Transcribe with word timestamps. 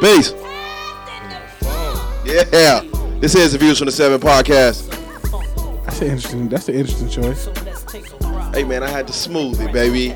Peace. 0.00 0.32
Yeah. 2.24 2.82
This 3.18 3.34
is 3.34 3.52
the 3.52 3.58
Views 3.58 3.78
from 3.78 3.86
the 3.86 3.92
Seven 3.92 4.20
podcast. 4.20 4.88
That's 5.84 6.00
an 6.00 6.08
interesting. 6.08 6.48
That's 6.48 6.68
an 6.68 6.74
interesting 6.76 7.08
choice. 7.08 7.48
Hey 8.54 8.62
man, 8.62 8.84
I 8.84 8.88
had 8.88 9.08
to 9.08 9.12
smooth 9.12 9.60
it, 9.60 9.72
baby. 9.72 10.14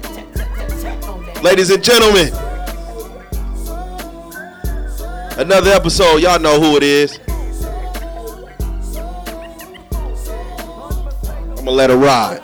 Ladies 1.43 1.71
and 1.71 1.83
gentlemen, 1.83 2.33
another 5.37 5.73
episode. 5.73 6.19
Y'all 6.19 6.39
know 6.39 6.61
who 6.61 6.77
it 6.77 6.85
is. 6.85 7.19
I'm 11.49 11.57
gonna 11.57 11.71
let 11.73 11.91
it 11.91 11.97
ride. 11.97 12.42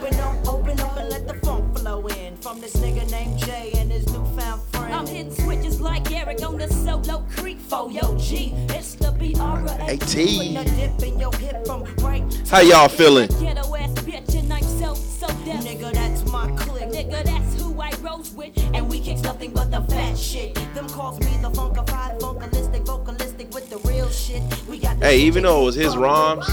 I 17.79 17.93
rose 18.03 18.31
with. 18.33 18.53
And 18.75 18.89
we 18.89 19.01
kicks 19.01 19.23
nothing 19.23 19.53
but 19.53 19.71
the 19.71 19.83
fat 19.93 20.17
shit. 20.17 20.55
Them 20.75 20.89
calls 20.89 21.21
me 21.21 21.27
the 21.43 21.51
funkified, 21.51 22.19
funkalistic, 22.21 22.87
vocalistic 22.87 23.53
with 23.53 23.69
the 23.69 23.77
real 23.89 24.09
shit. 24.09 24.43
We 24.69 24.79
got 24.79 24.97
Hey, 24.97 25.19
even 25.21 25.43
though 25.43 25.63
it 25.63 25.65
was 25.67 25.75
his 25.75 25.93
keep 25.93 26.01
rhymes, 26.01 26.47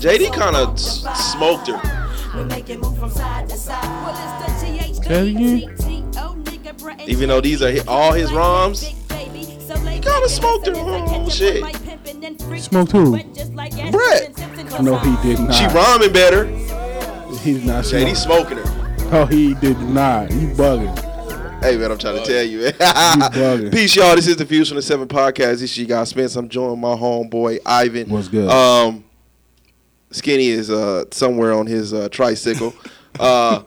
JD 0.00 0.30
kinda 0.32 0.70
s- 0.72 1.32
smoked 1.32 1.68
her. 1.68 1.80
We 2.36 2.44
make 2.44 2.70
it 2.70 2.80
move 2.80 2.98
from 2.98 3.10
side 3.10 3.48
to 3.50 3.56
side. 3.56 3.82
Well, 3.84 4.16
it's 4.16 4.62
the 4.62 5.00
GH, 5.02 5.06
Tell 5.06 5.26
you. 5.26 5.60
T-T-O, 5.76 6.36
nigga, 6.44 6.72
bruh, 6.78 6.92
and 6.98 7.08
Even 7.08 7.28
though 7.28 7.40
these 7.40 7.62
are 7.62 7.72
all 7.88 8.12
his 8.12 8.32
rhymes, 8.32 8.84
Big 8.84 9.08
baby. 9.08 9.58
So 9.66 9.74
lay 9.84 9.98
kinda 9.98 10.28
smoked 10.28 10.66
her 10.66 10.72
listen 10.72 10.88
as 10.88 10.92
I 10.94 11.00
own 11.00 11.08
catch 11.08 11.26
up 11.26 11.32
shit. 11.32 11.54
with 11.54 11.62
my 11.62 11.72
pimpin' 11.72 12.26
and 12.26 12.42
freak. 12.42 12.62
Smoked 12.62 12.92
who? 12.92 13.20
No, 14.78 14.96
he 14.98 15.28
did 15.28 15.40
not. 15.40 15.54
she 15.54 15.66
rhyming 15.66 16.12
better. 16.12 16.46
He's 17.40 17.64
not. 17.64 17.84
JD 17.84 18.16
smoke. 18.16 18.48
smoking 18.48 18.58
her. 18.58 19.08
Oh, 19.12 19.26
he 19.26 19.54
did 19.54 19.78
not. 19.80 20.30
You 20.30 20.48
bugging. 20.48 20.96
Hey 21.62 21.76
man, 21.76 21.90
I'm 21.90 21.98
trying 21.98 22.18
to 22.18 22.24
tell 22.24 22.42
you. 22.42 22.60
bugging. 22.70 23.72
Peace, 23.72 23.96
y'all. 23.96 24.14
This 24.14 24.26
is 24.28 24.36
the 24.36 24.44
Views 24.44 24.68
from 24.68 24.76
the 24.76 24.82
Seven 24.82 25.08
podcast. 25.08 25.58
This 25.58 25.62
is 25.62 25.78
you 25.78 25.86
guys 25.86 26.08
Spence. 26.10 26.36
I'm 26.36 26.48
joined 26.48 26.80
my 26.80 26.94
homeboy 26.94 27.58
Ivan. 27.66 28.08
What's 28.08 28.28
good? 28.28 28.48
Um, 28.48 29.04
Skinny 30.12 30.48
is 30.48 30.70
uh 30.70 31.04
somewhere 31.10 31.52
on 31.52 31.66
his 31.66 31.92
uh, 31.92 32.08
tricycle. 32.08 32.72
Uh, 33.18 33.62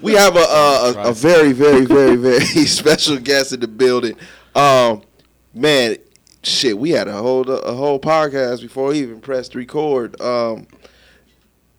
we 0.00 0.12
have 0.14 0.36
a, 0.36 0.38
a, 0.38 0.92
a, 0.96 1.10
a 1.10 1.12
very, 1.12 1.52
very, 1.52 1.84
very, 1.84 2.16
very 2.16 2.44
special 2.44 3.18
guest 3.18 3.52
in 3.52 3.60
the 3.60 3.68
building. 3.68 4.16
Um, 4.54 5.02
man, 5.52 5.96
shit, 6.42 6.78
we 6.78 6.90
had 6.90 7.08
a 7.08 7.14
whole 7.14 7.48
a 7.50 7.74
whole 7.74 7.98
podcast 7.98 8.60
before 8.60 8.88
we 8.88 9.00
even 9.00 9.20
pressed 9.20 9.54
record. 9.54 10.20
Um, 10.20 10.66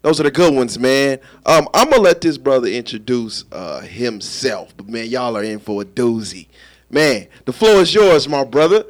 those 0.01 0.19
are 0.19 0.23
the 0.23 0.31
good 0.31 0.53
ones, 0.53 0.77
man. 0.77 1.19
Um, 1.45 1.69
I'm 1.73 1.89
gonna 1.89 2.01
let 2.01 2.21
this 2.21 2.37
brother 2.37 2.67
introduce 2.67 3.45
uh, 3.51 3.81
himself, 3.81 4.75
but 4.75 4.89
man, 4.89 5.07
y'all 5.07 5.37
are 5.37 5.43
in 5.43 5.59
for 5.59 5.81
a 5.81 5.85
doozy. 5.85 6.47
Man, 6.89 7.27
the 7.45 7.53
floor 7.53 7.81
is 7.81 7.93
yours, 7.93 8.27
my 8.27 8.43
brother. 8.43 8.85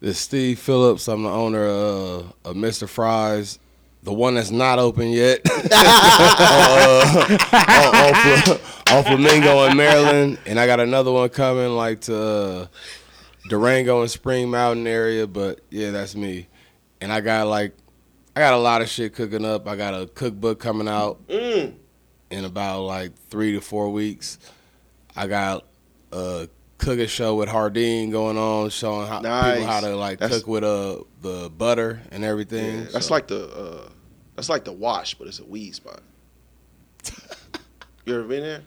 This 0.00 0.16
is 0.16 0.18
Steve 0.18 0.58
Phillips. 0.58 1.06
I'm 1.08 1.22
the 1.22 1.30
owner 1.30 1.64
of, 1.64 2.34
of 2.44 2.56
Mr. 2.56 2.88
Fries, 2.88 3.60
the 4.02 4.12
one 4.12 4.34
that's 4.34 4.50
not 4.50 4.80
open 4.80 5.10
yet. 5.10 5.40
uh, 5.72 7.38
on, 7.52 7.94
on, 7.94 8.14
Fla- 8.42 8.96
on 8.96 9.04
Flamingo 9.04 9.64
in 9.66 9.76
Maryland, 9.76 10.38
and 10.44 10.58
I 10.58 10.66
got 10.66 10.80
another 10.80 11.12
one 11.12 11.28
coming 11.28 11.68
like 11.76 12.00
to 12.02 12.16
uh, 12.16 12.66
Durango 13.48 14.00
and 14.02 14.10
Spring 14.10 14.50
Mountain 14.50 14.86
area. 14.86 15.26
But 15.26 15.60
yeah, 15.70 15.90
that's 15.90 16.14
me. 16.14 16.48
And 17.00 17.12
I 17.12 17.20
got 17.20 17.46
like, 17.48 17.74
I 18.36 18.40
got 18.40 18.54
a 18.54 18.58
lot 18.58 18.82
of 18.82 18.88
shit 18.88 19.14
cooking 19.14 19.44
up. 19.44 19.66
I 19.68 19.76
got 19.76 19.94
a 19.94 20.06
cookbook 20.06 20.58
coming 20.60 20.88
out 20.88 21.26
Mm. 21.28 21.74
in 22.30 22.44
about 22.44 22.82
like 22.82 23.12
three 23.28 23.52
to 23.52 23.60
four 23.60 23.90
weeks. 23.90 24.38
I 25.16 25.26
got 25.26 25.66
a 26.12 26.48
cooking 26.78 27.06
show 27.08 27.34
with 27.34 27.48
Hardin 27.48 28.10
going 28.10 28.38
on, 28.38 28.70
showing 28.70 29.06
how 29.06 29.20
Nice. 29.20 29.58
people 29.58 29.70
how 29.72 29.80
to 29.80 29.96
like 29.96 30.18
That's- 30.18 30.40
cook 30.40 30.48
with 30.48 30.64
uh 30.64 30.98
the 31.20 31.50
butter 31.50 32.00
and 32.10 32.24
everything. 32.24 32.86
That's 32.92 33.06
So, 33.08 33.14
like 33.14 33.26
the 33.28 33.48
uh, 33.48 33.88
that's 34.36 34.48
like 34.48 34.64
the 34.64 34.72
wash, 34.72 35.14
but 35.14 35.28
it's 35.28 35.38
a 35.40 35.44
weed 35.44 35.74
spot. 35.74 36.00
you 38.06 38.14
ever 38.14 38.24
been 38.24 38.42
there, 38.42 38.62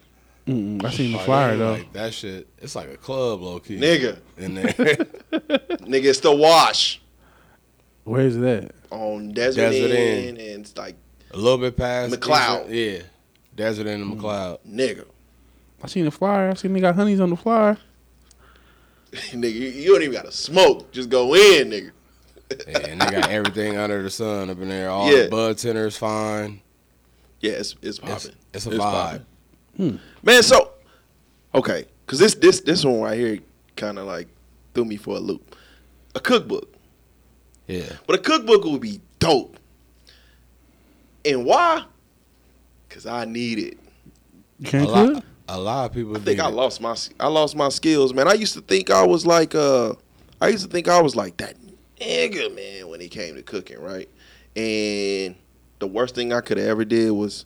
Mm-mm. 0.48 0.84
I 0.86 0.92
seen 0.92 1.12
the 1.12 1.18
like, 1.18 1.26
flyer 1.26 1.58
though. 1.58 1.72
Like 1.74 1.94
that 1.94 2.14
shit. 2.14 2.48
It's 2.60 2.76
like 2.76 2.90
a 2.90 2.98
club, 2.98 3.42
low 3.42 3.60
key. 3.60 3.78
nigga? 3.80 4.20
In 4.38 4.54
there, 4.56 4.66
Nigga, 4.74 6.06
it's 6.06 6.20
the 6.20 6.36
wash 6.36 7.02
Where's 8.04 8.38
that? 8.38 8.72
on 8.92 9.32
Desert, 9.34 9.62
Desert 9.72 9.92
Inn, 9.92 10.38
Inn. 10.38 10.38
and 10.38 10.62
it's 10.62 10.78
like 10.78 10.96
a 11.32 11.38
little 11.38 11.58
bit 11.58 11.76
past 11.76 12.14
McLeod. 12.14 12.68
Yeah, 12.70 13.02
Desert 13.56 13.88
Inn 13.88 14.02
and 14.04 14.14
Mm. 14.14 14.22
McLeod. 14.22 14.60
nigga, 14.70 15.06
I 15.82 15.88
seen 15.88 16.06
the 16.06 16.12
flyer. 16.12 16.52
I 16.52 16.54
seen 16.54 16.74
they 16.74 16.80
got 16.80 16.96
honeys 16.96 17.20
on 17.20 17.32
the 17.32 17.36
flyer. 17.38 17.78
nigga, 19.12 19.52
you, 19.54 19.68
you 19.70 19.92
don't 19.94 20.02
even 20.04 20.14
gotta 20.14 20.32
smoke, 20.32 20.92
just 20.92 21.10
go 21.10 21.34
in, 21.34 21.70
nigga. 21.72 21.92
Yeah, 22.68 22.78
and 22.90 23.02
they 23.02 23.10
got 23.10 23.30
everything 23.32 23.76
under 23.78 24.04
the 24.04 24.10
sun 24.12 24.52
up 24.52 24.60
in 24.60 24.70
there. 24.70 24.90
All 24.92 25.12
Yeah. 25.12 25.24
the 25.24 25.30
bud 25.30 25.58
tenders 25.58 25.98
fine. 25.98 26.62
Yeah, 27.40 27.54
it's 27.54 27.72
it's 27.82 27.98
It's, 27.98 28.00
popping. 28.00 28.36
it's 28.54 28.66
a 28.68 28.70
vibe. 28.70 29.26
Popping. 29.78 30.00
man. 30.24 30.44
So 30.44 30.72
okay, 31.54 31.86
cause 32.08 32.20
this 32.20 32.36
this 32.36 32.62
this 32.62 32.84
one 32.86 33.02
right 33.02 33.18
here 33.18 33.40
kind 33.76 33.98
of 34.00 34.06
like 34.06 34.28
threw 34.74 34.86
me 34.86 34.98
for 34.98 35.16
a 35.18 35.20
loop. 35.20 35.56
A 36.16 36.20
cookbook, 36.20 36.74
Yeah. 37.68 37.92
but 38.08 38.16
a 38.20 38.22
cookbook 38.22 38.64
would 38.64 38.82
be 38.82 39.02
dope. 39.20 39.58
And 41.26 41.46
why? 41.46 41.84
Cause 42.90 43.06
I 43.06 43.26
need 43.26 43.60
it. 43.60 43.78
You 44.60 44.68
A 44.68 44.72
can't 44.72 44.90
lot, 44.90 45.14
cook. 45.16 45.24
a 45.50 45.60
lot 45.60 45.86
of 45.90 45.94
people 45.94 46.16
I 46.16 46.20
think 46.20 46.38
need 46.38 46.44
I 46.44 46.48
it. 46.50 46.54
lost 46.54 46.80
my 46.80 46.96
I 47.20 47.28
lost 47.28 47.56
my 47.56 47.70
skills, 47.70 48.14
man. 48.14 48.28
I 48.28 48.34
used 48.34 48.54
to 48.54 48.62
think 48.62 48.90
I 48.90 49.04
was 49.06 49.26
like 49.26 49.54
uh 49.56 49.94
I 50.42 50.50
used 50.50 50.64
to 50.66 50.70
think 50.70 50.88
I 50.88 51.02
was 51.02 51.16
like 51.16 51.38
that 51.38 51.56
nigga, 52.00 52.54
man, 52.56 52.88
when 52.88 53.02
it 53.02 53.12
came 53.12 53.36
to 53.36 53.42
cooking, 53.42 53.80
right? 53.82 54.08
And 54.56 55.36
the 55.80 55.88
worst 55.88 56.16
thing 56.16 56.32
I 56.32 56.40
could 56.42 56.58
have 56.58 56.68
ever 56.68 56.86
did 56.86 57.12
was 57.12 57.46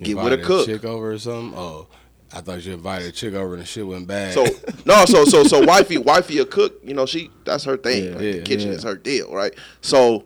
get 0.00 0.16
with 0.16 0.32
a 0.32 0.38
cook. 0.38 0.66
chick 0.66 0.84
over 0.84 1.12
or 1.12 1.18
something. 1.18 1.58
Oh, 1.58 1.88
I 2.34 2.40
thought 2.40 2.64
you 2.64 2.72
invited 2.72 3.08
a 3.08 3.12
chick 3.12 3.34
over 3.34 3.54
and 3.54 3.62
the 3.62 3.66
shit 3.66 3.86
went 3.86 4.06
bad. 4.06 4.32
So 4.32 4.44
no, 4.86 5.04
so 5.04 5.24
so 5.24 5.44
so 5.44 5.64
wifey 5.64 5.98
wifey 5.98 6.38
a 6.38 6.46
cook, 6.46 6.80
you 6.82 6.94
know, 6.94 7.06
she 7.06 7.30
that's 7.44 7.64
her 7.64 7.76
thing. 7.76 8.04
Yeah, 8.04 8.10
like, 8.10 8.18
the 8.18 8.42
kitchen 8.42 8.68
yeah. 8.68 8.76
is 8.76 8.82
her 8.84 8.96
deal, 8.96 9.32
right? 9.32 9.54
So 9.82 10.24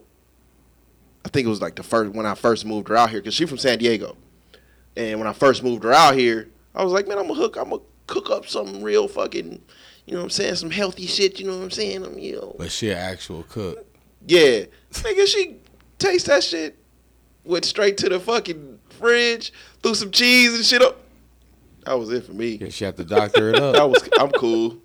I 1.24 1.28
think 1.28 1.46
it 1.46 1.50
was 1.50 1.60
like 1.60 1.74
the 1.74 1.82
first 1.82 2.12
when 2.12 2.26
I 2.26 2.34
first 2.34 2.64
moved 2.64 2.88
her 2.88 2.96
out 2.96 3.10
here 3.10 3.20
because 3.20 3.34
she 3.34 3.46
from 3.46 3.58
San 3.58 3.78
Diego, 3.78 4.16
and 4.96 5.18
when 5.18 5.26
I 5.26 5.32
first 5.32 5.64
moved 5.64 5.82
her 5.82 5.92
out 5.92 6.14
here, 6.14 6.48
I 6.74 6.84
was 6.84 6.92
like, 6.92 7.08
man, 7.08 7.18
I'm 7.18 7.26
gonna 7.26 7.40
hook, 7.40 7.56
I'm 7.56 7.70
gonna 7.70 7.82
cook 8.06 8.30
up 8.30 8.46
some 8.46 8.82
real 8.82 9.08
fucking, 9.08 9.60
you 10.06 10.12
know, 10.12 10.20
what 10.20 10.24
I'm 10.24 10.30
saying, 10.30 10.54
some 10.54 10.70
healthy 10.70 11.06
shit. 11.06 11.40
You 11.40 11.46
know 11.46 11.56
what 11.56 11.64
I'm 11.64 11.70
saying? 11.72 12.04
I'm, 12.04 12.18
you 12.18 12.36
know, 12.36 12.54
but 12.56 12.70
she 12.70 12.90
an 12.90 12.98
actual 12.98 13.42
cook. 13.48 13.84
yeah, 14.26 14.66
nigga, 14.92 15.26
she 15.26 15.56
taste 15.98 16.26
that 16.26 16.44
shit, 16.44 16.78
went 17.44 17.64
straight 17.64 17.96
to 17.98 18.08
the 18.08 18.20
fucking 18.20 18.78
fridge, 18.96 19.52
threw 19.82 19.94
some 19.94 20.10
cheese 20.10 20.54
and 20.54 20.64
shit 20.64 20.82
up. 20.82 20.98
That 21.84 21.98
was 21.98 22.10
it 22.10 22.24
for 22.24 22.32
me. 22.32 22.58
Yeah, 22.60 22.68
she 22.70 22.84
had 22.84 22.96
to 22.96 23.04
doctor 23.04 23.50
it 23.50 23.56
up. 23.56 23.74
That 23.76 23.88
was 23.88 24.08
I'm 24.18 24.30
cool. 24.32 24.78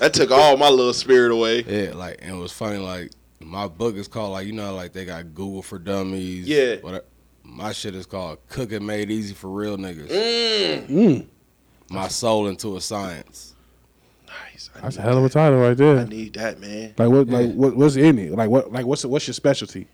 That 0.00 0.14
took 0.14 0.30
all 0.30 0.56
my 0.56 0.68
little 0.70 0.94
spirit 0.94 1.30
away. 1.32 1.62
Yeah, 1.62 1.94
like 1.94 2.18
and 2.22 2.36
it 2.36 2.40
was 2.40 2.52
funny. 2.52 2.78
Like 2.78 3.12
my 3.40 3.68
book 3.68 3.94
is 3.96 4.08
called 4.08 4.32
like 4.32 4.46
you 4.46 4.52
know 4.52 4.74
like 4.74 4.92
they 4.92 5.04
got 5.04 5.34
Google 5.34 5.62
for 5.62 5.78
Dummies. 5.78 6.48
Yeah. 6.48 6.76
Whatever. 6.76 7.04
My 7.44 7.72
shit 7.72 7.94
is 7.94 8.04
called 8.06 8.38
Cooking 8.48 8.84
Made 8.84 9.10
Easy 9.10 9.34
for 9.34 9.48
Real 9.48 9.76
Niggas. 9.78 10.08
Mm. 10.08 10.88
Mm. 10.88 11.26
My 11.90 12.08
soul 12.08 12.48
into 12.48 12.76
a 12.76 12.80
science. 12.80 13.54
Nice. 14.26 14.68
I 14.76 14.80
That's 14.80 14.96
a 14.96 14.98
need 15.00 15.04
hell 15.06 15.18
of 15.18 15.24
a 15.24 15.28
that. 15.28 15.32
title 15.32 15.58
right 15.58 15.76
there. 15.76 15.98
I 16.00 16.04
need 16.04 16.34
that, 16.34 16.60
man. 16.60 16.94
Like 16.98 17.08
what? 17.08 17.26
Like 17.28 17.46
Yeah. 17.48 17.52
what? 17.54 17.76
What's 17.76 17.96
in 17.96 18.18
it? 18.18 18.32
Like 18.32 18.50
what? 18.50 18.72
Like 18.72 18.84
what's 18.86 19.04
what's 19.04 19.26
your 19.26 19.34
specialty? 19.34 19.86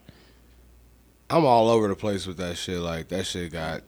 I'm 1.30 1.44
all 1.44 1.68
over 1.68 1.88
the 1.88 1.96
place 1.96 2.26
with 2.26 2.36
that 2.38 2.56
shit. 2.56 2.78
Like 2.80 3.08
that 3.08 3.26
shit 3.26 3.52
got 3.52 3.82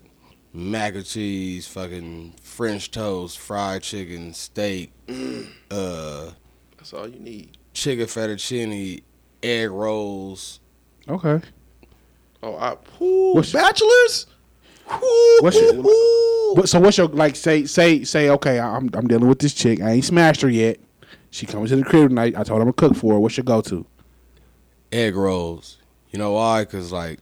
mac 0.53 0.95
and 0.95 1.05
cheese, 1.05 1.67
fucking 1.69 2.35
French 2.43 2.91
toast, 2.91 3.39
fried 3.39 3.83
chicken, 3.83 4.33
steak, 4.35 4.93
uh, 5.71 6.31
That's 6.77 6.93
all 6.93 7.07
you 7.09 7.19
need. 7.21 7.57
chicken 7.75 8.07
fettuccine, 8.07 9.03
egg 9.43 9.71
rolls. 9.71 10.61
Okay. 11.09 11.41
Oh, 12.43 12.57
I, 12.57 12.77
whoo, 12.99 13.35
What's- 13.35 13.53
bachelors? 13.53 14.27
Whoo, 14.91 15.39
What's 15.41 15.57
your- 15.61 15.75
whoo, 15.75 15.83
whoo. 15.83 16.55
What, 16.55 16.69
so 16.69 16.79
what's 16.81 16.97
your 16.97 17.09
like? 17.09 17.35
Say 17.37 17.65
say 17.67 18.05
say. 18.05 18.31
Okay, 18.31 18.59
I'm 18.61 18.89
I'm 18.95 19.09
dealing 19.09 19.29
with 19.29 19.41
this 19.41 19.53
chick. 19.53 19.81
I 19.83 19.91
ain't 19.91 20.05
smashed 20.05 20.41
her 20.43 20.49
yet. 20.49 20.79
She 21.31 21.45
comes 21.45 21.71
to 21.71 21.77
the 21.77 21.83
crib 21.85 22.09
tonight. 22.11 22.35
I 22.37 22.45
told 22.45 22.59
her 22.59 22.69
I'm 22.69 22.73
gonna 22.73 22.73
cook 22.73 22.95
for 22.97 23.15
her. 23.15 23.19
What's 23.21 23.37
your 23.37 23.45
go 23.45 23.61
to? 23.63 23.85
egg 24.93 25.17
rolls. 25.17 25.79
You 26.11 26.19
know 26.19 26.33
why? 26.33 26.65
Cause 26.65 26.93
like 26.93 27.21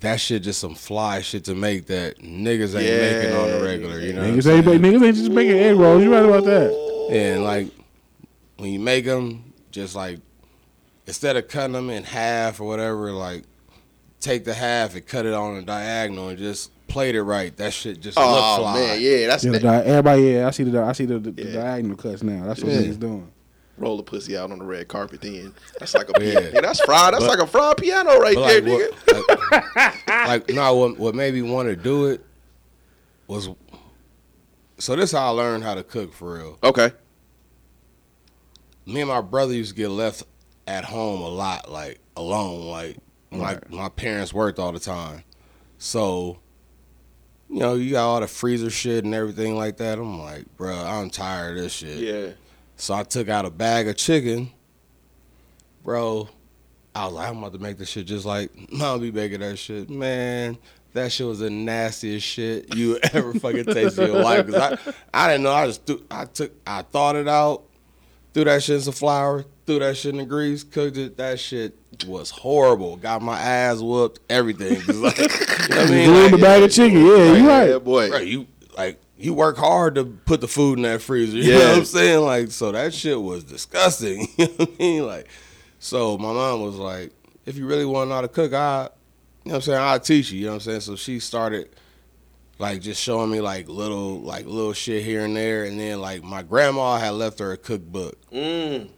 that 0.00 0.20
shit 0.20 0.42
just 0.42 0.60
some 0.60 0.74
fly 0.74 1.20
shit 1.20 1.44
to 1.44 1.54
make 1.54 1.86
that 1.86 2.18
niggas 2.18 2.74
ain't 2.74 2.90
Yeah, 2.90 3.00
making 3.00 3.32
on 3.34 3.50
the 3.50 3.62
regular. 3.62 4.00
You 4.00 4.12
know, 4.12 4.20
what 4.22 4.30
I'm 4.30 4.38
Niggas 4.38 4.52
ain't 4.54 4.64
saying? 4.64 4.80
niggas 4.80 5.06
ain't 5.06 5.16
just 5.16 5.30
making 5.30 5.58
egg 5.58 5.76
rolls. 5.76 6.02
You 6.02 6.12
right 6.12 6.24
about 6.24 6.44
that? 6.44 7.06
Yeah, 7.10 7.34
and 7.34 7.44
like 7.44 7.68
when 8.56 8.72
you 8.72 8.80
make 8.80 9.04
them, 9.04 9.52
just 9.70 9.94
like 9.94 10.18
instead 11.06 11.36
of 11.36 11.48
cutting 11.48 11.72
them 11.72 11.90
in 11.90 12.04
half 12.04 12.60
or 12.60 12.64
whatever, 12.64 13.12
like 13.12 13.44
take 14.20 14.44
the 14.44 14.54
half 14.54 14.94
and 14.94 15.06
cut 15.06 15.26
it 15.26 15.34
on 15.34 15.56
a 15.56 15.62
diagonal 15.62 16.28
and 16.28 16.38
just 16.38 16.70
plate 16.88 17.14
it 17.14 17.22
right. 17.22 17.56
That 17.56 17.72
shit 17.72 18.00
just 18.00 18.16
look 18.18 18.26
Oh 18.28 18.56
fly. 18.58 18.74
man, 18.74 19.00
yeah, 19.00 19.26
that's 19.28 19.44
Yeah, 19.44 19.52
the 19.52 19.68
everybody, 19.86 20.22
yeah, 20.22 20.46
I 20.46 20.50
see 20.50 20.64
the 20.64 20.82
I 20.82 20.92
see 20.92 21.06
the, 21.06 21.18
the, 21.18 21.30
the 21.30 21.44
diagonal 21.52 21.96
cuts 21.96 22.22
now. 22.22 22.44
That's 22.46 22.62
what 22.62 22.72
Yeah. 22.72 22.80
niggas 22.82 22.98
doing. 23.00 23.30
Roll 23.78 23.96
the 23.96 24.02
pussy 24.02 24.36
out 24.36 24.50
on 24.50 24.58
the 24.58 24.64
red 24.64 24.88
carpet. 24.88 25.20
Then 25.20 25.54
that's 25.78 25.94
like 25.94 26.08
a 26.08 26.12
Yeah. 26.24 26.32
piano. 26.40 26.50
Yeah, 26.54 26.60
that's 26.60 26.80
fried. 26.80 27.14
That's 27.14 27.24
like 27.24 27.38
a 27.40 27.46
fried 27.46 27.76
piano 27.78 28.18
right 28.18 28.36
there, 28.36 28.60
like, 28.60 28.64
nigga. 28.64 28.92
what, 29.06 30.06
like, 30.06 30.28
like, 30.28 30.50
no, 30.50 30.74
what, 30.76 30.98
what 30.98 31.14
made 31.14 31.34
me 31.34 31.42
want 31.42 31.68
to 31.68 31.76
do 31.76 32.06
it 32.06 32.24
was 33.26 33.48
so 34.78 34.96
this 34.96 35.12
how 35.12 35.26
I 35.26 35.30
learned 35.30 35.62
how 35.64 35.74
to 35.74 35.82
cook 35.84 36.12
for 36.12 36.34
real. 36.34 36.58
Okay. 36.62 36.92
Me 38.84 39.00
and 39.00 39.08
my 39.08 39.20
brother 39.20 39.54
used 39.54 39.70
to 39.70 39.76
get 39.76 39.88
left 39.90 40.24
at 40.66 40.84
home 40.84 41.20
a 41.22 41.28
lot, 41.28 41.70
like 41.70 42.00
alone, 42.16 42.66
like 42.66 42.96
like 43.30 43.70
my 43.70 43.88
parents 43.88 44.34
worked 44.34 44.58
all 44.58 44.72
the 44.72 44.80
time. 44.80 45.24
So, 45.78 46.38
you 47.48 47.60
know, 47.60 47.74
you 47.74 47.92
got 47.92 48.04
all 48.06 48.20
the 48.20 48.26
freezer 48.26 48.70
shit 48.70 49.04
and 49.04 49.14
everything 49.14 49.56
like 49.56 49.78
that. 49.78 49.98
I'm 49.98 50.20
like, 50.20 50.44
bro, 50.56 50.74
I'm 50.76 51.08
tired 51.10 51.56
of 51.56 51.62
this 51.62 51.72
shit. 51.72 51.96
Yeah. 51.98 52.32
So 52.82 52.94
I 52.94 53.04
took 53.04 53.28
out 53.28 53.44
a 53.44 53.50
bag 53.50 53.86
of 53.86 53.94
chicken, 53.94 54.50
bro. 55.84 56.28
I 56.96 57.04
was 57.04 57.14
like, 57.14 57.28
I'm 57.28 57.38
about 57.38 57.52
to 57.52 57.60
make 57.60 57.78
this 57.78 57.88
shit 57.88 58.06
just 58.06 58.26
like 58.26 58.50
mom 58.72 58.98
be 58.98 59.12
making 59.12 59.38
that 59.38 59.56
shit. 59.56 59.88
Man, 59.88 60.58
that 60.92 61.12
shit 61.12 61.28
was 61.28 61.38
the 61.38 61.48
nastiest 61.48 62.26
shit 62.26 62.74
you 62.74 62.98
ever 63.12 63.34
fucking 63.34 63.66
tasted 63.66 64.08
in 64.08 64.14
your 64.14 64.24
life. 64.24 64.46
Cause 64.50 64.56
I, 64.56 64.94
I 65.14 65.28
didn't 65.28 65.44
know. 65.44 65.52
I 65.52 65.66
just 65.66 65.86
threw, 65.86 66.02
I 66.10 66.24
took, 66.24 66.50
I 66.66 66.82
thought 66.82 67.14
it 67.14 67.28
out, 67.28 67.62
threw 68.34 68.42
that 68.46 68.64
shit 68.64 68.74
in 68.74 68.80
some 68.82 68.94
flour, 68.94 69.44
threw 69.64 69.78
that 69.78 69.96
shit 69.96 70.10
in 70.14 70.18
the 70.18 70.26
grease, 70.26 70.64
cooked 70.64 70.96
it. 70.96 71.16
That 71.18 71.38
shit 71.38 71.78
was 72.04 72.30
horrible. 72.30 72.96
Got 72.96 73.22
my 73.22 73.38
ass 73.38 73.78
whooped, 73.78 74.18
everything. 74.28 74.78
like, 75.00 75.18
you 75.18 75.28
know 75.28 75.36
what 75.36 75.78
I 75.78 75.86
mean? 75.88 76.08
Glue 76.08 76.16
in 76.16 76.22
Like, 76.22 76.30
the 76.32 76.38
bag 76.38 76.62
of 76.64 76.72
chicken. 76.72 76.98
Yeah, 76.98 77.32
you 77.32 77.44
Yeah, 77.46 77.70
right. 77.74 77.84
boy. 77.84 78.08
Bro, 78.08 78.18
you 78.18 78.48
like 78.76 79.00
you 79.22 79.34
work 79.34 79.56
hard 79.56 79.94
to 79.94 80.04
put 80.04 80.40
the 80.40 80.48
food 80.48 80.78
in 80.78 80.82
that 80.82 81.00
freezer. 81.02 81.36
You 81.38 81.44
Yeah. 81.52 81.58
know 81.58 81.68
what 81.70 81.78
I'm 81.78 81.84
saying? 81.84 82.20
Like, 82.24 82.50
so 82.50 82.72
that 82.72 82.92
shit 82.94 83.20
was 83.20 83.44
disgusting. 83.44 84.28
You 84.38 84.46
know 84.46 84.52
what 84.56 84.70
I 84.70 84.82
mean? 84.82 85.06
Like, 85.06 85.28
so 85.78 86.18
my 86.18 86.32
mom 86.32 86.62
was 86.62 86.76
like, 86.76 87.12
if 87.46 87.56
you 87.56 87.66
really 87.66 87.84
want 87.84 88.06
to 88.06 88.08
know 88.10 88.14
how 88.16 88.20
to 88.22 88.28
cook, 88.28 88.52
I, 88.52 88.82
you 89.44 89.48
know 89.50 89.52
what 89.52 89.54
I'm 89.56 89.60
saying, 89.62 89.78
I'll 89.80 90.00
teach 90.00 90.30
you. 90.32 90.38
You 90.40 90.44
know 90.46 90.50
what 90.52 90.54
I'm 90.56 90.60
saying? 90.60 90.80
So 90.80 90.96
she 90.96 91.18
started 91.20 91.68
like 92.58 92.80
just 92.80 93.02
showing 93.02 93.30
me 93.30 93.40
like 93.40 93.68
little 93.68 94.20
like 94.20 94.46
little 94.46 94.72
shit 94.72 95.02
here 95.04 95.24
and 95.24 95.36
there, 95.36 95.64
and 95.64 95.80
then 95.80 96.00
like 96.00 96.22
my 96.22 96.42
grandma 96.42 96.98
had 96.98 97.10
left 97.14 97.38
her 97.40 97.50
a 97.52 97.56
cookbook. 97.56 98.30
Mm. 98.30 98.88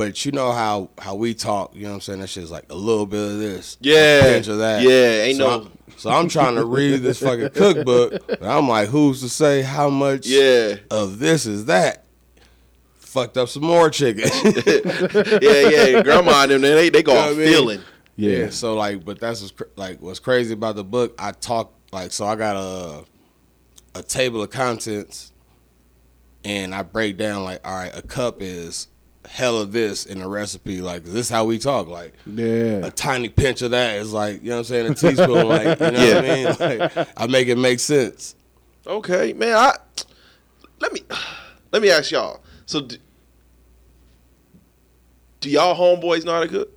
But 0.00 0.24
you 0.24 0.32
know 0.32 0.50
how 0.52 0.88
how 0.96 1.14
we 1.14 1.34
talk, 1.34 1.74
you 1.76 1.82
know 1.82 1.88
what 1.90 1.94
I'm 1.96 2.00
saying? 2.00 2.20
That 2.20 2.28
shit's 2.28 2.50
like 2.50 2.64
a 2.70 2.74
little 2.74 3.04
bit 3.04 3.20
of 3.20 3.38
this, 3.38 3.76
Yeah. 3.82 4.20
a 4.24 4.32
pinch 4.32 4.48
of 4.48 4.56
that. 4.58 4.82
Yeah, 4.82 5.24
ain't 5.24 5.36
so 5.36 5.46
no- 5.46 5.60
I'm, 5.64 5.70
so 5.98 6.08
I'm 6.10 6.28
trying 6.30 6.54
to 6.54 6.64
read 6.64 7.02
this 7.02 7.18
fucking 7.20 7.50
cookbook, 7.54 8.26
but 8.26 8.42
I'm 8.42 8.66
like, 8.66 8.88
who's 8.88 9.20
to 9.20 9.28
say 9.28 9.60
how 9.60 9.90
much 9.90 10.26
Yeah. 10.26 10.76
of 10.90 11.18
this 11.18 11.44
is 11.44 11.66
that? 11.66 12.06
Fucked 12.94 13.36
up 13.36 13.50
some 13.50 13.62
more 13.64 13.90
chicken. 13.90 14.24
Yeah, 15.42 15.68
yeah. 15.68 16.02
Grandma 16.02 16.44
and 16.44 16.50
them, 16.52 16.62
they 16.62 16.88
they 16.88 17.02
go 17.02 17.12
You 17.12 17.18
know 17.18 17.24
off 17.24 17.30
what 17.30 17.34
I 17.34 17.44
mean? 17.44 17.52
feeling. 17.52 17.80
Yeah. 18.16 18.36
yeah. 18.38 18.48
So 18.50 18.74
like, 18.76 19.04
but 19.04 19.20
that's 19.20 19.42
what's 19.42 19.52
cr- 19.52 19.64
like 19.76 20.00
what's 20.00 20.18
crazy 20.18 20.54
about 20.54 20.76
the 20.76 20.84
book. 20.84 21.14
I 21.18 21.32
talk 21.32 21.74
like 21.92 22.10
so. 22.12 22.24
I 22.26 22.36
got 22.36 22.56
a 22.56 23.04
a 23.94 24.02
table 24.02 24.40
of 24.42 24.48
contents, 24.48 25.30
and 26.42 26.74
I 26.74 26.84
break 26.84 27.18
down 27.18 27.44
like, 27.44 27.60
all 27.68 27.74
right, 27.74 27.92
a 27.94 28.00
cup 28.00 28.36
is 28.40 28.86
hell 29.30 29.58
of 29.60 29.70
this 29.72 30.06
in 30.06 30.20
a 30.20 30.28
recipe. 30.28 30.80
Like 30.80 31.04
this 31.04 31.14
is 31.14 31.28
how 31.30 31.44
we 31.44 31.58
talk. 31.58 31.86
Like 31.88 32.14
Yeah. 32.26 32.84
a 32.86 32.90
tiny 32.90 33.28
pinch 33.28 33.62
of 33.62 33.70
that 33.70 33.96
is 33.96 34.12
like, 34.12 34.42
you 34.42 34.50
know 34.50 34.56
what 34.56 34.58
I'm 34.58 34.64
saying, 34.64 34.90
a 34.90 34.94
teaspoon. 34.94 35.46
like, 35.48 35.78
you 35.80 35.90
know 35.90 36.14
what 36.14 36.24
I 36.24 36.66
mean? 36.68 36.78
Like, 36.80 37.08
I 37.16 37.26
make 37.26 37.48
it 37.48 37.56
make 37.56 37.80
sense. 37.80 38.34
Okay, 38.86 39.32
man. 39.34 39.54
I 39.54 39.76
let 40.80 40.92
me 40.92 41.02
let 41.72 41.80
me 41.82 41.90
ask 41.90 42.10
y'all. 42.10 42.40
So, 42.66 42.80
do, 42.80 42.96
do 45.40 45.50
y'all 45.50 45.76
homeboys 45.76 46.24
know 46.24 46.32
how 46.32 46.40
to 46.40 46.48
cook? 46.48 46.70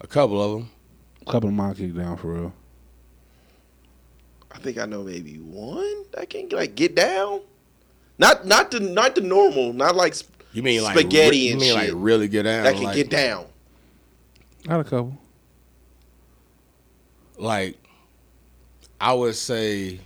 A 0.00 0.06
couple 0.06 0.42
of 0.42 0.52
them. 0.60 0.70
A 1.26 1.30
couple 1.30 1.48
of 1.48 1.54
mine 1.54 1.74
kicked 1.74 1.96
down 1.96 2.16
for 2.16 2.32
real. 2.32 2.52
I 4.52 4.58
think 4.58 4.78
I 4.78 4.86
know 4.86 5.02
maybe 5.02 5.36
one 5.38 6.04
that 6.12 6.30
can 6.30 6.48
like 6.50 6.74
get 6.74 6.94
down. 6.94 7.40
Not 8.18 8.46
not 8.46 8.70
the 8.70 8.80
not 8.80 9.14
the 9.14 9.20
normal, 9.20 9.72
not 9.72 9.96
like 9.96 10.14
sp- 10.16 10.32
You 10.56 10.62
mean 10.62 10.82
like 10.82 10.98
Spaghetti 10.98 11.30
re- 11.30 11.36
you 11.36 11.52
and 11.52 11.60
mean 11.60 11.78
shit. 11.78 11.92
like 11.94 12.02
really 12.02 12.28
get 12.28 12.44
down? 12.44 12.64
that 12.64 12.74
can 12.74 12.84
like, 12.84 12.96
get 12.96 13.10
down. 13.10 13.44
Not 14.64 14.80
a 14.80 14.84
couple. 14.84 15.18
like 17.38 17.76
I 19.00 19.12
would 19.12 19.34
say 19.34 20.00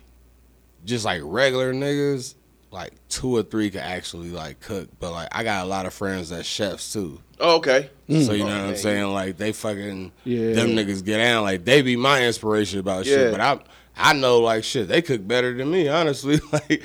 just 0.84 1.04
like 1.04 1.20
regular 1.24 1.72
niggas, 1.72 2.34
like 2.72 2.92
two 3.08 3.36
or 3.36 3.42
three 3.44 3.70
could 3.70 3.80
actually 3.82 4.30
like 4.30 4.58
cook. 4.60 4.88
But 4.98 5.12
like 5.12 5.28
I 5.30 5.44
got 5.44 5.64
a 5.64 5.68
lot 5.68 5.86
of 5.86 5.94
friends 5.94 6.30
that 6.30 6.44
chefs 6.44 6.92
too. 6.92 7.20
Oh, 7.38 7.56
okay. 7.58 7.88
So 8.08 8.14
you 8.14 8.18
mm. 8.18 8.28
know 8.38 8.42
Oh, 8.42 8.46
what 8.46 8.54
I'm 8.54 8.66
man. 8.66 8.76
saying? 8.76 9.12
Like 9.12 9.36
they 9.36 9.52
fucking 9.52 10.10
Yeah. 10.24 10.52
them 10.54 10.70
niggas 10.70 11.04
get 11.04 11.18
down. 11.18 11.44
Like 11.44 11.64
they 11.64 11.80
be 11.82 11.96
my 11.96 12.26
inspiration 12.26 12.80
about 12.80 13.06
Yeah. 13.06 13.14
shit. 13.14 13.30
But 13.32 13.40
I 13.40 13.60
I 13.96 14.12
know 14.14 14.40
like 14.40 14.64
shit, 14.64 14.88
they 14.88 15.00
cook 15.00 15.26
better 15.26 15.54
than 15.56 15.70
me, 15.70 15.86
honestly. 15.88 16.40
like 16.52 16.82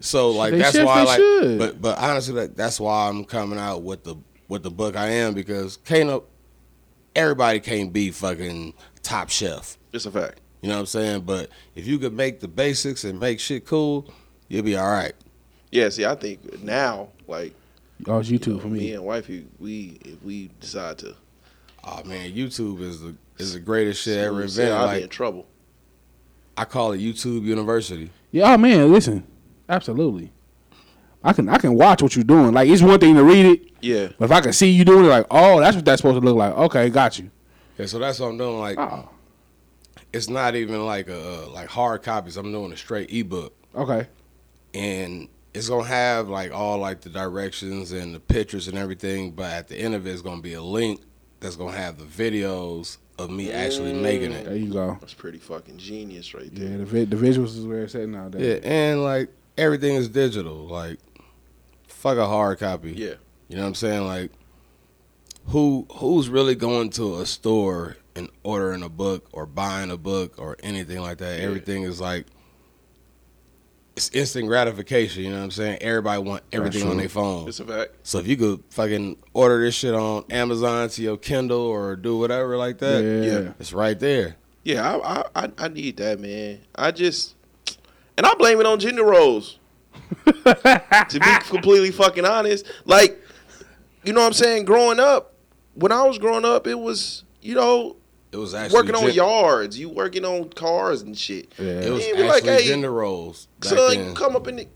so 0.00 0.30
like 0.30 0.52
They 0.52 0.58
that's 0.58 0.76
should, 0.76 0.86
why 0.86 1.00
they 1.00 1.06
like 1.06 1.16
should. 1.18 1.58
but 1.58 1.80
but 1.82 1.98
honestly 1.98 2.34
like, 2.34 2.54
that's 2.56 2.78
why 2.80 3.08
I'm 3.08 3.24
coming 3.24 3.58
out 3.58 3.82
with 3.82 4.04
the 4.04 4.16
with 4.48 4.62
the 4.62 4.70
book 4.70 4.96
I 4.96 5.08
am 5.08 5.34
because 5.34 5.76
can't 5.78 6.08
no- 6.08 6.24
everybody 7.16 7.60
can't 7.60 7.92
be 7.92 8.10
fucking 8.10 8.74
top 9.02 9.28
chef. 9.30 9.76
It's 9.92 10.06
a 10.06 10.10
fact. 10.10 10.40
You 10.62 10.68
know 10.68 10.74
what 10.76 10.80
I'm 10.80 10.86
saying? 10.86 11.20
But 11.22 11.50
if 11.74 11.86
you 11.86 11.98
could 11.98 12.12
make 12.12 12.40
the 12.40 12.48
basics 12.48 13.04
and 13.04 13.18
make 13.20 13.38
shit 13.40 13.64
cool, 13.66 14.12
you'll 14.48 14.62
be 14.64 14.76
all 14.76 14.88
right. 14.90 15.12
Yeah. 15.70 15.88
See, 15.88 16.04
I 16.04 16.14
think 16.14 16.62
now, 16.62 17.08
like 17.26 17.54
Oh, 18.06 18.18
it's 18.18 18.28
YouTube 18.30 18.62
for 18.62 18.68
me 18.68 18.78
me. 18.80 18.92
and 18.94 19.04
wifey, 19.04 19.46
we 19.58 19.98
if 20.04 20.22
we 20.22 20.50
decide 20.60 20.98
to, 20.98 21.14
Oh 21.84 22.02
man, 22.04 22.32
YouTube 22.32 22.80
is 22.80 23.00
the 23.00 23.14
is 23.38 23.52
the 23.54 23.60
greatest 23.60 24.02
shit 24.02 24.18
ever 24.18 24.42
invented. 24.42 24.72
I'll 24.74 24.94
be 24.96 25.02
in 25.02 25.08
trouble. 25.08 25.46
I 26.56 26.64
call 26.64 26.92
it 26.92 26.98
YouTube 27.00 27.42
University. 27.44 28.10
Yeah, 28.32 28.54
oh 28.54 28.58
man, 28.58 28.92
listen. 28.92 29.24
Absolutely. 29.68 30.32
I 31.22 31.32
can 31.32 31.48
I 31.48 31.58
can 31.58 31.74
watch 31.74 32.00
what 32.02 32.14
you're 32.14 32.24
doing. 32.24 32.52
Like 32.52 32.68
it's 32.68 32.82
one 32.82 32.98
thing 33.00 33.14
to 33.16 33.24
read 33.24 33.44
it, 33.46 33.62
Yeah. 33.80 34.08
but 34.18 34.26
if 34.26 34.30
I 34.32 34.40
can 34.40 34.52
see 34.52 34.70
you 34.70 34.84
doing 34.84 35.04
it, 35.04 35.08
like, 35.08 35.26
oh, 35.30 35.58
that's 35.60 35.74
what 35.76 35.84
that's 35.84 36.00
supposed 36.00 36.20
to 36.20 36.24
look 36.24 36.36
like. 36.36 36.54
Okay, 36.54 36.90
got 36.90 37.18
you. 37.18 37.30
Yeah, 37.76 37.86
so 37.86 37.98
that's 37.98 38.20
what 38.20 38.28
I'm 38.28 38.38
doing. 38.38 38.58
Like 38.60 38.78
Oh, 38.78 39.08
it's 40.12 40.28
not 40.28 40.54
even 40.54 40.86
like 40.86 41.08
a 41.08 41.44
uh, 41.44 41.48
like 41.50 41.68
hard 41.68 42.02
copies. 42.02 42.36
I'm 42.36 42.52
doing 42.52 42.72
a 42.72 42.76
straight 42.76 43.12
ebook, 43.12 43.52
okay. 43.74 44.06
and 44.74 45.28
it's 45.54 45.68
gonna 45.68 45.84
have 45.88 46.28
like 46.28 46.52
all 46.52 46.78
like 46.78 47.00
the 47.00 47.08
directions 47.10 47.90
and 47.92 48.14
the 48.14 48.20
pictures 48.20 48.68
and 48.68 48.78
everything. 48.78 49.32
But 49.32 49.52
at 49.52 49.68
the 49.68 49.76
end 49.76 49.94
of 49.94 50.06
it, 50.06 50.10
it's 50.12 50.22
gonna 50.22 50.40
be 50.40 50.54
a 50.54 50.62
link 50.62 51.00
that's 51.40 51.56
gonna 51.56 51.76
have 51.76 51.98
the 51.98 52.04
videos 52.04 52.98
of 53.18 53.30
me 53.30 53.50
actually 53.50 53.92
making 53.92 54.30
it. 54.32 54.44
There 54.44 54.56
you 54.56 54.72
go. 54.72 54.96
That's 55.00 55.14
pretty 55.14 55.38
fucking 55.38 55.78
genius 55.78 56.32
right 56.32 56.50
Yeah, 56.52 56.68
there. 56.68 56.78
the 56.78 56.84
vi- 56.84 57.04
the 57.04 57.16
visuals 57.16 57.56
is 57.58 57.66
where 57.66 57.82
it's 57.82 57.94
at 57.96 58.08
nowadays. 58.08 58.60
Yeah, 58.62 58.68
and 58.70 59.02
like 59.02 59.30
everything 59.58 59.96
is 59.96 60.08
digital. 60.08 60.66
Like 60.66 60.98
fuck 61.86 62.16
a 62.16 62.26
hard 62.26 62.58
copy. 62.58 62.92
Yeah. 62.92 63.14
You 63.48 63.56
know 63.56 63.62
what 63.62 63.68
I'm 63.68 63.74
saying? 63.74 64.06
Like 64.06 64.30
who 65.48 65.86
who's 65.92 66.28
really 66.28 66.54
going 66.54 66.90
to 66.90 67.20
a 67.20 67.26
store 67.26 67.96
and 68.14 68.28
ordering 68.42 68.82
a 68.82 68.88
book 68.88 69.28
or 69.32 69.46
buying 69.46 69.90
a 69.90 69.96
book 69.96 70.34
or 70.38 70.56
anything 70.62 71.00
like 71.00 71.18
that? 71.18 71.38
Yeah. 71.38 71.46
Everything 71.46 71.82
is 71.82 72.00
like 72.00 72.26
it's 73.96 74.10
instant 74.10 74.46
gratification, 74.46 75.24
you 75.24 75.30
know 75.30 75.38
what 75.38 75.44
I'm 75.44 75.50
saying? 75.50 75.78
Everybody 75.80 76.22
want 76.22 76.44
everything 76.52 76.86
on 76.88 76.98
their 76.98 77.08
phone. 77.08 77.48
It's 77.48 77.58
a 77.58 77.64
fact. 77.64 77.90
So 78.04 78.18
if 78.20 78.28
you 78.28 78.36
could 78.36 78.62
fucking 78.70 79.16
order 79.34 79.60
this 79.60 79.74
shit 79.74 79.92
on 79.92 80.24
Amazon 80.30 80.88
to 80.90 81.02
your 81.02 81.16
Kindle 81.16 81.58
or 81.62 81.96
do 81.96 82.16
whatever 82.16 82.56
like 82.56 82.78
that, 82.78 83.02
Yeah. 83.02 83.40
Yeah. 83.40 83.52
it's 83.58 83.72
right 83.72 83.98
there. 83.98 84.36
Yeah, 84.62 84.88
I, 84.88 85.18
I 85.34 85.44
I 85.46 85.50
I 85.58 85.68
need 85.68 85.96
that, 85.96 86.20
man. 86.20 86.60
I 86.76 86.90
just 86.92 87.34
and 88.18 88.26
I 88.26 88.34
blame 88.34 88.60
it 88.60 88.66
on 88.66 88.78
gender 88.78 89.04
roles. 89.04 89.58
to 90.26 91.18
be 91.20 91.48
completely 91.48 91.90
fucking 91.90 92.24
honest, 92.26 92.66
like 92.84 93.18
you 94.04 94.12
know 94.12 94.20
what 94.20 94.26
I'm 94.26 94.32
saying. 94.34 94.64
Growing 94.66 95.00
up, 95.00 95.32
when 95.74 95.92
I 95.92 96.02
was 96.04 96.18
growing 96.18 96.44
up, 96.44 96.66
it 96.66 96.78
was 96.78 97.24
you 97.42 97.54
know 97.54 97.96
It 98.32 98.36
was 98.36 98.54
actually 98.54 98.74
working 98.78 98.94
on 98.94 99.06
gen- 99.06 99.14
yards, 99.14 99.78
you 99.78 99.88
working 99.88 100.24
on 100.24 100.48
cars 100.50 101.02
and 101.02 101.16
shit. 101.16 101.52
Yeah. 101.58 101.66
It 101.66 101.90
was 101.90 102.00
Yeah, 102.04 102.08
actually 102.10 102.22
we 102.22 102.28
like, 102.28 102.44
hey, 102.44 102.66
gender 102.66 102.90
roles. 102.92 103.48
Back 103.60 103.70
So 103.70 103.88
then. 103.90 104.08
you 104.08 104.12
come 104.14 104.36
up 104.36 104.46
in 104.48 104.56
the, 104.56 104.66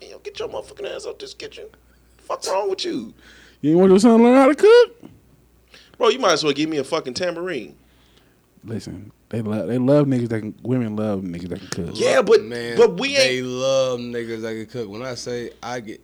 you 0.00 0.10
know, 0.10 0.18
get 0.18 0.38
your 0.38 0.48
motherfucking 0.48 0.94
ass 0.94 1.06
out 1.06 1.18
this 1.18 1.34
kitchen. 1.34 1.66
Fuck 2.18 2.46
wrong 2.46 2.70
with 2.70 2.84
you, 2.84 3.12
You 3.60 3.70
ain't 3.70 3.78
want 3.80 3.90
your 3.90 4.00
son 4.00 4.18
to 4.18 4.24
learn 4.24 4.36
how 4.36 4.48
to 4.48 4.54
cook? 4.54 5.10
bro? 5.98 6.08
You 6.08 6.18
might 6.20 6.32
as 6.32 6.44
well 6.44 6.52
give 6.52 6.68
me 6.68 6.78
a 6.78 6.84
fucking 6.84 7.14
tambourine. 7.14 7.76
Listen, 8.64 9.12
they 9.32 9.42
love 9.42 9.66
they 9.66 9.78
love 9.78 10.06
niggas 10.06 10.28
that 10.28 10.40
can. 10.40 10.54
Women 10.62 10.94
love 10.94 11.22
niggas 11.22 11.48
that 11.48 11.58
can 11.58 11.68
cook. 11.86 11.90
Yeah, 11.98 12.22
but 12.22 12.42
man, 12.44 12.76
but 12.76 13.00
we 13.00 13.16
ain't. 13.16 13.18
they 13.18 13.42
love 13.42 13.98
niggas 13.98 14.42
that 14.42 14.52
can 14.54 14.66
cook. 14.66 14.88
When 14.88 15.02
I 15.02 15.14
say 15.16 15.50
I 15.62 15.80
get, 15.80 16.00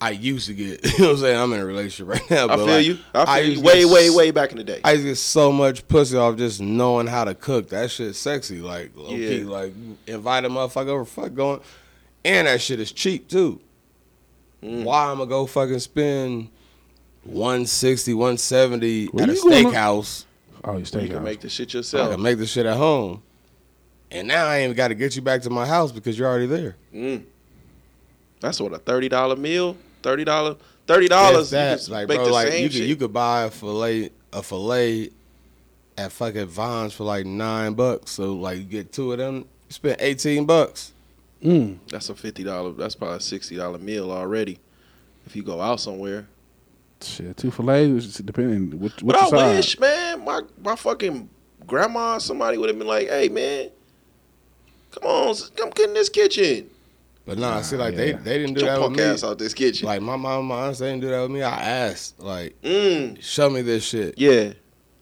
I 0.00 0.10
used 0.10 0.46
to 0.46 0.54
get. 0.54 0.84
You 0.98 0.98
know 0.98 1.04
what 1.06 1.10
I'm 1.14 1.18
saying? 1.20 1.36
I'm 1.40 1.52
in 1.54 1.60
a 1.60 1.64
relationship 1.66 2.08
right 2.12 2.30
now. 2.30 2.44
I 2.44 2.46
But 2.48 2.56
feel 2.58 2.66
like, 2.66 2.86
you. 2.86 2.98
I 3.14 3.24
feel 3.24 3.44
you. 3.44 3.50
used 3.52 3.62
to 3.62 3.66
Way, 3.66 3.80
get 3.84 3.90
way, 3.90 4.06
s- 4.08 4.14
way 4.16 4.30
back 4.30 4.50
in 4.52 4.58
the 4.58 4.64
day. 4.64 4.80
I 4.84 4.92
used 4.92 5.02
to 5.04 5.08
get 5.10 5.16
so 5.16 5.50
much 5.50 5.88
pussy 5.88 6.16
off 6.16 6.36
just 6.36 6.60
knowing 6.60 7.06
how 7.08 7.24
to 7.24 7.34
cook. 7.34 7.70
That 7.70 7.90
shit 7.90 8.14
sexy. 8.14 8.60
Like 8.60 8.92
low 8.94 9.08
key, 9.08 9.38
Yeah. 9.40 9.48
like 9.50 9.72
you 9.76 9.96
invite 10.06 10.44
a 10.44 10.48
motherfucker 10.50 10.88
over, 10.90 11.04
fuck 11.04 11.34
going, 11.34 11.60
and 12.24 12.46
that 12.46 12.60
shit 12.60 12.78
is 12.80 12.92
cheap 12.92 13.28
too. 13.28 13.60
Mm. 14.62 14.84
Why 14.84 15.06
I'm 15.10 15.18
gonna 15.18 15.30
go 15.30 15.46
fucking 15.46 15.78
spend 15.78 16.48
160, 17.24 18.12
170 18.14 19.06
Where 19.06 19.22
at 19.24 19.30
a 19.30 19.32
you 19.34 19.42
going? 19.42 19.66
steakhouse? 19.66 20.24
Oh, 20.64 20.72
your 20.72 20.80
you 20.80 20.84
steakhouse. 20.86 21.10
can 21.10 21.24
make 21.24 21.40
the 21.40 21.48
shit 21.48 21.74
yourself. 21.74 22.00
I 22.00 22.04
yourself. 22.04 22.16
can 22.16 22.22
make 22.22 22.38
the 22.38 22.46
shit 22.46 22.66
at 22.66 22.76
home. 22.76 23.22
And 24.10 24.28
now 24.28 24.46
I 24.46 24.58
ain't 24.58 24.74
got 24.76 24.88
to 24.88 24.94
get 24.94 25.16
you 25.16 25.22
back 25.22 25.42
to 25.42 25.50
my 25.50 25.66
house 25.66 25.92
because 25.92 26.18
you're 26.18 26.28
already 26.28 26.46
there. 26.46 26.76
Mm. 26.94 27.24
That's 28.40 28.60
what 28.60 28.72
a 28.72 28.78
thirty 28.78 29.08
dollar 29.08 29.36
meal. 29.36 29.76
Thirty 30.02 30.24
dollar. 30.24 30.56
Thirty 30.86 31.08
dollars. 31.08 31.52
If 31.52 31.86
that, 31.86 31.88
like, 31.88 32.06
bro, 32.06 32.24
like 32.24 32.52
you 32.54 32.68
could 32.68 32.74
you 32.80 32.96
could 32.96 33.12
buy 33.12 33.42
a 33.42 33.50
fillet 33.50 34.10
a 34.32 34.42
fillet 34.42 35.10
at 35.98 36.12
fucking 36.12 36.46
Vons 36.46 36.94
for 36.94 37.04
like 37.04 37.26
nine 37.26 37.74
bucks. 37.74 38.12
So 38.12 38.34
like 38.34 38.58
you 38.58 38.64
get 38.64 38.92
two 38.92 39.12
of 39.12 39.18
them, 39.18 39.36
you 39.36 39.44
spend 39.70 39.96
eighteen 40.00 40.46
bucks. 40.46 40.92
Mm. 41.42 41.78
That's 41.88 42.08
a 42.08 42.14
fifty 42.14 42.44
dollar. 42.44 42.72
That's 42.72 42.94
probably 42.94 43.18
a 43.18 43.20
sixty 43.20 43.56
dollar 43.56 43.78
meal 43.78 44.10
already. 44.10 44.58
If 45.26 45.36
you 45.36 45.42
go 45.42 45.60
out 45.60 45.80
somewhere. 45.80 46.26
Shit, 47.00 47.36
two 47.36 47.50
fillets, 47.50 48.18
depending 48.18 48.78
what, 48.80 49.00
what 49.02 49.14
But 49.14 49.16
I 49.16 49.24
you 49.24 49.30
side. 49.30 49.56
wish, 49.56 49.78
man, 49.78 50.24
my 50.24 50.40
my 50.62 50.74
fucking 50.76 51.28
grandma, 51.66 52.18
somebody 52.18 52.58
would 52.58 52.68
have 52.68 52.78
been 52.78 52.88
like, 52.88 53.08
"Hey, 53.08 53.28
man, 53.28 53.70
come 54.90 55.04
on, 55.04 55.34
come 55.56 55.70
get 55.70 55.88
in 55.88 55.94
this 55.94 56.08
kitchen. 56.08 56.68
But 57.24 57.38
nah, 57.38 57.58
I 57.58 57.62
see, 57.62 57.76
like 57.76 57.92
yeah. 57.92 57.98
they 57.98 58.12
they 58.14 58.38
didn't 58.38 58.54
do 58.54 58.60
Get 58.62 58.66
your 58.66 58.78
that 58.80 58.88
with 58.90 58.98
me. 58.98 59.04
ass 59.04 59.22
out 59.22 59.38
this 59.38 59.54
kitchen." 59.54 59.86
Like 59.86 60.02
my 60.02 60.16
mom, 60.16 60.46
my 60.46 60.66
aunts, 60.66 60.80
they 60.80 60.86
didn't 60.90 61.02
do 61.02 61.08
that 61.10 61.20
with 61.22 61.30
me. 61.30 61.42
I 61.42 61.60
asked, 61.60 62.18
like, 62.20 62.60
mm, 62.62 63.22
show 63.22 63.48
me 63.48 63.62
this 63.62 63.84
shit, 63.84 64.14
yeah, 64.18 64.54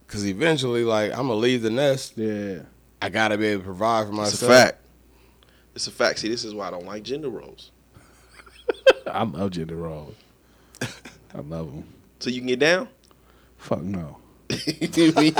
because 0.07 0.27
eventually, 0.27 0.85
like, 0.85 1.13
I'm 1.13 1.29
gonna 1.29 1.35
leave 1.35 1.63
the 1.63 1.71
nest. 1.71 2.13
Yeah. 2.17 2.59
I 3.01 3.09
gotta 3.11 3.39
be 3.39 3.47
able 3.47 3.61
to 3.61 3.65
provide 3.67 4.07
for 4.07 4.13
myself. 4.13 4.33
it's 4.35 4.43
a 4.43 4.47
fact. 4.49 4.79
It's 5.75 5.87
a 5.87 5.91
fact. 5.91 6.19
See, 6.19 6.29
this 6.29 6.45
is 6.45 6.55
why 6.55 6.69
I 6.69 6.71
don't 6.71 6.87
like 6.87 7.03
gender 7.05 7.29
roles. 7.29 7.71
I 9.07 9.23
love 9.23 9.51
gender 9.53 9.77
roles. 9.77 10.15
I 11.35 11.41
love 11.41 11.73
them. 11.73 11.85
So 12.21 12.31
you 12.31 12.41
can 12.41 12.47
get 12.49 12.59
down. 12.59 12.89
Fuck 13.59 13.83
no. 13.83 14.19
You 14.49 15.13
mean- 15.15 15.35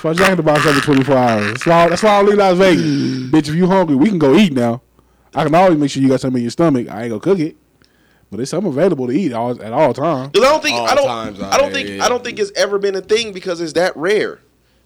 So 0.00 0.14
jack 0.14 0.30
in 0.30 0.36
the 0.36 0.42
box 0.44 0.64
every 0.66 0.80
24 0.80 1.16
hours. 1.16 1.44
That's 1.54 1.66
why, 1.66 1.88
that's 1.88 2.02
why 2.02 2.10
I 2.18 2.22
leave 2.22 2.38
Las 2.38 2.56
Vegas. 2.58 2.82
Bitch, 2.84 3.48
if 3.48 3.54
you 3.54 3.66
hungry, 3.66 3.96
we 3.96 4.08
can 4.08 4.18
go 4.18 4.34
eat 4.36 4.52
now. 4.52 4.80
I 5.34 5.44
can 5.44 5.54
always 5.54 5.76
make 5.78 5.90
sure 5.90 6.02
you 6.02 6.08
got 6.08 6.20
something 6.20 6.38
in 6.38 6.44
your 6.44 6.50
stomach. 6.50 6.88
I 6.88 7.02
ain't 7.02 7.10
gonna 7.10 7.20
cook 7.20 7.38
it. 7.40 7.56
But 8.30 8.40
it's 8.40 8.50
something 8.50 8.70
available 8.72 9.06
to 9.08 9.12
eat 9.12 9.32
all, 9.32 9.60
at 9.62 9.72
all 9.72 9.92
times. 9.94 10.30
'Cause 10.34 10.44
I 10.44 10.50
don't 10.50 10.62
think 10.62 10.76
All 10.76 10.86
I 10.86 10.94
don't 10.94 11.42
I 11.42 11.56
don't 11.58 11.72
think 11.72 11.88
yeah. 11.88 12.04
I 12.04 12.08
don't 12.08 12.22
think 12.22 12.38
it's 12.38 12.52
ever 12.56 12.78
been 12.78 12.94
a 12.94 13.00
thing 13.00 13.32
because 13.32 13.60
it's 13.60 13.72
that 13.72 13.96
rare, 13.96 14.40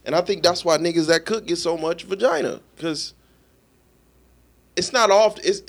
and 0.06 0.14
I 0.14 0.20
think 0.20 0.42
that's 0.44 0.64
why 0.64 0.78
niggas 0.78 1.08
that 1.08 1.24
cook 1.26 1.46
get 1.46 1.56
so 1.58 1.76
much 1.76 2.04
vagina 2.04 2.60
because 2.76 3.14
it's 4.76 4.92
not 4.92 5.10
often. 5.10 5.42
It's 5.44 5.62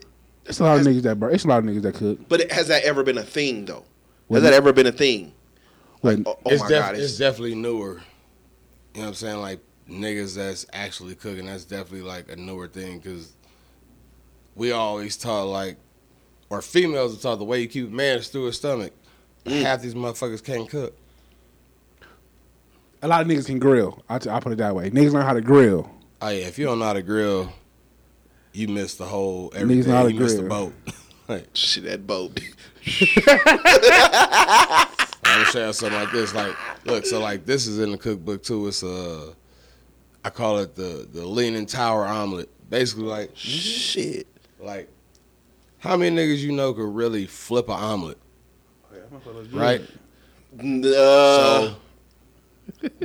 It's 0.46 0.60
a 0.60 0.64
lot 0.64 0.80
of 0.80 0.86
niggas 0.86 1.02
that 1.04 1.20
burn. 1.20 1.34
It's 1.34 1.46
a 1.46 1.48
lot 1.48 1.60
of 1.60 1.66
niggas 1.66 1.82
that 1.82 1.96
cook. 1.96 2.20
but 2.30 2.42
it, 2.42 2.52
has 2.52 2.68
that 2.68 2.84
ever 2.84 3.04
been 3.04 3.18
a 3.18 3.24
thing 3.24 3.66
though? 3.66 3.86
Well, 4.34 4.42
Has 4.42 4.50
that 4.50 4.56
ever 4.56 4.74
been 4.74 4.88
a 4.88 4.92
thing? 4.92 5.34
When, 6.02 6.24
Oh, 6.26 6.38
oh 6.46 6.52
it's, 6.52 6.62
my 6.62 6.70
def- 6.70 6.80
god! 6.82 6.96
it's 6.96 7.04
It's, 7.06 7.18
definitely 7.18 7.56
newer. 7.56 8.02
You 8.94 9.00
know 9.00 9.02
what 9.02 9.08
I'm 9.08 9.14
saying? 9.14 9.40
Like 9.40 9.60
niggas 9.90 10.36
that's 10.36 10.66
actually 10.74 11.16
cooking. 11.16 11.46
That's 11.46 11.66
definitely 11.66 12.02
like 12.02 12.32
a 12.32 12.36
newer 12.36 12.68
thing 12.68 13.00
because 13.00 13.34
we 14.56 14.72
always 14.72 15.18
taught 15.18 15.44
like, 15.46 15.78
or 16.50 16.62
females 16.62 17.18
are 17.18 17.22
taught 17.22 17.38
the 17.40 17.46
way 17.46 17.62
you 17.62 17.68
keep 17.68 17.88
a 17.88 17.92
man 17.92 18.20
is 18.20 18.28
through 18.28 18.46
his 18.46 18.58
stomach. 18.58 18.94
Mm. 19.46 19.62
Half 19.64 19.82
these 19.82 19.96
motherfuckers 19.96 20.44
can't 20.44 20.70
cook. 20.70 20.96
a 23.02 23.08
lot 23.08 23.22
of 23.22 23.28
niggas 23.28 23.46
can 23.48 23.60
grill. 23.60 24.04
I, 24.10 24.16
I 24.16 24.40
put 24.40 24.52
it 24.54 24.58
that 24.60 24.76
way. 24.76 24.90
Niggas 24.90 25.12
learn 25.12 25.26
how 25.26 25.34
to 25.34 25.42
grill. 25.42 25.90
Oh 26.22 26.30
yeah, 26.30 26.46
if 26.46 26.58
you 26.58 26.66
don't 26.66 26.80
know 26.80 26.86
how 26.86 26.94
to 26.94 27.02
grill, 27.02 27.52
you 28.54 28.68
miss 28.70 28.96
the 28.96 29.06
whole 29.06 29.50
Niggas 29.52 29.88
know 29.88 29.94
how 29.96 30.04
to 30.04 30.14
you 30.14 30.20
miss 30.20 30.36
the 30.36 30.44
boat. 30.44 30.74
like, 31.28 31.48
shit 31.54 31.84
that 31.86 32.06
boat. 32.08 32.40
I'm 35.26 35.40
gonna 35.40 35.46
show 35.46 35.68
you 35.68 35.74
something 35.74 36.00
like 36.00 36.12
this. 36.12 36.34
Like, 36.34 36.56
look, 36.86 37.06
so 37.06 37.20
like 37.20 37.46
this 37.46 37.66
is 37.68 37.80
in 37.80 37.92
the 37.92 37.98
cookbook 37.98 38.44
too. 38.44 38.68
It's 38.68 38.84
uh, 38.84 39.34
I 40.24 40.30
call 40.30 40.60
it 40.60 40.76
the 40.76 41.08
the 41.12 41.26
leaning 41.26 41.66
tower 41.66 42.06
omelet. 42.06 42.50
Basically, 42.70 43.06
like 43.06 43.32
shit. 43.36 44.28
Like, 44.60 44.90
how 45.80 45.98
many 45.98 46.16
niggas 46.16 46.40
you 46.40 46.52
know 46.52 46.74
could 46.74 46.94
really 46.94 47.26
flip 47.26 47.68
an 47.70 47.76
omelet? 47.76 48.18
Right. 49.52 49.82
Uh, 50.60 51.74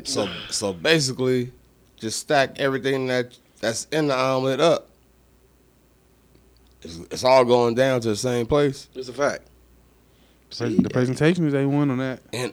So, 0.04 0.28
so 0.50 0.72
basically, 0.72 1.52
just 1.96 2.20
stack 2.20 2.58
everything 2.58 3.06
that 3.08 3.36
that's 3.60 3.86
in 3.92 4.08
the 4.08 4.16
omelet 4.16 4.60
up. 4.60 4.88
It's, 6.82 6.96
it's 7.10 7.24
all 7.24 7.44
going 7.44 7.74
down 7.74 8.00
to 8.02 8.08
the 8.08 8.16
same 8.16 8.46
place, 8.46 8.88
it's 8.94 9.08
a 9.08 9.12
fact. 9.12 9.42
See, 10.50 10.76
the 10.76 10.88
presentation 10.90 11.46
is 11.46 11.52
A1 11.54 11.90
on 11.90 11.98
that. 11.98 12.20
and 12.32 12.52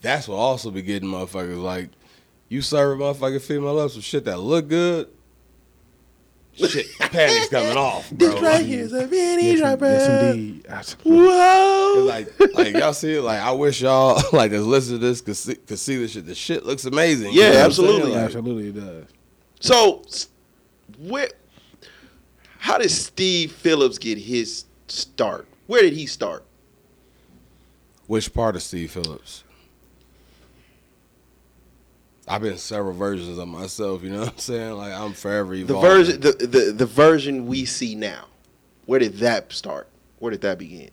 that's 0.00 0.28
what 0.28 0.36
also 0.36 0.70
be 0.70 0.82
getting 0.82 1.08
motherfuckers 1.08 1.62
like. 1.62 1.88
You 2.48 2.60
serve 2.62 3.00
a 3.00 3.02
motherfucking 3.02 3.40
female 3.42 3.78
up 3.78 3.90
some 3.90 4.00
shit 4.02 4.24
that 4.26 4.38
look 4.38 4.68
good. 4.68 5.08
Shit, 6.54 6.86
panties 7.00 7.48
coming 7.48 7.76
off, 7.76 8.08
bro. 8.12 8.28
this 8.28 8.40
right 8.40 8.64
here 8.64 8.80
is 8.84 8.92
a 8.92 9.08
mini 9.08 9.54
Yes, 9.56 9.60
right 9.60 9.78
yes, 9.80 10.06
there. 10.06 10.30
indeed. 10.32 10.66
Whoa. 11.02 12.06
It's 12.08 12.38
like, 12.40 12.54
like 12.54 12.74
y'all 12.76 12.92
see 12.92 13.14
it. 13.14 13.22
Like 13.22 13.40
I 13.40 13.50
wish 13.50 13.82
y'all 13.82 14.22
like 14.32 14.52
that's 14.52 14.62
listen 14.64 14.92
to 14.94 14.98
this 15.04 15.20
could 15.20 15.36
see, 15.36 15.56
could 15.56 15.78
see 15.80 15.96
this 15.96 16.12
shit. 16.12 16.26
The 16.26 16.34
shit 16.34 16.64
looks 16.64 16.84
amazing. 16.84 17.32
Yeah, 17.32 17.48
what 17.50 17.56
I'm 17.58 17.66
absolutely. 17.66 18.14
Absolutely, 18.14 18.68
it 18.68 18.74
does. 18.84 19.04
So, 19.60 20.02
s- 20.06 20.28
where? 21.00 21.28
How 22.64 22.78
did 22.78 22.90
Steve 22.90 23.52
Phillips 23.52 23.98
get 23.98 24.16
his 24.16 24.64
start? 24.88 25.46
Where 25.66 25.82
did 25.82 25.92
he 25.92 26.06
start? 26.06 26.44
which 28.06 28.32
part 28.32 28.56
of 28.56 28.62
Steve 28.62 28.90
Phillips? 28.90 29.44
I've 32.26 32.40
been 32.40 32.56
several 32.56 32.94
versions 32.94 33.36
of 33.36 33.48
myself. 33.48 34.02
You 34.02 34.12
know 34.12 34.20
what 34.20 34.28
I'm 34.30 34.38
saying? 34.38 34.72
Like 34.78 34.94
I'm 34.94 35.12
forever 35.12 35.52
evolving. 35.52 35.82
The 35.82 35.88
version, 35.94 36.20
the, 36.20 36.46
the 36.46 36.72
the 36.72 36.86
version 36.86 37.46
we 37.46 37.66
see 37.66 37.94
now. 37.94 38.28
Where 38.86 38.98
did 38.98 39.18
that 39.18 39.52
start? 39.52 39.86
Where 40.18 40.30
did 40.30 40.40
that 40.40 40.58
begin? 40.58 40.90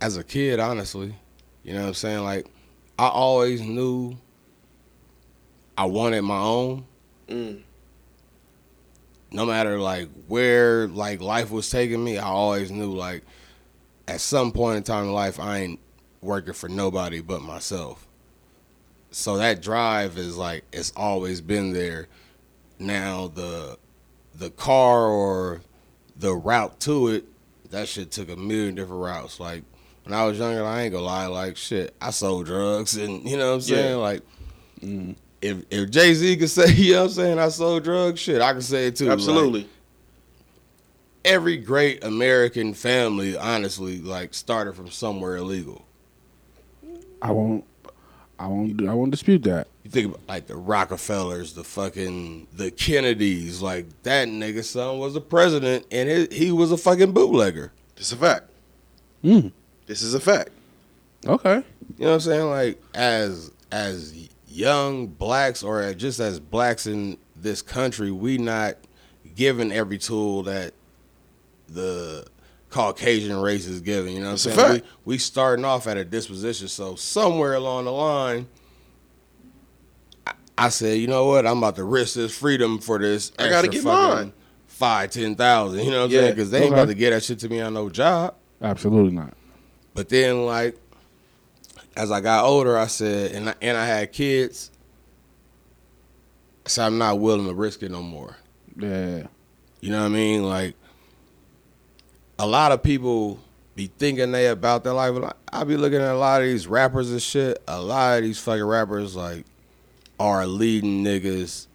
as 0.00 0.16
a 0.16 0.22
kid, 0.24 0.60
honestly, 0.60 1.16
you 1.64 1.72
know 1.72 1.82
what 1.82 1.88
I'm 1.88 1.94
saying? 1.94 2.22
Like, 2.22 2.46
I 2.96 3.08
always 3.08 3.60
knew 3.60 4.16
I 5.76 5.84
wanted 5.84 6.22
my 6.22 6.38
own. 6.38 6.84
Mm. 7.28 7.62
No 9.32 9.46
matter 9.46 9.78
like 9.78 10.08
where 10.28 10.86
like 10.88 11.20
life 11.20 11.50
was 11.50 11.70
taking 11.70 12.02
me, 12.04 12.18
I 12.18 12.26
always 12.26 12.70
knew 12.70 12.92
like 12.92 13.24
at 14.06 14.20
some 14.20 14.52
point 14.52 14.78
in 14.78 14.82
time 14.82 15.04
in 15.04 15.12
life 15.12 15.40
I 15.40 15.58
ain't 15.58 15.80
working 16.20 16.54
for 16.54 16.68
nobody 16.68 17.20
but 17.20 17.42
myself. 17.42 18.06
So 19.10 19.36
that 19.38 19.60
drive 19.60 20.16
is 20.16 20.36
like 20.36 20.64
it's 20.72 20.92
always 20.96 21.40
been 21.40 21.72
there. 21.72 22.08
Now 22.78 23.28
the 23.28 23.78
the 24.34 24.50
car 24.50 25.06
or 25.06 25.60
the 26.16 26.34
route 26.34 26.80
to 26.80 27.08
it, 27.08 27.24
that 27.70 27.88
shit 27.88 28.10
took 28.10 28.30
a 28.30 28.36
million 28.36 28.74
different 28.74 29.02
routes. 29.02 29.38
Like 29.40 29.64
when 30.04 30.14
I 30.14 30.24
was 30.24 30.38
younger, 30.38 30.64
I 30.64 30.82
ain't 30.82 30.92
gonna 30.92 31.04
lie, 31.04 31.26
like 31.26 31.56
shit, 31.56 31.94
I 32.00 32.10
sold 32.10 32.46
drugs 32.46 32.96
and 33.02 33.28
you 33.28 33.36
know 33.36 33.48
what 33.48 33.54
I'm 33.54 33.60
saying? 33.60 33.90
Yeah. 33.90 33.96
Like 33.96 34.22
mm-hmm. 34.80 35.12
If 35.42 35.64
if 35.70 35.90
Jay 35.90 36.14
Z 36.14 36.36
could 36.36 36.50
say, 36.50 36.72
you 36.74 36.92
know 36.92 37.00
what 37.00 37.04
I'm 37.06 37.10
saying, 37.10 37.38
I 37.38 37.48
sold 37.48 37.84
drugs, 37.84 38.20
shit, 38.20 38.40
I 38.40 38.52
can 38.52 38.62
say 38.62 38.86
it 38.86 38.96
too. 38.96 39.06
Like, 39.06 39.14
Absolutely. 39.14 39.68
every 41.24 41.58
great 41.58 42.02
American 42.04 42.72
family, 42.72 43.36
honestly, 43.36 44.00
like 44.00 44.32
started 44.32 44.74
from 44.74 44.90
somewhere 44.90 45.36
illegal. 45.36 45.84
I 47.20 47.32
won't. 47.32 47.64
I 48.38 48.46
won't. 48.46 48.88
I 48.88 48.94
won't 48.94 49.10
dispute 49.10 49.42
that. 49.44 49.68
You 49.84 49.90
think 49.90 50.06
about 50.08 50.28
like 50.28 50.46
the 50.46 50.56
Rockefellers, 50.56 51.54
the 51.54 51.64
fucking 51.64 52.48
the 52.52 52.70
Kennedys, 52.70 53.60
like 53.60 53.86
that 54.04 54.28
nigga 54.28 54.64
son 54.64 54.98
was 54.98 55.16
a 55.16 55.20
president 55.20 55.86
and 55.90 56.08
he, 56.08 56.44
he 56.46 56.52
was 56.52 56.72
a 56.72 56.76
fucking 56.76 57.12
bootlegger. 57.12 57.72
this 57.96 58.06
is 58.06 58.12
a 58.12 58.16
fact. 58.16 58.48
Mm. 59.24 59.52
This 59.86 60.02
is 60.02 60.14
a 60.14 60.20
fact. 60.20 60.50
Okay. 61.26 61.56
You 61.98 62.04
know 62.04 62.08
what 62.08 62.14
I'm 62.14 62.20
saying? 62.20 62.50
Like 62.50 62.82
as 62.94 63.50
as 63.70 64.28
young 64.52 65.06
blacks 65.08 65.62
or 65.62 65.92
just 65.94 66.20
as 66.20 66.38
blacks 66.38 66.86
in 66.86 67.18
this 67.36 67.62
country, 67.62 68.10
we 68.10 68.38
not 68.38 68.76
given 69.34 69.72
every 69.72 69.98
tool 69.98 70.42
that 70.44 70.74
the 71.68 72.26
Caucasian 72.70 73.40
race 73.40 73.66
is 73.66 73.80
given. 73.80 74.12
You 74.12 74.20
know 74.20 74.26
what 74.26 74.46
I'm 74.46 74.52
saying? 74.54 74.72
We, 74.72 74.82
we 75.14 75.18
starting 75.18 75.64
off 75.64 75.86
at 75.86 75.96
a 75.96 76.04
disposition. 76.04 76.68
So 76.68 76.94
somewhere 76.94 77.54
along 77.54 77.84
the 77.86 77.92
line, 77.92 78.46
I, 80.26 80.32
I 80.58 80.68
said, 80.68 80.98
you 80.98 81.06
know 81.06 81.26
what? 81.26 81.46
I'm 81.46 81.58
about 81.58 81.76
to 81.76 81.84
risk 81.84 82.14
this 82.14 82.36
freedom 82.36 82.78
for 82.78 82.98
this. 82.98 83.32
I 83.38 83.48
gotta 83.48 83.68
get 83.68 83.84
mine. 83.84 84.32
Five, 84.66 85.10
ten 85.10 85.34
thousand. 85.36 85.84
You 85.84 85.90
know 85.90 85.98
what 86.00 86.04
I'm 86.06 86.10
Yeah. 86.10 86.20
saying? 86.20 86.34
Because 86.34 86.50
they 86.50 86.58
ain't 86.64 86.72
Okay. 86.72 86.80
about 86.82 86.88
to 86.88 86.94
get 86.94 87.10
that 87.10 87.22
shit 87.22 87.38
to 87.40 87.48
me 87.48 87.60
on 87.60 87.74
no 87.74 87.88
job. 87.88 88.34
Absolutely 88.60 89.12
not. 89.12 89.34
But 89.94 90.08
then, 90.08 90.44
like, 90.46 90.76
as 91.96 92.10
I 92.10 92.20
got 92.20 92.44
older, 92.44 92.78
I 92.78 92.86
said, 92.86 93.32
and 93.32 93.50
I, 93.50 93.54
and 93.60 93.76
I 93.76 93.86
had 93.86 94.12
kids, 94.12 94.70
so 96.66 96.84
I'm 96.84 96.98
not 96.98 97.18
willing 97.18 97.46
to 97.46 97.54
risk 97.54 97.82
it 97.82 97.90
no 97.90 98.02
more. 98.02 98.36
Yeah. 98.76 99.26
You 99.80 99.90
know 99.90 100.00
what 100.00 100.06
I 100.06 100.10
mean? 100.10 100.44
Like, 100.44 100.74
a 102.38 102.46
lot 102.46 102.72
of 102.72 102.82
people 102.82 103.38
be 103.74 103.90
thinking 103.98 104.32
they 104.32 104.46
about 104.48 104.84
their 104.84 104.92
life. 104.92 105.14
I 105.52 105.64
be 105.64 105.76
looking 105.76 106.00
at 106.00 106.12
a 106.12 106.18
lot 106.18 106.40
of 106.40 106.46
these 106.46 106.66
rappers 106.66 107.10
and 107.10 107.20
shit. 107.20 107.62
A 107.66 107.80
lot 107.80 108.18
of 108.18 108.24
these 108.24 108.38
fucking 108.38 108.64
rappers, 108.64 109.16
like, 109.16 109.44
are 110.18 110.46
leading 110.46 111.04
niggas 111.04 111.66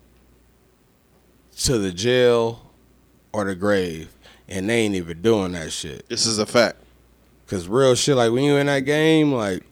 to 1.59 1.77
the 1.77 1.91
jail 1.91 2.71
or 3.33 3.45
the 3.45 3.55
grave, 3.55 4.15
and 4.47 4.69
they 4.69 4.81
ain't 4.81 4.95
even 4.95 5.21
doing 5.21 5.51
that 5.53 5.71
shit. 5.71 6.07
This 6.09 6.25
is 6.25 6.39
a 6.39 6.45
fact. 6.45 6.77
Cause 7.47 7.67
real 7.67 7.95
shit, 7.95 8.17
like 8.17 8.31
when 8.31 8.43
you 8.43 8.57
in 8.57 8.67
that 8.67 8.81
game, 8.81 9.31
like 9.31 9.63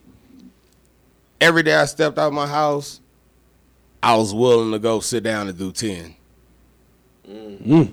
every 1.41 1.63
day 1.63 1.73
I 1.75 1.85
stepped 1.85 2.17
out 2.17 2.27
of 2.27 2.33
my 2.33 2.47
house, 2.47 3.01
I 4.03 4.15
was 4.15 4.33
willing 4.33 4.71
to 4.71 4.79
go 4.79 4.99
sit 4.99 5.23
down 5.23 5.47
and 5.47 5.57
do 5.57 5.71
ten. 5.71 6.15
Mm. 7.27 7.91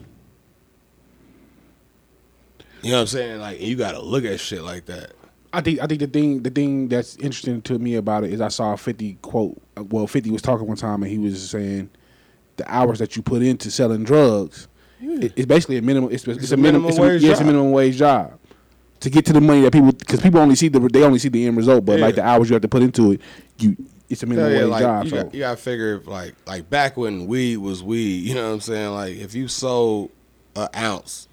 You 2.83 2.91
know 2.91 2.97
what 2.97 3.01
I'm 3.03 3.07
saying? 3.07 3.41
Like 3.41 3.61
you 3.61 3.77
gotta 3.77 4.01
look 4.01 4.25
at 4.25 4.41
shit 4.41 4.63
like 4.63 4.87
that. 4.87 5.13
I 5.53 5.61
think 5.61 5.81
I 5.81 5.87
think 5.87 6.01
the 6.01 6.07
thing 6.07 6.43
the 6.43 6.51
thing 6.51 6.89
that's 6.89 7.17
interesting 7.17 7.63
to 7.63 7.79
me 7.79 7.95
about 7.97 8.25
it 8.25 8.33
is 8.33 8.41
I 8.41 8.49
saw 8.49 8.73
a 8.73 8.77
Fifty 8.77 9.15
quote. 9.23 9.61
Well, 9.77 10.07
Fifty 10.07 10.31
was 10.31 10.43
talking 10.43 10.67
one 10.67 10.77
time 10.77 11.03
and 11.03 11.11
he 11.11 11.19
was 11.19 11.49
saying 11.51 11.91
the 12.57 12.71
hours 12.75 12.99
that 12.99 13.17
you 13.17 13.23
put 13.23 13.43
into 13.43 13.71
selling 13.71 14.05
drugs, 14.05 14.69
it- 15.01 15.33
it's 15.37 15.47
basically 15.47 15.77
a 15.79 15.83
minimum. 15.83 16.11
It's, 16.13 16.27
it's, 16.27 16.51
a, 16.51 16.55
a 16.55 16.57
minimum. 16.59 16.83
minimum 16.83 16.89
It's 16.91 16.99
a, 16.99 17.03
wage 17.03 17.23
yeah, 17.23 17.31
it's 17.33 17.41
a 17.41 17.45
minimum 17.45 17.73
wage 17.73 17.97
job 17.97 18.39
to 19.03 19.11
get 19.11 19.27
to 19.27 19.33
the 19.33 19.41
money 19.41 19.63
that 19.63 19.73
people 19.73 19.91
because 19.91 20.21
people 20.21 20.41
only 20.41 20.55
see 20.55 20.69
the 20.69 20.79
they 20.79 21.03
only 21.03 21.19
see 21.19 21.29
the 21.29 21.45
end 21.45 21.57
result, 21.57 21.85
but 21.85 21.99
like 21.99 22.15
the 22.15 22.25
hours 22.25 22.49
you 22.49 22.55
have 22.55 22.63
to 22.63 22.69
put 22.69 22.83
into 22.83 23.13
it, 23.13 23.21
you 23.59 23.77
it's 24.09 24.23
a 24.23 24.27
minimum 24.27 24.53
yeah, 24.53 24.59
wage 24.61 24.69
like 24.69 24.83
job. 24.83 25.05
you, 25.05 25.11
So 25.11 25.23
got, 25.23 25.35
you 25.35 25.41
gotta 25.41 25.57
figure 25.57 25.97
if 25.97 26.07
like 26.07 26.35
like 26.47 26.71
back 26.71 26.97
when 26.97 27.27
weed 27.27 27.57
was 27.57 27.83
weed, 27.83 28.25
you 28.25 28.35
know 28.35 28.47
what 28.47 28.55
I'm 28.55 28.61
saying? 28.61 28.93
Like 28.93 29.17
if 29.17 29.35
you 29.35 29.49
sold 29.49 30.11
an 30.55 30.69
ounce, 30.77 31.29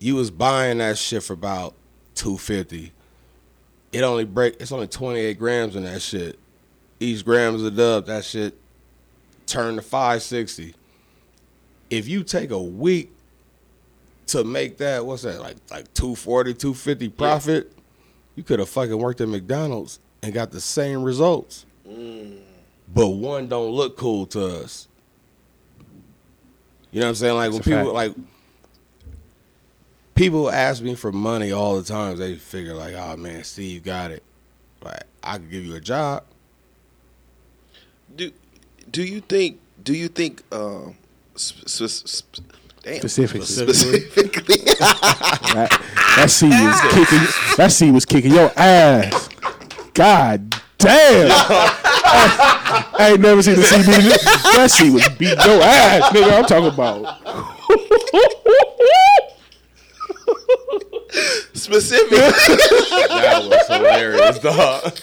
you 0.00 0.16
was 0.16 0.32
buying 0.32 0.78
that 0.78 0.98
shit 0.98 1.22
for 1.22 1.34
about 1.34 1.74
two 2.16 2.36
fifty. 2.38 2.92
It 3.92 4.02
only 4.02 4.24
break 4.24 4.60
it's 4.60 4.72
only 4.72 4.88
twenty 4.88 5.20
eight 5.20 5.38
grams 5.38 5.76
in 5.76 5.84
that 5.84 6.02
shit. 6.02 6.40
Each 6.98 7.24
gram 7.24 7.54
is 7.54 7.62
a 7.62 7.70
dub, 7.70 8.06
that 8.06 8.24
shit 8.24 8.58
turn 9.46 9.76
to 9.76 9.82
five 9.82 10.22
sixty. 10.22 10.74
If 11.88 12.08
you 12.08 12.24
take 12.24 12.50
a 12.50 12.60
week 12.60 13.12
to 14.28 14.44
make 14.44 14.78
that, 14.78 15.04
what's 15.06 15.22
that, 15.22 15.40
like 15.40 15.56
like 15.70 15.92
240, 15.94 16.54
250 16.54 17.08
profit, 17.10 17.72
you 18.34 18.42
could 18.42 18.58
have 18.58 18.68
fucking 18.68 18.96
worked 18.98 19.20
at 19.20 19.28
McDonald's 19.28 20.00
and 20.22 20.32
got 20.34 20.50
the 20.50 20.60
same 20.60 21.02
results. 21.02 21.64
But 21.84 23.08
one 23.08 23.48
don't 23.48 23.70
look 23.70 23.96
cool 23.96 24.26
to 24.26 24.46
us. 24.62 24.88
You 26.90 27.00
know 27.00 27.06
what 27.06 27.10
I'm 27.10 27.14
saying? 27.16 27.34
Like 27.36 27.52
That's 27.52 27.66
when 27.66 27.76
people 27.78 27.94
fact. 27.94 28.16
like 28.18 28.26
people 30.14 30.50
ask 30.50 30.82
me 30.82 30.94
for 30.94 31.12
money 31.12 31.52
all 31.52 31.76
the 31.76 31.84
time, 31.84 32.16
they 32.16 32.36
figure 32.36 32.74
like, 32.74 32.94
oh 32.94 33.16
man, 33.16 33.44
Steve 33.44 33.84
got 33.84 34.10
it. 34.10 34.22
Like 34.82 35.02
I 35.22 35.38
could 35.38 35.50
give 35.50 35.64
you 35.64 35.74
a 35.76 35.80
job. 35.80 36.24
Do 38.14 38.30
do 38.90 39.02
you 39.02 39.20
think 39.20 39.60
do 39.82 39.94
you 39.94 40.08
think 40.08 40.42
um 40.52 40.96
sp- 41.36 41.68
sp- 41.68 42.06
sp- 42.08 42.42
damn, 42.86 42.98
specifically, 42.98 43.46
specifically 43.46 44.58
that, 44.78 45.68
that 46.16 46.30
C 46.30 46.46
was 46.48 46.80
kicking. 46.92 47.56
That 47.56 47.72
C 47.72 47.90
was 47.90 48.04
kicking 48.04 48.32
your 48.32 48.52
ass. 48.56 49.28
God 49.92 50.54
damn! 50.78 51.30
I 51.32 53.10
ain't 53.12 53.20
never 53.20 53.42
seen 53.42 53.56
the 53.56 53.64
C 53.64 53.78
beat. 53.78 54.20
That 54.54 54.70
C 54.70 54.90
was 54.90 55.08
beating 55.10 55.40
your 55.44 55.62
ass, 55.62 56.12
nigga. 56.12 56.38
I'm 56.38 56.44
talking 56.44 56.72
about. 56.72 57.18
specific 61.54 62.18
That 62.18 63.48
was 63.48 63.66
hilarious, 63.66 64.38
dog. 64.38 64.96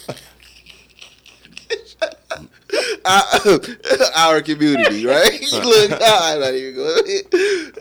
Our 4.16 4.42
community, 4.42 5.06
right? 5.06 5.42
Look, 5.52 5.92
I'm 5.92 6.40
not 6.40 6.54
even 6.54 6.76
going. 6.76 7.72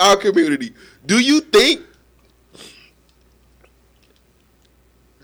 our 0.00 0.16
community. 0.16 0.74
Do 1.06 1.18
you 1.18 1.40
think 1.40 1.82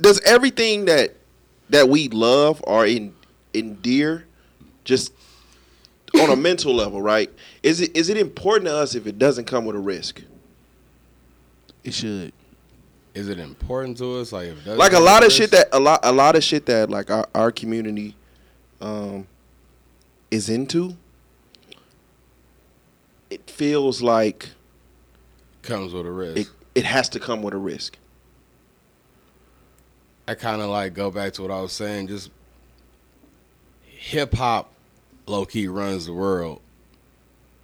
does 0.00 0.20
everything 0.20 0.86
that 0.86 1.14
that 1.70 1.88
we 1.88 2.08
love 2.08 2.62
or 2.66 2.86
in, 2.86 3.14
endear 3.54 4.26
just 4.84 5.12
on 6.20 6.30
a 6.30 6.36
mental 6.36 6.74
level, 6.76 7.00
right? 7.00 7.30
Is 7.62 7.80
it 7.80 7.96
is 7.96 8.08
it 8.08 8.16
important 8.16 8.66
to 8.66 8.76
us 8.76 8.94
if 8.94 9.06
it 9.06 9.18
doesn't 9.18 9.46
come 9.46 9.64
with 9.64 9.76
a 9.76 9.80
risk? 9.80 10.22
It 11.82 11.94
should. 11.94 12.32
Is 13.14 13.28
it 13.28 13.38
important 13.38 13.98
to 13.98 14.18
us? 14.18 14.32
Like, 14.32 14.48
if 14.48 14.66
like 14.66 14.92
a 14.92 14.98
lot 14.98 15.22
of 15.22 15.26
with 15.28 15.34
shit 15.34 15.50
that 15.52 15.68
a 15.72 15.78
lot 15.78 16.00
a 16.02 16.12
lot 16.12 16.34
of 16.34 16.42
shit 16.42 16.66
that 16.66 16.90
like 16.90 17.10
our, 17.10 17.26
our 17.34 17.52
community 17.52 18.16
um 18.84 19.26
is 20.30 20.48
into 20.48 20.96
it 23.30 23.48
feels 23.48 24.02
like 24.02 24.50
comes 25.62 25.92
with 25.92 26.06
a 26.06 26.10
risk. 26.10 26.38
it 26.38 26.48
it 26.74 26.84
has 26.84 27.08
to 27.08 27.18
come 27.18 27.42
with 27.42 27.54
a 27.54 27.58
risk 27.58 27.96
I 30.26 30.34
kind 30.34 30.62
of 30.62 30.70
like 30.70 30.94
go 30.94 31.10
back 31.10 31.34
to 31.34 31.42
what 31.42 31.50
I 31.50 31.60
was 31.60 31.72
saying. 31.72 32.08
Just 32.08 32.30
hip 33.82 34.34
hop, 34.34 34.72
low 35.26 35.44
key 35.44 35.68
runs 35.68 36.06
the 36.06 36.14
world. 36.14 36.60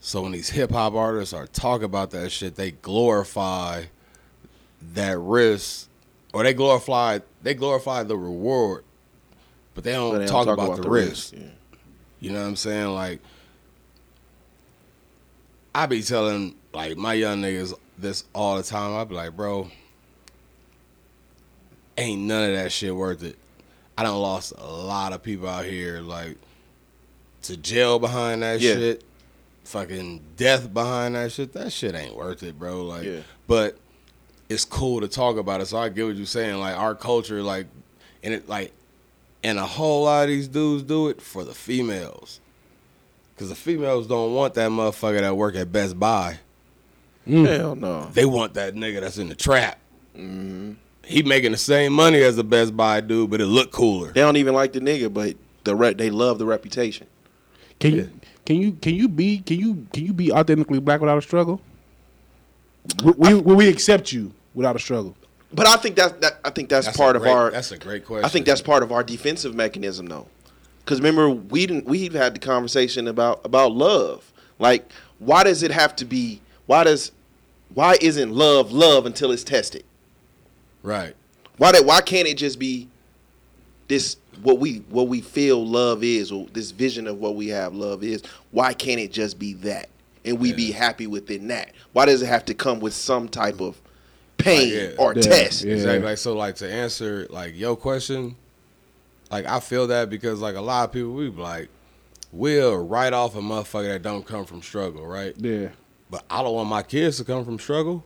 So 0.00 0.22
when 0.22 0.32
these 0.32 0.50
hip 0.50 0.70
hop 0.70 0.94
artists 0.94 1.32
are 1.32 1.46
talk 1.46 1.82
about 1.82 2.10
that 2.10 2.30
shit, 2.30 2.56
they 2.56 2.72
glorify 2.72 3.84
that 4.94 5.18
risk, 5.18 5.88
or 6.32 6.42
they 6.42 6.54
glorify 6.54 7.20
they 7.42 7.54
glorify 7.54 8.02
the 8.02 8.16
reward, 8.16 8.84
but 9.74 9.84
they 9.84 9.92
don't, 9.92 10.12
But 10.12 10.18
they 10.20 10.26
talk, 10.26 10.46
don't 10.46 10.54
about, 10.54 10.82
the, 10.82 10.88
risk. 10.88 11.32
Yeah. 11.34 11.42
You 12.20 12.30
know 12.32 12.40
what 12.40 12.48
I'm 12.48 12.56
saying? 12.56 12.88
Like, 12.88 13.20
I 15.74 15.86
be 15.86 16.02
telling 16.02 16.54
like 16.72 16.96
my 16.96 17.14
young 17.14 17.40
niggas 17.42 17.74
this 17.98 18.24
all 18.34 18.56
the 18.56 18.62
time. 18.62 18.94
I 18.96 19.04
be 19.04 19.14
like, 19.14 19.36
bro, 19.36 19.70
ain't 21.96 22.22
none 22.22 22.50
of 22.50 22.56
that 22.56 22.72
shit 22.72 22.94
worth 22.94 23.22
it. 23.22 23.36
I 23.96 24.02
done 24.02 24.16
lost 24.16 24.52
a 24.56 24.64
lot 24.66 25.12
of 25.12 25.22
people 25.22 25.48
out 25.48 25.64
here, 25.64 26.00
like 26.00 26.36
to 27.42 27.56
jail 27.56 27.98
behind 27.98 28.42
that 28.42 28.60
Yeah. 28.60 28.74
shit, 28.74 29.04
fucking 29.64 30.20
death 30.36 30.72
behind 30.72 31.14
that 31.14 31.32
shit. 31.32 31.52
That 31.52 31.72
shit 31.72 31.94
ain't 31.94 32.16
worth 32.16 32.42
it, 32.42 32.58
bro. 32.58 32.82
Like, 32.82 33.04
Yeah. 33.04 33.20
but 33.46 33.76
it's 34.48 34.64
cool 34.64 35.00
to 35.00 35.08
talk 35.08 35.36
about 35.36 35.60
it. 35.60 35.66
So 35.66 35.78
I 35.78 35.88
get 35.88 36.04
what 36.06 36.16
you're 36.16 36.26
saying. 36.26 36.58
Like 36.58 36.76
our 36.76 36.94
culture, 36.94 37.42
like, 37.42 37.66
and 38.22 38.34
it 38.34 38.48
like, 38.48 38.72
and 39.42 39.58
a 39.58 39.66
whole 39.66 40.04
lot 40.04 40.24
of 40.24 40.28
these 40.28 40.48
dudes 40.48 40.82
do 40.82 41.08
it 41.08 41.20
for 41.20 41.44
the 41.44 41.54
females, 41.54 42.40
because 43.34 43.48
the 43.48 43.54
females 43.54 44.06
don't 44.06 44.34
want 44.34 44.54
that 44.54 44.70
motherfucker 44.70 45.20
that 45.20 45.36
work 45.36 45.54
at 45.56 45.72
Best 45.72 45.98
Buy. 45.98 46.38
Mm. 47.28 47.46
hell 47.46 47.74
no 47.76 48.08
They 48.14 48.24
want 48.24 48.54
that 48.54 48.74
nigga 48.74 49.00
that's 49.02 49.18
in 49.18 49.28
the 49.28 49.34
trap. 49.34 49.78
Mm-hmm. 50.16 50.72
He 51.04 51.22
making 51.22 51.52
the 51.52 51.58
same 51.58 51.92
money 51.92 52.18
as 52.22 52.36
the 52.36 52.44
Best 52.44 52.76
Buy 52.76 53.00
dude, 53.00 53.30
but 53.30 53.40
it 53.40 53.46
look 53.46 53.72
cooler. 53.72 54.12
they 54.12 54.20
don't 54.20 54.36
even 54.36 54.54
like 54.54 54.72
the 54.72 54.80
nigga 54.80 55.12
but 55.12 55.36
the 55.64 55.76
re- 55.76 55.94
they 55.94 56.10
love 56.10 56.38
the 56.38 56.46
reputation 56.46 57.06
Can 57.78 57.92
you 57.94 58.10
can 58.46 58.56
you 58.56 58.72
can 58.72 58.94
you 58.94 59.08
be 59.08 59.38
can 59.40 59.58
you 59.58 59.86
can 59.92 60.04
you 60.04 60.12
be 60.12 60.32
authentically 60.32 60.80
black 60.80 61.00
without 61.00 61.18
a 61.18 61.22
struggle? 61.22 61.60
Will 63.04 63.14
we, 63.16 63.34
will 63.34 63.56
we 63.56 63.68
accept 63.68 64.12
you 64.12 64.32
without 64.54 64.74
a 64.74 64.78
struggle? 64.78 65.14
But 65.52 65.66
i 65.66 65.76
think 65.76 65.96
that's 65.96 66.12
that 66.20 66.38
i 66.44 66.50
think 66.50 66.68
that's, 66.68 66.86
That's 66.86 66.96
part 66.96 67.16
a 67.16 67.20
of 67.20 67.26
our 67.26 67.50
That's 67.50 67.72
a 67.72 67.78
great 67.78 68.04
question. 68.04 68.24
I 68.24 68.28
think 68.28 68.46
that's 68.46 68.62
part 68.62 68.82
of 68.82 68.92
our 68.92 69.02
defensive 69.02 69.54
mechanism, 69.54 70.06
though. 70.06 70.28
Because 70.84 70.98
remember, 70.98 71.30
we 71.30 71.66
didn't. 71.66 71.86
We've 71.86 72.14
had 72.14 72.34
the 72.34 72.40
conversation 72.40 73.06
about 73.06 73.40
about 73.44 73.72
love. 73.72 74.32
Like, 74.58 74.90
why 75.18 75.44
does 75.44 75.62
it 75.62 75.70
have 75.70 75.94
to 75.96 76.04
be? 76.04 76.40
Why 76.66 76.84
does? 76.84 77.12
Why 77.74 77.96
isn't 78.00 78.32
love 78.32 78.72
love 78.72 79.06
until 79.06 79.30
it's 79.30 79.44
tested? 79.44 79.84
right. 80.82 81.14
Why 81.58 81.72
that? 81.72 81.84
Why 81.84 82.00
can't 82.00 82.26
it 82.26 82.38
just 82.38 82.58
be 82.58 82.88
this? 83.88 84.16
What 84.42 84.58
we 84.58 84.78
what 84.88 85.08
we 85.08 85.20
feel 85.20 85.64
love 85.66 86.02
is, 86.02 86.32
or 86.32 86.46
this 86.52 86.70
vision 86.70 87.06
of 87.06 87.18
what 87.18 87.36
we 87.36 87.48
have 87.48 87.74
love 87.74 88.02
is. 88.02 88.22
Why 88.50 88.72
can't 88.72 88.98
it 88.98 89.12
just 89.12 89.38
be 89.38 89.52
that, 89.54 89.90
and 90.24 90.40
we 90.40 90.52
be 90.52 90.72
happy 90.72 91.06
within 91.06 91.48
that? 91.48 91.72
Why 91.92 92.06
does 92.06 92.22
it 92.22 92.26
have 92.26 92.46
to 92.46 92.54
come 92.54 92.80
with 92.80 92.94
some 92.94 93.28
type 93.28 93.60
of 93.60 93.80
pain 94.42 94.72
yeah. 94.72 94.90
or 94.98 95.14
Yeah, 95.14 95.22
test? 95.22 95.64
yeah. 95.64 95.74
Exactly. 95.74 96.04
Like 96.08 96.18
so, 96.18 96.34
like 96.34 96.56
to 96.56 96.70
answer 96.70 97.26
like 97.30 97.56
your 97.56 97.76
question, 97.76 98.36
like 99.30 99.46
I 99.46 99.60
feel 99.60 99.86
that 99.88 100.10
because 100.10 100.40
like 100.40 100.56
a 100.56 100.60
lot 100.60 100.84
of 100.88 100.92
people 100.92 101.12
we 101.12 101.28
like 101.28 101.68
will 102.32 102.76
write 102.86 103.12
off 103.12 103.34
a 103.36 103.40
motherfucker 103.40 103.88
that 103.88 104.02
don't 104.02 104.24
come 104.26 104.44
from 104.44 104.62
struggle, 104.62 105.06
right? 105.06 105.34
Yeah. 105.38 105.68
But 106.10 106.24
I 106.30 106.42
don't 106.42 106.54
want 106.54 106.68
my 106.68 106.82
kids 106.82 107.18
to 107.18 107.24
come 107.24 107.44
from 107.44 107.58
struggle. 107.58 108.04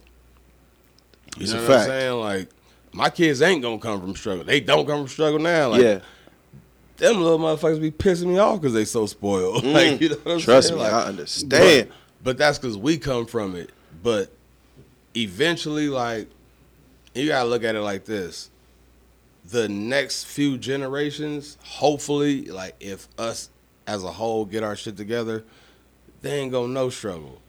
You 1.36 1.42
It's 1.44 1.52
know 1.52 1.58
a 1.58 1.62
what 1.62 1.70
I'm 1.70 1.76
fact. 1.78 1.88
saying? 1.88 2.20
Like 2.20 2.48
my 2.92 3.10
kids 3.10 3.42
ain't 3.42 3.62
gonna 3.62 3.78
come 3.78 4.00
from 4.00 4.14
struggle. 4.14 4.44
They 4.44 4.60
don't 4.60 4.86
come 4.86 5.00
from 5.00 5.08
struggle 5.08 5.38
now. 5.38 5.70
Like 5.70 5.82
yeah, 5.82 6.00
them 6.98 7.20
little 7.20 7.38
motherfuckers 7.38 7.80
be 7.80 7.90
pissing 7.90 8.26
me 8.26 8.38
off 8.38 8.60
because 8.60 8.74
they 8.74 8.84
so 8.84 9.06
spoiled. 9.06 9.64
like 9.64 10.00
you 10.00 10.10
know 10.10 10.16
what 10.16 10.32
I'm 10.32 10.38
Mm. 10.38 10.42
trust 10.44 10.68
saying? 10.68 10.78
me, 10.78 10.84
Like, 10.84 10.92
I 10.92 11.02
understand. 11.04 11.88
But, 11.88 11.96
but 12.22 12.38
that's 12.38 12.58
because 12.58 12.76
we 12.76 12.98
come 12.98 13.26
from 13.26 13.56
it. 13.56 13.70
But 14.02 14.30
eventually, 15.14 15.88
like, 15.88 16.28
you 17.14 17.28
gotta 17.28 17.48
look 17.48 17.64
at 17.64 17.74
it 17.74 17.80
like 17.80 18.04
this: 18.04 18.50
the 19.44 19.68
next 19.68 20.24
few 20.24 20.58
generations, 20.58 21.56
hopefully, 21.62 22.46
like, 22.46 22.74
if 22.80 23.08
us 23.18 23.50
as 23.86 24.02
a 24.02 24.12
whole 24.12 24.44
get 24.44 24.62
our 24.62 24.76
shit 24.76 24.96
together, 24.96 25.44
they 26.22 26.40
ain't 26.40 26.52
gonna 26.52 26.72
know 26.72 26.90
struggle. 26.90 27.40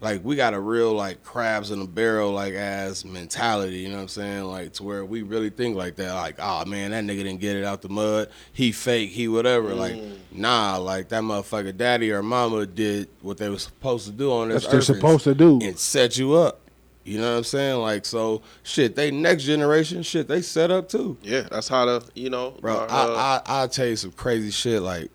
Like 0.00 0.22
we 0.22 0.36
got 0.36 0.52
a 0.52 0.60
real 0.60 0.92
like 0.92 1.24
crabs 1.24 1.70
in 1.70 1.80
a 1.80 1.86
barrel 1.86 2.32
like 2.32 2.52
ass 2.52 3.04
mentality, 3.04 3.78
you 3.78 3.88
know 3.88 3.94
what 3.96 4.02
I'm 4.02 4.08
saying? 4.08 4.44
Like 4.44 4.74
to 4.74 4.82
where 4.82 5.04
we 5.04 5.22
really 5.22 5.48
think 5.48 5.74
like 5.74 5.96
that, 5.96 6.12
like, 6.12 6.36
oh 6.38 6.66
man, 6.66 6.90
that 6.90 7.02
nigga 7.04 7.22
didn't 7.24 7.40
get 7.40 7.56
it 7.56 7.64
out 7.64 7.80
the 7.80 7.88
mud. 7.88 8.28
He 8.52 8.72
fake, 8.72 9.10
he 9.10 9.26
whatever. 9.26 9.74
Like, 9.74 9.96
nah, 10.30 10.76
like 10.76 11.08
that 11.08 11.22
motherfucker 11.22 11.74
daddy 11.74 12.12
or 12.12 12.22
mama 12.22 12.66
did 12.66 13.08
what 13.22 13.38
they 13.38 13.48
were 13.48 13.58
supposed 13.58 14.06
to 14.06 14.12
do 14.12 14.30
on 14.32 14.50
this 14.50 14.64
That's 14.64 14.66
what 14.66 14.72
they're 14.72 14.96
supposed 14.96 15.24
to 15.24 15.34
do. 15.34 15.60
and 15.62 15.78
set 15.78 16.18
you 16.18 16.34
up. 16.34 16.60
You 17.04 17.18
know 17.20 17.30
what 17.30 17.38
I'm 17.38 17.44
saying? 17.44 17.80
Like 17.80 18.04
so 18.04 18.42
shit, 18.64 18.96
they 18.96 19.10
next 19.10 19.44
generation, 19.44 20.02
shit, 20.02 20.28
they 20.28 20.42
set 20.42 20.70
up 20.70 20.90
too. 20.90 21.16
Yeah, 21.22 21.42
that's 21.50 21.68
how 21.68 21.86
the 21.86 22.06
you 22.14 22.28
know, 22.28 22.50
Bro, 22.60 22.74
uh, 22.74 22.86
I, 22.90 23.52
I 23.54 23.60
I'll 23.60 23.68
tell 23.68 23.86
you 23.86 23.96
some 23.96 24.12
crazy 24.12 24.50
shit. 24.50 24.82
Like, 24.82 25.10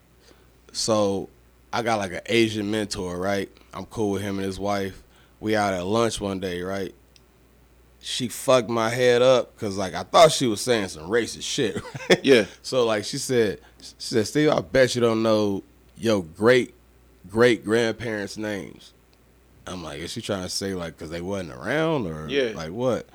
so 0.71 1.29
I 1.73 1.81
got 1.81 1.99
like 1.99 2.11
an 2.11 2.21
Asian 2.25 2.69
mentor, 2.71 3.17
right? 3.17 3.49
I'm 3.73 3.85
cool 3.85 4.11
with 4.11 4.21
him 4.21 4.37
and 4.37 4.45
his 4.45 4.59
wife. 4.59 5.01
We 5.39 5.55
out 5.55 5.73
at 5.73 5.85
lunch 5.85 6.19
one 6.21 6.39
day, 6.39 6.61
right? 6.61 6.93
She 8.03 8.27
fucked 8.29 8.69
my 8.69 8.89
head 8.89 9.21
up 9.21 9.53
because 9.55 9.77
like 9.77 9.93
I 9.93 10.03
thought 10.03 10.31
she 10.31 10.47
was 10.47 10.59
saying 10.61 10.89
some 10.89 11.09
racist 11.09 11.43
shit. 11.43 11.81
Right? 12.09 12.19
Yeah. 12.23 12.45
So 12.63 12.85
like 12.85 13.03
she 13.05 13.17
said, 13.17 13.59
she 13.81 13.93
said, 13.97 14.27
Steve, 14.27 14.49
I 14.49 14.59
bet 14.61 14.95
you 14.95 15.01
don't 15.01 15.23
know 15.23 15.63
your 15.97 16.23
great 16.23 16.73
great 17.29 17.63
grandparents' 17.63 18.37
names. 18.37 18.93
I'm 19.67 19.83
like, 19.83 19.99
is 19.99 20.11
she 20.11 20.21
trying 20.21 20.41
to 20.43 20.49
say 20.49 20.73
like 20.73 20.97
because 20.97 21.11
they 21.11 21.21
wasn't 21.21 21.51
around 21.53 22.07
or 22.07 22.27
Yeah. 22.27 22.51
like 22.55 22.71
what? 22.71 23.05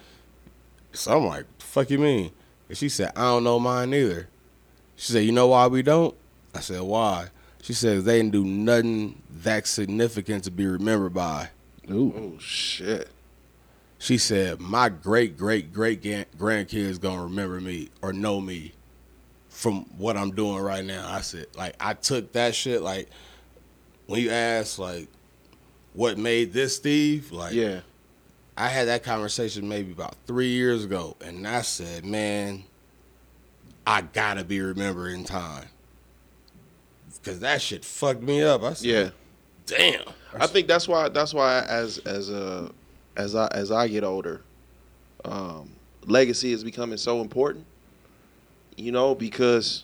So 0.92 1.16
I'm 1.16 1.26
like, 1.26 1.44
fuck 1.58 1.90
you 1.90 1.98
mean? 1.98 2.30
And 2.68 2.78
she 2.78 2.88
said, 2.88 3.12
I 3.16 3.22
don't 3.22 3.44
know 3.44 3.58
mine 3.60 3.92
either. 3.92 4.28
She 4.94 5.12
said, 5.12 5.24
you 5.24 5.32
know 5.32 5.48
why 5.48 5.66
we 5.66 5.82
don't? 5.82 6.14
I 6.54 6.60
said, 6.60 6.80
why? 6.80 7.28
She 7.66 7.72
says 7.72 8.04
they 8.04 8.18
didn't 8.18 8.30
do 8.30 8.44
nothing 8.44 9.20
that 9.42 9.66
significant 9.66 10.44
to 10.44 10.52
be 10.52 10.68
remembered 10.68 11.14
by. 11.14 11.48
Ooh. 11.90 12.14
oh 12.16 12.38
shit. 12.38 13.08
She 13.98 14.18
said, 14.18 14.60
my 14.60 14.88
great 14.88 15.36
great 15.36 15.72
great 15.72 16.00
grandkids 16.00 17.00
gonna 17.00 17.24
remember 17.24 17.60
me 17.60 17.88
or 18.02 18.12
know 18.12 18.40
me 18.40 18.72
from 19.48 19.80
what 19.98 20.16
I'm 20.16 20.30
doing 20.30 20.62
right 20.62 20.84
now. 20.84 21.12
I 21.12 21.22
said, 21.22 21.46
like, 21.56 21.74
I 21.80 21.94
took 21.94 22.30
that 22.34 22.54
shit. 22.54 22.82
Like, 22.82 23.08
when 24.06 24.20
you 24.20 24.30
ask, 24.30 24.78
like, 24.78 25.08
what 25.92 26.18
made 26.18 26.52
this 26.52 26.76
Steve? 26.76 27.32
Like, 27.32 27.52
Yeah. 27.52 27.80
I 28.56 28.68
had 28.68 28.86
that 28.86 29.02
conversation 29.02 29.68
maybe 29.68 29.90
about 29.90 30.14
three 30.24 30.50
years 30.50 30.84
ago, 30.84 31.16
and 31.20 31.48
I 31.48 31.62
said, 31.62 32.04
man, 32.04 32.62
I 33.84 34.02
gotta 34.02 34.44
be 34.44 34.60
remembered 34.60 35.14
in 35.14 35.24
time. 35.24 35.66
Cause 37.26 37.40
that 37.40 37.60
shit 37.60 37.84
fucked 37.84 38.22
me 38.22 38.42
up. 38.42 38.62
I 38.62 38.72
said, 38.74 38.86
Yeah. 38.86 39.10
damn. 39.66 40.02
I 40.32 40.46
think 40.46 40.68
that's 40.68 40.86
why 40.86 41.08
that's 41.08 41.34
why 41.34 41.60
as 41.62 41.98
as 41.98 42.30
uh 42.30 42.70
as 43.16 43.34
I 43.34 43.48
as 43.48 43.72
I 43.72 43.88
get 43.88 44.04
older, 44.04 44.42
um, 45.24 45.70
legacy 46.06 46.52
is 46.52 46.62
becoming 46.62 46.98
so 46.98 47.20
important. 47.20 47.66
You 48.76 48.92
know, 48.92 49.14
because 49.14 49.82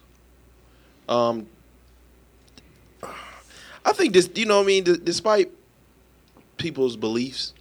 um 1.08 1.46
I 3.02 3.92
think 3.92 4.12
this 4.12 4.30
you 4.36 4.46
know 4.46 4.58
what 4.58 4.64
I 4.64 4.66
mean, 4.66 4.84
d- 4.84 5.00
despite 5.02 5.50
people's 6.58 6.96
beliefs, 6.96 7.54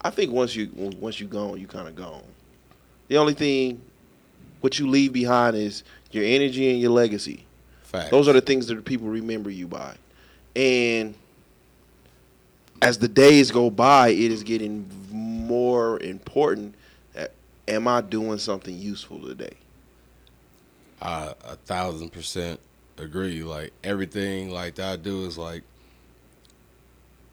I 0.00 0.10
think 0.10 0.32
once 0.32 0.56
you 0.56 0.70
once 0.74 1.20
you 1.20 1.26
gone, 1.28 1.60
you 1.60 1.68
kind 1.68 1.86
of 1.86 1.94
gone. 1.94 2.24
The 3.08 3.18
only 3.18 3.34
thing 3.34 3.80
what 4.60 4.78
you 4.78 4.88
leave 4.88 5.12
behind 5.12 5.56
is 5.56 5.84
your 6.10 6.24
energy 6.24 6.70
and 6.70 6.80
your 6.80 6.90
legacy. 6.90 7.44
Facts. 7.94 8.10
Those 8.10 8.26
are 8.26 8.32
the 8.32 8.40
things 8.40 8.66
that 8.66 8.84
people 8.84 9.06
remember 9.06 9.50
you 9.50 9.68
by. 9.68 9.94
And 10.56 11.14
as 12.82 12.98
the 12.98 13.06
days 13.06 13.52
go 13.52 13.70
by, 13.70 14.08
it 14.08 14.32
is 14.32 14.42
getting 14.42 14.90
more 15.10 16.00
important. 16.00 16.74
that, 17.14 17.32
Am 17.68 17.86
I 17.86 18.00
doing 18.00 18.38
something 18.38 18.76
useful 18.76 19.20
today? 19.20 19.54
I 21.00 21.34
a 21.44 21.56
thousand 21.56 22.10
percent 22.10 22.58
agree. 22.98 23.42
Like 23.44 23.72
everything 23.84 24.50
like 24.50 24.74
that 24.76 24.92
I 24.92 24.96
do 24.96 25.24
is 25.24 25.38
like 25.38 25.62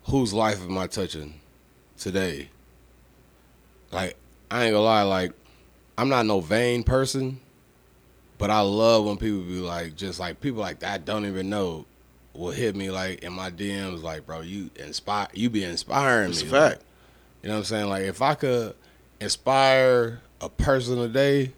whose 0.06 0.34
life 0.34 0.62
am 0.62 0.78
I 0.78 0.88
touching 0.88 1.34
today? 1.97 2.50
Like 3.91 4.15
I 4.52 4.65
ain't 4.65 4.74
gonna 4.74 4.84
lie, 4.84 5.04
like 5.04 5.32
I'm 5.97 6.10
not 6.10 6.26
no 6.26 6.39
vain 6.39 6.84
person, 6.84 7.39
but 8.42 8.50
I 8.52 8.60
love 8.62 9.06
when 9.06 9.16
people 9.18 9.40
be 9.42 9.60
like 9.62 9.96
just 9.96 10.20
like 10.20 10.42
people 10.42 10.60
like 10.60 10.80
that 10.80 11.06
don't 11.06 11.26
even 11.26 11.50
know 11.50 11.86
will 12.34 12.52
hit 12.52 12.76
me 12.76 12.90
like 12.92 13.20
in 13.24 13.34
my 13.34 13.50
DMs 13.52 14.02
like 14.04 14.26
bro 14.26 14.42
you 14.42 14.70
inspire 14.78 15.28
you 15.34 15.50
be 15.50 15.64
inspiring 15.64 16.32
It's 16.32 16.44
me. 16.44 16.50
fact. 16.50 16.78
Like, 16.78 16.86
you 17.44 17.50
know 17.50 17.56
what 17.56 17.60
I'm 17.60 17.66
saying? 17.66 17.90
Like 17.90 18.04
if 18.04 18.22
I 18.22 18.36
could 18.36 18.76
inspire 19.20 20.20
a 20.42 20.50
person 20.50 20.98
a 21.00 21.08
day, 21.08 21.54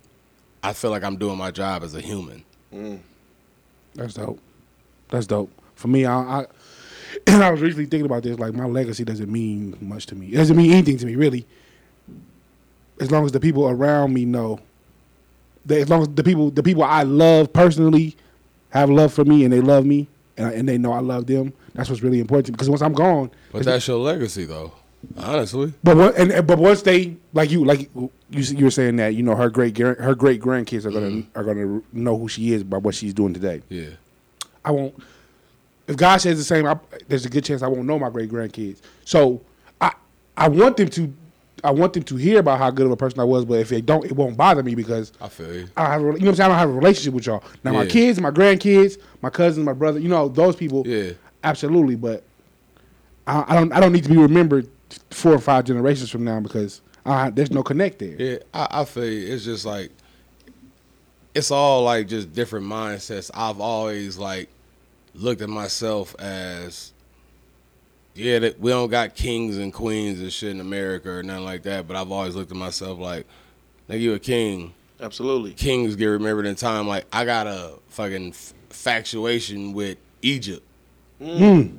I 0.62 0.74
feel 0.74 0.92
like 0.92 1.04
I'm 1.04 1.18
doing 1.18 1.38
my 1.38 1.52
job 1.52 1.84
as 1.84 1.96
a 1.96 2.02
human. 2.02 2.44
Mm. 2.74 3.00
That's 3.96 4.14
dope. 4.16 4.40
That's 5.10 5.28
dope. 5.28 5.52
For 5.76 5.88
me, 5.88 6.06
I, 6.06 6.16
I 6.42 6.46
and 7.28 7.44
I 7.44 7.52
was 7.52 7.62
recently 7.62 7.86
thinking 7.86 8.06
about 8.06 8.24
this. 8.24 8.40
Like 8.40 8.54
my 8.54 8.66
legacy 8.66 9.04
doesn't 9.04 9.32
mean 9.32 9.78
much 9.82 10.06
to 10.08 10.16
me. 10.16 10.28
It 10.34 10.38
doesn't 10.38 10.56
mean 10.58 10.72
anything 10.72 10.98
to 10.98 11.06
me, 11.06 11.16
really. 11.16 11.46
As 13.00 13.12
long 13.12 13.26
as 13.26 13.32
the 13.32 13.40
people 13.40 13.70
around 13.70 14.14
me 14.14 14.26
know. 14.26 14.60
That 15.66 15.80
as 15.80 15.90
long 15.90 16.02
as 16.02 16.10
the 16.10 16.24
people, 16.24 16.52
the 16.52 16.64
people 16.64 16.84
I 16.84 17.04
love 17.04 17.54
personally, 17.54 18.16
have 18.70 18.90
love 18.90 19.14
for 19.14 19.24
me 19.24 19.44
and 19.44 19.54
they 19.54 19.62
love 19.62 19.86
me 19.86 20.08
and, 20.38 20.48
I, 20.48 20.52
and 20.52 20.68
they 20.68 20.78
know 20.78 20.92
I 20.92 21.00
love 21.00 21.28
them. 21.28 21.54
That's 21.74 21.90
what's 21.90 22.02
really 22.02 22.20
important. 22.20 22.54
Because 22.54 22.70
once 22.70 22.82
I'm 22.82 22.94
gone, 22.94 23.32
But 23.52 23.64
that's 23.64 23.88
your 23.88 23.98
legacy, 23.98 24.46
though. 24.46 24.74
Honestly, 25.18 25.74
But 25.84 25.98
what, 25.98 26.16
and 26.18 26.48
but 26.48 26.58
once 26.58 26.82
they 26.82 27.18
like 27.34 27.52
you 27.52 27.66
like 27.66 27.90
you 27.94 28.10
you 28.30 28.64
were 28.64 28.72
saying 28.72 28.96
that 28.96 29.14
you 29.16 29.22
know 29.22 29.36
her 29.36 29.50
great 29.50 29.78
her 29.78 30.16
great 30.16 30.42
grandkids 30.42 30.86
are 30.86 30.92
gonna 30.92 31.08
mm-hmm. 31.08 31.38
are 31.38 31.44
gonna 31.44 31.82
know 31.92 32.18
who 32.18 32.30
she 32.30 32.54
is 32.54 32.64
by 32.64 32.78
what 32.78 32.96
she's 32.96 33.14
doing 33.14 33.34
today. 33.34 33.62
yeah. 33.68 33.90
I 34.64 34.72
won't. 34.72 34.96
If 35.88 35.98
God 35.98 36.22
says 36.22 36.38
the 36.38 36.44
same, 36.46 36.66
I, 36.66 36.80
there's 37.10 37.26
a 37.26 37.30
good 37.30 37.44
chance 37.44 37.62
I 37.62 37.68
won't 37.68 37.84
know 37.84 38.00
my 38.00 38.10
great 38.10 38.32
grandkids. 38.32 38.80
So 39.04 39.42
I 39.82 39.92
I 40.38 40.48
want 40.48 40.78
them 40.78 40.88
to 40.90 41.14
I 41.64 41.72
want 41.72 41.94
them 41.94 42.04
to 42.04 42.16
hear 42.18 42.40
about 42.40 42.60
how 42.60 42.70
good 42.72 42.86
of 42.86 42.92
a 42.92 42.98
person 42.98 43.20
I 43.20 43.24
was. 43.24 43.46
But 43.46 43.60
if 43.60 43.70
they 43.70 43.82
don't, 43.82 44.06
it 44.06 44.12
won't 44.14 44.36
bother 44.36 44.64
me 44.64 44.76
because 44.76 45.12
I 45.22 45.30
feel 45.30 45.54
you. 45.54 45.68
I 45.78 45.94
have 45.94 46.02
a, 46.02 46.04
you 46.04 46.12
know 46.12 46.12
what 46.12 46.28
I'm 46.28 46.36
saying. 46.36 46.42
I 46.42 46.48
don't 46.50 46.58
have 46.58 46.70
a 46.70 46.74
relationship 46.74 47.14
with 47.14 47.26
y'all. 47.26 47.44
Now 47.64 47.74
my 47.74 47.86
kids, 47.86 48.20
my 48.20 48.32
grandkids, 48.32 49.00
my 49.22 49.30
cousins, 49.30 49.66
my 49.66 49.74
brother, 49.74 50.00
you 50.00 50.10
know 50.10 50.28
those 50.28 50.56
people. 50.56 50.88
Yeah. 50.88 51.12
absolutely. 51.44 51.96
But 51.96 52.24
I, 53.28 53.46
I 53.48 53.56
don't 53.56 53.72
I 53.72 53.80
don't 53.80 53.94
need 53.94 54.04
to 54.04 54.10
be 54.10 54.18
remembered 54.18 54.70
four 55.10 55.34
or 55.34 55.40
five 55.40 55.66
generations 55.66 56.10
from 56.10 56.24
now 56.24 56.40
because 56.40 56.82
I, 57.06 57.30
there's 57.30 57.52
no 57.52 57.64
connect 57.64 58.00
there. 58.00 58.16
Yeah, 58.22 58.38
I, 58.54 58.82
I 58.82 58.86
feel 58.86 59.06
you. 59.06 59.34
It's 59.34 59.44
just 59.44 59.66
like 59.66 59.92
it's 61.34 61.52
all 61.52 61.84
like 61.84 62.08
just 62.08 62.34
different 62.34 62.66
mindsets. 62.66 63.32
I've 63.34 63.60
always 63.60 64.18
like 64.18 64.50
looked 65.14 65.42
at 65.42 65.50
myself 65.50 66.16
as 66.20 66.93
yeah, 68.16 68.40
that 68.40 68.60
we 68.60 68.72
don't 68.72 68.90
got 68.90 69.16
kings 69.16 69.58
and 69.58 69.74
queens 69.74 70.20
and 70.20 70.32
shit 70.32 70.52
in 70.52 70.60
America 70.60 71.10
or 71.10 71.24
nothing 71.24 71.46
like 71.46 71.64
that. 71.64 71.88
But 71.88 71.98
I've 71.98 72.12
always 72.12 72.36
looked 72.36 72.52
at 72.52 72.58
myself 72.58 73.00
like, 73.00 73.26
nigga, 73.90 74.00
you 74.00 74.14
a 74.14 74.20
king. 74.20 74.74
Absolutely. 75.00 75.54
Kings 75.54 75.96
get 75.96 76.06
remembered 76.06 76.46
in 76.46 76.56
time. 76.56 76.88
Like 76.88 77.06
I 77.12 77.26
got 77.26 77.48
a 77.48 77.74
fucking 77.90 78.30
f- 78.30 78.54
factuation 78.70 79.74
with 79.74 79.98
Egypt. 80.22 80.66
Mm. 81.22 81.38
Hmm. 81.38 81.78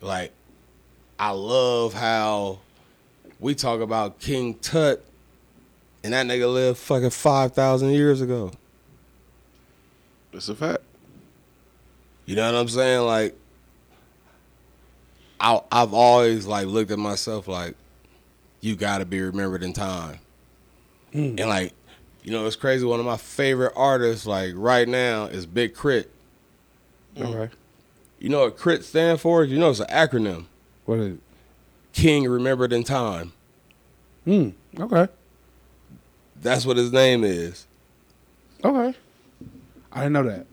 Like 0.00 0.32
I 1.18 1.30
love 1.30 1.94
how 1.94 2.60
we 3.40 3.54
talk 3.54 3.80
about 3.80 4.20
King 4.20 4.54
Tut, 4.54 5.04
and 6.04 6.12
that 6.12 6.26
nigga 6.26 6.52
lived 6.52 6.78
fucking 6.78 7.10
five 7.10 7.52
thousand 7.52 7.90
years 7.90 8.20
ago. 8.20 8.52
It's 10.32 10.48
a 10.48 10.54
fact. 10.54 10.82
You 12.26 12.36
know 12.36 12.46
what 12.52 12.60
I'm 12.60 12.68
saying? 12.68 13.04
Like, 13.06 13.36
I 15.40 15.60
I've 15.72 15.94
always 15.94 16.46
like 16.46 16.66
looked 16.66 16.90
at 16.90 16.98
myself 16.98 17.48
like, 17.48 17.74
you 18.60 18.76
got 18.76 18.98
to 18.98 19.04
be 19.04 19.20
remembered 19.20 19.62
in 19.62 19.72
time, 19.72 20.18
and 21.12 21.38
like, 21.40 21.72
you 22.22 22.30
know, 22.30 22.46
it's 22.46 22.56
crazy. 22.56 22.84
One 22.84 23.00
of 23.00 23.06
my 23.06 23.16
favorite 23.16 23.72
artists, 23.74 24.26
like 24.26 24.52
right 24.54 24.86
now, 24.86 25.24
is 25.24 25.46
Big 25.46 25.74
Crit. 25.74 26.10
Okay. 27.18 27.52
You 28.18 28.28
know 28.28 28.42
what 28.44 28.58
K.R.I.T. 28.58 28.82
stand 28.82 29.20
for? 29.20 29.42
You 29.44 29.58
know 29.58 29.70
it's 29.70 29.80
an 29.80 29.86
acronym. 29.86 30.44
What 30.84 30.98
is 30.98 31.14
it? 31.14 31.20
King 31.92 32.28
remembered 32.28 32.72
in 32.72 32.84
time. 32.84 33.32
Hmm. 34.24 34.50
Okay. 34.78 35.08
That's 36.40 36.64
what 36.66 36.76
his 36.76 36.92
name 36.92 37.24
is. 37.24 37.66
Okay. 38.62 38.94
I 39.92 40.00
didn't 40.02 40.12
know 40.12 40.22
that. 40.24 40.46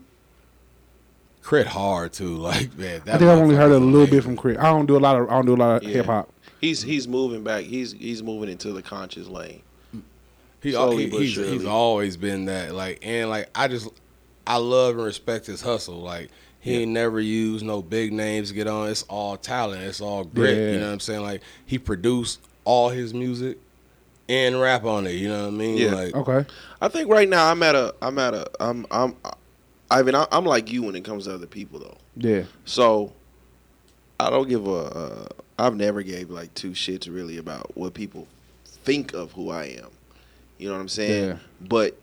K.R.I.T. 1.48 1.68
hard 1.70 2.12
too. 2.12 2.36
Like 2.36 2.76
man, 2.76 3.00
that 3.04 3.14
I 3.16 3.18
think 3.18 3.30
I've 3.30 3.38
only 3.38 3.54
heard 3.56 3.70
it 3.72 3.76
a 3.76 3.84
little 3.84 4.06
bit 4.06 4.22
from 4.24 4.36
Crit. 4.36 4.58
I 4.58 4.64
don't 4.70 4.86
do 4.86 4.96
a 4.96 4.98
lot 4.98 5.20
of 5.20 5.28
I 5.28 5.32
don't 5.34 5.46
do 5.46 5.54
a 5.54 5.56
lot 5.56 5.76
of 5.76 5.82
Yeah. 5.88 5.94
hip 5.96 6.06
hop. 6.06 6.28
He's 6.60 6.82
he's 6.82 7.06
moving 7.08 7.44
back. 7.44 7.64
He's 7.64 7.92
he's 7.92 8.22
moving 8.22 8.48
into 8.48 8.72
the 8.72 8.82
conscious 8.82 9.28
lane. 9.28 9.62
He, 10.60 10.72
Slowly 10.72 11.08
he 11.08 11.18
he's, 11.18 11.30
surely. 11.30 11.50
he's 11.52 11.64
always 11.64 12.16
been 12.16 12.46
that. 12.46 12.74
Like 12.74 12.98
and 13.02 13.30
like 13.30 13.48
I 13.54 13.68
just 13.68 13.88
I 14.46 14.56
love 14.56 14.96
and 14.96 15.04
respect 15.04 15.46
his 15.46 15.60
hustle. 15.62 16.00
Like 16.00 16.30
he 16.60 16.82
ain't 16.82 16.90
never 16.90 17.20
used 17.20 17.64
no 17.64 17.80
big 17.80 18.12
names 18.12 18.48
to 18.48 18.54
get 18.54 18.66
on. 18.66 18.88
It's 18.88 19.04
all 19.04 19.36
talent. 19.36 19.82
It's 19.82 20.00
all 20.00 20.24
grit. 20.24 20.56
Yeah. 20.58 20.72
You 20.72 20.80
know 20.80 20.86
what 20.86 20.92
I'm 20.94 21.00
saying? 21.00 21.22
Like 21.22 21.42
he 21.64 21.78
produced 21.78 22.40
all 22.64 22.88
his 22.88 23.14
music 23.14 23.58
and 24.28 24.60
rap 24.60 24.84
on 24.84 25.06
it. 25.06 25.12
You 25.12 25.28
know 25.28 25.42
what 25.44 25.54
I 25.54 25.56
mean? 25.56 25.78
Yeah. 25.78 25.94
Like 25.94 26.14
Okay. 26.16 26.44
I 26.80 26.88
think 26.88 27.08
right 27.08 27.28
now 27.28 27.50
I'm 27.50 27.62
at 27.62 27.74
a 27.76 27.94
I'm 28.02 28.18
at 28.18 28.34
a 28.34 28.50
I'm 28.60 28.84
I'm 28.90 29.14
Ivan. 29.90 30.14
I- 30.14 30.26
I'm 30.32 30.44
like 30.44 30.70
you 30.72 30.82
when 30.82 30.94
it 30.96 31.04
comes 31.04 31.24
to 31.24 31.34
other 31.34 31.46
people 31.46 31.78
though. 31.80 31.96
Yeah. 32.16 32.44
So 32.64 33.12
I 34.20 34.30
don't 34.30 34.48
give 34.48 34.66
a. 34.66 34.70
Uh, 34.70 35.26
I've 35.58 35.74
never 35.76 36.02
gave 36.02 36.30
like 36.30 36.54
two 36.54 36.70
shits 36.70 37.12
really 37.12 37.38
about 37.38 37.76
what 37.76 37.94
people 37.94 38.26
think 38.64 39.12
of 39.14 39.32
who 39.32 39.50
I 39.50 39.64
am. 39.64 39.90
You 40.58 40.68
know 40.68 40.74
what 40.74 40.80
I'm 40.80 40.88
saying? 40.88 41.24
Yeah. 41.30 41.36
But 41.60 41.96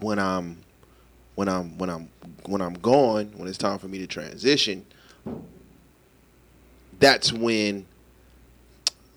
when 0.00 0.18
I'm 0.18 0.58
when 1.34 1.48
I'm 1.48 1.76
when 1.78 1.90
I'm 1.90 2.08
when 2.46 2.60
I'm 2.60 2.74
gone, 2.74 3.32
when 3.36 3.48
it's 3.48 3.58
time 3.58 3.78
for 3.78 3.88
me 3.88 3.98
to 3.98 4.06
transition, 4.06 4.84
that's 7.00 7.32
when 7.32 7.86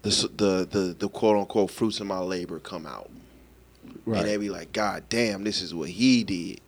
the 0.03 0.09
the 0.35 0.67
the, 0.69 0.95
the 0.97 1.09
quote 1.09 1.37
unquote 1.37 1.71
fruits 1.71 1.99
of 1.99 2.07
my 2.07 2.19
labor 2.19 2.59
come 2.59 2.85
out 2.85 3.09
Right. 4.05 4.19
and 4.19 4.27
they 4.27 4.37
be 4.37 4.49
like, 4.49 4.71
God 4.73 5.03
damn, 5.09 5.43
this 5.43 5.61
is 5.61 5.73
what 5.73 5.89
he 5.89 6.23
did. 6.23 6.61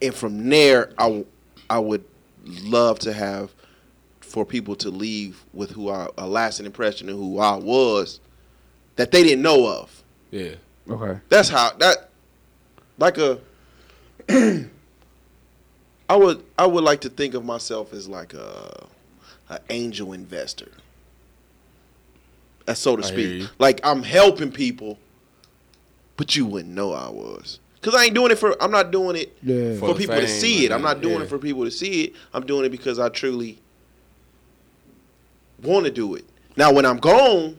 And 0.00 0.14
from 0.14 0.48
there, 0.48 0.92
I 0.98 1.24
I 1.68 1.78
would 1.78 2.04
love 2.44 2.98
to 3.00 3.12
have 3.12 3.52
for 4.20 4.44
people 4.44 4.76
to 4.76 4.90
leave 4.90 5.44
with 5.52 5.70
who 5.70 5.90
I, 5.90 6.08
a 6.18 6.26
lasting 6.26 6.66
impression 6.66 7.08
of 7.08 7.16
who 7.16 7.38
I 7.38 7.56
was 7.56 8.20
that 8.96 9.10
they 9.10 9.22
didn't 9.22 9.42
know 9.42 9.66
of. 9.66 10.02
yeah. 10.30 10.54
Okay. 10.90 11.20
That's 11.28 11.50
how 11.50 11.72
that, 11.78 12.08
like 12.96 13.18
a, 13.18 13.38
I 16.08 16.16
would 16.16 16.42
I 16.58 16.66
would 16.66 16.82
like 16.82 17.02
to 17.02 17.10
think 17.10 17.34
of 17.34 17.44
myself 17.44 17.92
as 17.92 18.08
like 18.08 18.32
a, 18.32 18.86
an 19.50 19.58
angel 19.68 20.14
investor. 20.14 20.70
That's 22.64 22.80
so 22.80 22.96
to 22.96 23.04
I 23.04 23.06
speak. 23.06 23.50
Like 23.58 23.80
I'm 23.84 24.02
helping 24.02 24.50
people, 24.50 24.98
but 26.16 26.34
you 26.36 26.46
wouldn't 26.46 26.74
know 26.74 26.92
I 26.92 27.10
was. 27.10 27.60
Cause 27.80 27.94
I 27.94 28.04
ain't 28.06 28.14
doing 28.14 28.32
it 28.32 28.38
for. 28.38 28.60
I'm 28.62 28.70
not 28.72 28.90
doing 28.90 29.14
it 29.16 29.36
Yeah. 29.42 29.74
for 29.74 29.80
For 29.80 29.94
the 29.94 30.00
people 30.00 30.16
to 30.16 30.26
see 30.28 30.64
it. 30.64 30.72
I'm 30.72 30.82
not 30.82 31.00
doing 31.00 31.18
yeah. 31.18 31.22
it 31.22 31.28
for 31.28 31.38
people 31.38 31.64
to 31.64 31.70
see 31.70 32.04
it. 32.04 32.14
I'm 32.34 32.44
doing 32.44 32.64
it 32.64 32.70
because 32.70 32.98
I 32.98 33.08
truly 33.08 33.58
want 35.62 35.84
to 35.86 35.90
do 35.92 36.14
it. 36.16 36.24
Now, 36.56 36.72
when 36.72 36.84
I'm 36.84 36.98
gone, 36.98 37.56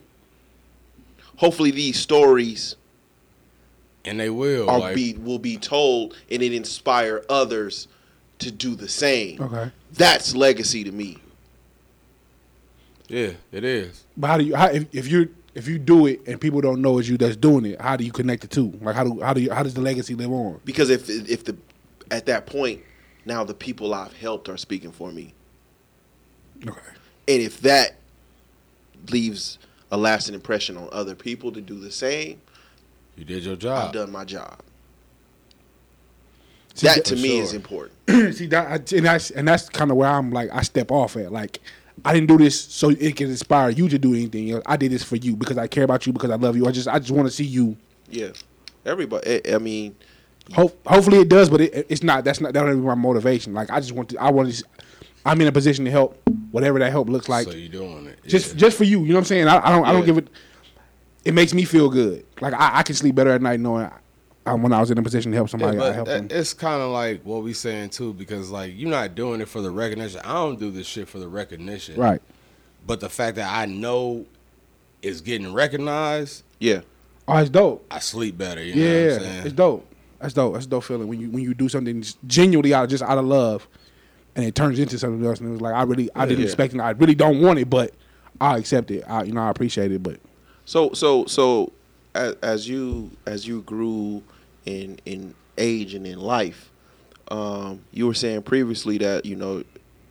hopefully 1.38 1.72
these 1.72 1.98
stories 1.98 2.76
And 4.04 4.20
they 4.20 4.30
will. 4.30 4.70
are 4.70 4.80
like, 4.80 4.96
be 4.96 5.14
will 5.14 5.40
be 5.40 5.56
told 5.58 6.16
and 6.30 6.42
it 6.42 6.54
inspire 6.54 7.24
others 7.30 7.88
to 8.40 8.52
do 8.52 8.76
the 8.76 8.90
same. 8.90 9.42
Okay. 9.42 9.72
That's 9.94 10.36
legacy 10.36 10.84
to 10.84 10.92
me. 10.92 11.18
yeah, 13.08 13.32
it 13.54 13.64
is. 13.64 14.04
But 14.18 14.28
how 14.28 14.38
do 14.38 14.44
you 14.44 14.56
how, 14.56 14.68
if, 14.68 14.86
if 14.94 15.08
you 15.10 15.34
if 15.56 15.68
you 15.68 15.80
do 15.80 16.06
it 16.06 16.22
and 16.28 16.40
people 16.40 16.62
don't 16.62 16.82
know 16.82 17.00
it's 17.00 17.08
you 17.08 17.18
that's 17.18 17.36
doing 17.36 17.66
it, 17.66 17.82
how 17.82 17.96
do 17.96 18.04
you 18.04 18.12
connect 18.12 18.42
the 18.42 18.48
two? 18.48 18.74
Like 18.82 18.96
how 18.96 19.04
do 19.04 19.20
how 19.22 19.34
do 19.34 19.42
you 19.42 19.52
how 19.52 19.64
does 19.64 19.74
the 19.74 19.82
legacy 19.82 20.16
live 20.16 20.32
on? 20.32 20.60
Because 20.66 20.90
if 20.90 21.10
if 21.10 21.44
the 21.44 21.56
at 22.12 22.26
that 22.28 22.46
point 22.46 22.82
now 23.26 23.44
the 23.44 23.54
people 23.54 23.94
I've 23.94 24.14
helped 24.14 24.48
are 24.50 24.58
speaking 24.58 24.92
for 24.92 25.12
me, 25.12 25.34
Okay. 26.68 26.80
and 27.28 27.42
if 27.42 27.62
that 27.62 27.96
leaves 29.12 29.60
a 29.92 29.98
lasting 29.98 30.36
impression 30.36 30.78
on 30.78 30.88
other 30.92 31.16
people 31.16 31.52
to 31.52 31.62
do 31.62 31.80
the 31.80 31.92
same, 31.92 32.40
You 33.18 33.26
did 33.26 33.44
your 33.44 33.56
job. 33.56 33.88
I've 33.88 33.94
done 33.94 34.12
my 34.12 34.26
job. 34.26 34.60
See, 36.76 36.88
that 36.88 36.98
that- 36.98 37.06
to 37.06 37.16
For 37.16 37.22
me 37.22 37.40
is 37.40 37.54
important. 37.54 37.96
See 38.36 38.46
that, 38.48 38.68
I- 38.68 38.96
and 38.96 39.06
that's 39.06 39.32
and 39.32 39.48
that's 39.48 39.68
kind 39.70 39.92
of 39.92 39.98
where 39.98 40.10
I'm 40.10 40.32
like 40.32 40.50
I 40.54 40.62
step 40.62 40.92
off 40.92 41.16
at. 41.18 41.32
Like 41.32 41.60
I 42.06 42.14
didn't 42.14 42.28
do 42.28 42.38
this 42.38 42.60
so 42.60 42.90
it 42.90 43.16
can 43.16 43.30
inspire 43.30 43.70
you 43.70 43.90
to 43.90 43.98
do 44.00 44.14
anything. 44.14 44.52
else. 44.52 44.64
I 44.66 44.78
did 44.78 44.92
this 44.92 45.04
for 45.04 45.16
you 45.16 45.36
because 45.36 45.58
I 45.58 45.68
care 45.68 45.84
about 45.84 46.06
you 46.08 46.14
because 46.14 46.30
I 46.30 46.36
love 46.36 46.56
you. 46.56 46.68
I 46.68 46.72
just 46.72 46.88
I 46.88 47.00
just 47.00 47.12
want 47.12 47.28
to 47.28 47.34
see 47.34 47.46
you. 47.46 47.78
Yeah, 48.10 48.30
everybody. 48.86 49.42
I 49.50 49.56
I 49.56 49.58
mean, 49.58 49.96
Hope, 50.54 50.80
hopefully 50.88 51.20
it 51.20 51.30
does, 51.30 51.48
but 51.50 51.62
it, 51.62 51.86
it's 51.90 52.02
not. 52.02 52.24
That's 52.24 52.42
not 52.42 52.54
that 52.54 52.64
don't 52.64 52.80
be 52.80 52.86
my 52.86 52.96
motivation. 52.96 53.54
Like 53.54 53.70
I 53.70 53.80
just 53.80 53.92
want 53.92 54.10
to. 54.10 54.18
I 54.18 54.32
want 54.32 54.52
to. 54.54 54.64
I'm 55.26 55.40
in 55.42 55.48
a 55.48 55.52
position 55.52 55.86
to 55.86 55.92
help, 55.92 56.20
whatever 56.52 56.80
that 56.80 56.90
help 56.92 57.08
looks 57.10 57.30
like. 57.30 57.46
so 57.46 57.52
you 57.52 57.70
doing 57.70 58.08
it. 58.08 58.20
just 58.26 58.54
yeah. 58.54 58.60
just 58.60 58.78
for 58.78 58.84
you. 58.86 59.02
You 59.02 59.10
know 59.10 59.14
what 59.16 59.20
I'm 59.20 59.26
saying? 59.26 59.48
I, 59.48 59.58
I 59.68 59.72
don't 59.72 59.86
I 59.86 59.92
don't 59.92 60.02
Yeah. 60.02 60.06
give 60.08 60.18
it. 60.20 60.28
It 61.26 61.34
makes 61.34 61.54
me 61.54 61.66
feel 61.66 61.90
good. 61.90 62.26
Like 62.42 62.54
I, 62.54 62.80
I 62.80 62.84
can 62.84 62.96
sleep 62.96 63.14
better 63.16 63.30
at 63.32 63.42
night 63.42 63.60
knowing 63.60 63.90
I, 64.50 64.54
when 64.56 64.74
I 64.74 64.80
was 64.80 64.92
in 64.92 64.98
a 64.98 65.04
position 65.04 65.32
to 65.32 65.36
help 65.38 65.48
Yeah, 65.48 65.52
somebody, 65.52 65.78
I 65.80 65.92
helped 65.94 66.10
that- 66.10 66.30
them. 66.30 66.38
it's 66.40 66.54
kind 66.54 66.82
of 66.82 66.92
like 66.92 67.22
what 67.24 67.44
we 67.44 67.54
saying 67.54 67.90
too, 67.92 68.14
because 68.14 68.50
like 68.50 68.74
you're 68.76 68.90
not 68.90 69.16
doing 69.16 69.42
it 69.42 69.48
for 69.48 69.62
the 69.62 69.72
recognition. 69.72 70.20
I 70.24 70.34
don't 70.34 70.60
do 70.60 70.72
this 70.72 70.88
shit 70.88 71.08
for 71.08 71.20
the 71.20 71.28
recognition. 71.28 71.96
Right. 72.00 72.22
But 72.86 73.00
the 73.00 73.10
fact 73.10 73.36
that 73.38 73.52
I 73.54 73.66
know 73.66 74.26
it's 75.02 75.22
getting 75.22 75.54
recognized, 75.54 76.44
yeah, 76.60 76.82
Oh, 77.28 77.38
it's 77.38 77.50
dope. 77.52 77.86
I 77.92 78.00
sleep 78.00 78.38
better. 78.40 78.64
You 78.64 78.74
know 78.76 78.82
Yeah, 78.82 79.04
what 79.06 79.14
I'm 79.14 79.20
saying? 79.22 79.46
it's 79.46 79.54
dope. 79.54 79.86
That's 80.20 80.34
dope. 80.34 80.54
That's 80.54 80.66
a 80.66 80.70
dope 80.70 80.84
feeling 80.84 81.08
when 81.08 81.20
you 81.20 81.30
when 81.30 81.44
you 81.44 81.54
do 81.54 81.70
something 81.70 82.04
genuinely 82.26 82.74
out 82.74 82.86
of 82.86 82.90
just 82.90 83.04
out 83.04 83.18
of 83.20 83.26
love, 83.26 83.68
and 84.36 84.44
it 84.44 84.56
turns 84.56 84.80
into 84.80 84.98
something 84.98 85.24
else. 85.26 85.40
And 85.40 85.50
it 85.50 85.52
was 85.52 85.62
like 85.62 85.76
I 85.76 85.84
really 85.84 86.10
I 86.16 86.26
didn't 86.26 86.40
Yeah. 86.40 86.46
expect 86.46 86.74
it. 86.74 86.80
I 86.80 86.90
really 86.92 87.14
don't 87.16 87.40
want 87.42 87.60
it, 87.60 87.70
but 87.70 87.94
I 88.42 88.58
accept 88.58 88.90
it. 88.92 89.04
I 89.08 89.24
you 89.24 89.32
know 89.32 89.42
I 89.42 89.50
appreciate 89.52 89.92
it. 89.92 90.02
But 90.02 90.20
So 90.66 90.92
so 90.94 91.26
so 91.26 91.72
as, 92.16 92.34
as 92.42 92.68
you 92.68 93.12
as 93.28 93.48
you 93.48 93.62
grew 93.62 94.24
in 94.66 95.00
in 95.06 95.36
age 95.58 95.94
and 95.94 96.06
in 96.08 96.20
life, 96.20 96.72
um, 97.30 97.82
you 97.92 98.08
were 98.08 98.14
saying 98.14 98.44
previously 98.44 98.98
that 99.00 99.26
you 99.26 99.36
know 99.36 99.64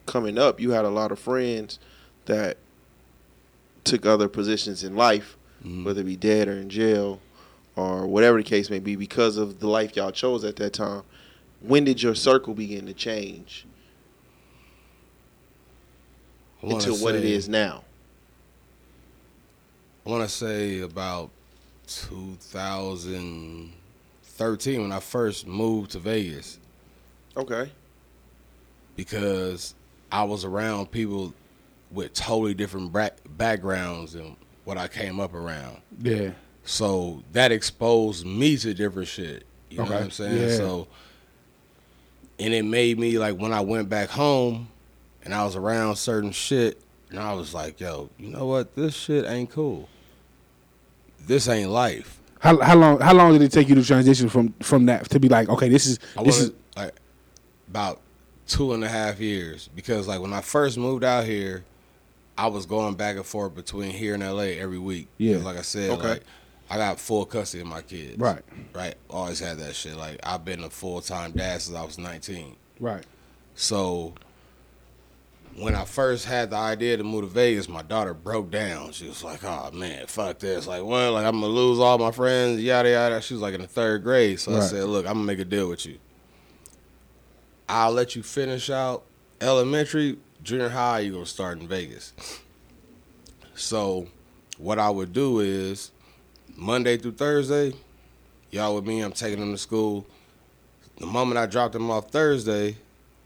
coming 0.07 0.39
up 0.39 0.59
you 0.59 0.71
had 0.71 0.85
a 0.85 0.91
lot 0.91 1.13
of 1.13 1.19
friends 1.19 1.79
that 2.27 2.57
took 3.85 4.07
other 4.07 4.29
positions 4.29 4.85
in 4.85 4.95
life, 4.97 5.37
whether 5.85 6.01
it 6.03 6.05
be 6.05 6.17
dead 6.17 6.49
or 6.49 6.53
in 6.53 6.69
jail 6.69 7.21
or 7.77 8.07
whatever 8.07 8.39
the 8.39 8.43
case 8.45 8.71
may 8.71 8.79
be, 8.79 8.97
because 8.97 9.37
of 9.37 9.61
the 9.61 9.69
life 9.69 9.97
y'all 9.97 10.11
chose 10.11 10.45
at 10.45 10.57
that 10.57 10.73
time. 10.73 11.03
When 11.61 11.85
did 11.85 12.03
your 12.03 12.15
circle 12.15 12.55
begin 12.55 12.87
to 12.87 12.93
change 12.93 13.67
into 16.63 16.95
what 17.03 17.15
it 17.15 17.25
is 17.25 17.49
now? 17.49 17.85
I 20.07 20.11
want 20.11 20.29
to 20.29 20.35
say 20.35 20.81
about 20.81 21.31
2013 24.39 24.83
when 24.83 24.93
I 24.93 25.01
first 25.01 25.47
moved 25.47 25.91
to 25.93 25.99
Vegas 25.99 26.59
Okay. 27.37 27.71
because 28.97 29.75
I 30.11 30.25
was 30.25 30.45
around 30.45 30.91
people 30.91 31.35
with 31.91 32.13
totally 32.15 32.55
different 32.55 32.93
bra- 32.93 33.11
backgrounds 33.37 34.13
than 34.13 34.37
what 34.65 34.79
I 34.79 34.87
came 34.89 35.19
up 35.21 35.35
around. 35.35 35.79
yeah, 36.03 36.31
So 36.65 37.23
that 37.33 37.51
exposed 37.53 38.27
me 38.27 38.57
to 38.59 38.75
different 38.75 39.09
shit. 39.09 39.45
You 39.71 39.79
know 39.79 39.85
Okay. 39.85 39.95
what 39.95 40.03
I'm 40.05 40.11
saying? 40.11 40.37
Yeah. 40.51 40.57
So, 40.57 40.89
and 42.39 42.55
it 42.55 42.65
made 42.65 42.99
me 42.99 43.19
like 43.19 43.37
when 43.37 43.53
I 43.53 43.61
went 43.61 43.89
back 43.89 44.09
home 44.11 44.69
and 45.25 45.35
I 45.35 45.45
was 45.45 45.57
around 45.57 45.97
certain 45.97 46.31
shit, 46.33 46.81
and 47.11 47.19
I 47.19 47.33
was 47.33 47.55
like, 47.55 47.81
yo, 47.81 48.11
you 48.19 48.29
know 48.29 48.47
what? 48.47 48.75
This 48.77 48.95
shit 48.95 49.25
ain't 49.27 49.51
cool. 49.51 49.89
This 51.27 51.49
ain't 51.49 51.71
life. 51.71 52.18
How 52.41 52.59
how 52.61 52.77
long 52.77 53.01
how 53.01 53.15
long 53.15 53.33
did 53.33 53.43
it 53.43 53.51
take 53.53 53.69
you 53.69 53.75
to 53.75 53.85
transition 53.85 54.29
from 54.29 54.53
from 54.63 54.87
that 54.87 55.09
to 55.11 55.19
be 55.21 55.29
like 55.29 55.49
okay 55.49 55.69
this 55.69 55.87
is 55.87 55.99
I 56.17 56.23
this 56.23 56.41
is 56.41 56.53
like 56.77 56.95
about 57.69 58.01
two 58.47 58.73
and 58.73 58.83
a 58.85 58.89
half 58.89 59.21
years 59.21 59.69
because 59.75 60.07
like 60.09 60.21
when 60.21 60.33
I 60.33 60.41
first 60.41 60.79
moved 60.79 61.05
out 61.05 61.25
here, 61.25 61.65
I 62.39 62.47
was 62.47 62.65
going 62.67 62.95
back 62.95 63.17
and 63.17 63.27
forth 63.27 63.55
between 63.55 63.91
here 63.91 64.15
and 64.15 64.23
LA 64.23 64.57
every 64.63 64.79
week. 64.79 65.09
Yeah, 65.19 65.39
Like 65.39 65.59
I 65.59 65.63
said, 65.63 65.91
Okay. 65.91 66.09
like 66.09 66.23
I 66.71 66.77
got 66.77 66.99
full 67.01 67.25
custody 67.27 67.63
of 67.63 67.67
my 67.67 67.83
kids. 67.83 68.19
Right. 68.19 68.43
Right. 68.75 68.95
Always 69.11 69.41
had 69.41 69.59
that 69.59 69.75
shit. 69.75 69.97
Like 69.97 70.21
I've 70.23 70.45
been 70.45 70.63
a 70.65 70.71
full 70.71 71.01
time 71.01 71.33
dad 71.33 71.61
since 71.63 71.77
I 71.77 71.83
was 71.85 71.99
nineteen. 71.99 72.57
right. 72.81 73.05
So 73.55 74.15
when 75.59 75.75
I 75.75 75.85
first 75.85 76.25
had 76.25 76.51
the 76.51 76.57
idea 76.57 76.97
to 76.97 77.05
move 77.05 77.23
to 77.23 77.27
Vegas, 77.29 77.69
my 77.69 77.83
daughter 77.83 78.15
broke 78.15 78.51
down. 78.51 78.93
She 78.93 79.09
was 79.09 79.25
like, 79.25 79.43
"Oh 79.45 79.71
man, 79.73 80.07
fuck 80.07 80.39
this! 80.39 80.67
Like, 80.67 80.85
well, 80.85 81.13
like 81.13 81.27
I'm 81.27 81.41
gonna 81.41 81.53
lose 81.53 81.79
all 81.79 81.99
my 81.99 82.11
friends, 82.11 82.63
yada 82.63 82.91
yada." 82.91 83.21
She 83.21 83.35
was 83.35 83.43
like 83.43 83.55
in 83.55 83.63
the 83.63 83.67
third 83.67 84.03
grade, 84.03 84.41
so 84.41 84.57
I 84.57 84.61
said, 84.61 84.85
"Look, 84.85 85.07
I'm 85.07 85.15
gonna 85.15 85.25
make 85.25 85.39
a 85.39 85.45
deal 85.45 85.69
with 85.69 85.85
you. 85.87 85.99
I'll 87.69 87.93
let 87.93 88.17
you 88.17 88.23
finish 88.23 88.71
out 88.71 89.05
elementary, 89.41 90.19
junior 90.43 90.69
high. 90.69 91.01
You 91.01 91.13
gonna 91.13 91.27
start 91.27 91.59
in 91.59 91.69
Vegas." 91.69 92.13
So, 93.55 94.07
what 94.59 94.79
I 94.79 94.91
would 94.91 95.13
do 95.13 95.41
is 95.41 95.91
Monday 96.55 96.97
through 96.97 97.13
Thursday, 97.13 97.75
y'all 98.51 98.75
with 98.77 98.87
me. 98.87 99.01
I'm 99.01 99.13
taking 99.13 99.41
them 99.41 99.53
to 99.53 99.59
school. 99.59 100.07
The 100.99 101.07
moment 101.07 101.39
I 101.39 101.47
drop 101.47 101.73
them 101.73 101.91
off 101.91 102.11
Thursday, 102.11 102.77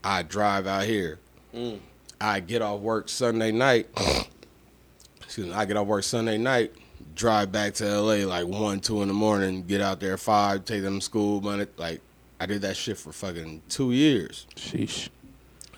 I 0.02 0.22
drive 0.22 0.66
out 0.66 0.84
here. 0.84 1.18
Mm. 1.54 1.80
I 2.22 2.38
get 2.38 2.62
off 2.62 2.80
work 2.80 3.08
Sunday 3.08 3.50
night. 3.50 3.88
Excuse 5.22 5.48
me. 5.48 5.52
I 5.52 5.64
get 5.64 5.76
off 5.76 5.88
work 5.88 6.04
Sunday 6.04 6.38
night, 6.38 6.72
drive 7.16 7.50
back 7.50 7.74
to 7.74 8.00
LA 8.00 8.24
like 8.26 8.46
one, 8.46 8.78
two 8.78 9.02
in 9.02 9.08
the 9.08 9.14
morning. 9.14 9.64
Get 9.64 9.80
out 9.80 9.98
there 9.98 10.16
five, 10.16 10.64
take 10.64 10.82
them 10.82 11.00
to 11.00 11.04
school. 11.04 11.40
Monday, 11.40 11.66
like 11.76 12.00
I 12.38 12.46
did 12.46 12.62
that 12.62 12.76
shit 12.76 12.96
for 12.96 13.12
fucking 13.12 13.62
two 13.68 13.90
years. 13.90 14.46
Sheesh. 14.54 15.08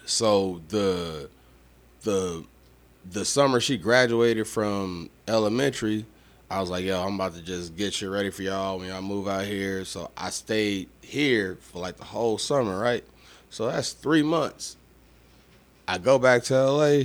So 0.05 0.61
the 0.69 1.31
the 2.03 2.45
the 3.11 3.25
summer 3.25 3.59
she 3.59 3.79
graduated 3.79 4.47
from 4.47 5.09
elementary, 5.27 6.05
I 6.51 6.61
was 6.61 6.69
like, 6.69 6.85
yo, 6.85 7.03
I'm 7.03 7.15
about 7.15 7.35
to 7.37 7.43
just 7.43 7.75
get 7.75 7.95
shit 7.95 8.11
ready 8.11 8.29
for 8.29 8.43
y'all 8.43 8.79
when 8.79 8.89
y'all 8.89 9.01
move 9.01 9.29
out 9.29 9.47
here. 9.47 9.87
So 9.87 10.11
I 10.15 10.29
stayed 10.29 10.91
here 11.01 11.57
for 11.61 11.79
like 11.79 11.97
the 11.97 12.05
whole 12.05 12.37
summer, 12.37 12.79
right? 12.79 13.05
So 13.49 13.71
that's 13.71 13.93
three 13.93 14.23
months. 14.23 14.77
I 15.87 15.99
go 15.99 16.19
back 16.19 16.43
to 16.45 16.55
LA 16.71 17.03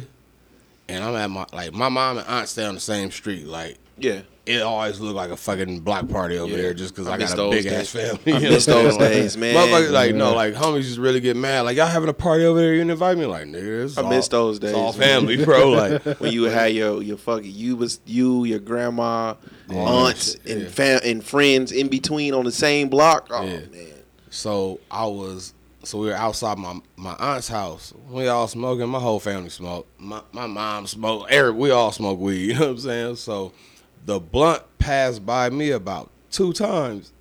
and 0.87 1.03
I'm 1.03 1.15
at 1.15 1.29
my 1.29 1.45
like 1.53 1.73
my 1.73 1.89
mom 1.89 2.17
and 2.17 2.27
aunt 2.27 2.47
stay 2.47 2.65
on 2.65 2.73
the 2.75 2.79
same 2.81 3.11
street. 3.11 3.45
Like 3.45 3.77
Yeah. 3.97 4.21
it 4.45 4.61
always 4.61 4.99
looked 4.99 5.15
like 5.15 5.29
a 5.31 5.37
fucking 5.37 5.81
block 5.81 6.07
party 6.09 6.37
over 6.37 6.51
Yeah. 6.55 6.61
there 6.63 6.73
just 6.73 6.95
because 6.95 7.07
I 7.07 7.15
I, 7.15 7.17
got 7.17 7.37
a 7.37 7.49
big 7.49 7.65
ass 7.67 7.89
family. 7.89 8.33
I 8.33 8.39
miss 8.49 8.65
those 8.65 8.97
days, 8.97 9.35
man. 9.37 9.53
Motherfuckers, 9.55 9.91
like, 9.91 10.15
no, 10.15 10.33
like, 10.33 10.53
homies 10.55 10.83
just 10.83 10.97
really 10.97 11.19
get 11.19 11.35
mad. 11.35 11.61
Like, 11.61 11.77
y'all 11.77 11.85
having 11.87 12.09
a 12.09 12.13
party 12.13 12.45
over 12.45 12.59
there, 12.59 12.71
you 12.73 12.79
didn't 12.79 12.91
invite 12.91 13.17
me? 13.17 13.25
Like, 13.25 13.45
nigga, 13.45 13.85
it's 13.85 13.97
I 13.97 14.01
all, 14.03 14.09
miss 14.09 14.27
those 14.29 14.57
days, 14.59 14.71
It's 14.71 14.77
all 14.79 14.93
man. 14.93 14.99
family, 15.27 15.43
bro. 15.43 15.69
Like, 15.73 16.03
when 16.21 16.31
you 16.31 16.43
had 16.45 16.73
your 16.73 17.03
your 17.03 17.17
fucking 17.17 17.51
you 17.53 17.75
was 17.75 17.99
you 18.05 18.45
your 18.45 18.59
grandma 18.59 19.35
aunts 19.69 20.37
Yeah. 20.45 20.53
and 20.55 20.67
fam- 20.69 21.01
and 21.03 21.23
friends 21.23 21.71
in 21.71 21.89
between 21.89 22.33
on 22.33 22.45
the 22.45 22.51
same 22.51 22.87
block 22.89 23.27
oh 23.29 23.43
Yeah. 23.43 23.59
man 23.71 23.93
so 24.31 24.79
I 24.91 25.05
was, 25.05 25.53
so 25.83 25.97
we 25.99 26.07
were 26.07 26.13
outside 26.13 26.57
my 26.57 26.79
my 26.95 27.13
aunt's 27.13 27.47
house. 27.47 27.93
We 28.09 28.27
all 28.27 28.47
smoking. 28.47 28.89
My 28.89 28.99
whole 28.99 29.19
family 29.19 29.49
smoked. 29.49 29.99
My 29.99 30.21
my 30.31 30.47
mom 30.47 30.87
smoked. 30.87 31.31
Eric, 31.31 31.55
we 31.55 31.71
all 31.71 31.91
smoke 31.91 32.19
weed. 32.19 32.39
You 32.47 32.53
know 32.55 32.59
what 32.61 32.69
I'm 32.69 32.77
saying? 32.79 33.15
So 33.17 33.53
the 34.05 34.19
blunt 34.19 34.63
passed 34.77 35.25
by 35.25 35.49
me 35.49 35.71
about 35.71 36.09
two 36.31 36.53
times, 36.53 37.11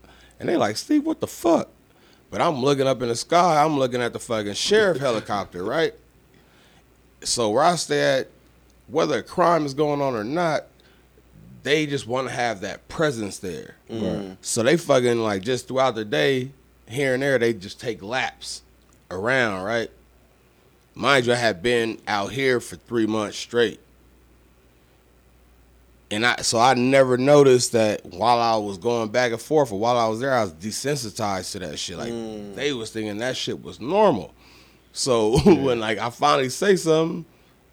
and 0.41 0.49
they 0.49 0.57
like, 0.57 0.77
Steve, 0.77 1.05
what 1.05 1.21
the 1.21 1.27
fuck? 1.27 1.69
But 2.31 2.41
I'm 2.43 2.57
looking 2.57 2.87
up 2.87 3.01
in 3.01 3.09
the 3.09 3.17
sky. 3.17 3.63
I'm 3.63 3.79
looking 3.79 4.03
at 4.03 4.13
the 4.13 4.19
fucking 4.19 4.55
sheriff 4.55 4.99
helicopter, 4.99 5.65
right? 5.65 5.95
So 7.23 7.51
where 7.51 7.65
I 7.65 7.77
stay 7.77 8.21
at, 8.21 8.29
whether 8.87 9.19
a 9.19 9.23
crime 9.23 9.65
is 9.67 9.73
going 9.75 10.01
on 10.03 10.15
or 10.15 10.25
not, 10.25 10.67
they 11.63 11.87
just 11.87 12.07
want 12.07 12.29
to 12.29 12.35
have 12.35 12.61
that 12.61 12.87
presence 12.89 13.39
there. 13.39 13.77
So 14.43 14.63
they 14.63 14.77
fucking 14.77 15.19
like 15.19 15.43
just 15.43 15.69
throughout 15.69 15.95
the 15.95 16.05
day, 16.05 16.53
here 16.89 17.15
and 17.15 17.23
there, 17.23 17.39
they 17.39 17.53
just 17.53 17.81
take 17.81 18.03
laps 18.03 18.63
around, 19.11 19.65
right? 19.65 19.91
Mind 20.95 21.27
you, 21.27 21.33
I 21.33 21.37
had 21.37 21.63
been 21.63 22.01
out 22.09 22.33
here 22.33 22.61
for 22.61 22.77
three 22.77 23.07
months 23.07 23.39
straight. 23.39 23.81
And 26.11 26.25
I 26.25 26.37
so 26.37 26.59
I 26.59 26.73
never 26.75 27.19
noticed 27.19 27.73
that 27.73 28.05
while 28.07 28.41
I 28.41 28.57
was 28.57 28.79
going 28.79 29.11
back 29.11 29.31
and 29.31 29.41
forth 29.41 29.71
or 29.71 29.79
while 29.79 29.99
I 29.99 30.09
was 30.09 30.21
there, 30.21 30.33
I 30.33 30.43
was 30.43 30.55
desensitized 30.55 31.53
to 31.53 31.59
that 31.61 31.79
shit. 31.79 31.99
Like 31.99 32.13
mm. 32.13 32.55
they 32.55 32.73
was 32.73 32.91
thinking 32.91 33.19
that 33.19 33.37
shit 33.37 33.63
was 33.63 33.79
normal. 33.79 34.35
So 34.93 35.39
when 35.45 35.81
like 35.81 35.99
I 35.99 36.11
finally 36.11 36.49
say 36.49 36.77
something, 36.77 37.27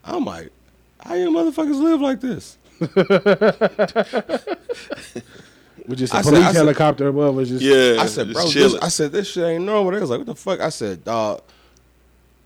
I'm 0.03 0.25
like, 0.25 0.51
how 0.99 1.15
you 1.15 1.29
motherfuckers 1.29 1.81
live 1.81 2.01
like 2.01 2.19
this? 2.19 2.57
With 5.87 5.99
just 5.99 6.13
a 6.13 6.17
I 6.17 6.21
police 6.21 6.43
said- 6.45 6.55
helicopter 6.55 7.07
above 7.07 7.37
us. 7.37 7.49
Just, 7.49 7.61
yeah 7.63 7.97
I 8.01 8.05
said, 8.07 8.33
bro, 8.33 8.45
this. 8.49 8.75
I 8.81 8.87
said 8.89 9.11
this 9.11 9.31
shit 9.31 9.43
ain't 9.43 9.63
normal. 9.65 9.91
They 9.91 9.99
was 9.99 10.09
like, 10.09 10.19
what 10.19 10.27
the 10.27 10.35
fuck? 10.35 10.59
I 10.59 10.69
said, 10.69 11.03
dog. 11.03 11.41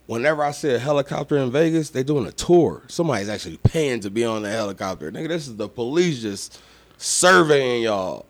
Whenever 0.08 0.44
I 0.44 0.50
see 0.52 0.74
a 0.74 0.80
helicopter 0.80 1.38
in 1.38 1.52
Vegas, 1.52 1.92
they 1.92 2.02
doing 2.02 2.26
a 2.26 2.32
tour. 2.32 2.82
Somebody's 2.88 3.30
actually 3.30 3.58
paying 3.58 4.00
to 4.00 4.10
be 4.10 4.26
on 4.26 4.42
the 4.42 4.50
helicopter. 4.50 5.12
Nigga, 5.12 5.28
this 5.28 5.48
is 5.48 5.56
the 5.56 5.70
police 5.70 6.20
just 6.22 6.60
surveying 6.98 7.84
y'all 7.84 8.26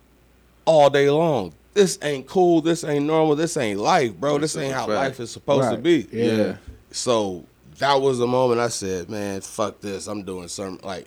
all 0.66 0.90
day 0.90 1.10
long. 1.10 1.54
This 1.74 1.98
ain't 2.02 2.28
cool. 2.28 2.60
This 2.62 2.84
ain't 2.84 3.06
normal. 3.06 3.36
This 3.38 3.56
ain't 3.56 3.80
life, 3.80 4.14
bro. 4.14 4.38
This 4.40 4.58
ain't 4.58 4.74
how 4.74 4.88
life 4.88 5.20
is 5.22 5.32
supposed 5.32 5.70
to 5.70 5.76
Right. 5.76 5.84
be. 5.84 6.08
Yeah. 6.12 6.58
So 6.92 7.46
that 7.78 8.02
was 8.02 8.18
the 8.20 8.28
moment 8.28 8.60
I 8.60 8.68
said, 8.68 9.10
man, 9.10 9.40
fuck 9.40 9.80
this. 9.80 10.08
I'm 10.08 10.24
doing 10.24 10.50
something 10.50 10.86
like 10.86 11.06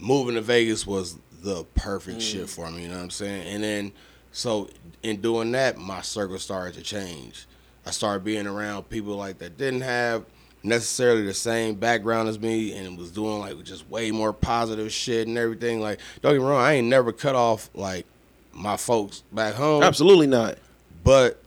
moving 0.00 0.34
to 0.34 0.40
Vegas 0.40 0.84
was 0.84 1.16
the 1.46 1.64
perfect 1.76 2.20
shit 2.20 2.46
mm. 2.46 2.48
for 2.48 2.68
me, 2.72 2.82
you 2.82 2.88
know 2.88 2.96
what 2.96 3.04
I'm 3.04 3.10
saying? 3.10 3.46
And 3.46 3.62
then 3.62 3.92
so 4.32 4.68
in 5.04 5.20
doing 5.20 5.52
that, 5.52 5.78
my 5.78 6.00
circle 6.00 6.40
started 6.40 6.74
to 6.74 6.82
change. 6.82 7.46
I 7.86 7.92
started 7.92 8.24
being 8.24 8.48
around 8.48 8.90
people 8.90 9.14
like 9.14 9.38
that 9.38 9.56
didn't 9.56 9.82
have 9.82 10.24
necessarily 10.64 11.24
the 11.24 11.32
same 11.32 11.76
background 11.76 12.28
as 12.28 12.40
me 12.40 12.76
and 12.76 12.98
was 12.98 13.12
doing 13.12 13.38
like 13.38 13.62
just 13.62 13.88
way 13.88 14.10
more 14.10 14.32
positive 14.32 14.90
shit 14.90 15.28
and 15.28 15.38
everything. 15.38 15.80
Like, 15.80 16.00
don't 16.20 16.32
get 16.32 16.40
me 16.40 16.44
wrong, 16.44 16.60
I 16.60 16.74
ain't 16.74 16.88
never 16.88 17.12
cut 17.12 17.36
off 17.36 17.70
like 17.74 18.06
my 18.52 18.76
folks 18.76 19.22
back 19.32 19.54
home. 19.54 19.84
absolutely 19.84 20.26
not 20.26 20.58
But 21.04 21.40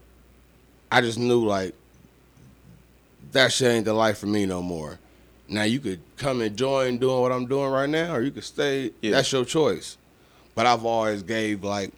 I 0.89 1.01
just 1.01 1.19
knew 1.19 1.45
like 1.45 1.75
that 3.33 3.51
shit 3.51 3.69
ain't 3.69 3.85
the 3.85 3.93
life 3.93 4.19
for 4.19 4.27
me 4.27 4.45
no 4.45 4.61
more. 4.61 4.97
Now 5.49 5.63
you 5.63 5.79
could 5.79 5.99
come 6.17 6.41
and 6.41 6.55
join 6.55 6.99
doing 6.99 7.21
what 7.21 7.31
I'm 7.31 7.47
doing 7.47 7.71
right 7.71 7.89
now, 7.89 8.15
or 8.15 8.21
you 8.21 8.31
could 8.31 8.43
stay. 8.43 8.91
Yeah. 9.01 9.11
That's 9.11 9.31
your 9.31 9.45
choice. 9.45 9.97
But 10.55 10.65
I've 10.65 10.85
always 10.85 11.23
gave 11.23 11.63
like 11.63 11.91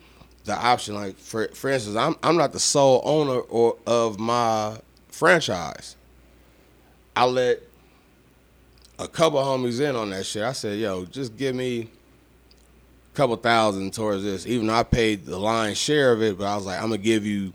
the 0.46 0.54
option. 0.54 0.96
Like 0.96 1.18
for 1.18 1.48
for 1.50 1.70
instance, 1.70 1.96
I'm 1.96 2.16
I'm 2.24 2.38
not 2.38 2.54
the 2.54 2.60
sole 2.60 3.02
owner 3.04 3.40
or 3.40 3.78
of 3.86 4.20
my 4.20 4.78
franchise. 5.10 5.96
I 7.16 7.26
let 7.26 7.62
a 8.98 9.08
couple 9.08 9.40
homies 9.40 9.82
in 9.82 9.96
on 9.96 10.12
that 10.12 10.26
shit. 10.26 10.44
I 10.44 10.54
said, 10.54 10.80
yo, 10.80 11.06
just 11.06 11.36
give 11.36 11.56
me 11.56 11.90
a 13.12 13.16
couple 13.16 13.36
thousand 13.36 13.94
towards 13.94 14.24
this. 14.24 14.48
Even 14.48 14.68
though 14.68 14.76
I 14.76 14.84
paid 14.84 15.26
the 15.26 15.38
lion's 15.38 15.78
share 15.78 16.14
of 16.14 16.22
it, 16.22 16.38
but 16.38 16.46
I 16.46 16.56
was 16.56 16.66
like, 16.66 16.78
I'm 16.78 16.90
gonna 16.90 17.00
give 17.00 17.26
you 17.26 17.52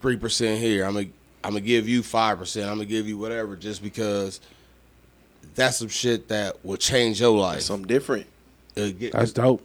three 0.00 0.16
percent 0.16 0.60
here. 0.60 0.84
I'm 0.84 0.94
gonna 0.94 1.08
I'm 1.42 1.52
gonna 1.52 1.60
give 1.62 1.88
you 1.88 2.02
five 2.02 2.38
percent. 2.38 2.70
I'm 2.70 2.76
gonna 2.76 2.84
give 2.86 3.08
you 3.08 3.18
whatever, 3.18 3.56
just 3.56 3.82
because 3.82 4.40
that's 5.54 5.78
some 5.78 5.88
shit 5.88 6.28
that 6.28 6.64
will 6.64 6.76
change 6.76 7.20
your 7.20 7.36
life. 7.38 7.62
something 7.62 7.86
different 7.86 8.26
It'll 8.76 8.92
get- 8.92 9.12
That's 9.12 9.32
dope. 9.32 9.62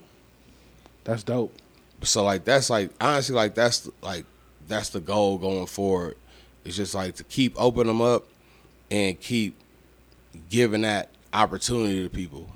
That's 1.03 1.23
dope. 1.23 1.53
so 2.01 2.23
like 2.23 2.43
that's 2.45 2.69
like 2.69 2.89
honestly 2.99 3.35
like 3.35 3.53
that's 3.55 3.87
like 4.01 4.25
that's 4.67 4.89
the 4.89 4.99
goal 4.99 5.37
going 5.37 5.67
forward. 5.67 6.17
It's 6.63 6.75
just 6.75 6.95
like 6.95 7.15
to 7.15 7.23
keep 7.23 7.53
opening 7.57 7.87
them 7.87 8.01
up 8.01 8.25
and 8.89 9.19
keep 9.19 9.55
giving 10.49 10.81
that 10.81 11.09
opportunity 11.33 12.01
to 12.03 12.09
people. 12.09 12.47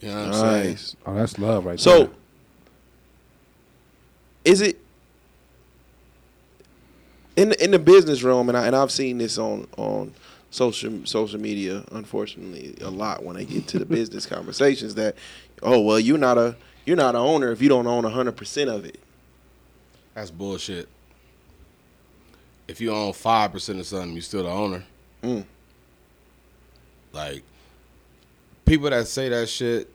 You 0.00 0.08
know 0.08 0.26
what 0.28 0.34
I'm 0.34 0.76
saying? 0.76 0.78
Oh, 1.04 1.14
that's 1.14 1.38
love 1.38 1.66
right 1.66 1.78
so 1.78 2.10
is 4.44 4.62
it 4.62 4.80
in 7.36 7.50
the, 7.50 7.64
in 7.64 7.70
the 7.70 7.78
business 7.78 8.22
realm 8.22 8.48
and 8.48 8.56
I, 8.56 8.66
and 8.66 8.74
I've 8.74 8.90
seen 8.90 9.18
this 9.18 9.36
on 9.38 9.66
on 9.76 10.14
social 10.50 11.06
social 11.06 11.40
media 11.40 11.84
unfortunately 11.92 12.76
a 12.80 12.90
lot 12.90 13.24
when 13.24 13.36
I 13.36 13.44
get 13.44 13.68
to 13.68 13.78
the 13.78 13.86
business 13.86 14.26
conversations 14.26 14.96
that 14.96 15.16
oh 15.62 15.80
well 15.80 16.00
you're 16.00 16.18
not 16.18 16.38
a 16.38 16.56
you're 16.84 16.96
not 16.96 17.14
an 17.14 17.20
owner 17.20 17.52
if 17.52 17.62
you 17.62 17.68
don't 17.68 17.86
own 17.86 18.04
100% 18.04 18.68
of 18.68 18.84
it 18.84 18.98
That's 20.14 20.30
bullshit. 20.30 20.88
If 22.68 22.80
you 22.80 22.92
own 22.92 23.12
five 23.12 23.52
percent 23.52 23.80
of 23.80 23.86
something, 23.86 24.12
you're 24.12 24.22
still 24.22 24.44
the 24.44 24.50
owner. 24.50 24.84
Mm. 25.22 25.44
Like 27.12 27.42
people 28.64 28.90
that 28.90 29.08
say 29.08 29.28
that 29.28 29.48
shit 29.48 29.90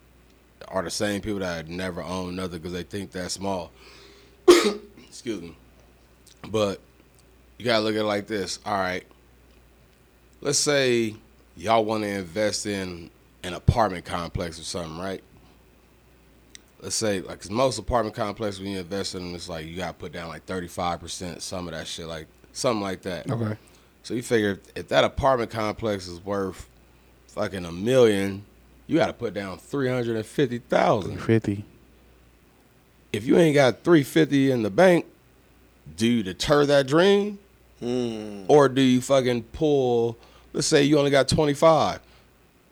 are 0.67 0.83
the 0.83 0.89
same 0.91 1.21
people 1.21 1.39
that 1.39 1.67
never 1.67 2.01
own 2.03 2.35
nothing 2.35 2.59
because 2.59 2.73
they 2.73 2.83
think 2.83 3.11
that's 3.11 3.33
small. 3.33 3.71
Excuse 5.07 5.41
me. 5.41 5.55
But 6.49 6.81
you 7.57 7.65
gotta 7.65 7.83
look 7.83 7.95
at 7.95 8.01
it 8.01 8.05
like 8.05 8.27
this. 8.27 8.59
All 8.65 8.73
right. 8.77 9.05
Let's 10.45 10.59
say 10.59 11.15
y'all 11.57 11.83
want 11.83 12.03
to 12.03 12.07
invest 12.09 12.67
in 12.67 13.09
an 13.43 13.53
apartment 13.55 14.05
complex 14.05 14.59
or 14.59 14.63
something, 14.63 14.99
right? 14.99 15.23
Let's 16.81 16.95
say 16.95 17.21
like 17.21 17.41
'cause 17.41 17.49
most 17.49 17.79
apartment 17.79 18.15
complexes 18.15 18.61
when 18.61 18.69
you 18.69 18.77
invest 18.77 19.15
in 19.15 19.23
them, 19.25 19.33
it's 19.33 19.49
like 19.49 19.65
you 19.65 19.75
gotta 19.75 19.95
put 19.95 20.11
down 20.11 20.27
like 20.27 20.45
thirty 20.45 20.67
five 20.67 20.99
percent, 20.99 21.41
some 21.41 21.67
of 21.67 21.73
that 21.73 21.87
shit, 21.87 22.05
like 22.05 22.27
something 22.53 22.83
like 22.83 23.01
that. 23.01 23.27
Okay. 23.27 23.57
So 24.03 24.13
you 24.13 24.21
figure 24.21 24.51
if, 24.51 24.59
if 24.83 24.87
that 24.89 25.03
apartment 25.03 25.49
complex 25.49 26.07
is 26.07 26.23
worth 26.23 26.69
fucking 27.29 27.65
a 27.65 27.71
million, 27.71 28.45
you 28.85 28.99
got 28.99 29.07
to 29.07 29.13
put 29.13 29.33
down 29.33 29.57
three 29.57 29.87
hundred 29.89 30.15
and 30.15 30.25
fifty 30.27 30.59
thousand. 30.59 31.17
Fifty. 31.23 31.65
If 33.11 33.25
you 33.25 33.35
ain't 33.39 33.55
got 33.55 33.83
three 33.83 34.03
fifty 34.03 34.51
in 34.51 34.61
the 34.61 34.69
bank, 34.69 35.07
do 35.97 36.05
you 36.05 36.21
deter 36.21 36.67
that 36.67 36.85
dream, 36.85 37.39
Mm. 37.81 38.45
or 38.47 38.69
do 38.69 38.81
you 38.81 39.01
fucking 39.01 39.41
pull? 39.53 40.17
Let's 40.55 40.67
say 40.67 40.83
you 40.83 40.97
only 40.97 41.11
got 41.11 41.27
twenty 41.27 41.53
five. 41.53 41.99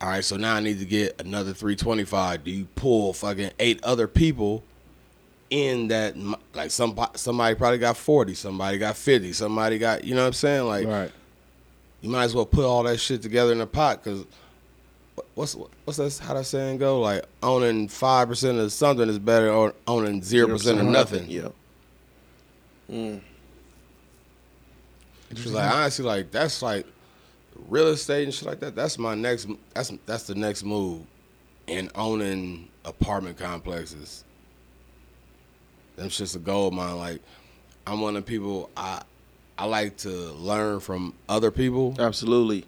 All 0.02 0.10
right, 0.10 0.24
so 0.24 0.38
now 0.38 0.56
I 0.56 0.60
need 0.60 0.80
to 0.80 0.86
get 0.86 1.20
another 1.22 1.54
three 1.54 1.76
twenty 1.76 2.06
five. 2.06 2.44
Do 2.44 2.52
you 2.52 2.66
pull 2.76 3.14
fucking 3.14 3.52
eight 3.60 3.84
other 3.84 4.08
people 4.08 4.64
in 5.50 5.90
that 5.90 6.16
like 6.56 6.72
some 6.72 6.98
somebody 7.14 7.54
probably 7.54 7.78
got 7.78 7.96
40, 7.96 8.34
somebody 8.34 8.80
got 8.80 8.98
50, 8.98 9.34
somebody 9.34 9.78
got, 9.78 10.04
you 10.04 10.16
know 10.16 10.22
what 10.22 10.28
I'm 10.28 10.34
saying? 10.34 10.66
Like 10.66 10.88
Right. 10.88 11.12
you 12.02 12.10
might 12.10 12.24
as 12.24 12.34
well 12.34 12.48
put 12.48 12.66
all 12.66 12.82
that 12.84 12.98
shit 13.00 13.22
together 13.22 13.52
in 13.52 13.62
a 13.62 13.68
pot 13.68 14.04
cuz 14.04 14.26
what's 15.36 15.56
what's 15.86 15.98
that 15.98 16.26
how 16.26 16.34
that 16.34 16.46
saying 16.46 16.80
go? 16.80 17.00
Like 17.00 17.24
owning 17.44 17.88
5% 17.88 18.60
of 18.60 18.72
something 18.72 19.08
is 19.08 19.20
better 19.20 19.46
than 19.46 19.74
owning 19.88 20.22
0% 20.22 20.80
of 20.80 20.86
nothing. 20.88 21.30
Yeah. 21.30 21.50
She's 25.36 25.52
mm. 25.52 25.54
like 25.54 25.72
honestly, 25.72 26.06
like 26.06 26.32
that's 26.32 26.64
like 26.64 26.88
real 27.70 27.88
estate 27.88 28.24
and 28.24 28.34
shit 28.34 28.48
like 28.48 28.60
that. 28.62 28.76
That's 28.76 28.98
my 28.98 29.16
next. 29.16 29.48
That's 29.74 29.92
that's 30.06 30.24
the 30.24 30.36
next 30.36 30.64
move, 30.64 31.02
in 31.68 31.90
owning 31.96 32.70
apartment 32.86 33.38
complexes. 33.38 34.24
That's 35.96 36.18
just 36.18 36.36
a 36.36 36.40
goal 36.40 36.70
of 36.70 36.74
mine. 36.74 36.98
Like 36.98 37.22
I'm 37.86 38.02
one 38.02 38.16
of 38.16 38.26
the 38.26 38.30
people 38.30 38.70
I 38.76 39.02
I 39.58 39.66
like 39.66 39.98
to 39.98 40.10
learn 40.10 40.80
from 40.80 41.14
other 41.30 41.52
people. 41.52 41.96
Absolutely. 42.00 42.66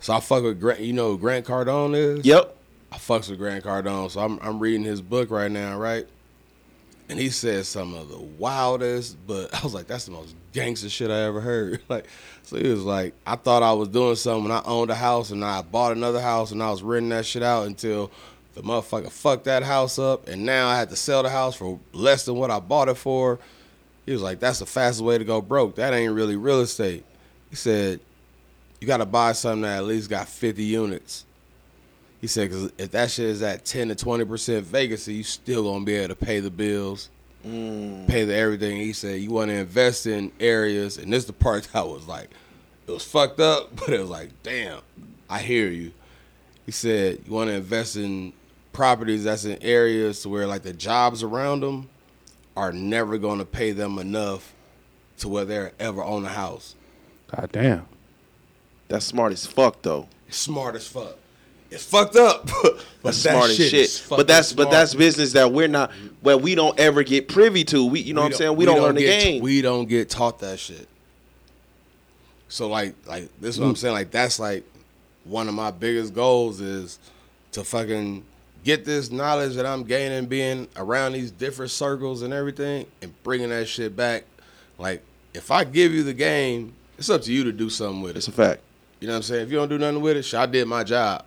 So 0.00 0.14
I 0.14 0.20
fuck 0.20 0.42
with 0.42 0.60
Grant. 0.60 0.80
You 0.80 0.92
know 0.92 1.12
who 1.12 1.18
Grant 1.18 1.46
Cardone 1.46 1.94
is. 1.94 2.24
Yep. 2.24 2.56
I 2.92 2.96
fucks 2.96 3.28
with 3.28 3.38
Grant 3.38 3.64
Cardone, 3.64 4.10
so 4.10 4.20
I'm 4.20 4.38
I'm 4.40 4.58
reading 4.58 4.84
his 4.84 5.02
book 5.02 5.30
right 5.30 5.50
now, 5.50 5.78
right? 5.78 6.06
And 7.08 7.18
he 7.18 7.30
says 7.30 7.68
some 7.68 7.94
of 7.94 8.08
the 8.08 8.18
wildest, 8.18 9.16
but 9.26 9.54
I 9.58 9.62
was 9.62 9.74
like, 9.74 9.86
that's 9.86 10.06
the 10.06 10.12
most 10.12 10.34
gangster 10.56 10.88
shit 10.88 11.10
I 11.10 11.24
ever 11.24 11.40
heard. 11.40 11.82
like, 11.88 12.06
so 12.42 12.56
he 12.56 12.68
was 12.68 12.82
like, 12.82 13.14
I 13.26 13.36
thought 13.36 13.62
I 13.62 13.74
was 13.74 13.88
doing 13.88 14.16
something 14.16 14.44
when 14.44 14.52
I 14.52 14.62
owned 14.64 14.90
a 14.90 14.94
house 14.94 15.30
and 15.30 15.44
I 15.44 15.62
bought 15.62 15.92
another 15.92 16.20
house 16.20 16.50
and 16.50 16.62
I 16.62 16.70
was 16.70 16.82
renting 16.82 17.10
that 17.10 17.26
shit 17.26 17.42
out 17.42 17.66
until 17.66 18.10
the 18.54 18.62
motherfucker 18.62 19.10
fucked 19.10 19.44
that 19.44 19.62
house 19.62 19.98
up, 19.98 20.28
and 20.28 20.46
now 20.46 20.66
I 20.66 20.78
had 20.78 20.88
to 20.88 20.96
sell 20.96 21.22
the 21.22 21.28
house 21.28 21.54
for 21.54 21.78
less 21.92 22.24
than 22.24 22.36
what 22.36 22.50
I 22.50 22.58
bought 22.58 22.88
it 22.88 22.94
for. 22.94 23.38
He 24.06 24.12
was 24.12 24.22
like, 24.22 24.40
that's 24.40 24.60
the 24.60 24.66
fastest 24.66 25.04
way 25.04 25.18
to 25.18 25.24
go 25.24 25.42
broke. 25.42 25.74
That 25.74 25.92
ain't 25.92 26.14
really 26.14 26.36
real 26.36 26.60
estate. 26.60 27.04
He 27.50 27.56
said, 27.56 28.00
you 28.80 28.86
got 28.86 28.98
to 28.98 29.06
buy 29.06 29.32
something 29.32 29.62
that 29.62 29.76
at 29.76 29.84
least 29.84 30.08
got 30.08 30.26
50 30.26 30.64
units. 30.64 31.26
He 32.22 32.28
said, 32.28 32.48
because 32.48 32.72
if 32.78 32.92
that 32.92 33.10
shit 33.10 33.26
is 33.26 33.42
at 33.42 33.66
10 33.66 33.88
to 33.88 33.94
20% 33.94 34.62
vacancy, 34.62 35.14
you 35.14 35.22
still 35.22 35.64
going 35.64 35.80
to 35.80 35.86
be 35.86 35.94
able 35.94 36.14
to 36.14 36.24
pay 36.24 36.40
the 36.40 36.50
bills, 36.50 37.10
Mm. 37.44 38.08
pay 38.08 38.24
the 38.24 38.34
everything. 38.34 38.76
He 38.78 38.92
said, 38.92 39.20
you 39.20 39.30
want 39.30 39.50
to 39.50 39.56
invest 39.56 40.06
in 40.06 40.32
areas, 40.40 40.98
and 40.98 41.12
this 41.12 41.20
is 41.20 41.26
the 41.26 41.32
part 41.32 41.64
that 41.72 41.86
was 41.86 42.06
like, 42.08 42.30
it 42.86 42.90
was 42.90 43.04
fucked 43.04 43.40
up, 43.40 43.74
but 43.76 43.90
it 43.90 44.00
was 44.00 44.10
like, 44.10 44.30
damn, 44.42 44.80
I 45.28 45.40
hear 45.40 45.68
you. 45.68 45.92
He 46.64 46.72
said, 46.72 47.20
you 47.24 47.32
want 47.32 47.48
to 47.50 47.54
invest 47.54 47.96
in 47.96 48.32
properties 48.72 49.24
that's 49.24 49.44
in 49.44 49.62
areas 49.62 50.26
where 50.26 50.46
like 50.46 50.62
the 50.62 50.72
jobs 50.72 51.22
around 51.22 51.60
them 51.60 51.88
are 52.56 52.72
never 52.72 53.16
going 53.16 53.38
to 53.38 53.44
pay 53.44 53.72
them 53.72 53.98
enough 53.98 54.54
to 55.18 55.28
where 55.28 55.44
they're 55.44 55.72
ever 55.78 56.02
own 56.02 56.24
a 56.24 56.28
house. 56.28 56.74
God 57.34 57.50
damn. 57.52 57.86
That's 58.88 59.06
smart 59.06 59.32
as 59.32 59.46
fuck 59.46 59.82
though. 59.82 60.08
Smart 60.28 60.74
as 60.74 60.86
fuck. 60.86 61.16
It's 61.70 61.84
fucked 61.84 62.16
up, 62.16 62.46
but 62.62 62.80
That's 63.02 63.18
smart 63.18 63.50
as 63.50 63.56
shit. 63.56 63.70
shit. 63.90 64.06
But 64.08 64.28
that's 64.28 64.52
but 64.52 64.70
that's 64.70 64.94
business 64.94 65.32
that 65.32 65.52
we're 65.52 65.68
not 65.68 65.90
well 66.22 66.38
we 66.38 66.54
don't 66.54 66.78
ever 66.78 67.02
get 67.02 67.28
privy 67.28 67.64
to. 67.64 67.84
We 67.84 68.00
you 68.00 68.14
know 68.14 68.22
what 68.22 68.32
I'm 68.32 68.38
saying? 68.38 68.56
We, 68.56 68.64
don't, 68.64 68.80
learn 68.80 68.94
the 68.94 69.02
game. 69.02 69.42
We 69.42 69.62
don't 69.62 69.88
get 69.88 70.08
taught 70.08 70.38
that 70.40 70.58
shit. 70.58 70.88
So 72.48 72.68
like 72.68 72.94
like 73.06 73.28
this 73.40 73.56
is 73.56 73.60
what 73.60 73.66
I'm 73.66 73.74
mm. 73.74 73.78
saying. 73.78 73.94
Like 73.94 74.10
that's 74.10 74.38
like 74.38 74.64
one 75.24 75.48
of 75.48 75.54
my 75.54 75.70
biggest 75.70 76.14
goals 76.14 76.60
is 76.60 76.98
to 77.52 77.64
fucking 77.64 78.24
get 78.62 78.84
this 78.84 79.10
knowledge 79.10 79.54
that 79.54 79.66
I'm 79.66 79.82
gaining 79.84 80.26
being 80.26 80.68
around 80.76 81.12
these 81.12 81.30
different 81.30 81.70
circles 81.70 82.22
and 82.22 82.32
everything 82.32 82.86
and 83.02 83.12
bringing 83.22 83.48
that 83.50 83.66
shit 83.66 83.96
back. 83.96 84.24
Like 84.78 85.02
if 85.34 85.50
I 85.50 85.64
give 85.64 85.92
you 85.92 86.04
the 86.04 86.14
game, 86.14 86.74
it's 86.96 87.10
up 87.10 87.22
to 87.22 87.32
you 87.32 87.44
to 87.44 87.52
do 87.52 87.68
something 87.70 88.02
with 88.02 88.12
it. 88.12 88.18
It's 88.18 88.28
a 88.28 88.32
fact. 88.32 88.60
You 89.00 89.08
know 89.08 89.14
what 89.14 89.18
I'm 89.18 89.22
saying? 89.24 89.42
If 89.42 89.50
you 89.50 89.58
don't 89.58 89.68
do 89.68 89.78
nothing 89.78 90.00
with 90.00 90.16
it, 90.16 90.22
shit, 90.22 90.40
I 90.40 90.46
did 90.46 90.66
my 90.66 90.82
job. 90.82 91.24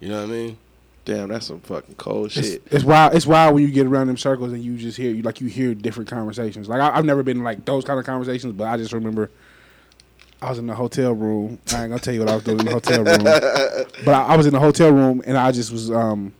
You 0.00 0.08
know 0.08 0.16
what 0.22 0.30
I 0.30 0.32
mean? 0.32 0.58
Damn, 1.04 1.28
that's 1.28 1.46
some 1.46 1.60
fucking 1.60 1.94
cold 1.96 2.26
It's, 2.26 2.34
shit. 2.34 2.62
it's 2.70 2.84
wild. 2.84 3.14
It's 3.14 3.26
wild 3.26 3.54
when 3.54 3.62
you 3.64 3.70
get 3.70 3.86
around 3.86 4.06
them 4.08 4.16
circles 4.16 4.52
and 4.52 4.62
you 4.62 4.76
just 4.76 4.96
hear 4.96 5.10
you 5.12 5.22
like 5.22 5.40
you 5.40 5.46
hear 5.48 5.74
different 5.74 6.08
conversations. 6.10 6.68
Like 6.68 6.80
I, 6.80 6.96
I've 6.96 7.04
never 7.04 7.22
been 7.22 7.38
in 7.38 7.44
like 7.44 7.64
those 7.64 7.84
kind 7.84 7.98
of 7.98 8.04
conversations, 8.06 8.52
but 8.54 8.66
I 8.68 8.76
just 8.76 8.92
remember 8.92 9.30
I 10.42 10.50
was 10.50 10.58
in 10.58 10.66
the 10.66 10.74
hotel 10.74 11.12
room. 11.12 11.58
I 11.72 11.82
ain't 11.82 11.90
gonna 11.90 11.98
tell 11.98 12.14
you 12.14 12.20
what 12.20 12.28
I 12.30 12.34
was 12.34 12.44
doing 12.44 12.60
in 12.60 12.66
the 12.66 12.72
hotel 12.72 13.04
room, 13.04 13.24
but 14.04 14.14
I, 14.14 14.22
I 14.28 14.36
was 14.36 14.46
in 14.46 14.52
the 14.52 14.60
hotel 14.60 14.90
room 14.92 15.22
and 15.26 15.36
I 15.36 15.52
just 15.52 15.72
was. 15.72 15.90
um 15.90 16.32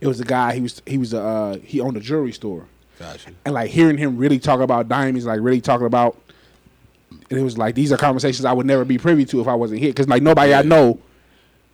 It 0.00 0.06
was 0.06 0.20
a 0.20 0.24
guy. 0.24 0.54
He 0.54 0.60
was 0.60 0.80
he 0.86 0.98
was 0.98 1.12
uh 1.12 1.58
he 1.62 1.80
owned 1.80 1.96
a 1.96 2.00
jewelry 2.00 2.32
store 2.32 2.66
Gotcha. 2.98 3.30
and 3.44 3.54
like 3.54 3.70
hearing 3.70 3.98
him 3.98 4.16
really 4.18 4.38
talk 4.38 4.60
about 4.60 4.88
diamonds, 4.88 5.26
like 5.26 5.40
really 5.40 5.60
talking 5.60 5.86
about. 5.86 6.16
And 7.28 7.38
it 7.38 7.42
was 7.42 7.58
like 7.58 7.74
these 7.74 7.92
are 7.92 7.96
conversations 7.96 8.44
I 8.44 8.52
would 8.52 8.66
never 8.66 8.84
be 8.84 8.98
privy 8.98 9.24
to 9.26 9.40
if 9.40 9.48
I 9.48 9.54
wasn't 9.54 9.80
here, 9.80 9.90
because 9.90 10.08
like 10.08 10.22
nobody 10.22 10.54
I 10.54 10.62
know 10.62 10.98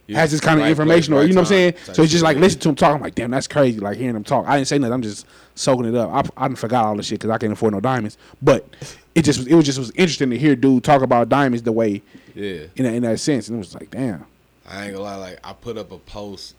Yeah. 0.09 0.19
has 0.21 0.31
this 0.31 0.41
kind 0.41 0.59
of 0.59 0.65
Right 0.65 0.71
information, 0.71 1.13
place, 1.13 1.25
or 1.25 1.29
you 1.29 1.35
know 1.35 1.43
right 1.43 1.51
what 1.51 1.53
I'm 1.53 1.73
saying. 1.73 1.73
time 1.85 1.95
So 1.95 2.03
it's 2.03 2.11
just 2.13 2.25
like 2.25 2.37
listen 2.39 2.59
to 2.61 2.69
him 2.71 2.75
talk. 2.75 2.95
I'm 2.97 3.01
like, 3.01 3.15
damn, 3.15 3.31
that's 3.31 3.47
crazy. 3.47 3.79
Like 3.79 3.99
hearing 3.99 4.17
him 4.17 4.25
talk. 4.25 4.47
I 4.49 4.57
didn't 4.57 4.69
say 4.69 4.79
nothing. 4.79 4.95
I'm 4.95 5.03
just 5.03 5.27
soaking 5.55 5.85
it 5.85 5.95
up. 5.95 6.33
I, 6.37 6.47
I 6.47 6.55
forgot 6.55 6.87
all 6.87 6.97
the 6.97 7.03
shit 7.03 7.21
because 7.21 7.31
I 7.31 7.39
can't 7.39 7.53
afford 7.53 7.75
no 7.75 7.81
diamonds. 7.81 8.17
But 8.43 8.67
it 9.15 9.25
just 9.25 9.39
was, 9.39 9.47
it 9.47 9.55
was 9.55 9.67
just 9.67 9.79
was 9.79 9.91
interesting 9.93 10.31
to 10.31 10.39
hear 10.39 10.57
dude 10.57 10.83
talk 10.83 11.03
about 11.03 11.29
diamonds 11.29 11.63
the 11.63 11.73
way 11.73 12.03
Yeah. 12.35 12.65
in 12.77 12.85
that, 12.85 12.95
in 12.95 13.03
that 13.03 13.21
sense, 13.21 13.49
and 13.49 13.57
it 13.57 13.59
was 13.59 13.75
like, 13.75 13.91
damn. 13.91 14.25
I 14.67 14.85
ain't 14.85 14.93
gonna 14.95 15.05
lie, 15.05 15.17
like 15.17 15.39
I 15.45 15.53
put 15.53 15.77
up 15.79 15.93
a 15.93 15.99
post 15.99 16.55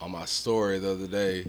on 0.00 0.12
my 0.12 0.24
story 0.24 0.78
the 0.78 0.92
other 0.92 1.06
day 1.08 1.46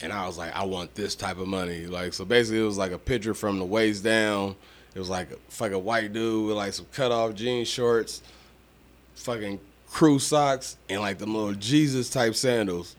and 0.00 0.12
I 0.12 0.26
was 0.26 0.38
like, 0.38 0.54
I 0.54 0.64
want 0.64 0.94
this 0.94 1.14
type 1.16 1.38
of 1.38 1.48
money. 1.48 1.86
Like 1.86 2.12
so 2.14 2.24
basically 2.24 2.60
it 2.60 2.64
was 2.64 2.78
like 2.78 2.92
a 2.92 2.98
picture 2.98 3.34
from 3.34 3.58
the 3.58 3.64
waist 3.64 4.04
down. 4.04 4.54
It 4.94 4.98
was 4.98 5.08
like 5.10 5.30
a 5.32 5.36
fucking 5.48 5.82
white 5.84 6.12
dude 6.12 6.46
with 6.46 6.56
like 6.56 6.72
some 6.74 6.86
cut 6.92 7.10
off 7.12 7.34
jean 7.34 7.64
shorts, 7.64 8.22
fucking 9.14 9.58
crew 9.90 10.18
socks, 10.18 10.76
and 10.88 11.00
like 11.00 11.18
them 11.18 11.34
little 11.34 11.54
Jesus 11.54 12.10
type 12.10 12.34
sandals. 12.34 12.96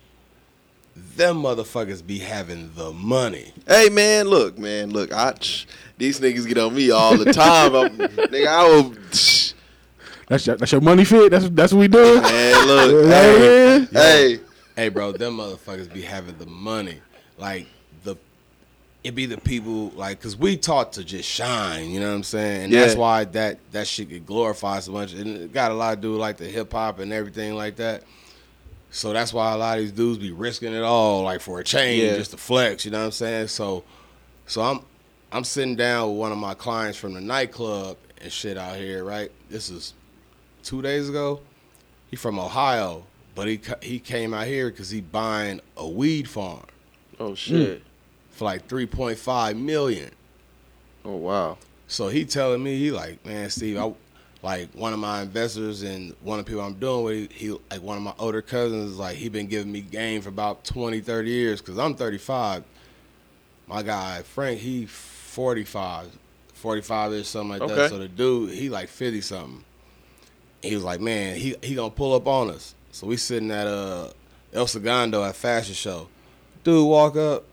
Them 1.15 1.43
motherfuckers 1.43 2.05
be 2.05 2.19
having 2.19 2.71
the 2.75 2.91
money. 2.91 3.53
Hey 3.67 3.89
man, 3.89 4.27
look, 4.27 4.57
man, 4.57 4.89
look, 4.91 5.13
I 5.13 5.33
these 5.97 6.19
niggas 6.19 6.47
get 6.47 6.57
on 6.57 6.73
me 6.73 6.89
all 6.91 7.15
the 7.17 7.31
time. 7.31 7.75
I'm, 7.75 7.89
nigga, 7.97 8.47
I 8.47 8.63
will 8.67 8.95
That's 10.27 10.45
your, 10.47 10.55
that's 10.57 10.71
your 10.71 10.81
money 10.81 11.05
fit. 11.05 11.29
That's 11.31 11.49
that's 11.49 11.71
what 11.73 11.79
we 11.81 11.88
do. 11.88 12.21
man, 12.21 12.67
look, 12.67 13.05
Yeah. 13.09 13.79
hey, 13.79 13.85
hey, 13.91 14.39
Hey, 14.75 14.89
bro, 14.89 15.11
them 15.11 15.38
motherfuckers 15.38 15.91
be 15.91 16.01
having 16.03 16.38
the 16.38 16.45
money. 16.45 16.99
Like 17.38 17.65
the, 17.65 17.76
it 19.08 19.16
be 19.16 19.26
the 19.26 19.38
people 19.39 19.89
like, 19.95 20.20
cause 20.20 20.36
we 20.36 20.58
taught 20.58 20.93
to 20.93 21.03
just 21.03 21.28
shine. 21.30 21.89
You 21.89 21.99
know 22.01 22.10
what 22.10 22.16
I'm 22.16 22.24
saying? 22.24 22.66
And 22.66 22.74
that's 22.74 22.95
why 22.95 23.24
that 23.26 23.60
that 23.72 23.88
shit 23.88 24.10
get 24.10 24.26
glorified 24.26 24.84
so 24.84 24.91
much. 24.91 25.14
And 25.14 25.38
it 25.38 25.53
got 25.53 25.72
a 25.72 25.74
lot 25.74 25.95
to 25.95 26.01
do 26.01 26.12
with 26.12 26.20
like 26.22 26.38
the 26.38 26.45
hip 26.45 26.72
hop 26.74 26.99
and 26.99 27.14
everything 27.14 27.55
like 27.55 27.78
that. 27.78 28.03
So 28.91 29.14
that's 29.14 29.32
why 29.34 29.53
a 29.53 29.58
lot 29.58 29.78
of 29.78 29.84
these 29.84 29.91
dudes 29.93 30.18
be 30.18 30.32
risking 30.32 30.74
it 30.74 30.84
all, 30.84 31.24
like 31.24 31.41
for 31.41 31.60
a 31.60 31.64
chain, 31.64 32.03
Yeah. 32.03 32.16
just 32.18 32.32
to 32.32 32.38
flex. 32.38 32.86
You 32.86 32.91
know 32.91 32.99
what 32.99 33.05
I'm 33.05 33.12
saying? 33.12 33.47
So, 33.47 33.84
so 34.45 34.62
I'm 34.62 34.82
I'm 35.32 35.43
sitting 35.43 35.76
down 35.76 36.10
with 36.10 36.18
one 36.18 36.32
of 36.32 36.38
my 36.38 36.53
clients 36.53 36.97
from 36.97 37.14
the 37.14 37.22
nightclub 37.22 37.97
and 38.22 38.32
shit 38.32 38.58
out 38.58 38.76
here. 38.76 39.03
Right? 39.05 39.32
This 39.49 39.70
is 39.70 39.93
two 40.64 40.82
days 40.82 41.08
ago. 41.08 41.39
He 42.10 42.16
from 42.18 42.39
Ohio, 42.39 43.05
but 43.36 43.47
he 43.47 43.60
he 43.82 43.99
came 43.99 44.34
out 44.34 44.47
here 44.47 44.70
because 44.70 44.89
he 44.89 44.99
buying 45.01 45.62
a 45.78 45.88
weed 45.88 46.28
farm 46.30 46.66
oh 47.20 47.36
shit, 47.36 47.82
for 48.38 48.45
like 48.45 48.67
three 48.67 48.85
point 48.85 49.17
five 49.17 49.57
million. 49.57 50.11
oh 51.03 51.15
wow, 51.15 51.57
So 51.88 52.07
he 52.07 52.23
telling 52.25 52.63
me 52.63 52.77
he 52.77 52.91
like, 52.91 53.25
man, 53.25 53.49
Steve, 53.49 53.77
I 53.77 53.91
like 54.43 54.69
one 54.73 54.93
of 54.93 54.99
my 54.99 55.21
investors 55.23 55.81
and 55.81 56.13
one 56.21 56.38
of 56.39 56.45
the 56.45 56.49
people 56.51 56.63
I'm 56.63 56.75
doing 56.75 57.03
with, 57.03 57.31
he 57.31 57.51
like 57.71 57.81
one 57.81 57.97
of 57.97 58.03
my 58.03 58.13
older 58.19 58.41
cousins, 58.41 58.97
like 58.97 59.15
he 59.17 59.29
been 59.29 59.47
giving 59.47 59.71
me 59.71 59.81
game 59.81 60.21
for 60.21 60.29
about 60.29 60.63
20, 60.63 60.99
30 61.01 61.29
years 61.29 61.61
because 61.61 61.77
I'm 61.79 61.95
35. 61.95 62.63
My 63.67 63.81
guy 63.83 64.21
Frank, 64.21 64.59
he 64.59 64.85
45, 64.85 66.17
45 66.53 67.13
ish 67.13 67.27
something 67.27 67.49
like 67.49 67.61
Okay. 67.63 67.75
that. 67.75 67.89
So 67.89 67.97
the 67.99 68.07
dude, 68.07 68.51
he 68.51 68.69
like 68.69 68.89
50 68.89 69.21
something. 69.21 69.63
He 70.61 70.73
was 70.75 70.83
like, 70.83 70.99
man, 71.01 71.35
he 71.38 71.55
he 71.63 71.75
gonna 71.75 71.89
pull 71.91 72.13
up 72.13 72.27
on 72.27 72.49
us. 72.49 72.75
So 72.91 73.07
we 73.07 73.17
sitting 73.17 73.51
at 73.51 73.67
uh 73.67 74.09
El 74.53 74.67
Segundo 74.67 75.23
at 75.23 75.35
fashion 75.35 75.73
show. 75.75 76.07
Dude 76.63 76.88
walk 76.88 77.15
up, 77.15 77.43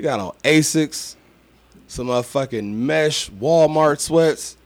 he 0.00 0.02
got 0.02 0.18
on 0.18 0.32
Asics, 0.44 1.14
some 1.86 2.06
motherfucking 2.06 2.72
mesh 2.72 3.30
Walmart 3.32 4.00
sweats, 4.00 4.56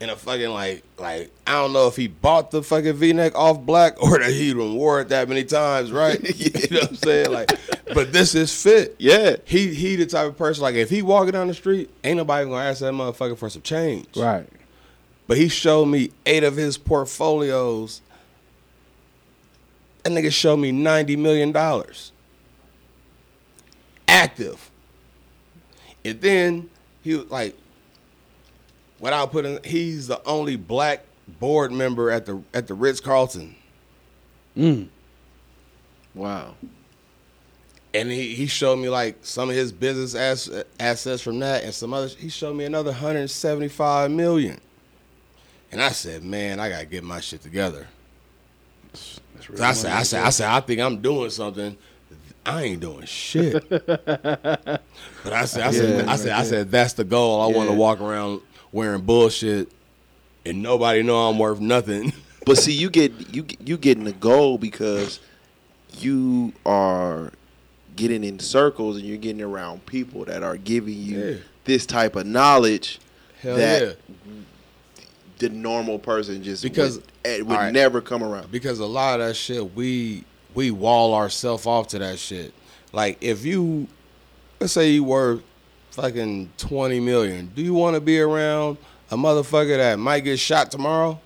and 0.00 0.10
a 0.10 0.16
fucking 0.16 0.48
like 0.48 0.82
like 0.96 1.30
I 1.46 1.52
don't 1.52 1.74
know 1.74 1.86
if 1.86 1.96
he 1.96 2.08
bought 2.08 2.50
the 2.50 2.62
fucking 2.62 2.94
V 2.94 3.12
neck 3.12 3.34
off 3.34 3.60
black 3.60 4.02
or 4.02 4.18
that 4.18 4.30
he 4.30 4.44
even 4.48 4.74
wore 4.76 5.02
it 5.02 5.10
that 5.10 5.28
many 5.28 5.44
times, 5.44 5.92
right? 5.92 6.18
you 6.38 6.50
know 6.70 6.80
what 6.80 6.88
I'm 6.90 6.96
saying? 6.96 7.30
Like, 7.30 7.50
but 7.92 8.10
this 8.10 8.34
is 8.34 8.62
fit. 8.62 8.96
yeah, 8.98 9.36
He 9.44 9.74
he 9.74 9.96
the 9.96 10.06
type 10.06 10.26
of 10.28 10.38
person 10.38 10.62
like 10.62 10.76
if 10.76 10.88
he 10.88 11.02
walking 11.02 11.32
down 11.32 11.48
the 11.48 11.54
street, 11.54 11.90
ain't 12.02 12.16
nobody 12.16 12.48
gonna 12.48 12.64
ask 12.64 12.80
that 12.80 12.94
motherfucker 12.94 13.36
for 13.36 13.50
some 13.50 13.60
change. 13.60 14.16
Right. 14.16 14.48
But 15.26 15.36
he 15.36 15.48
showed 15.48 15.84
me 15.86 16.10
eight 16.24 16.42
of 16.42 16.56
his 16.56 16.78
portfolios. 16.78 18.00
That 20.04 20.14
nigga 20.14 20.32
showed 20.32 20.56
me 20.56 20.72
ninety 20.72 21.16
million 21.16 21.52
dollars. 21.52 22.12
active. 24.08 24.69
And 26.04 26.20
then 26.20 26.70
he 27.02 27.14
was 27.14 27.30
like, 27.30 27.56
without 28.98 29.32
putting, 29.32 29.62
he's 29.64 30.06
the 30.06 30.22
only 30.26 30.56
black 30.56 31.04
board 31.38 31.72
member 31.72 32.10
at 32.10 32.26
the 32.26 32.42
at 32.52 32.66
the 32.66 32.74
Ritz 32.74 33.00
Carlton. 33.00 33.54
Mm. 34.56 34.88
Wow. 36.14 36.54
And 37.92 38.10
he, 38.10 38.34
he 38.34 38.46
showed 38.46 38.76
me 38.76 38.88
like 38.88 39.16
some 39.22 39.50
of 39.50 39.56
his 39.56 39.72
business 39.72 40.14
ass, 40.14 40.48
assets 40.78 41.22
from 41.22 41.40
that 41.40 41.64
and 41.64 41.74
some 41.74 41.92
others. 41.92 42.14
He 42.14 42.28
showed 42.28 42.54
me 42.54 42.64
another 42.64 42.90
175 42.90 44.10
million. 44.10 44.60
And 45.72 45.82
I 45.82 45.90
said, 45.90 46.22
man, 46.22 46.60
I 46.60 46.68
gotta 46.68 46.86
get 46.86 47.02
my 47.02 47.20
shit 47.20 47.42
together. 47.42 47.86
So 48.92 49.20
I 49.60 49.72
said, 49.72 49.92
I 49.92 50.02
said, 50.02 50.22
I 50.24 50.30
said, 50.30 50.48
I 50.48 50.60
think 50.60 50.80
I'm 50.80 51.00
doing 51.00 51.30
something. 51.30 51.76
I 52.46 52.62
ain't 52.64 52.80
doing 52.80 53.04
shit. 53.06 53.68
but 53.68 54.82
I 55.24 55.44
said, 55.44 55.62
I 55.62 55.70
said, 55.72 56.08
I 56.08 56.16
said, 56.16 56.32
I 56.32 56.42
said, 56.42 56.70
that's 56.70 56.94
the 56.94 57.04
goal. 57.04 57.40
I 57.42 57.46
want 57.54 57.68
to 57.68 57.74
walk 57.76 58.00
around 58.00 58.40
wearing 58.72 59.02
bullshit 59.02 59.70
and 60.46 60.62
nobody 60.62 61.02
know 61.02 61.28
I'm 61.28 61.38
worth 61.38 61.60
nothing. 61.60 62.12
But 62.46 62.56
see, 62.56 62.72
you 62.72 62.88
get 62.88 63.12
you 63.34 63.44
you 63.62 63.76
getting 63.76 64.04
the 64.04 64.12
goal 64.14 64.56
because 64.56 65.20
you 65.98 66.54
are 66.64 67.32
getting 67.96 68.24
in 68.24 68.38
circles 68.38 68.96
and 68.96 69.04
you're 69.04 69.18
getting 69.18 69.42
around 69.42 69.84
people 69.84 70.24
that 70.24 70.42
are 70.42 70.56
giving 70.56 70.94
you 70.96 71.18
Yeah. 71.20 71.36
this 71.66 71.84
type 71.84 72.16
of 72.16 72.24
knowledge 72.26 72.98
Hell 73.42 73.56
that 73.58 73.82
yeah. 73.82 74.32
the 75.38 75.50
normal 75.50 75.98
person 75.98 76.42
just 76.42 76.62
Because- 76.62 76.96
would, 76.96 77.04
eh, 77.26 77.38
would 77.42 77.50
all 77.50 77.56
right. 77.64 77.72
never 77.74 78.00
come 78.00 78.22
around. 78.24 78.50
because 78.50 78.78
a 78.78 78.86
lot 78.86 79.20
of 79.20 79.28
that 79.28 79.34
shit 79.34 79.74
we 79.74 80.24
we 80.54 80.70
wall 80.70 81.14
ourselves 81.14 81.66
off 81.66 81.88
to 81.88 81.98
that 81.98 82.18
shit. 82.18 82.52
Like 82.92 83.18
if 83.20 83.44
you 83.44 83.88
let's 84.58 84.72
say 84.72 84.90
you 84.90 85.04
were 85.04 85.40
fucking 85.92 86.50
twenty 86.56 87.00
million, 87.00 87.50
do 87.54 87.62
you 87.62 87.74
want 87.74 87.94
to 87.94 88.00
be 88.00 88.20
around 88.20 88.78
a 89.10 89.16
motherfucker 89.16 89.76
that 89.76 89.98
might 89.98 90.20
get 90.20 90.38
shot 90.38 90.70
tomorrow? 90.70 91.20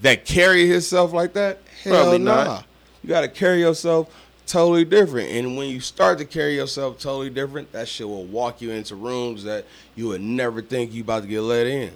That 0.00 0.24
carry 0.24 0.68
himself 0.68 1.12
like 1.12 1.32
that? 1.32 1.58
Hell 1.82 1.94
Probably 1.94 2.18
nah. 2.18 2.44
not. 2.44 2.66
You 3.02 3.08
got 3.08 3.22
to 3.22 3.28
carry 3.28 3.60
yourself 3.60 4.12
totally 4.46 4.84
different. 4.84 5.30
And 5.30 5.56
when 5.56 5.68
you 5.68 5.80
start 5.80 6.18
to 6.18 6.24
carry 6.24 6.56
yourself 6.56 6.98
totally 6.98 7.30
different, 7.30 7.72
that 7.72 7.88
shit 7.88 8.08
will 8.08 8.24
walk 8.24 8.60
you 8.60 8.70
into 8.70 8.96
rooms 8.96 9.44
that 9.44 9.64
you 9.94 10.08
would 10.08 10.20
never 10.20 10.62
think 10.62 10.92
you 10.92 11.02
about 11.02 11.22
to 11.22 11.28
get 11.28 11.40
let 11.40 11.66
in. 11.66 11.92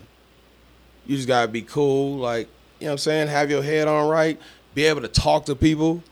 You 1.07 1.17
just 1.17 1.27
gotta 1.27 1.49
be 1.49 1.63
cool, 1.63 2.19
like, 2.19 2.49
you 2.79 2.87
know 2.87 2.91
what 2.91 2.93
I'm 2.93 2.99
saying? 2.99 3.29
Have 3.29 3.51
your 3.51 3.63
head 3.63 3.89
on 3.89 4.09
right, 4.09 4.41
be 4.75 4.85
able 4.85 5.03
to 5.03 5.09
talk 5.09 5.47
to 5.47 5.55
people. 5.55 6.03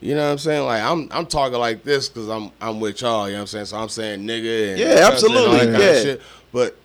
You 0.00 0.14
know 0.14 0.24
what 0.24 0.32
I'm 0.32 0.38
saying? 0.38 0.64
Like 0.64 0.82
I'm 0.82 1.08
I'm 1.10 1.26
talking 1.26 1.58
like 1.58 1.84
this 1.84 2.08
because 2.08 2.28
I'm 2.28 2.50
I'm 2.60 2.80
with 2.80 3.02
y'all, 3.02 3.26
you 3.26 3.34
know 3.34 3.38
what 3.38 3.42
I'm 3.42 3.46
saying? 3.48 3.66
So 3.66 3.76
I'm 3.76 3.88
saying 3.88 4.20
nigga 4.20 4.70
and 4.70 4.78
Yeah, 4.78 4.90
and 4.90 4.98
absolutely, 5.00 5.58
kind 5.58 5.78
yeah. 5.78 6.14
But 6.52 6.76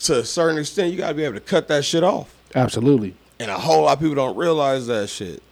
to 0.00 0.20
a 0.20 0.24
certain 0.24 0.58
extent, 0.58 0.92
you 0.92 0.98
gotta 0.98 1.14
be 1.14 1.24
able 1.24 1.34
to 1.34 1.40
cut 1.40 1.68
that 1.68 1.84
shit 1.84 2.04
off. 2.04 2.32
Absolutely. 2.54 3.14
And 3.40 3.50
a 3.50 3.58
whole 3.58 3.82
lot 3.82 3.94
of 3.94 3.98
people 3.98 4.14
don't 4.14 4.36
realize 4.36 4.86
that 4.86 5.08
shit. 5.08 5.42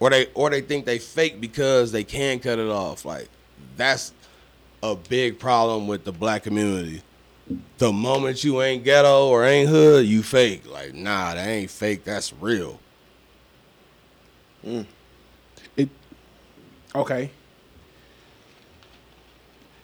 Or 0.00 0.10
they 0.10 0.26
or 0.34 0.50
they 0.50 0.60
think 0.60 0.86
they 0.86 0.98
fake 0.98 1.40
because 1.40 1.92
they 1.92 2.02
can 2.02 2.40
cut 2.40 2.58
it 2.58 2.68
off. 2.68 3.04
Like 3.04 3.28
that's 3.76 4.12
a 4.82 4.96
big 4.96 5.38
problem 5.38 5.86
with 5.86 6.04
the 6.04 6.12
black 6.12 6.42
community. 6.42 7.02
The 7.78 7.92
moment 7.92 8.42
you 8.44 8.62
ain't 8.62 8.84
ghetto 8.84 9.28
or 9.28 9.44
ain't 9.44 9.68
hood, 9.68 10.06
you 10.06 10.22
fake. 10.22 10.68
Like, 10.70 10.94
nah, 10.94 11.34
that 11.34 11.46
ain't 11.46 11.70
fake, 11.70 12.04
that's 12.04 12.32
real. 12.34 12.80
Mm. 14.64 14.86
It 15.76 15.88
okay. 16.94 17.30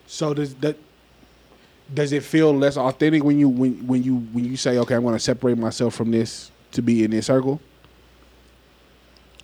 So 0.07 0.33
does 0.33 0.55
that 0.55 0.77
does 1.93 2.11
it 2.11 2.23
feel 2.23 2.53
less 2.53 2.77
authentic 2.77 3.23
when 3.23 3.39
you 3.39 3.49
when 3.49 3.87
when 3.87 4.03
you 4.03 4.17
when 4.17 4.45
you 4.45 4.57
say 4.57 4.77
okay 4.77 4.95
I'm 4.95 5.03
going 5.03 5.15
to 5.15 5.19
separate 5.19 5.57
myself 5.57 5.95
from 5.95 6.11
this 6.11 6.51
to 6.71 6.81
be 6.81 7.03
in 7.03 7.11
this 7.11 7.27
circle? 7.27 7.61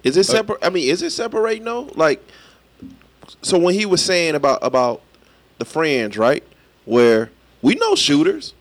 Is 0.03 0.17
it 0.17 0.29
uh, 0.29 0.33
separate? 0.33 0.59
I 0.61 0.69
mean, 0.69 0.89
is 0.89 1.01
it 1.01 1.09
separating 1.11 1.65
though? 1.65 1.89
Like, 1.95 2.23
so 3.41 3.57
when 3.57 3.73
he 3.73 3.85
was 3.85 4.03
saying 4.03 4.35
about 4.35 4.59
about 4.61 5.01
the 5.57 5.65
friends, 5.65 6.17
right? 6.17 6.43
Where 6.85 7.31
we 7.61 7.73
know 7.75 7.95
shooters, 7.95 8.53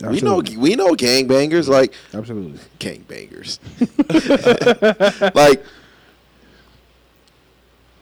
we 0.00 0.20
know 0.20 0.38
Absolutely. 0.38 0.56
we 0.58 0.76
know 0.76 0.94
gangbangers, 0.94 1.68
like 1.68 1.92
Absolutely. 2.14 2.60
gangbangers. 2.78 3.58
like, 5.34 5.64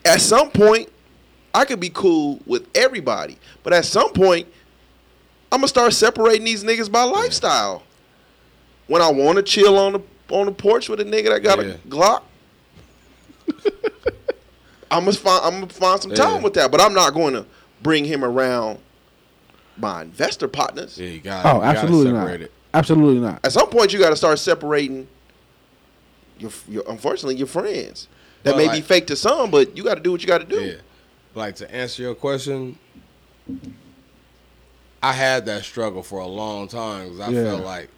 at 0.05 0.20
some 0.20 0.50
point, 0.50 0.90
I 1.55 1.64
could 1.64 1.80
be 1.80 1.90
cool 1.90 2.40
with 2.46 2.66
everybody, 2.74 3.38
but 3.62 3.72
at 3.72 3.84
some 3.84 4.12
point, 4.12 4.46
I'm 5.52 5.59
gonna 5.61 5.68
start 5.68 5.92
separating 5.92 6.44
these 6.44 6.64
niggas 6.64 6.90
by 6.90 7.05
lifestyle. 7.05 7.82
When 8.86 9.00
I 9.00 9.11
want 9.11 9.36
to 9.36 9.42
chill 9.42 9.78
on 9.78 9.92
the 9.94 10.00
on 10.30 10.46
the 10.46 10.52
porch 10.52 10.88
with 10.88 11.00
a 11.00 11.05
nigga 11.05 11.28
that 11.30 11.40
got 11.42 11.59
Yeah. 11.64 11.72
a 11.72 11.78
Glock, 11.88 12.22
I'm 14.90 15.05
gonna 15.05 15.12
find 15.12 15.44
I'm 15.44 15.55
gonna 15.61 15.66
find 15.72 16.00
some 16.02 16.12
time 16.14 16.36
Yeah. 16.36 16.42
with 16.42 16.55
that. 16.55 16.70
But 16.70 16.80
I'm 16.80 16.94
not 16.94 17.14
going 17.14 17.34
to 17.34 17.46
bring 17.82 18.05
him 18.05 18.24
around 18.24 18.78
my 19.76 20.02
investor 20.02 20.48
partners. 20.48 20.98
Yeah, 20.98 21.09
you 21.09 21.20
got 21.20 21.44
Oh, 21.46 21.62
absolutely 21.62 22.12
not. 22.12 22.22
separate 22.26 22.42
it. 22.42 22.52
Absolutely 22.72 23.20
not. 23.20 23.40
At 23.44 23.52
some 23.52 23.68
point, 23.68 23.92
you 23.92 23.98
got 23.98 24.11
to 24.11 24.16
start 24.16 24.38
separating. 24.38 25.09
Your, 26.38 26.50
your 26.68 26.82
unfortunately 26.88 27.36
your 27.36 27.46
friends 27.46 28.09
that 28.45 28.55
Well, 28.55 28.66
may 28.66 28.72
be 28.72 28.80
fake 28.80 29.07
to 29.09 29.16
some, 29.16 29.51
but 29.51 29.76
you 29.76 29.82
got 29.82 29.95
to 29.97 30.01
do 30.01 30.12
what 30.12 30.20
you 30.20 30.26
got 30.28 30.38
to 30.38 30.47
do. 30.47 30.61
Yeah. 30.62 30.74
Like 31.34 31.57
to 31.57 31.74
answer 31.74 32.03
your 32.03 32.14
question, 32.14 32.78
I 35.03 35.12
had 35.12 35.47
that 35.47 35.64
struggle 35.64 36.03
for 36.03 36.20
a 36.20 36.26
long 36.26 36.68
time 36.68 37.05
because 37.11 37.20
I 37.20 37.30
Yeah. 37.30 37.45
felt 37.45 37.64
like 37.64 37.88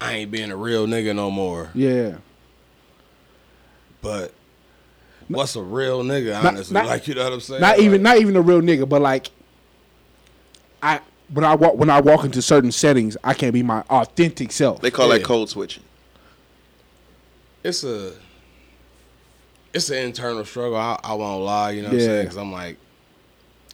I 0.00 0.12
ain't 0.14 0.30
being 0.30 0.50
a 0.50 0.56
real 0.56 0.86
nigga 0.86 1.14
no 1.16 1.30
more. 1.30 1.70
Yeah. 1.74 2.16
But 4.02 4.32
what's 5.28 5.56
a 5.56 5.62
real 5.62 6.02
nigga? 6.02 6.44
Honestly, 6.44 6.74
not- 6.74 6.86
like 6.86 7.08
you 7.08 7.14
know 7.14 7.24
what 7.24 7.32
I'm 7.32 7.40
saying? 7.40 7.60
Not 7.60 7.78
even 7.80 8.02
not 8.02 8.18
even 8.18 8.36
a 8.36 8.40
real 8.42 8.60
nigga, 8.60 8.88
but 8.88 9.00
like 9.02 9.30
I 10.82 11.00
when 11.32 11.44
I 11.44 11.54
walk 11.54 11.76
when 11.76 11.90
I 11.90 12.00
walk 12.00 12.24
into 12.24 12.42
certain 12.42 12.70
settings, 12.72 13.16
I 13.24 13.34
can't 13.34 13.52
be 13.52 13.62
my 13.62 13.80
authentic 13.90 14.52
self. 14.52 14.80
They 14.80 14.90
call 14.90 15.08
that 15.08 15.20
Yeah. 15.20 15.26
code 15.26 15.48
switching. 15.48 15.82
it's 17.64 17.82
a 17.82 18.12
it's 19.78 19.90
an 19.90 19.98
internal 20.04 20.44
struggle. 20.44 20.76
I, 20.76 20.98
I 21.02 21.14
won't 21.14 21.42
lie, 21.44 21.70
you 21.72 21.82
know 21.82 21.88
what 21.88 21.94
I'm 21.94 22.00
Yeah. 22.00 22.06
saying? 22.06 22.24
Because 22.24 22.36
I'm 22.36 22.52
like, 22.52 22.76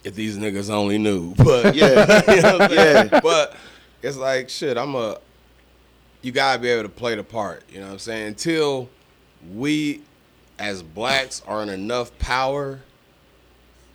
if 0.03 0.15
these 0.15 0.37
niggas 0.37 0.69
only 0.69 0.97
knew, 0.97 1.33
but 1.43 1.75
Yeah, 1.75 2.21
you 2.33 2.41
know 2.41 2.59
what 2.59 2.71
I'm 2.71 2.77
yeah. 3.11 3.19
But 3.21 3.55
it's 4.01 4.17
like 4.17 4.49
shit. 4.49 4.77
I'm 4.77 4.95
a. 4.95 5.17
You 6.21 6.31
gotta 6.31 6.59
be 6.59 6.69
able 6.69 6.83
to 6.83 6.89
play 6.89 7.15
the 7.15 7.23
part. 7.23 7.63
You 7.71 7.79
know 7.81 7.87
what 7.87 7.93
I'm 7.93 7.99
saying? 7.99 8.27
Until 8.29 8.89
we, 9.53 10.01
as 10.57 10.81
blacks, 10.81 11.41
are 11.47 11.61
in 11.61 11.69
enough 11.69 12.17
power 12.17 12.79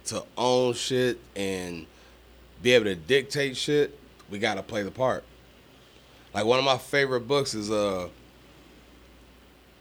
to 0.07 0.23
own 0.37 0.75
shit 0.75 1.19
and 1.37 1.87
be 2.63 2.73
able 2.73 2.85
to 2.87 2.95
dictate 2.95 3.57
shit, 3.57 3.99
we 4.31 4.39
gotta 4.39 4.63
play 4.63 4.83
the 4.83 4.91
part. 4.91 5.25
Like 6.35 6.45
one 6.45 6.59
of 6.61 6.65
my 6.65 6.79
favorite 6.79 7.27
books 7.27 7.55
is 7.55 7.71
uh, 7.71 8.09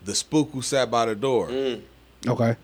the 0.04 0.16
spook 0.16 0.50
who 0.52 0.62
sat 0.64 0.90
by 0.90 1.06
the 1.06 1.16
door. 1.16 1.50
Okay. 2.28 2.56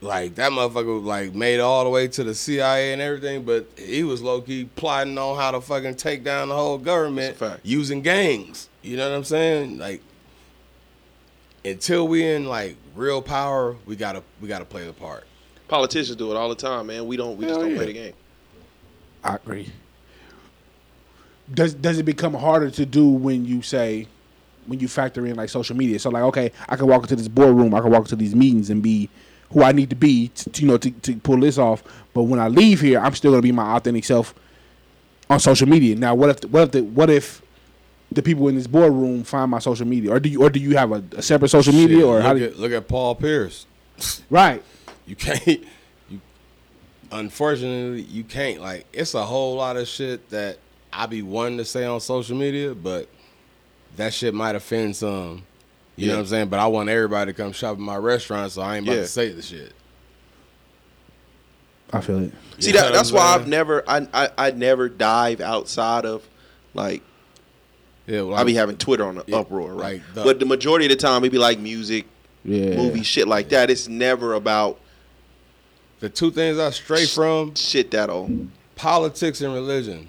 Like 0.00 0.34
that 0.34 0.50
motherfucker 0.50 0.96
was 0.96 1.04
like 1.04 1.34
made 1.34 1.60
all 1.60 1.84
the 1.84 1.90
way 1.90 2.08
to 2.08 2.24
the 2.24 2.34
CIA 2.34 2.92
and 2.92 3.00
everything, 3.00 3.44
but 3.44 3.68
he 3.78 4.02
was 4.02 4.20
low 4.20 4.40
key 4.40 4.64
plotting 4.64 5.16
on 5.16 5.36
how 5.36 5.52
to 5.52 5.60
fucking 5.60 5.94
take 5.94 6.24
down 6.24 6.48
the 6.48 6.56
whole 6.56 6.78
government 6.78 7.38
That's 7.38 7.52
a 7.52 7.54
fact. 7.56 7.66
using 7.66 8.02
gangs. 8.02 8.68
You 8.82 8.96
know 8.96 9.08
what 9.08 9.16
I'm 9.16 9.24
saying? 9.24 9.78
Like 9.78 10.02
until 11.64 12.08
we 12.08 12.26
in 12.26 12.46
like 12.46 12.76
real 12.96 13.22
power, 13.22 13.76
we 13.86 13.94
gotta 13.94 14.22
we 14.40 14.48
gotta 14.48 14.64
play 14.64 14.84
the 14.84 14.92
part. 14.92 15.24
Politicians 15.68 16.16
do 16.16 16.32
it 16.32 16.36
all 16.36 16.48
the 16.48 16.54
time, 16.54 16.88
man. 16.88 17.06
We 17.06 17.16
don't. 17.16 17.36
We 17.36 17.46
just 17.46 17.60
don't 17.60 17.70
yeah. 17.70 17.76
play 17.76 17.86
the 17.86 17.92
game. 17.92 18.14
I 19.24 19.36
agree. 19.36 19.72
Does 21.52 21.74
does 21.74 21.98
it 21.98 22.04
become 22.04 22.34
harder 22.34 22.70
to 22.70 22.86
do 22.86 23.08
when 23.08 23.44
you 23.44 23.62
say 23.62 24.08
when 24.66 24.80
you 24.80 24.88
factor 24.88 25.26
in 25.26 25.36
like 25.36 25.48
social 25.48 25.76
media? 25.76 25.98
So 25.98 26.10
like, 26.10 26.22
okay, 26.24 26.52
I 26.68 26.76
can 26.76 26.86
walk 26.86 27.02
into 27.02 27.16
this 27.16 27.28
boardroom, 27.28 27.74
I 27.74 27.80
can 27.80 27.90
walk 27.90 28.02
into 28.02 28.16
these 28.16 28.34
meetings 28.34 28.70
and 28.70 28.82
be 28.82 29.08
who 29.50 29.62
I 29.62 29.72
need 29.72 29.90
to 29.90 29.96
be, 29.96 30.28
to, 30.28 30.50
to, 30.50 30.62
you 30.62 30.68
know, 30.68 30.78
to, 30.78 30.90
to 30.90 31.16
pull 31.16 31.38
this 31.38 31.58
off. 31.58 31.82
But 32.14 32.24
when 32.24 32.40
I 32.40 32.48
leave 32.48 32.80
here, 32.80 32.98
I'm 32.98 33.14
still 33.14 33.32
gonna 33.32 33.42
be 33.42 33.52
my 33.52 33.76
authentic 33.76 34.04
self 34.04 34.34
on 35.28 35.40
social 35.40 35.68
media. 35.68 35.96
Now, 35.96 36.14
what 36.14 36.30
if 36.30 36.40
the, 36.40 36.48
what 36.48 36.62
if 36.62 36.70
the, 36.72 36.82
what 36.82 37.10
if 37.10 37.42
the 38.10 38.22
people 38.22 38.48
in 38.48 38.54
this 38.54 38.66
boardroom 38.66 39.24
find 39.24 39.50
my 39.50 39.58
social 39.58 39.86
media, 39.86 40.10
or 40.10 40.20
do 40.20 40.28
you 40.28 40.42
or 40.42 40.50
do 40.50 40.60
you 40.60 40.76
have 40.76 40.92
a, 40.92 41.02
a 41.16 41.22
separate 41.22 41.48
social 41.48 41.72
media, 41.72 42.06
or 42.06 42.16
look 42.16 42.22
how? 42.22 42.34
Do 42.34 42.44
at 42.44 42.56
look 42.58 42.72
at 42.72 42.88
Paul 42.88 43.14
Pierce. 43.14 43.66
right? 44.30 44.62
You 45.06 45.16
can't. 45.16 45.64
You 46.08 46.20
unfortunately 47.10 48.02
you 48.02 48.24
can't. 48.24 48.60
Like 48.60 48.86
it's 48.92 49.14
a 49.14 49.24
whole 49.24 49.56
lot 49.56 49.76
of 49.76 49.88
shit 49.88 50.28
that 50.30 50.58
I 50.92 51.06
be 51.06 51.22
wanting 51.22 51.58
to 51.58 51.64
say 51.64 51.84
on 51.84 52.00
social 52.00 52.36
media, 52.36 52.74
but 52.74 53.08
that 53.96 54.12
shit 54.14 54.34
might 54.34 54.54
offend 54.54 54.96
some. 54.96 55.42
You 55.96 56.08
know 56.08 56.14
what 56.14 56.20
I'm 56.20 56.26
saying? 56.26 56.48
But 56.48 56.58
I 56.58 56.66
want 56.66 56.88
everybody 56.88 57.32
to 57.32 57.36
come 57.36 57.52
shop 57.52 57.74
at 57.74 57.78
my 57.78 57.96
restaurant, 57.96 58.50
so 58.52 58.62
I 58.62 58.76
ain't 58.76 58.86
about 58.86 58.96
Yeah. 58.96 59.02
to 59.02 59.08
say 59.08 59.28
the 59.30 59.42
shit. 59.42 59.72
I 61.92 62.00
feel 62.00 62.18
it. 62.20 62.32
See 62.58 62.68
You 62.70 62.74
know 62.76 62.82
that 62.84 62.92
that's 62.94 63.12
why? 63.12 63.34
I've 63.34 63.46
never 63.46 63.84
I, 63.86 64.06
I 64.14 64.30
I 64.38 64.50
never 64.52 64.88
dive 64.88 65.40
outside 65.42 66.06
of 66.06 66.26
like 66.72 67.02
Yeah, 68.06 68.22
well, 68.22 68.36
I 68.38 68.44
be 68.44 68.54
having 68.54 68.78
Twitter 68.78 69.04
on 69.04 69.16
the 69.16 69.24
Yeah, 69.26 69.38
uproar, 69.38 69.72
right? 69.74 70.00
like 70.02 70.14
the- 70.14 70.24
but 70.24 70.38
the 70.40 70.46
majority 70.46 70.86
of 70.86 70.90
the 70.90 70.96
time, 70.96 71.22
it 71.24 71.30
be 71.30 71.38
like 71.38 71.58
music, 71.58 72.06
Yeah. 72.44 72.76
movie, 72.76 73.02
shit 73.02 73.28
like 73.28 73.50
that. 73.50 73.70
It's 73.70 73.88
never 73.88 74.32
about 74.32 74.80
the 76.00 76.08
two 76.08 76.30
things 76.30 76.58
I 76.58 76.70
stray 76.70 77.04
from: 77.04 77.54
shit 77.54 77.90
that 77.90 78.08
old. 78.08 78.48
politics 78.74 79.42
and 79.42 79.52
religion. 79.52 80.08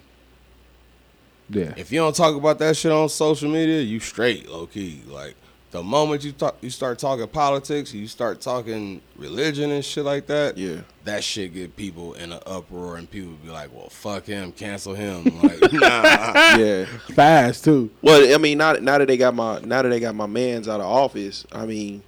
Yeah. 1.49 1.73
If 1.77 1.91
you 1.91 1.99
don't 1.99 2.15
talk 2.15 2.35
about 2.35 2.59
that 2.59 2.75
shit 2.77 2.91
on 2.91 3.09
social 3.09 3.49
media, 3.49 3.81
you 3.81 3.99
straight 3.99 4.49
low 4.49 4.65
key. 4.67 5.01
Like 5.07 5.35
the 5.71 5.83
moment 5.83 6.23
you 6.23 6.31
talk, 6.31 6.55
you 6.61 6.69
start 6.69 6.99
talking 6.99 7.27
politics, 7.27 7.93
you 7.93 8.07
start 8.07 8.41
talking 8.41 9.01
religion 9.15 9.71
and 9.71 9.83
shit 9.83 10.05
like 10.05 10.27
that. 10.27 10.57
Yeah. 10.57 10.81
that 11.05 11.23
shit 11.23 11.53
get 11.53 11.75
people 11.75 12.13
in 12.13 12.31
an 12.31 12.39
uproar, 12.45 12.97
and 12.97 13.09
people 13.09 13.33
be 13.43 13.49
like, 13.49 13.73
"Well, 13.73 13.89
fuck 13.89 14.25
him, 14.25 14.51
cancel 14.51 14.93
him." 14.93 15.23
Like, 15.43 15.73
nah. 15.73 16.55
Yeah. 16.57 16.85
Fast 17.15 17.63
too. 17.65 17.89
Well, 18.01 18.33
I 18.33 18.37
mean, 18.37 18.59
now, 18.59 18.73
now 18.73 18.97
that 18.99 19.07
they 19.07 19.17
got 19.17 19.33
my 19.35 19.59
now 19.61 19.81
that 19.81 19.89
they 19.89 19.99
got 19.99 20.15
my 20.15 20.27
man's 20.27 20.67
out 20.67 20.79
of 20.79 20.85
office, 20.85 21.45
I 21.51 21.65
mean, 21.65 22.03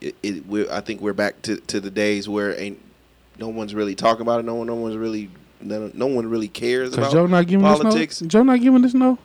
it, 0.00 0.16
it 0.22 0.46
we're, 0.46 0.70
I 0.72 0.80
think 0.80 1.00
we're 1.00 1.12
back 1.12 1.42
to, 1.42 1.56
to 1.56 1.80
the 1.80 1.90
days 1.90 2.28
where 2.28 2.58
ain't 2.58 2.80
no 3.38 3.48
one's 3.48 3.74
really 3.74 3.94
talking 3.94 4.22
about 4.22 4.40
it. 4.40 4.44
No 4.44 4.54
one, 4.56 4.66
no 4.66 4.74
one's 4.74 4.96
really, 4.96 5.28
no, 5.64 5.90
no 5.94 6.06
one 6.06 6.28
really 6.28 6.48
cares 6.48 6.94
about 6.94 7.12
Joe 7.12 7.26
not 7.26 7.46
giving 7.46 7.64
politics. 7.64 8.18
this 8.18 8.22
no. 8.22 8.28
Joe 8.28 8.42
not 8.42 8.60
giving 8.60 8.82
this 8.82 8.94
no. 8.94 9.18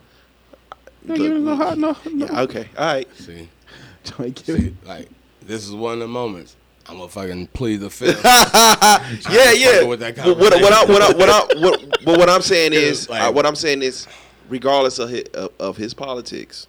Not 1.04 1.18
Look, 1.18 1.28
giving 1.28 1.44
no 1.44 1.56
hot 1.56 1.78
no. 1.78 1.96
no. 2.12 2.26
Yeah, 2.26 2.40
okay, 2.42 2.68
all 2.76 2.84
right. 2.86 3.08
See, 3.16 3.48
Joe 4.04 4.24
ain't 4.24 4.44
giving 4.44 4.62
see, 4.62 4.74
like 4.84 5.08
this 5.42 5.66
is 5.66 5.72
one 5.74 5.94
of 5.94 5.98
the 6.00 6.08
moments. 6.08 6.56
I'm 6.88 6.96
gonna 6.96 7.08
fucking 7.08 7.46
plead 7.48 7.76
the 7.80 7.90
fifth. 7.90 8.20
yeah, 8.24 9.52
yeah. 9.52 9.82
with 9.84 10.00
that 10.00 10.16
But 10.16 10.36
what, 10.38 10.52
what, 10.60 10.72
I, 10.72 10.84
what, 10.84 11.02
I, 11.02 11.12
what, 11.16 11.28
I, 11.56 11.60
what, 11.60 12.04
but 12.04 12.18
what 12.18 12.28
I'm 12.28 12.42
saying 12.42 12.72
is, 12.72 13.08
Like- 13.08 13.22
uh, 13.22 13.32
what 13.32 13.46
I'm 13.46 13.54
saying 13.54 13.82
is, 13.82 14.08
regardless 14.48 14.98
of 14.98 15.08
his, 15.10 15.24
of, 15.34 15.50
of 15.60 15.76
his 15.76 15.94
politics, 15.94 16.66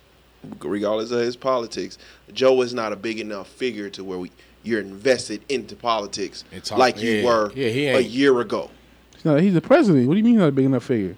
regardless 0.59 1.11
of 1.11 1.19
his 1.21 1.35
politics, 1.35 1.97
Joe 2.33 2.61
is 2.61 2.73
not 2.73 2.93
a 2.93 2.95
big 2.95 3.19
enough 3.19 3.47
figure 3.47 3.89
to 3.91 4.03
where 4.03 4.19
we 4.19 4.31
you're 4.63 4.79
invested 4.81 5.43
into 5.49 5.75
politics 5.75 6.43
And 6.51 6.63
talk- 6.63 6.77
like 6.77 7.01
you 7.01 7.11
yeah, 7.13 7.25
were 7.25 7.51
yeah, 7.55 7.69
he 7.69 7.87
a 7.87 7.99
year 7.99 8.39
ago. 8.41 8.69
No, 9.25 9.35
he's 9.37 9.53
the 9.53 9.61
president. 9.61 10.07
What 10.07 10.13
do 10.15 10.17
you 10.19 10.23
mean 10.23 10.33
he's 10.33 10.39
not 10.41 10.49
a 10.49 10.51
big 10.51 10.65
enough 10.65 10.83
figure? 10.83 11.15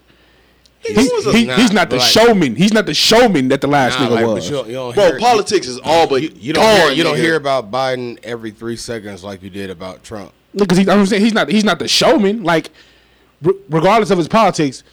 He 0.80 0.94
He, 0.94 1.00
was 1.14 1.34
he- 1.34 1.46
Nah, 1.46 1.56
he's 1.56 1.72
not 1.72 1.90
the 1.90 1.96
like- 1.98 2.12
showman. 2.12 2.56
He's 2.56 2.74
not 2.74 2.86
the 2.86 2.94
showman 2.94 3.48
that 3.50 3.62
the 3.62 3.68
last 3.68 3.98
Nah, 4.00 4.08
nigga 4.08 4.12
like, 4.12 4.26
was. 4.26 4.50
but 4.50 4.68
you 4.68 4.74
you 4.88 4.94
bro, 4.94 5.12
hear, 5.12 5.20
politics 5.20 5.68
is 5.68 5.80
all 5.84 6.08
but 6.08 6.22
You, 6.22 6.32
you 6.38 6.54
don't 6.54 6.64
gone, 6.64 6.76
hear, 6.88 6.92
you 6.92 7.04
don't 7.04 7.16
nigga. 7.16 7.20
hear 7.22 7.36
about 7.36 7.72
Biden 7.72 8.20
every 8.24 8.52
three 8.52 8.76
seconds 8.76 9.24
like 9.24 9.42
you 9.42 9.50
did 9.50 9.70
about 9.70 10.04
Trump. 10.04 10.34
Because 10.56 10.78
he, 10.78 10.90
I'm 10.90 11.06
saying 11.06 11.22
he's 11.24 11.34
not 11.34 11.48
he's 11.50 11.64
not 11.64 11.80
the 11.80 11.88
showman. 11.88 12.44
Like, 12.44 12.70
re- 13.42 13.56
regardless 13.70 14.12
of 14.12 14.18
his 14.18 14.28
politics, 14.28 14.84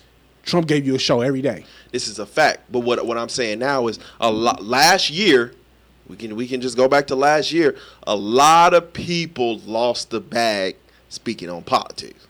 Trump 0.45 0.67
gave 0.69 0.87
you 0.87 0.95
a 0.95 0.99
show 0.99 1.21
every 1.23 1.43
day. 1.43 1.65
This 1.91 2.07
is 2.07 2.19
a 2.21 2.27
fact. 2.27 2.71
But 2.71 2.81
what 2.81 3.05
what 3.05 3.19
I'm 3.19 3.29
saying 3.29 3.59
now 3.59 3.89
is 3.89 3.99
a 4.21 4.31
lot 4.31 4.63
last 4.65 5.11
year, 5.11 5.53
we 6.09 6.15
can 6.17 6.37
we 6.37 6.47
can 6.47 6.61
just 6.61 6.77
go 6.77 6.87
back 6.89 7.09
to 7.09 7.17
last 7.17 7.51
year. 7.51 7.77
A 8.07 8.15
lot 8.15 8.75
of 8.75 8.93
people 8.93 9.59
lost 9.67 10.11
the 10.11 10.21
bag 10.21 10.77
speaking 11.09 11.51
on 11.51 11.63
politics. 11.65 12.27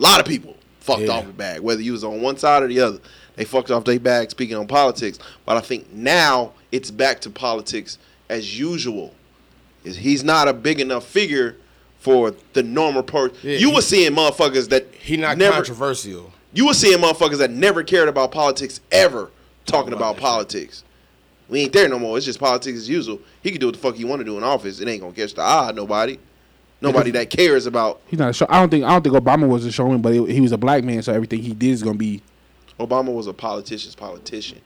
A 0.00 0.02
lot 0.02 0.18
of 0.20 0.26
people 0.26 0.56
fucked 0.80 1.02
Yeah. 1.02 1.10
off 1.10 1.26
the 1.26 1.32
bag, 1.32 1.60
whether 1.60 1.82
you 1.82 1.92
was 1.92 2.02
on 2.02 2.20
one 2.22 2.38
side 2.38 2.62
or 2.62 2.68
the 2.68 2.80
other. 2.80 2.98
They 3.36 3.44
fucked 3.44 3.70
off 3.70 3.84
their 3.84 4.00
bag 4.00 4.30
speaking 4.30 4.56
on 4.56 4.66
politics. 4.66 5.18
But 5.46 5.56
I 5.56 5.60
think 5.60 5.92
now 5.92 6.52
it's 6.72 6.90
back 6.90 7.20
to 7.22 7.30
politics 7.30 7.98
as 8.28 8.58
usual. 8.58 9.14
Is 9.84 9.96
he's 9.98 10.22
not 10.24 10.48
a 10.48 10.52
big 10.52 10.80
enough 10.80 11.04
figure 11.06 11.56
for 12.00 12.34
the 12.54 12.62
normal 12.62 13.02
person. 13.02 13.36
Yeah, 13.42 13.56
you 13.58 13.68
he- 13.70 13.74
were 13.74 13.82
seeing 13.82 14.12
motherfuckers 14.12 14.68
that 14.70 14.86
He 15.02 15.16
not 15.16 15.36
never, 15.38 15.56
controversial. 15.56 16.32
you 16.52 16.66
were 16.66 16.74
seeing 16.74 16.98
motherfuckers 16.98 17.38
that 17.38 17.50
never 17.50 17.82
cared 17.82 18.08
about 18.08 18.30
politics 18.32 18.80
ever 18.90 19.30
talking 19.66 19.92
about 19.92 20.12
about 20.16 20.22
politics. 20.22 20.82
We 21.48 21.60
ain't 21.60 21.72
there 21.72 21.88
no 21.88 21.98
more. 21.98 22.16
It's 22.16 22.26
just 22.26 22.38
politics 22.38 22.78
as 22.78 22.88
usual. 22.88 23.20
He 23.42 23.50
can 23.50 23.60
do 23.60 23.66
what 23.66 23.74
the 23.74 23.80
fuck 23.80 23.96
he 23.96 24.04
want 24.04 24.20
to 24.20 24.24
do 24.24 24.36
in 24.38 24.44
office. 24.44 24.80
It 24.80 24.88
ain't 24.88 25.00
gonna 25.02 25.12
catch 25.14 25.34
the 25.34 25.42
eye 25.42 25.70
of 25.70 25.76
nobody. 25.76 26.18
Nobody 26.82 27.10
that 27.12 27.28
cares 27.30 27.66
about 27.66 28.00
He's 28.06 28.18
not 28.18 28.30
a 28.30 28.32
show. 28.32 28.46
I 28.48 28.58
don't 28.60 28.70
think 28.70 28.84
I 28.84 28.90
don't 28.90 29.02
think 29.02 29.14
Obama 29.14 29.46
was 29.48 29.64
a 29.66 29.72
showman, 29.72 30.00
but 30.00 30.12
he, 30.14 30.32
he 30.34 30.40
was 30.40 30.52
a 30.52 30.58
black 30.58 30.82
man, 30.84 31.02
so 31.02 31.12
everything 31.12 31.42
he 31.42 31.52
did 31.52 31.70
is 31.70 31.82
gonna 31.82 31.96
be. 31.98 32.22
Obama 32.78 33.12
was 33.12 33.26
a 33.26 33.34
politician's 33.34 33.94
politician. 33.94 34.60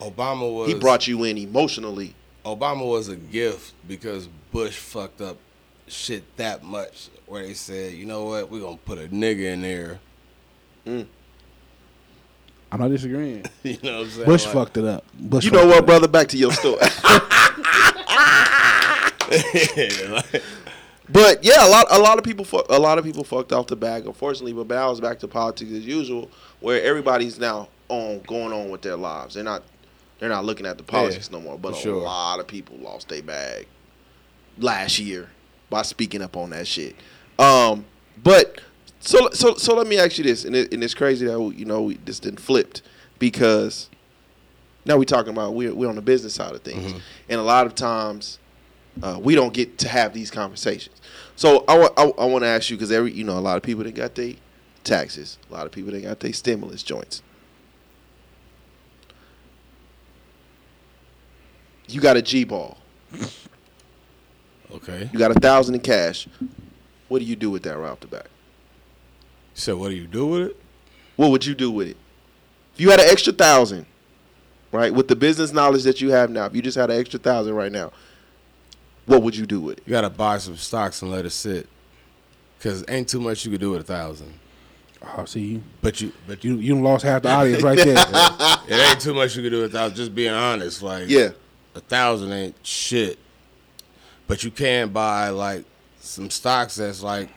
Obama 0.00 0.52
was 0.52 0.68
He 0.68 0.74
brought 0.74 1.06
you 1.06 1.24
in 1.24 1.38
emotionally. 1.38 2.14
Obama 2.44 2.86
was 2.88 3.08
a 3.08 3.16
gift 3.16 3.74
because 3.86 4.28
Bush 4.52 4.76
fucked 4.76 5.20
up 5.20 5.36
shit 5.88 6.24
that 6.36 6.62
much 6.62 7.08
where 7.26 7.42
they 7.42 7.54
said, 7.54 7.92
you 7.94 8.06
know 8.06 8.24
what, 8.24 8.50
we're 8.50 8.60
gonna 8.60 8.76
put 8.78 8.98
a 8.98 9.08
nigga 9.08 9.52
in 9.52 9.62
there. 9.62 9.98
Mm. 10.86 11.06
I'm 12.72 12.80
not 12.80 12.88
disagreeing. 12.88 13.44
You 13.62 13.76
know 13.82 13.98
what 13.98 14.04
I'm 14.04 14.10
saying? 14.10 14.26
Bush 14.26 14.44
Like, 14.46 14.54
fucked 14.54 14.76
it 14.76 14.84
up. 14.84 15.04
Bush 15.14 15.44
You 15.44 15.50
know 15.50 15.66
what, 15.66 15.78
up. 15.78 15.86
brother? 15.86 16.08
Back 16.08 16.28
to 16.28 16.36
your 16.36 16.52
story. 16.52 16.76
like, 19.30 20.42
But 21.12 21.42
yeah, 21.42 21.66
a 21.66 21.68
lot 21.68 21.86
a 21.90 21.98
lot 21.98 22.18
of 22.18 22.24
people 22.24 22.44
fu- 22.44 22.62
a 22.68 22.78
lot 22.78 22.98
of 22.98 23.04
people 23.04 23.24
fucked 23.24 23.52
off 23.52 23.66
the 23.66 23.76
bag, 23.76 24.06
unfortunately. 24.06 24.52
But 24.52 24.68
now 24.68 24.90
it's 24.90 25.00
back 25.00 25.18
to 25.20 25.28
politics 25.28 25.72
as 25.72 25.84
usual, 25.84 26.30
where 26.60 26.82
everybody's 26.82 27.38
now 27.38 27.68
on 27.88 28.20
going 28.20 28.52
on 28.52 28.70
with 28.70 28.82
their 28.82 28.96
lives. 28.96 29.34
They're 29.34 29.44
not 29.44 29.62
they're 30.18 30.28
not 30.28 30.44
looking 30.44 30.66
at 30.66 30.78
the 30.78 30.84
politics 30.84 31.30
no 31.30 31.40
more. 31.40 31.58
But 31.58 31.72
a 31.72 31.76
sure. 31.76 31.96
lot 31.96 32.38
of 32.38 32.46
people 32.46 32.76
lost 32.76 33.08
their 33.08 33.22
bag 33.22 33.66
last 34.58 34.98
year 34.98 35.28
by 35.68 35.82
speaking 35.82 36.22
up 36.22 36.36
on 36.36 36.50
that 36.50 36.68
shit. 36.68 36.94
Um, 37.38 37.86
but 38.22 38.60
so 39.00 39.30
so 39.32 39.54
so 39.54 39.74
let 39.74 39.88
me 39.88 39.98
ask 39.98 40.16
you 40.16 40.24
this, 40.24 40.44
and, 40.44 40.54
it, 40.54 40.72
and 40.72 40.84
it's 40.84 40.94
crazy 40.94 41.26
that 41.26 41.54
you 41.56 41.64
know 41.64 41.82
we, 41.82 41.96
this 41.96 42.20
didn't 42.20 42.40
flipped 42.40 42.82
because 43.18 43.88
now 44.84 44.96
we're 44.96 45.04
talking 45.04 45.32
about 45.32 45.54
we're 45.54 45.74
we're 45.74 45.88
on 45.88 45.96
the 45.96 46.02
business 46.02 46.34
side 46.34 46.54
of 46.54 46.60
things, 46.62 46.92
and 47.28 47.40
a 47.40 47.42
lot 47.42 47.66
of 47.66 47.74
times 47.74 48.38
uh, 49.02 49.18
we 49.22 49.34
don't 49.34 49.54
get 49.54 49.78
to 49.78 49.88
have 49.88 50.12
these 50.12 50.30
conversations. 50.30 51.00
So 51.36 51.64
I 51.66 51.78
want 51.78 51.92
I, 51.96 52.02
I 52.02 52.24
want 52.26 52.44
to 52.44 52.48
ask 52.48 52.70
you 52.70 52.76
because 52.76 52.92
every 52.92 53.12
you 53.12 53.24
know 53.24 53.38
a 53.38 53.40
lot 53.40 53.56
of 53.56 53.62
people 53.62 53.84
that 53.84 53.94
got 53.94 54.14
their 54.14 54.34
taxes, 54.84 55.38
a 55.48 55.52
lot 55.52 55.66
of 55.66 55.72
people 55.72 55.92
that 55.92 56.02
got 56.02 56.20
their 56.20 56.32
stimulus 56.32 56.82
joints. 56.82 57.22
You 61.88 62.00
got 62.00 62.16
a 62.16 62.22
G 62.22 62.44
ball. 62.44 62.78
okay. 64.72 65.10
You 65.12 65.18
got 65.18 65.30
a 65.32 65.40
thousand 65.40 65.74
in 65.74 65.80
cash. 65.80 66.28
What 67.08 67.18
do 67.18 67.24
you 67.24 67.34
do 67.34 67.50
with 67.50 67.64
that 67.64 67.76
right 67.76 67.90
off 67.90 68.00
the 68.00 68.06
back? 68.06 68.26
So 69.54 69.76
what 69.76 69.88
do 69.88 69.96
you 69.96 70.06
do 70.06 70.26
with 70.26 70.42
it? 70.50 70.56
What 71.16 71.30
would 71.32 71.44
you 71.44 71.54
do 71.54 71.70
with 71.70 71.88
it? 71.88 71.96
If 72.74 72.80
you 72.80 72.90
had 72.90 73.00
an 73.00 73.08
extra 73.10 73.32
thousand, 73.32 73.86
right, 74.72 74.94
with 74.94 75.08
the 75.08 75.16
business 75.16 75.52
knowledge 75.52 75.82
that 75.82 76.00
you 76.00 76.12
have 76.12 76.30
now, 76.30 76.46
if 76.46 76.54
you 76.54 76.62
just 76.62 76.76
had 76.78 76.90
an 76.90 77.00
extra 77.00 77.18
thousand 77.18 77.54
right 77.54 77.72
now, 77.72 77.92
what 79.06 79.22
would 79.22 79.36
you 79.36 79.46
do 79.46 79.60
with 79.60 79.78
it? 79.78 79.84
You 79.86 79.90
gotta 79.90 80.10
buy 80.10 80.38
some 80.38 80.56
stocks 80.56 81.02
and 81.02 81.10
let 81.10 81.24
it 81.24 81.30
sit. 81.30 81.68
Cause 82.60 82.84
ain't 82.88 83.08
too 83.08 83.20
much 83.20 83.44
you 83.44 83.50
could 83.50 83.60
do 83.60 83.70
with 83.70 83.80
a 83.80 83.84
thousand. 83.84 84.32
Oh, 85.16 85.24
see 85.24 85.40
you. 85.40 85.62
But 85.80 86.00
you 86.00 86.12
but 86.26 86.44
You 86.44 86.56
you 86.56 86.74
done 86.74 86.82
lost 86.82 87.04
half 87.04 87.22
the 87.22 87.30
audience 87.30 87.62
right 87.62 87.78
there. 87.78 87.96
it 88.68 88.90
ain't 88.90 89.00
too 89.00 89.14
much 89.14 89.34
you 89.34 89.42
could 89.42 89.50
do 89.50 89.62
with 89.62 89.74
a 89.74 89.78
thousand. 89.78 89.96
Just 89.96 90.14
being 90.14 90.32
honest. 90.34 90.82
Like 90.82 91.08
Yeah. 91.08 91.30
a 91.74 91.80
thousand 91.80 92.32
ain't 92.32 92.54
shit. 92.62 93.18
But 94.26 94.44
you 94.44 94.50
can 94.50 94.90
buy 94.90 95.30
like 95.30 95.64
some 96.00 96.28
stocks 96.30 96.76
that's 96.76 97.02
like 97.02 97.30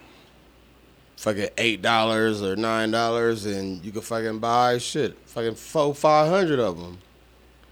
fucking 1.15 1.49
eight 1.57 1.81
dollars 1.81 2.43
or 2.43 2.55
nine 2.57 2.91
dollars, 2.91 3.45
and 3.45 3.83
you 3.83 3.91
can 3.93 4.01
fucking 4.01 4.39
buy 4.39 4.77
shit, 4.77 5.17
fucking 5.25 5.55
four, 5.55 5.95
five 5.95 6.29
hundred 6.29 6.59
of 6.59 6.77
them. 6.77 6.97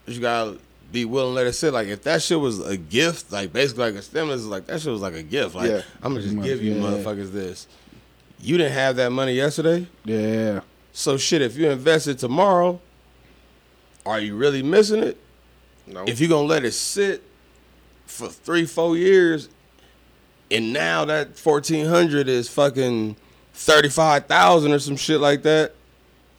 But 0.06 0.16
you 0.16 0.22
gotta 0.22 0.58
be 0.92 1.06
willing 1.06 1.32
to 1.32 1.36
let 1.36 1.48
it 1.48 1.54
sit. 1.54 1.74
Like 1.74 1.88
if 1.88 2.04
that 2.04 2.22
shit 2.22 2.40
was 2.40 2.60
a 2.66 2.78
gift, 2.78 3.32
like 3.32 3.54
basically 3.54 3.86
like 3.86 3.96
a 3.96 4.02
stimulus, 4.02 4.44
like 4.44 4.66
that 4.68 4.82
shit 4.82 4.92
was 4.92 5.02
like 5.02 5.14
a 5.14 5.24
gift. 5.24 5.56
Like 5.56 5.70
Yeah. 5.70 5.82
I'm 6.02 6.14
gonna 6.14 6.22
just 6.24 6.36
Must- 6.36 6.48
give 6.48 6.62
you 6.62 6.74
yeah. 6.74 6.82
motherfuckers 6.82 7.32
this. 7.32 7.68
You 8.40 8.58
didn't 8.58 8.74
have 8.74 8.96
that 8.96 9.12
money 9.12 9.34
yesterday, 9.34 9.86
yeah. 10.04 10.62
so 10.94 11.16
shit. 11.16 11.44
If 11.44 11.56
you 11.58 11.70
invest 11.70 12.08
it 12.08 12.18
tomorrow, 12.18 12.80
are 14.06 14.20
you 14.20 14.36
really 14.36 14.64
missing 14.64 15.04
it? 15.04 15.18
No. 15.86 16.06
if 16.08 16.20
you're 16.20 16.30
gonna 16.30 16.48
let 16.48 16.64
it 16.66 16.72
sit 16.72 17.22
for 18.06 18.30
three, 18.30 18.66
four 18.66 18.98
years, 18.98 19.50
and 20.50 20.74
now 20.74 21.06
that 21.06 21.38
fourteen 21.38 21.86
hundred 21.86 22.28
is 22.28 22.50
fucking 22.50 23.16
thirty 23.54 23.90
five 23.90 24.26
thousand 24.26 24.72
or 24.72 24.80
some 24.80 24.96
shit 24.96 25.20
like 25.20 25.44
that, 25.44 25.74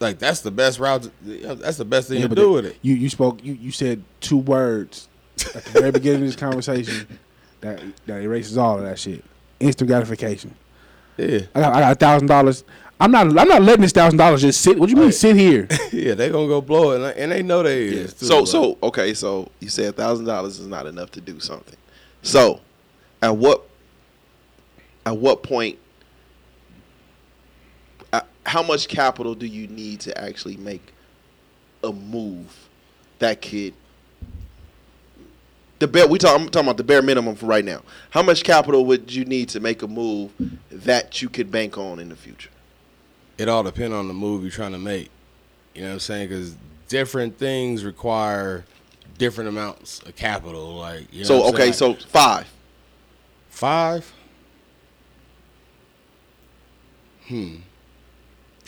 like 0.03 0.19
that's 0.19 0.41
the 0.41 0.51
best 0.51 0.79
route. 0.79 1.03
To, 1.05 1.11
that's 1.57 1.79
the 1.79 1.85
best 1.85 2.09
thing 2.09 2.21
Yeah, 2.21 2.29
to 2.29 2.35
do 2.35 2.43
the- 2.43 2.51
with 2.53 2.67
it. 2.67 2.77
You 2.83 2.95
you 2.95 3.09
spoke 3.09 3.43
you, 3.45 3.55
you 3.55 3.71
said 3.73 4.03
two 4.21 4.37
words 4.39 5.09
at 5.55 5.65
the 5.65 5.71
very 5.81 5.91
beginning 5.93 6.23
of 6.23 6.29
this 6.29 6.37
conversation 6.37 7.07
that 7.63 7.81
that 8.07 8.21
erases 8.23 8.59
all 8.59 8.77
of 8.79 8.85
that 8.85 8.99
shit. 8.99 9.25
Instant 9.61 9.89
gratification. 9.89 10.55
Yeah, 11.17 11.41
I 11.55 11.61
got 11.61 11.75
I 11.75 11.81
got 11.81 11.93
a 11.93 11.95
thousand 11.95 12.27
dollars. 12.29 12.65
I'm 13.01 13.11
not 13.11 13.27
I'm 13.27 13.49
not 13.49 13.63
letting 13.63 13.83
this 13.83 13.93
thousand 13.93 14.19
dollars 14.19 14.43
just 14.43 14.61
sit. 14.61 14.79
What 14.79 14.87
do 14.89 14.95
you 14.95 15.01
mean 15.01 15.13
sit 15.13 15.37
here? 15.37 15.67
yeah, 15.93 16.15
they're 16.15 16.31
gonna 16.31 16.47
go 16.49 16.61
blow 16.61 16.93
it, 16.93 16.97
and- 17.01 17.19
and 17.19 17.33
they 17.33 17.43
know 17.43 17.63
they 17.63 17.85
is. 17.87 18.15
too, 18.15 18.27
So 18.27 18.41
but- 18.41 18.47
so 18.49 18.79
okay, 18.83 19.15
so 19.15 19.51
you 19.61 19.69
said 19.69 19.87
a 19.87 19.93
thousand 19.93 20.27
dollars 20.27 20.59
is 20.61 20.67
not 20.67 20.87
enough 20.87 21.11
to 21.13 21.21
do 21.21 21.41
something. 21.41 21.77
So, 22.23 22.61
at 23.21 23.37
what 23.37 23.67
at 25.05 25.17
what 25.17 25.43
point? 25.43 25.79
How 28.45 28.63
much 28.63 28.89
capital 28.89 29.35
do 29.35 29.47
you 29.47 29.67
need 29.69 30.01
to 30.01 30.19
actually 30.19 30.57
make 30.57 30.93
a 31.85 31.93
move 31.93 32.69
that 33.19 33.41
could? 33.43 33.75
The 35.79 35.89
bare 35.89 36.07
we 36.07 36.19
talk, 36.19 36.41
I'm 36.41 36.49
talking 36.49 36.69
about 36.69 36.77
the 36.77 36.85
bare 36.85 37.03
minimum 37.03 37.35
for 37.35 37.47
right 37.47 37.65
now. 37.65 37.83
How 38.11 38.23
much 38.23 38.45
capital 38.45 38.85
would 38.87 39.13
you 39.13 39.25
need 39.25 39.49
to 39.51 39.61
make 39.61 39.83
a 39.83 39.89
move 39.89 40.33
that 40.71 41.21
you 41.21 41.29
could 41.29 41.51
bank 41.51 41.77
on 41.77 41.99
in 41.99 42.09
the 42.09 42.17
future? 42.17 42.51
It 43.39 43.49
all 43.49 43.63
depends 43.63 43.95
on 43.95 44.07
the 44.09 44.15
move 44.15 44.43
you're 44.43 44.51
trying 44.51 44.73
to 44.73 44.79
make. 44.79 45.11
You 45.75 45.83
know 45.83 45.89
what 45.89 45.95
I'm 45.95 46.01
saying? 46.01 46.29
Because 46.29 46.57
different 46.89 47.39
things 47.39 47.85
require 47.85 48.65
different 49.19 49.49
amounts 49.49 50.01
of 50.01 50.15
capital. 50.15 50.75
Like, 50.77 51.13
you 51.13 51.21
know 51.21 51.27
so 51.27 51.49
okay, 51.49 51.73
so 51.73 51.95
five. 51.95 52.47
Five? 53.49 54.13
Hmm. 57.27 57.57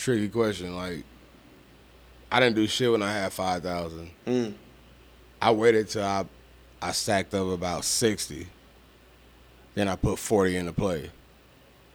Tricky 0.04 0.28
question. 0.28 0.76
Like, 0.76 1.02
I 2.30 2.38
didn't 2.38 2.56
do 2.56 2.66
shit 2.66 2.92
when 2.92 3.02
I 3.02 3.10
had 3.10 3.32
five 3.32 3.62
thousand. 3.62 4.10
Mm. 4.26 4.52
I 5.40 5.50
waited 5.50 5.88
till 5.88 6.04
I 6.04 6.26
I 6.82 6.92
stacked 6.92 7.32
up 7.32 7.46
about 7.48 7.86
sixty. 7.86 8.48
Then 9.74 9.88
I 9.88 9.96
put 9.96 10.18
forty 10.18 10.56
into 10.56 10.74
play 10.74 11.10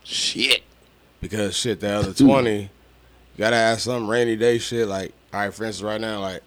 Shit. 0.03 0.63
because 1.21 1.55
shit, 1.55 1.81
the 1.81 1.91
other 1.91 2.13
twenty, 2.25 2.61
you 2.63 2.69
gotta 3.37 3.57
have 3.57 3.79
some 3.79 4.09
rainy 4.09 4.35
day 4.35 4.57
shit. 4.57 4.87
Like, 4.87 5.13
all 5.31 5.41
right, 5.41 5.53
for 5.53 5.65
instance, 5.65 5.83
right 5.83 6.01
now, 6.01 6.19
like 6.19 6.41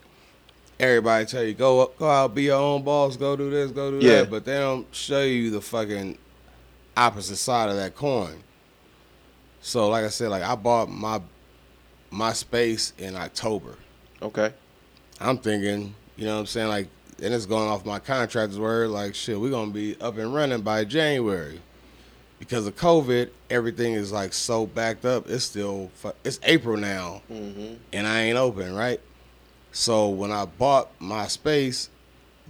everybody 0.81 1.27
tell 1.27 1.45
you 1.45 1.55
go 1.55 1.83
up, 1.83 1.97
go 1.97 2.11
out, 2.11 2.35
be 2.35 2.43
your 2.43 2.57
own 2.61 2.83
boss, 2.83 3.17
go 3.17 3.37
do 3.37 3.51
this, 3.51 3.71
go 3.71 4.01
do 4.01 4.05
Yeah. 4.05 4.23
that, 4.23 4.31
but 4.33 4.45
they 4.45 4.59
don't 4.59 4.93
show 4.93 5.23
you 5.23 5.53
the 5.53 5.61
fucking 5.61 6.19
opposite 6.97 7.37
side 7.37 7.69
of 7.69 7.77
that 7.77 7.95
coin. 7.95 8.43
So, 9.61 9.89
like 9.91 10.05
I 10.05 10.09
said, 10.09 10.31
like 10.31 10.43
I 10.43 10.57
bought 10.57 10.91
my 10.91 11.21
my 12.13 12.33
space 12.33 12.93
in 12.99 13.17
October. 13.17 13.75
Okay. 14.21 14.53
I'm 15.21 15.39
thinking, 15.39 15.95
you 16.17 16.27
know 16.27 16.35
what 16.35 16.41
I'm 16.41 16.47
saying, 16.47 16.69
like, 16.69 16.89
and 17.23 17.33
it's 17.33 17.47
going 17.47 17.69
off 17.69 17.85
my 17.87 17.99
contractor's 17.99 18.59
word, 18.59 18.91
like, 18.91 19.15
shit, 19.15 19.41
we're 19.41 19.51
gonna 19.51 19.71
be 19.71 19.97
up 20.01 20.19
and 20.19 20.33
running 20.35 20.63
by 20.63 20.85
January. 20.85 21.61
Because 22.39 22.67
of 22.67 22.75
COVID, 22.77 23.31
everything 23.51 23.95
is 23.95 24.11
like 24.11 24.33
so 24.33 24.67
backed 24.67 25.05
up. 25.05 25.29
It's 25.31 25.45
still, 25.45 25.91
it's 26.25 26.41
April 26.43 26.77
now, 26.77 27.23
Mm-hmm. 27.31 27.75
and 27.93 28.07
I 28.07 28.23
ain't 28.23 28.37
open, 28.39 28.75
right? 28.75 29.01
So 29.71 30.09
when 30.09 30.33
I 30.33 30.45
bought 30.45 30.91
my 30.99 31.29
space, 31.29 31.89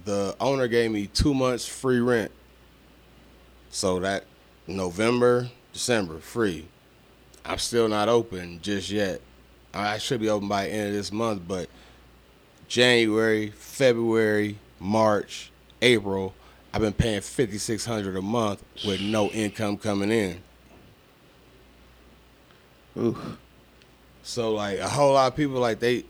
the 0.03 0.35
owner 0.39 0.67
gave 0.67 0.89
me 0.91 1.07
two 1.07 1.33
months 1.33 1.65
free 1.67 1.99
rent. 1.99 2.31
So 3.69 3.99
that 3.99 4.25
November, 4.67 5.49
December, 5.73 6.19
free. 6.19 6.67
I'm 7.45 7.59
still 7.59 7.87
not 7.87 8.09
open 8.09 8.59
just 8.61 8.89
yet. 8.89 9.21
I 9.73 9.97
should 9.97 10.19
be 10.19 10.29
open 10.29 10.47
by 10.47 10.65
the 10.65 10.73
end 10.73 10.87
of 10.89 10.93
this 10.93 11.11
month, 11.11 11.43
but 11.47 11.67
January, 12.67 13.49
February, 13.49 14.57
March, 14.79 15.51
April, 15.81 16.33
I've 16.73 16.81
been 16.81 16.93
paying 16.93 17.21
fifty 17.21 17.57
six 17.57 17.85
hundred 17.85 18.15
a 18.15 18.21
month 18.21 18.63
with 18.85 19.01
no 19.01 19.29
income 19.29 19.77
coming 19.77 20.11
in. 20.11 20.41
Ooh. 22.97 23.17
So 24.23 24.53
like 24.53 24.79
a 24.79 24.89
whole 24.89 25.13
lot 25.13 25.27
of 25.27 25.35
people 25.35 25.59
like 25.59 25.79
they 25.79 26.05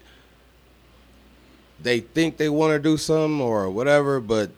they 1.81 1.99
think 1.99 2.37
they 2.37 2.49
want 2.49 2.71
to 2.71 2.79
do 2.79 2.97
something 2.97 3.41
or 3.41 3.69
whatever, 3.69 4.19
but 4.19 4.51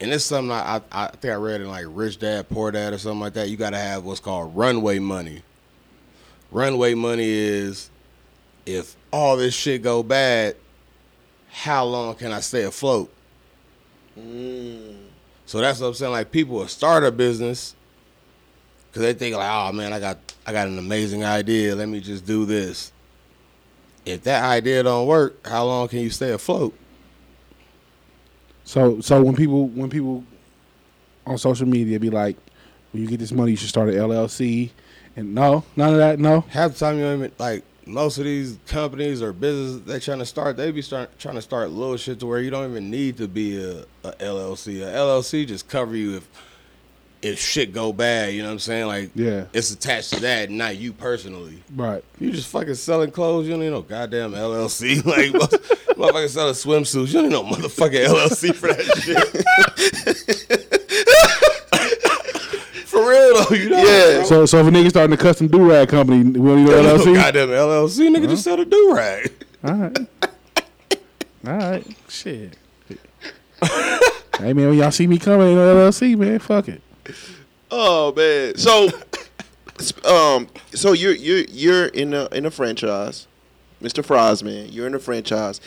and 0.00 0.12
it's 0.12 0.24
something 0.24 0.52
I, 0.52 0.76
I 0.76 0.82
I 0.92 1.06
think 1.08 1.32
I 1.32 1.36
read 1.36 1.60
in 1.60 1.68
like 1.68 1.86
Rich 1.88 2.18
Dad 2.18 2.48
Poor 2.48 2.70
Dad 2.70 2.92
or 2.92 2.98
something 2.98 3.20
like 3.20 3.34
that. 3.34 3.48
You 3.48 3.56
got 3.56 3.70
to 3.70 3.78
have 3.78 4.04
what's 4.04 4.20
called 4.20 4.56
runway 4.56 4.98
money. 4.98 5.42
Runway 6.50 6.94
money 6.94 7.28
is 7.28 7.90
if 8.64 8.96
all 9.12 9.36
this 9.36 9.54
shit 9.54 9.82
go 9.82 10.02
bad, 10.02 10.56
how 11.50 11.84
long 11.84 12.14
can 12.14 12.32
I 12.32 12.40
stay 12.40 12.64
afloat? 12.64 13.12
Mm. 14.18 14.96
So 15.46 15.58
that's 15.60 15.80
what 15.80 15.88
I'm 15.88 15.94
saying. 15.94 16.12
Like 16.12 16.30
people 16.30 16.56
will 16.56 16.68
start 16.68 17.04
a 17.04 17.10
business 17.10 17.74
because 18.88 19.02
they 19.02 19.14
think 19.14 19.36
like, 19.36 19.50
oh 19.50 19.72
man, 19.72 19.92
I 19.92 20.00
got 20.00 20.18
I 20.46 20.52
got 20.52 20.66
an 20.68 20.78
amazing 20.78 21.24
idea. 21.24 21.74
Let 21.74 21.88
me 21.88 22.00
just 22.00 22.26
do 22.26 22.44
this. 22.44 22.92
If 24.04 24.22
that 24.24 24.44
idea 24.44 24.82
don't 24.82 25.06
work, 25.06 25.46
how 25.46 25.64
long 25.64 25.88
can 25.88 26.00
you 26.00 26.10
stay 26.10 26.32
afloat? 26.32 26.74
So 28.64 29.00
so 29.00 29.22
when 29.22 29.34
people 29.34 29.68
when 29.68 29.90
people 29.90 30.24
on 31.26 31.38
social 31.38 31.66
media 31.66 32.00
be 32.00 32.10
like, 32.10 32.36
when 32.92 33.02
you 33.02 33.08
get 33.08 33.20
this 33.20 33.32
money, 33.32 33.52
you 33.52 33.56
should 33.56 33.68
start 33.68 33.88
an 33.88 33.94
LLC. 33.94 34.70
And 35.18 35.34
no, 35.34 35.64
none 35.74 35.92
of 35.94 35.98
that. 35.98 36.18
No. 36.20 36.42
Half 36.42 36.74
the 36.74 36.78
time 36.78 36.96
you 36.96 37.02
don't 37.02 37.18
even 37.18 37.32
like 37.38 37.64
most 37.86 38.18
of 38.18 38.24
these 38.24 38.56
companies 38.68 39.20
or 39.20 39.32
businesses 39.32 39.82
they 39.82 39.98
trying 39.98 40.20
to 40.20 40.26
start, 40.26 40.56
they 40.56 40.70
be 40.70 40.80
start 40.80 41.18
trying 41.18 41.34
to 41.34 41.42
start 41.42 41.70
little 41.70 41.96
shit 41.96 42.20
to 42.20 42.26
where 42.26 42.38
you 42.40 42.50
don't 42.50 42.70
even 42.70 42.88
need 42.90 43.16
to 43.16 43.26
be 43.26 43.56
a, 43.60 43.80
a 44.04 44.12
LLC. 44.20 44.80
A 44.82 44.92
LLC 44.94 45.44
just 45.46 45.68
cover 45.68 45.96
you 45.96 46.16
if 46.18 46.28
if 47.20 47.40
shit 47.40 47.72
go 47.72 47.92
bad. 47.92 48.32
You 48.32 48.42
know 48.42 48.48
what 48.48 48.52
I'm 48.52 48.58
saying? 48.60 48.86
Like 48.86 49.10
Yeah. 49.16 49.46
it's 49.52 49.72
attached 49.72 50.12
to 50.14 50.20
that, 50.20 50.50
not 50.50 50.76
you 50.76 50.92
personally. 50.92 51.64
Right. 51.74 52.04
You 52.20 52.30
just 52.30 52.46
fucking 52.48 52.74
selling 52.74 53.10
clothes. 53.10 53.46
You 53.46 53.54
don't 53.54 53.60
need 53.60 53.70
no 53.70 53.82
goddamn 53.82 54.32
LLC. 54.34 55.04
Like 55.04 55.32
motherfuckers 55.96 56.28
selling 56.28 56.54
swimsuits. 56.54 57.08
You 57.08 57.14
don't 57.14 57.22
need 57.24 57.32
no 57.32 57.42
motherfucking 57.42 58.06
LLC 58.06 58.54
for 58.54 58.68
that 58.68 58.84
shit. 59.02 59.28
for 62.86 63.00
real 63.08 63.34
though, 63.34 63.37
you 63.56 63.68
know. 63.70 63.78
Yeah. 63.82 64.24
So 64.24 64.46
so 64.46 64.58
if 64.60 64.66
a 64.66 64.70
nigga 64.70 64.90
starting 64.90 65.12
a 65.12 65.16
custom 65.16 65.48
do 65.48 65.70
rag 65.70 65.88
company, 65.88 66.22
we 66.22 66.32
don't 66.48 66.64
need 66.64 66.70
no 66.70 66.82
No 66.82 66.96
LLC. 66.96 67.14
goddamn 67.14 67.48
LLC, 67.48 68.14
nigga, 68.14 68.28
just 68.28 68.44
sell 68.44 68.56
the 68.56 68.64
do 68.64 68.92
rag. 68.94 69.32
All 69.64 69.74
right. 69.74 69.98
All 71.46 71.52
right. 71.56 71.86
Shit. 72.08 72.56
hey 73.60 74.52
man, 74.52 74.68
when 74.68 74.74
y'all 74.74 74.90
see 74.90 75.06
me 75.06 75.18
coming, 75.18 75.48
ain't 75.48 75.56
no 75.56 75.74
LLC, 75.74 76.16
man. 76.16 76.38
Fuck 76.38 76.68
it. 76.68 76.82
Oh 77.70 78.12
man. 78.14 78.56
So, 78.56 78.88
um, 80.04 80.48
so 80.74 80.92
you're 80.92 81.14
you're 81.14 81.44
you're 81.50 81.86
in 81.86 82.14
a 82.14 82.26
in 82.26 82.46
a 82.46 82.50
franchise, 82.50 83.26
Mr. 83.82 84.04
Fries, 84.04 84.42
man. 84.42 84.68
You're 84.70 84.86
in 84.86 84.94
a 84.94 84.98
franchise. 84.98 85.60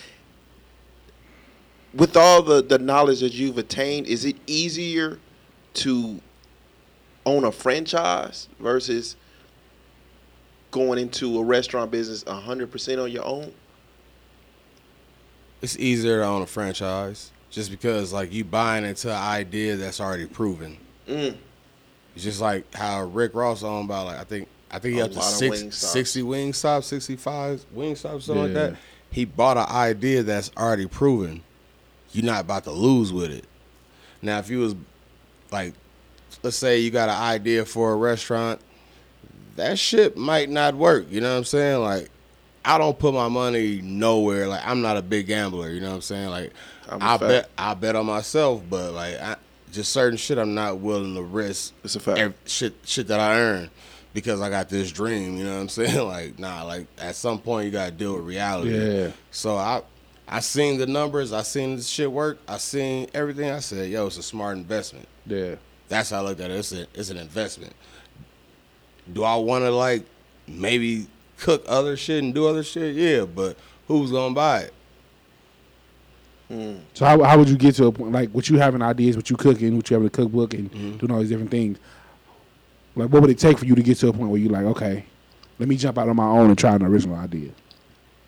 With 1.94 2.16
all 2.16 2.42
the 2.42 2.62
the 2.64 2.80
knowledge 2.80 3.20
that 3.20 3.34
you've 3.34 3.58
attained, 3.58 4.08
is 4.08 4.24
it 4.26 4.38
easier 4.48 5.20
to 5.76 6.20
own 7.26 7.44
a 7.44 7.52
franchise 7.52 8.48
versus 8.60 9.16
going 10.72 11.00
into 11.00 11.38
a 11.40 11.44
restaurant 11.44 11.92
business 11.92 12.24
hundred 12.24 12.72
percent 12.72 13.00
on 13.00 13.12
your 13.12 13.26
own? 13.26 13.52
It's 15.62 15.78
easier 15.78 16.20
to 16.20 16.26
own 16.26 16.42
a 16.42 16.48
franchise 16.48 17.32
just 17.50 17.70
because 17.70 18.12
like 18.12 18.34
you 18.34 18.44
buying 18.44 18.86
into 18.86 19.10
an 19.10 19.22
idea 19.22 19.76
that's 19.76 20.02
already 20.02 20.26
proven. 20.26 20.78
Mm. 21.08 21.38
It's 22.16 22.24
just 22.24 22.42
like 22.42 22.74
how 22.74 23.04
Rick 23.04 23.36
Ross 23.36 23.64
owned 23.64 23.86
about 23.86 24.08
like 24.08 24.20
I 24.20 24.24
think 24.24 24.48
I 24.72 24.80
think 24.80 24.96
he 24.96 25.02
A 25.02 25.06
up 25.06 25.12
to 25.12 25.20
lot 25.20 25.26
six, 25.26 25.62
wing 25.62 25.72
60 25.72 26.22
Wingstops, 26.24 26.84
65 26.86 27.66
Wingstops, 27.76 28.24
something 28.24 28.44
like 28.44 28.54
that. 28.54 28.76
He 29.12 29.26
bought 29.26 29.58
an 29.58 29.68
idea 29.70 30.24
that's 30.24 30.50
already 30.56 30.88
proven. 30.88 31.44
You're 32.14 32.26
not 32.26 32.42
about 32.42 32.64
to 32.64 32.72
lose 32.72 33.12
with 33.12 33.32
it. 33.32 33.46
Now, 34.22 34.40
if 34.40 34.50
you 34.50 34.60
was 34.60 34.76
like, 35.52 35.74
let's 36.44 36.56
say 36.58 36.80
you 36.80 36.92
got 36.92 37.10
an 37.10 37.16
idea 37.22 37.66
for 37.66 37.94
a 37.94 37.96
restaurant, 37.96 38.60
that 39.56 39.78
shit 39.78 40.18
might 40.18 40.50
not 40.50 40.76
work. 40.76 41.06
You 41.12 41.22
know 41.22 41.32
what 41.32 41.38
I'm 41.40 41.44
saying? 41.44 41.82
Like, 41.82 42.10
I 42.64 42.78
don't 42.78 42.98
put 42.98 43.14
my 43.14 43.28
money 43.28 43.82
nowhere. 43.82 44.48
Like, 44.48 44.66
I'm 44.66 44.82
not 44.82 44.98
a 44.98 45.02
big 45.02 45.28
gambler. 45.28 45.70
You 45.70 45.82
know 45.82 45.90
what 45.90 45.96
I'm 45.96 46.02
saying? 46.02 46.30
Like, 46.30 46.54
I'm 46.90 47.02
I 47.02 47.18
bet 47.18 47.50
I 47.58 47.74
bet 47.74 47.96
on 47.96 48.06
myself, 48.06 48.62
but 48.70 48.94
like, 48.94 49.20
I, 49.20 49.36
just 49.72 49.92
certain 49.94 50.18
shit 50.18 50.38
I'm 50.38 50.54
not 50.54 50.80
willing 50.80 51.16
to 51.16 51.22
risk 51.22 51.74
It's 51.84 51.96
a 51.96 52.00
fact. 52.02 52.20
ev- 52.20 52.34
shit 52.46 52.74
shit 52.84 53.08
that 53.08 53.20
I 53.22 53.40
earn 53.40 53.70
because 54.14 54.42
I 54.42 54.50
got 54.50 54.68
this 54.68 54.92
dream. 54.92 55.38
You 55.38 55.46
know 55.46 55.56
what 55.56 55.62
I'm 55.62 55.70
saying? 55.70 56.06
Like, 56.08 56.38
nah, 56.40 56.64
like 56.64 56.88
at 56.98 57.16
some 57.16 57.40
point 57.40 57.66
you 57.66 57.72
gotta 57.72 57.92
deal 57.92 58.16
with 58.16 58.26
reality. 58.26 58.78
Yeah. 58.78 59.12
So 59.32 59.56
I 59.56 59.82
I 60.28 60.40
seen 60.42 60.78
the 60.78 60.88
numbers, 60.88 61.32
I 61.34 61.42
seen 61.44 61.78
this 61.78 61.88
shit 61.88 62.12
work, 62.12 62.40
I 62.48 62.58
seen 62.58 63.08
everything. 63.14 63.50
I 63.52 63.60
said, 63.60 63.90
yo, 63.90 64.08
it's 64.08 64.18
a 64.18 64.24
smart 64.24 64.58
investment. 64.58 65.08
Yeah. 65.26 65.56
That's 65.92 66.10
how 66.10 66.20
I 66.20 66.22
looked 66.22 66.40
at 66.40 66.50
it. 66.50 66.54
It's, 66.54 66.72
a, 66.72 66.88
it's 66.94 67.10
an 67.10 67.18
investment. 67.18 67.74
Do 69.12 69.26
I 69.26 69.36
want 69.36 69.66
to 69.66 69.72
like 69.72 70.06
maybe 70.48 71.08
cook 71.38 71.66
other 71.68 71.98
shit 71.98 72.24
and 72.24 72.34
do 72.34 72.48
other 72.48 72.64
shit? 72.64 72.96
Yeah, 72.96 73.26
but 73.26 73.58
who's 73.90 74.10
gonna 74.10 74.34
buy 74.34 74.62
it? 74.62 74.74
So 76.94 77.06
how, 77.06 77.22
how 77.24 77.38
would 77.38 77.50
you 77.50 77.58
get 77.58 77.76
to 77.76 77.88
a 77.88 77.92
point 77.92 78.14
like 78.14 78.30
what 78.32 78.50
you 78.50 78.58
having 78.58 78.82
ideas, 78.82 79.18
what 79.18 79.30
you 79.30 79.36
cooking, 79.36 79.76
what 79.76 79.90
you 79.90 79.94
having 79.96 80.08
a 80.08 80.10
cookbook 80.10 80.54
and 80.54 80.72
Mm-hmm. 80.72 80.98
doing 80.98 81.12
all 81.12 81.20
these 81.20 81.30
different 81.30 81.52
things? 81.52 81.78
Like 82.96 83.10
what 83.10 83.22
would 83.22 83.32
it 83.32 83.38
take 83.40 83.58
for 83.58 83.66
you 83.66 83.76
to 83.76 83.84
get 83.84 83.98
to 83.98 84.08
a 84.08 84.14
point 84.14 84.30
where 84.30 84.40
you're 84.40 84.52
like, 84.52 84.66
okay, 84.66 85.06
let 85.60 85.68
me 85.68 85.76
jump 85.76 85.98
out 85.98 86.08
on 86.08 86.16
my 86.16 86.26
own 86.26 86.48
and 86.50 86.58
try 86.58 86.74
an 86.74 86.84
original 86.84 87.18
idea? 87.18 87.52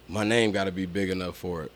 My 0.09 0.25
name 0.25 0.51
got 0.51 0.65
to 0.65 0.71
be 0.73 0.85
big 0.85 1.09
enough 1.09 1.37
for 1.37 1.63
it. 1.63 1.71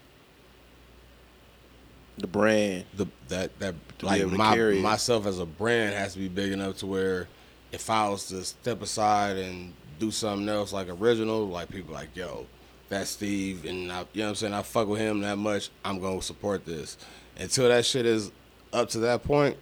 The 2.17 2.27
brand. 2.27 2.85
the 2.95 3.05
that 3.27 3.57
that 3.59 3.75
like 4.01 4.25
my 4.27 4.55
myself 4.73 5.25
as 5.27 5.39
a 5.39 5.45
brand 5.45 5.93
has 5.95 6.13
to 6.13 6.19
be 6.19 6.27
big 6.27 6.51
enough 6.51 6.77
to 6.77 6.87
where 6.87 7.27
if 7.71 7.89
I 7.89 8.09
was 8.09 8.27
to 8.29 8.43
step 8.43 8.81
aside 8.81 9.37
and 9.37 9.73
do 9.99 10.09
something 10.09 10.47
else 10.49 10.73
like 10.73 10.89
original, 10.89 11.47
like 11.47 11.69
people 11.69 11.93
like, 11.93 12.15
yo, 12.15 12.45
that's 12.89 13.09
Steve, 13.11 13.65
and 13.65 13.91
I, 13.91 13.99
you 14.13 14.21
know 14.21 14.25
what 14.25 14.29
I'm 14.29 14.35
saying, 14.35 14.53
I 14.53 14.61
fuck 14.63 14.87
with 14.87 14.99
him 14.99 15.21
that 15.21 15.37
much, 15.37 15.69
I'm 15.85 15.99
gonna 15.99 16.21
support 16.21 16.65
this. 16.65 16.97
Until 17.37 17.67
that 17.67 17.85
shit 17.85 18.05
is 18.05 18.31
up 18.73 18.89
to 18.89 18.99
that 18.99 19.23
point, 19.23 19.57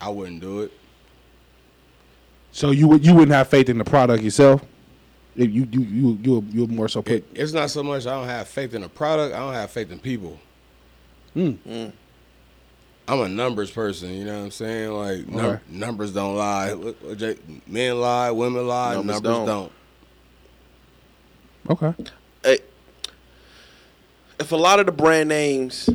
I 0.00 0.08
wouldn't 0.08 0.40
do 0.40 0.60
it. 0.62 0.72
So 2.52 2.70
you 2.72 2.88
would 2.88 3.06
you 3.06 3.14
wouldn't 3.14 3.32
have 3.32 3.48
faith 3.48 3.68
in 3.68 3.78
the 3.78 3.84
product 3.84 4.22
yourself? 4.24 4.62
If 5.36 5.50
you 5.52 5.68
you 5.70 5.80
you 5.82 6.18
you 6.22 6.44
you 6.50 6.66
more 6.66 6.88
so 6.88 7.02
put 7.02 7.12
It- 7.14 7.24
It's 7.34 7.52
not 7.52 7.70
so 7.70 7.82
much 7.84 8.06
I 8.06 8.10
don't 8.10 8.26
have 8.26 8.48
faith 8.48 8.74
in 8.74 8.82
the 8.82 8.88
product, 8.88 9.34
I 9.34 9.38
don't 9.38 9.54
have 9.54 9.70
faith 9.70 9.92
in 9.92 10.00
people. 10.00 10.38
Mm. 11.36 11.92
I'm 13.10 13.18
a 13.22 13.28
numbers 13.28 13.72
person, 13.72 14.14
you 14.14 14.24
know 14.24 14.38
what 14.38 14.44
I'm 14.44 14.50
saying? 14.52 14.92
Like 14.92 15.26
num- 15.26 15.44
Okay. 15.44 15.60
numbers 15.68 16.12
don't 16.12 16.36
lie. 16.36 16.72
What- 16.74 17.02
what 17.02 17.18
Jay- 17.18 17.38
Men 17.66 18.00
lie, 18.00 18.30
women 18.30 18.68
lie, 18.68 18.94
Numbers 18.94 19.14
numbers, 19.22 19.32
don't. 19.48 19.72
don't. 21.66 21.82
okay. 21.82 22.04
Hey, 22.44 22.58
if 24.38 24.52
a 24.52 24.56
lot 24.56 24.78
of 24.78 24.86
the 24.86 24.92
brand 24.92 25.28
names 25.28 25.90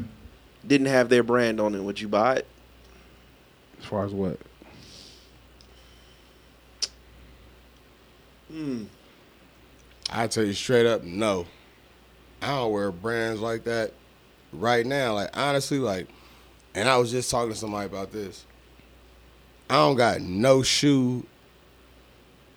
didn't 0.68 0.88
have 0.88 1.08
their 1.08 1.24
brand 1.24 1.62
on 1.62 1.74
it, 1.74 1.82
would 1.82 2.02
you 2.02 2.10
buy 2.10 2.36
it? 2.36 2.48
As 3.80 3.86
far 3.86 4.06
as 4.06 4.12
what? 4.12 4.38
Hmm. 8.52 8.84
I 10.12 10.28
tell 10.28 10.44
you 10.44 10.54
straight 10.54 10.86
up, 10.86 11.04
no. 11.04 11.46
I 12.42 12.48
don't 12.48 12.72
wear 12.74 12.92
brands 12.92 13.40
like 13.40 13.64
that 13.64 13.94
right 14.52 14.86
now. 14.86 15.14
Like 15.14 15.30
honestly, 15.38 15.80
like, 15.80 16.08
and 16.76 16.88
I 16.90 16.98
was 16.98 17.10
just 17.12 17.32
talking 17.32 17.52
to 17.54 17.58
somebody 17.58 17.86
about 17.88 18.12
this. 18.12 18.46
I 19.70 19.76
don't 19.76 19.96
got 19.96 20.22
no 20.22 20.62
shoe 20.62 21.26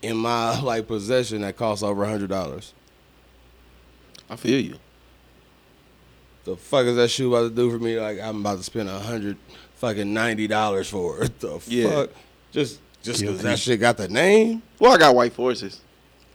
in 0.02 0.16
my 0.16 0.60
like 0.62 0.86
possession 0.86 1.40
that 1.42 1.56
costs 1.56 1.82
over 1.82 2.04
a 2.04 2.08
hundred 2.08 2.28
dollars. 2.28 2.74
I 4.28 4.36
feel 4.36 4.60
you. 4.60 4.76
The 6.44 6.56
fuck 6.56 6.86
is 6.86 6.96
that 6.96 7.08
shoe 7.08 7.34
about 7.34 7.48
to 7.48 7.54
do 7.54 7.70
for 7.70 7.78
me? 7.82 7.98
Like 7.98 8.20
I'm 8.20 8.40
about 8.40 8.58
to 8.58 8.64
spend 8.64 8.88
a 8.88 8.98
hundred 8.98 9.36
fucking 9.76 10.12
ninety 10.12 10.46
dollars 10.46 10.88
for 10.88 11.22
it. 11.24 11.40
The 11.40 11.60
Yeah. 11.66 11.90
fuck? 11.90 12.10
Just 12.52 12.80
just 13.02 13.20
because 13.20 13.36
Guilty. 13.36 13.42
that 13.44 13.58
shit 13.58 13.80
got 13.80 13.96
the 13.96 14.08
name. 14.08 14.62
Well, 14.78 14.92
I 14.92 14.98
got 14.98 15.14
white 15.14 15.32
forces. 15.32 15.80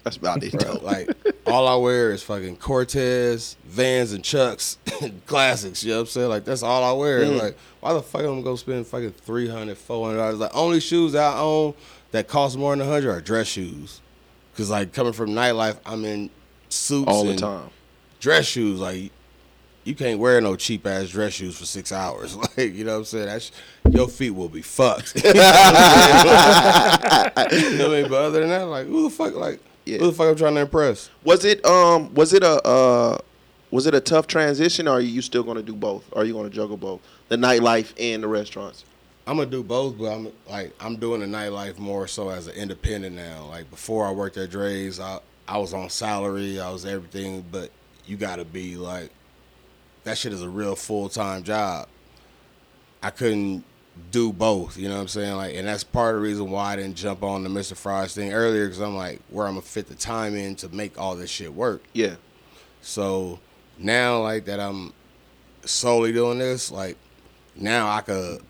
That's 0.04 0.18
about 0.18 0.44
it. 0.44 0.52
Bro, 0.60 0.80
like 0.82 1.10
all 1.48 1.68
I 1.68 1.76
wear 1.76 2.12
is 2.12 2.22
fucking 2.24 2.58
Cortez, 2.58 3.56
Vans, 3.66 4.12
and 4.12 4.24
Chucks, 4.24 4.78
classics. 5.26 5.84
You 5.84 5.92
know 5.92 5.98
what 5.98 6.02
I'm 6.02 6.08
saying? 6.08 6.30
Like 6.30 6.44
that's 6.46 6.62
all 6.64 6.84
I 6.84 6.92
wear. 7.00 7.22
Mm. 7.22 7.40
Like 7.42 7.58
why 7.80 7.94
the 7.94 8.02
fuck 8.02 8.22
I'm 8.22 8.28
gonna 8.28 8.42
go 8.42 8.56
spend 8.58 8.86
fucking 8.88 9.12
300 9.12 9.78
400 9.78 10.18
dollars? 10.18 10.40
Like 10.40 10.56
only 10.56 10.80
shoes 10.82 11.16
I 11.16 11.38
own 11.40 11.74
that 12.12 12.28
cost 12.28 12.58
more 12.58 12.76
than 12.76 12.86
a 12.86 12.90
hundred 12.92 13.12
are 13.12 13.22
dress 13.22 13.48
shoes. 13.48 14.02
Cause 14.58 14.70
like 14.70 14.94
coming 14.94 15.14
from 15.14 15.30
nightlife, 15.32 15.78
I'm 15.86 16.04
in 16.06 16.30
suits 16.70 17.08
all 17.10 17.24
the 17.24 17.32
and 17.32 17.40
time. 17.40 17.70
dress 18.20 18.46
shoes. 18.46 18.80
Like 18.80 19.12
you 19.86 19.96
can't 19.96 20.20
wear 20.20 20.40
no 20.42 20.56
cheap 20.56 20.86
ass 20.86 21.10
dress 21.10 21.34
shoes 21.34 21.58
for 21.58 21.66
six 21.66 21.92
hours. 21.92 22.36
Like 22.58 22.74
you 22.76 22.84
know 22.84 22.92
what 22.94 22.98
I'm 23.00 23.06
saying? 23.06 23.26
That's 23.28 23.52
your 23.90 24.08
feet 24.10 24.32
will 24.32 24.50
be 24.50 24.62
fucked. 24.62 25.16
you 25.24 25.34
know 25.34 25.40
what 25.40 25.48
I 27.48 28.02
mean? 28.02 28.10
But 28.10 28.22
other 28.22 28.42
than 28.42 28.50
that, 28.50 28.64
like 28.68 28.86
who 28.88 29.04
the 29.04 29.10
fuck 29.10 29.34
like 29.36 29.60
Yeah. 29.86 29.98
who 30.00 30.08
the 30.08 30.14
fuck 30.14 30.28
I'm 30.30 30.36
trying 30.36 30.56
to 30.56 30.62
impress? 30.62 31.10
Was 31.24 31.44
it 31.46 31.64
um 31.66 32.14
was 32.14 32.34
it 32.34 32.44
a 32.44 32.62
uh 32.66 33.18
was 33.72 33.88
it 33.88 33.94
a 33.96 34.00
tough 34.00 34.28
transition 34.28 34.88
or 34.88 34.92
are 34.98 35.02
you 35.02 35.22
still 35.22 35.44
gonna 35.44 35.64
do 35.64 35.74
both? 35.74 36.04
Are 36.16 36.24
you 36.24 36.34
gonna 36.34 36.50
juggle 36.50 36.78
both? 36.78 37.02
The 37.30 37.36
nightlife 37.38 37.94
and 38.00 38.24
the 38.24 38.28
restaurants? 38.28 38.86
I'm 39.26 39.38
gonna 39.38 39.50
do 39.50 39.64
both, 39.64 39.98
but 39.98 40.12
I'm 40.14 40.32
like 40.50 40.74
I'm 40.80 40.98
doing 40.98 41.22
the 41.22 41.28
nightlife 41.28 41.78
more 41.80 42.08
so 42.08 42.30
as 42.30 42.48
an 42.48 42.56
independent 42.56 43.16
now. 43.16 43.46
Like 43.50 43.70
before, 43.70 44.06
I 44.06 44.12
worked 44.12 44.38
at 44.38 44.50
Drai's. 44.50 45.00
I 45.00 45.20
I 45.48 45.58
was 45.58 45.74
on 45.74 45.90
salary. 45.90 46.60
I 46.60 46.70
was 46.72 46.86
everything, 46.86 47.44
but 47.52 47.72
you 48.06 48.18
gotta 48.18 48.46
be 48.46 48.76
like 48.76 49.10
that. 50.04 50.18
Shit 50.18 50.34
is 50.34 50.42
a 50.42 50.50
real 50.50 50.76
full 50.76 51.10
time 51.10 51.44
job. 51.44 51.88
I 53.02 53.10
couldn't 53.10 53.64
do 54.12 54.34
both. 54.34 54.78
You 54.78 54.90
know 54.90 54.96
what 54.96 55.02
I'm 55.02 55.08
saying? 55.08 55.36
Like, 55.36 55.56
and 55.56 55.68
that's 55.68 55.84
part 55.84 56.16
of 56.16 56.22
the 56.22 56.28
reason 56.28 56.50
why 56.50 56.74
I 56.74 56.76
didn't 56.78 56.96
jump 56.96 57.24
on 57.24 57.44
the 57.44 57.50
Mr. 57.50 57.76
Fries 57.76 58.14
thing 58.14 58.34
earlier 58.34 58.66
because 58.66 58.80
I'm 58.80 58.96
like, 58.96 59.22
where 59.30 59.48
I'm 59.48 59.54
gonna 59.54 59.62
fit 59.62 59.88
the 59.88 59.96
time 59.96 60.36
in 60.36 60.56
to 60.58 60.70
make 60.70 61.00
all 61.00 61.16
this 61.16 61.30
shit 61.30 61.54
work. 61.54 61.84
Yeah. 61.94 62.16
So 62.82 63.40
now, 63.78 64.22
like 64.22 64.46
that, 64.46 64.60
I'm 64.60 64.94
solely 65.66 66.12
doing 66.12 66.40
this. 66.40 66.72
Like 66.72 66.98
now, 67.56 67.90
I 67.90 68.02
could 68.02 68.42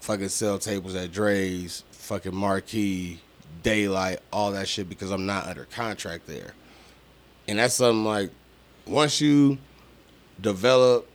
fucking 0.00 0.28
sell 0.28 0.58
tables 0.58 0.94
at 0.94 1.12
Drai's, 1.12 1.84
fucking 1.92 2.34
Marquee, 2.34 3.20
Daylight, 3.62 4.20
all 4.32 4.52
that 4.52 4.68
shit 4.68 4.88
because 4.88 5.10
I'm 5.10 5.26
not 5.26 5.46
under 5.46 5.64
contract 5.66 6.26
there. 6.26 6.54
And 7.46 7.58
that's 7.58 7.74
something 7.74 8.04
like 8.04 8.30
once 8.86 9.20
you 9.20 9.58
develop 10.40 11.08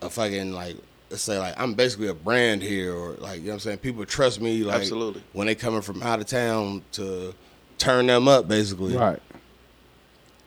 a 0.00 0.10
fucking 0.10 0.52
like 0.52 0.76
say 1.18 1.38
like 1.38 1.54
I'm 1.58 1.74
basically 1.74 2.08
a 2.08 2.14
brand 2.14 2.62
here 2.62 2.94
or 2.94 3.12
like 3.14 3.38
you 3.38 3.44
know 3.44 3.48
what 3.50 3.54
I'm 3.54 3.60
saying 3.60 3.78
people 3.78 4.04
trust 4.06 4.40
me 4.40 4.62
like 4.64 4.76
Absolutely. 4.80 5.22
when 5.32 5.46
they 5.46 5.54
coming 5.54 5.82
from 5.82 6.02
out 6.02 6.20
of 6.20 6.26
town 6.26 6.82
to 6.92 7.34
turn 7.78 8.06
them 8.06 8.28
up 8.28 8.48
basically 8.48 8.96
Right. 8.96 9.20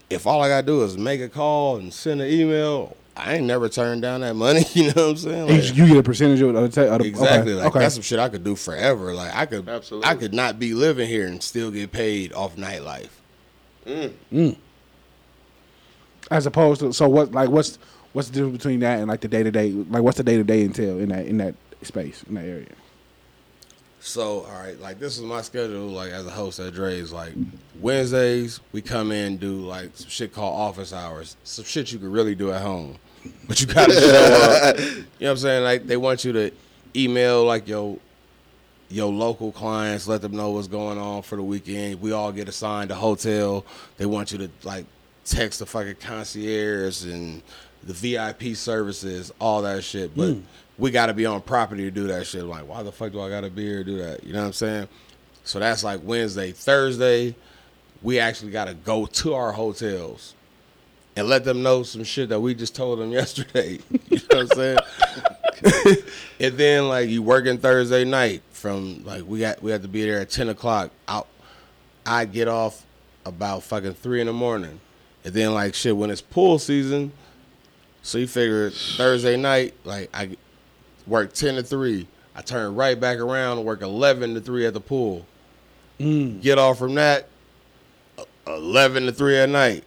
if 0.10 0.26
all 0.28 0.42
I 0.42 0.48
gotta 0.50 0.66
do 0.66 0.84
is 0.84 0.98
make 0.98 1.22
a 1.22 1.30
call 1.30 1.78
and 1.78 1.94
send 1.94 2.22
an 2.22 2.30
email, 2.30 2.96
I 3.18 3.36
ain't 3.36 3.46
never 3.46 3.70
turned 3.70 4.02
down 4.02 4.22
that 4.22 4.36
money. 4.36 4.66
You 4.74 4.94
know 4.94 5.08
what 5.08 5.10
I'm 5.12 5.18
saying? 5.18 5.48
You, 5.50 5.56
Like, 5.56 5.76
you 5.78 5.88
get 5.88 5.98
a 5.98 6.04
percentage 6.04 6.42
of 6.42 6.54
the, 6.54 6.60
of 6.60 6.72
the 6.74 6.94
okay, 6.96 7.08
exactly. 7.08 7.54
Like 7.54 7.68
okay. 7.68 7.80
that's 7.80 7.96
some 7.96 8.04
shit 8.04 8.20
I 8.20 8.30
could 8.30 8.44
do 8.44 8.56
forever. 8.56 9.14
Like 9.14 9.34
I 9.36 9.46
could, 9.46 9.68
Absolutely. 9.68 10.10
I 10.10 10.16
could 10.16 10.34
not 10.34 10.60
be 10.60 10.74
living 10.74 11.08
here 11.08 11.26
and 11.28 11.42
still 11.42 11.72
get 11.72 11.92
paid 11.92 12.34
off 12.34 12.56
nightlife. 12.56 13.10
Mm. 13.86 14.14
Mm. 14.34 14.58
As 16.32 16.46
opposed 16.46 16.82
to 16.82 16.92
so 16.92 17.08
what 17.08 17.32
like 17.32 17.50
what's 17.50 17.78
what's 18.16 18.30
the 18.30 18.34
difference 18.34 18.58
between 18.58 18.80
that 18.80 19.00
and 19.00 19.10
like 19.10 19.20
the 19.20 19.28
day 19.28 19.44
to 19.44 19.52
day 19.52 19.72
like 19.72 20.02
what's 20.02 20.18
the 20.18 20.24
day 20.24 20.38
to 20.38 20.44
day 20.44 20.64
entail 20.64 21.00
in 21.00 21.10
that 21.10 21.26
in 21.26 21.38
that 21.38 21.54
space 21.82 22.24
in 22.24 22.36
that 22.36 22.46
area? 22.46 22.68
So, 24.00 24.46
all 24.46 24.60
right, 24.60 24.80
like 24.80 25.00
this 25.00 25.18
is 25.18 25.24
my 25.24 25.42
schedule. 25.42 25.88
Like 25.88 26.12
as 26.12 26.26
a 26.26 26.30
host 26.30 26.60
at 26.60 26.74
Drai's, 26.74 27.12
like 27.12 27.34
Wednesdays 27.82 28.62
we 28.72 28.82
come 28.82 29.12
in 29.12 29.38
do 29.38 29.60
like 29.60 29.98
some 29.98 30.10
shit 30.10 30.34
called 30.34 30.58
office 30.58 30.94
hours. 30.94 31.36
Some 31.44 31.66
shit 31.66 31.92
you 31.92 32.00
could 32.00 32.12
really 32.12 32.36
do 32.36 32.52
at 32.52 32.62
home, 32.62 32.98
but 33.48 33.60
you 33.60 33.68
gotta 33.68 33.94
show 33.94 34.62
up. 34.64 34.80
You 34.80 34.86
know 34.86 35.06
what 35.18 35.32
I'm 35.32 35.38
saying? 35.38 35.64
Like 35.64 35.86
they 35.86 35.98
want 35.98 36.24
you 36.24 36.32
to 36.34 36.52
email 36.96 37.44
like 37.44 37.68
your 37.68 37.98
your 38.90 39.12
local 39.12 39.52
clients, 39.52 40.08
let 40.08 40.22
them 40.22 40.34
know 40.34 40.52
what's 40.52 40.68
going 40.68 40.98
on 40.98 41.22
for 41.22 41.36
the 41.36 41.44
weekend. 41.44 42.00
We 42.00 42.14
all 42.14 42.32
get 42.32 42.48
assigned 42.48 42.92
a 42.92 42.96
hotel. 42.96 43.66
They 43.98 44.06
want 44.06 44.32
you 44.32 44.38
to 44.38 44.50
like 44.64 44.86
text 45.26 45.60
the 45.60 45.66
fucking 45.66 45.96
concierge 45.96 47.04
and 47.06 47.42
the 47.86 47.94
VIP 47.94 48.56
services, 48.56 49.32
all 49.40 49.62
that 49.64 49.84
shit. 49.84 50.16
But 50.16 50.30
mm. 50.30 50.42
we 50.78 50.92
got 50.92 51.08
to 51.08 51.14
be 51.14 51.26
on 51.26 51.42
property 51.42 51.84
to 51.84 51.92
do 51.92 52.08
that 52.08 52.26
shit. 52.26 52.44
like, 52.44 52.68
why 52.68 52.84
the 52.84 52.92
fuck 52.92 53.12
do 53.12 53.22
I 53.22 53.30
got 53.30 53.42
to 53.42 53.50
be 53.50 53.64
here 53.64 53.84
to 53.84 53.84
do 53.84 53.98
that? 53.98 54.24
You 54.24 54.34
know 54.34 54.42
what 54.42 54.48
I'm 54.48 54.54
saying? 54.54 54.88
So 55.44 55.60
that's 55.60 55.84
like 55.84 56.02
Wednesday, 56.04 56.52
Thursday. 56.52 57.36
We 58.02 58.20
actually 58.20 58.52
got 58.52 58.66
to 58.66 58.74
go 58.74 59.06
to 59.06 59.34
our 59.34 59.52
hotels 59.52 60.34
and 61.16 61.28
let 61.28 61.44
them 61.44 61.64
know 61.64 61.84
some 61.84 62.04
shit 62.04 62.30
that 62.30 62.40
we 62.40 62.54
just 62.54 62.76
told 62.76 63.00
them 63.00 63.12
yesterday. 63.12 63.80
You 64.10 64.20
know 64.32 64.38
what 64.38 64.40
I'm 64.40 64.48
saying? 64.48 64.78
and 66.40 66.58
then 66.58 66.88
like 66.90 67.10
you 67.10 67.22
working 67.22 67.58
Thursday 67.58 68.04
night 68.04 68.42
from 68.52 69.04
like 69.06 69.24
we 69.26 69.40
got 69.40 69.62
we 69.62 69.72
had 69.72 69.84
to 69.84 69.88
be 69.88 70.04
there 70.04 70.20
at 70.20 70.30
ten 70.30 70.50
o'clock. 70.50 70.92
Out 71.08 71.28
I 72.06 72.26
get 72.26 72.48
off 72.48 72.86
about 73.26 73.64
fucking 73.64 73.94
three 73.94 74.22
in 74.22 74.28
the 74.28 74.34
morning. 74.34 74.80
And 75.24 75.34
then 75.34 75.54
like 75.54 75.74
shit 75.74 75.96
when 75.96 76.12
it's 76.12 76.22
pool 76.22 76.60
season, 76.60 77.12
so 78.06 78.20
you 78.20 78.28
figure 78.28 78.70
Thursday 78.70 79.36
night, 79.36 79.74
like 79.84 80.12
I 80.14 80.38
work 81.08 81.34
ten 81.34 81.56
to 81.56 81.64
three. 81.64 82.08
I 82.36 82.42
turn 82.44 82.76
right 82.76 83.00
back 83.00 83.18
around 83.18 83.58
and 83.58 83.66
work 83.66 83.82
eleven 83.82 84.36
to 84.36 84.42
three 84.42 84.68
at 84.68 84.76
the 84.76 84.80
pool. 84.80 85.26
Get 85.98 86.60
off 86.60 86.78
from 86.78 86.94
that, 86.96 87.30
eleven 88.46 89.08
to 89.08 89.12
three 89.12 89.38
at 89.38 89.50
night. 89.50 89.86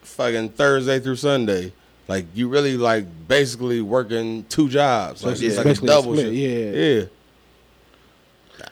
Fucking 0.00 0.50
Thursday 0.50 0.98
through 0.98 1.16
Sunday. 1.16 1.74
Like 2.08 2.24
you 2.32 2.48
really 2.48 2.78
like 2.78 3.04
basically 3.28 3.82
working 3.82 4.44
two 4.44 4.70
jobs. 4.70 5.22
Like 5.22 5.34
it's 5.34 5.42
it's 5.42 5.56
like 5.58 5.66
a 5.66 5.74
double 5.74 6.14
split, 6.14 6.34
shit. 6.34 6.34
yeah. 6.34 7.00
Yeah. 7.00 7.04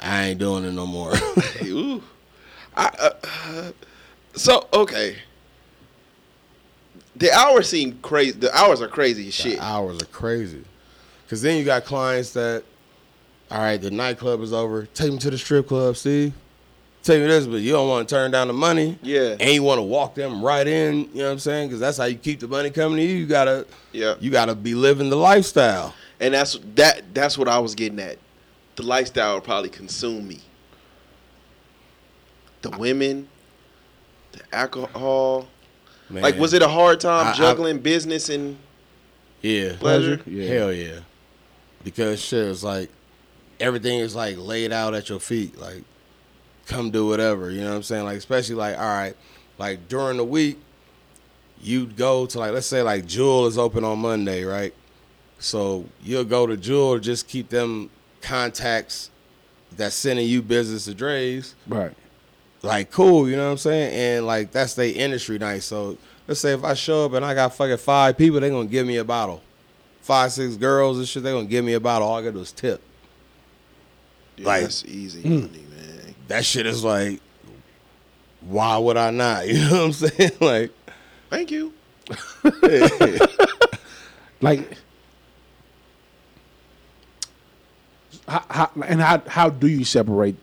I 0.00 0.24
ain't 0.28 0.38
doing 0.38 0.64
it 0.64 0.72
no 0.72 0.86
more. 0.86 1.12
Ooh. 1.64 2.02
I, 2.74 2.86
uh, 2.98 3.72
so 4.34 4.68
okay. 4.72 5.16
The 7.18 7.32
hours 7.32 7.68
seem 7.68 7.98
crazy. 8.00 8.32
The 8.32 8.56
hours 8.56 8.80
are 8.80 8.88
crazy 8.88 9.28
as 9.28 9.34
shit. 9.34 9.56
The 9.58 9.64
hours 9.64 10.00
are 10.02 10.06
crazy. 10.06 10.64
Cause 11.28 11.42
then 11.42 11.58
you 11.58 11.64
got 11.64 11.84
clients 11.84 12.32
that, 12.32 12.62
all 13.50 13.58
right, 13.58 13.76
the 13.80 13.90
nightclub 13.90 14.40
is 14.40 14.52
over. 14.52 14.86
Take 14.86 15.12
me 15.12 15.18
to 15.18 15.30
the 15.30 15.36
strip 15.38 15.68
club, 15.68 15.96
Steve. 15.96 16.32
Take 17.02 17.20
me 17.20 17.26
this, 17.28 17.46
but 17.46 17.56
you 17.56 17.72
don't 17.72 17.88
want 17.88 18.08
to 18.08 18.14
turn 18.14 18.30
down 18.30 18.48
the 18.48 18.52
money. 18.54 18.98
Yeah. 19.02 19.36
And 19.38 19.50
you 19.50 19.62
want 19.62 19.78
to 19.78 19.82
walk 19.82 20.14
them 20.14 20.42
right 20.44 20.66
in. 20.66 21.00
You 21.12 21.18
know 21.18 21.24
what 21.26 21.32
I'm 21.32 21.38
saying? 21.38 21.68
Because 21.68 21.80
that's 21.80 21.96
how 21.98 22.04
you 22.04 22.16
keep 22.16 22.40
the 22.40 22.48
money 22.48 22.70
coming 22.70 22.98
to 22.98 23.02
you. 23.04 23.16
You 23.18 23.26
gotta, 23.26 23.66
Yeah. 23.92 24.14
you 24.20 24.30
gotta 24.30 24.54
be 24.54 24.74
living 24.74 25.10
the 25.10 25.16
lifestyle. 25.16 25.94
And 26.20 26.34
that's 26.34 26.58
that. 26.74 27.14
That's 27.14 27.36
what 27.38 27.46
I 27.48 27.58
was 27.58 27.74
getting 27.74 28.00
at. 28.00 28.18
The 28.76 28.82
lifestyle 28.82 29.34
would 29.34 29.44
probably 29.44 29.70
consume 29.70 30.26
me. 30.28 30.40
the 32.62 32.70
women, 32.70 33.28
the 34.32 34.40
alcohol. 34.52 35.46
Man. 36.10 36.22
Like, 36.22 36.38
was 36.38 36.52
it 36.54 36.62
a 36.62 36.68
hard 36.68 37.00
time 37.00 37.26
I- 37.28 37.30
I- 37.30 37.34
juggling 37.34 37.78
business 37.80 38.28
and 38.28 38.56
Yeah. 39.42 39.74
pleasure? 39.78 40.20
Yeah. 40.26 40.46
Hell 40.48 40.72
yeah. 40.72 41.00
Because 41.84 42.20
shit 42.20 42.46
is 42.46 42.64
like 42.64 42.90
everything 43.60 43.98
is 44.00 44.14
like 44.14 44.36
laid 44.38 44.72
out 44.72 44.94
at 44.94 45.08
your 45.08 45.20
feet. 45.20 45.58
Like 45.60 45.82
come 46.66 46.90
do 46.90 47.06
whatever. 47.06 47.50
You 47.50 47.60
know 47.62 47.70
what 47.70 47.76
I'm 47.76 47.82
saying? 47.82 48.04
Like 48.04 48.16
especially 48.18 48.54
like 48.56 48.76
all 48.78 48.84
right, 48.84 49.14
like 49.58 49.88
during 49.88 50.16
the 50.16 50.24
week, 50.24 50.58
you'd 51.62 51.96
go 51.96 52.26
to 52.26 52.38
like 52.38 52.52
let's 52.52 52.66
say 52.66 52.82
like 52.82 53.06
Jewel 53.06 53.46
is 53.46 53.58
open 53.58 53.84
on 53.84 53.98
Monday, 54.00 54.44
right? 54.44 54.74
So 55.38 55.84
you'll 56.02 56.24
go 56.24 56.46
to 56.46 56.56
Jewel 56.56 56.94
to 56.94 57.00
just 57.00 57.28
keep 57.28 57.48
them 57.48 57.90
contacts 58.22 59.10
that's 59.76 59.94
sending 59.94 60.26
you 60.26 60.42
business 60.42 60.86
to 60.86 60.92
Drai's 60.92 61.54
Right. 61.66 61.92
Like 62.62 62.90
cool, 62.90 63.28
you 63.28 63.36
know 63.36 63.46
what 63.46 63.52
I'm 63.52 63.58
saying? 63.58 63.94
And 64.18 64.26
like 64.26 64.50
that's 64.52 64.74
their 64.74 64.92
industry 64.92 65.38
night. 65.38 65.62
So 65.62 65.96
let's 66.26 66.40
say 66.40 66.52
if 66.52 66.64
I 66.64 66.74
show 66.74 67.04
up 67.06 67.12
and 67.12 67.24
I 67.24 67.34
got 67.34 67.54
fucking 67.54 67.76
five 67.78 68.16
people, 68.18 68.40
they're 68.40 68.50
gonna 68.50 68.66
give 68.68 68.86
me 68.86 68.96
a 68.96 69.04
bottle. 69.04 69.42
Five, 70.02 70.32
six 70.32 70.56
girls 70.56 70.98
and 70.98 71.06
shit, 71.06 71.22
they 71.22 71.32
gonna 71.32 71.46
give 71.46 71.64
me 71.64 71.74
a 71.74 71.80
bottle. 71.80 72.08
All 72.08 72.16
I 72.16 72.22
gotta 72.22 72.32
do 72.32 72.40
is 72.40 72.52
tip. 72.52 72.80
Yeah, 74.36 74.46
Like- 74.46 74.62
that's 74.62 74.84
easy 74.86 75.22
Mm. 75.22 75.42
money, 75.42 75.64
man. 75.70 76.14
That 76.28 76.44
shit 76.44 76.66
is 76.66 76.82
like, 76.84 77.20
why 78.40 78.76
would 78.78 78.96
I 78.96 79.10
not? 79.10 79.46
You 79.48 79.54
know 79.64 79.70
what 79.70 79.80
I'm 79.84 79.92
saying? 79.92 80.30
Like, 80.40 80.70
Thank 81.30 81.50
you. 81.50 81.72
Like, 84.40 84.78
how, 88.28 88.44
how 88.48 88.70
and 88.86 89.00
how 89.00 89.22
how 89.26 89.48
do 89.50 89.66
you 89.66 89.84
separate 89.84 90.36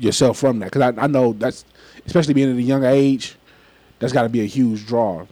yourself 0.00 0.38
from 0.38 0.58
that? 0.60 0.66
Because 0.72 0.94
I, 0.96 1.04
I 1.04 1.06
know 1.06 1.32
that's 1.32 1.64
especially 2.06 2.34
being 2.34 2.50
at 2.50 2.56
a 2.56 2.62
young 2.62 2.84
age, 2.84 3.36
that's 3.98 4.12
got 4.12 4.22
to 4.22 4.28
be 4.28 4.40
a 4.40 4.46
huge 4.46 4.86
draw. 4.86 5.26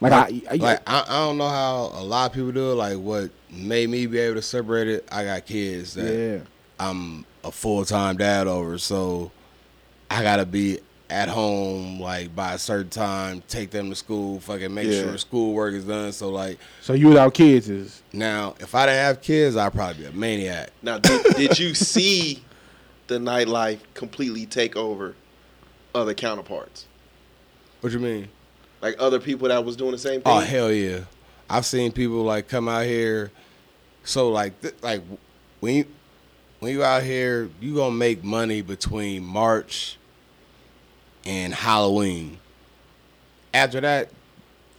Like, 0.00 0.12
I, 0.12 0.42
I 0.50 0.54
like 0.56 0.80
I, 0.86 1.04
I 1.08 1.18
don't 1.26 1.38
know 1.38 1.48
how 1.48 1.90
a 1.94 2.04
lot 2.04 2.26
of 2.30 2.34
people 2.34 2.52
do 2.52 2.72
it. 2.72 2.74
Like 2.74 2.98
what 2.98 3.30
made 3.50 3.88
me 3.88 4.06
be 4.06 4.18
able 4.18 4.34
to 4.36 4.42
separate 4.42 4.88
it. 4.88 5.08
I 5.10 5.24
got 5.24 5.46
kids 5.46 5.94
that 5.94 6.14
yeah, 6.14 6.38
I'm 6.78 7.24
a 7.44 7.50
full 7.50 7.84
time 7.84 8.16
dad 8.18 8.46
over, 8.46 8.76
so 8.76 9.30
I 10.10 10.22
gotta 10.22 10.44
be 10.44 10.80
at 11.08 11.28
home 11.28 12.00
like 12.00 12.34
by 12.34 12.52
a 12.54 12.58
certain 12.58 12.90
time, 12.90 13.42
take 13.48 13.70
them 13.70 13.88
to 13.88 13.96
school, 13.96 14.38
fucking 14.40 14.74
make 14.74 14.88
Yeah. 14.88 15.02
sure 15.02 15.16
schoolwork 15.18 15.72
is 15.74 15.84
done. 15.84 16.12
So 16.12 16.28
like 16.28 16.58
so 16.82 16.92
you 16.92 17.08
without 17.08 17.32
kids 17.32 17.70
is 17.70 18.02
now, 18.12 18.54
if 18.60 18.74
I 18.74 18.84
didn't 18.86 18.98
have 19.04 19.22
kids, 19.22 19.56
I'd 19.56 19.72
probably 19.72 20.02
be 20.02 20.08
a 20.08 20.12
maniac. 20.12 20.70
Now, 20.82 20.98
did, 20.98 21.22
did 21.36 21.58
you 21.58 21.74
see 21.74 22.42
the 23.06 23.18
nightlife 23.18 23.80
completely 23.94 24.46
take 24.46 24.76
over 24.76 25.14
other 25.94 26.14
counterparts? 26.14 26.86
What 27.80 27.92
you 27.92 27.98
mean? 27.98 28.28
Like 28.80 28.96
other 28.98 29.20
people 29.20 29.48
that 29.48 29.64
was 29.64 29.76
doing 29.76 29.92
the 29.92 29.98
same 29.98 30.22
oh, 30.24 30.40
thing? 30.40 30.48
Oh 30.48 30.50
hell 30.50 30.72
yeah! 30.72 31.00
I've 31.48 31.66
seen 31.66 31.92
people 31.92 32.22
like 32.22 32.48
come 32.48 32.68
out 32.68 32.84
here. 32.84 33.30
So 34.04 34.30
like 34.30 34.60
th- 34.60 34.74
like 34.82 35.02
when 35.60 35.74
you 35.74 35.84
when 36.60 36.72
you 36.72 36.84
out 36.84 37.02
here, 37.02 37.50
you 37.60 37.74
gonna 37.74 37.94
make 37.94 38.22
money 38.22 38.62
between 38.62 39.24
March 39.24 39.98
and 41.24 41.54
Halloween. 41.54 42.38
After 43.52 43.80
that, 43.80 44.10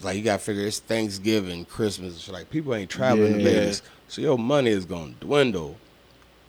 like 0.01 0.17
you 0.17 0.23
gotta 0.23 0.39
figure 0.39 0.65
it's 0.65 0.79
Thanksgiving, 0.79 1.65
Christmas, 1.65 2.13
and 2.13 2.21
shit. 2.21 2.33
like 2.33 2.49
people 2.49 2.73
ain't 2.75 2.89
traveling 2.89 3.33
to 3.33 3.39
Yeah. 3.39 3.59
Vegas, 3.61 3.81
so 4.07 4.21
your 4.21 4.37
money 4.37 4.69
is 4.69 4.85
gonna 4.85 5.13
dwindle. 5.19 5.77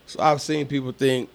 So 0.07 0.21
I've 0.21 0.41
seen 0.41 0.67
people 0.67 0.93
think 0.93 1.29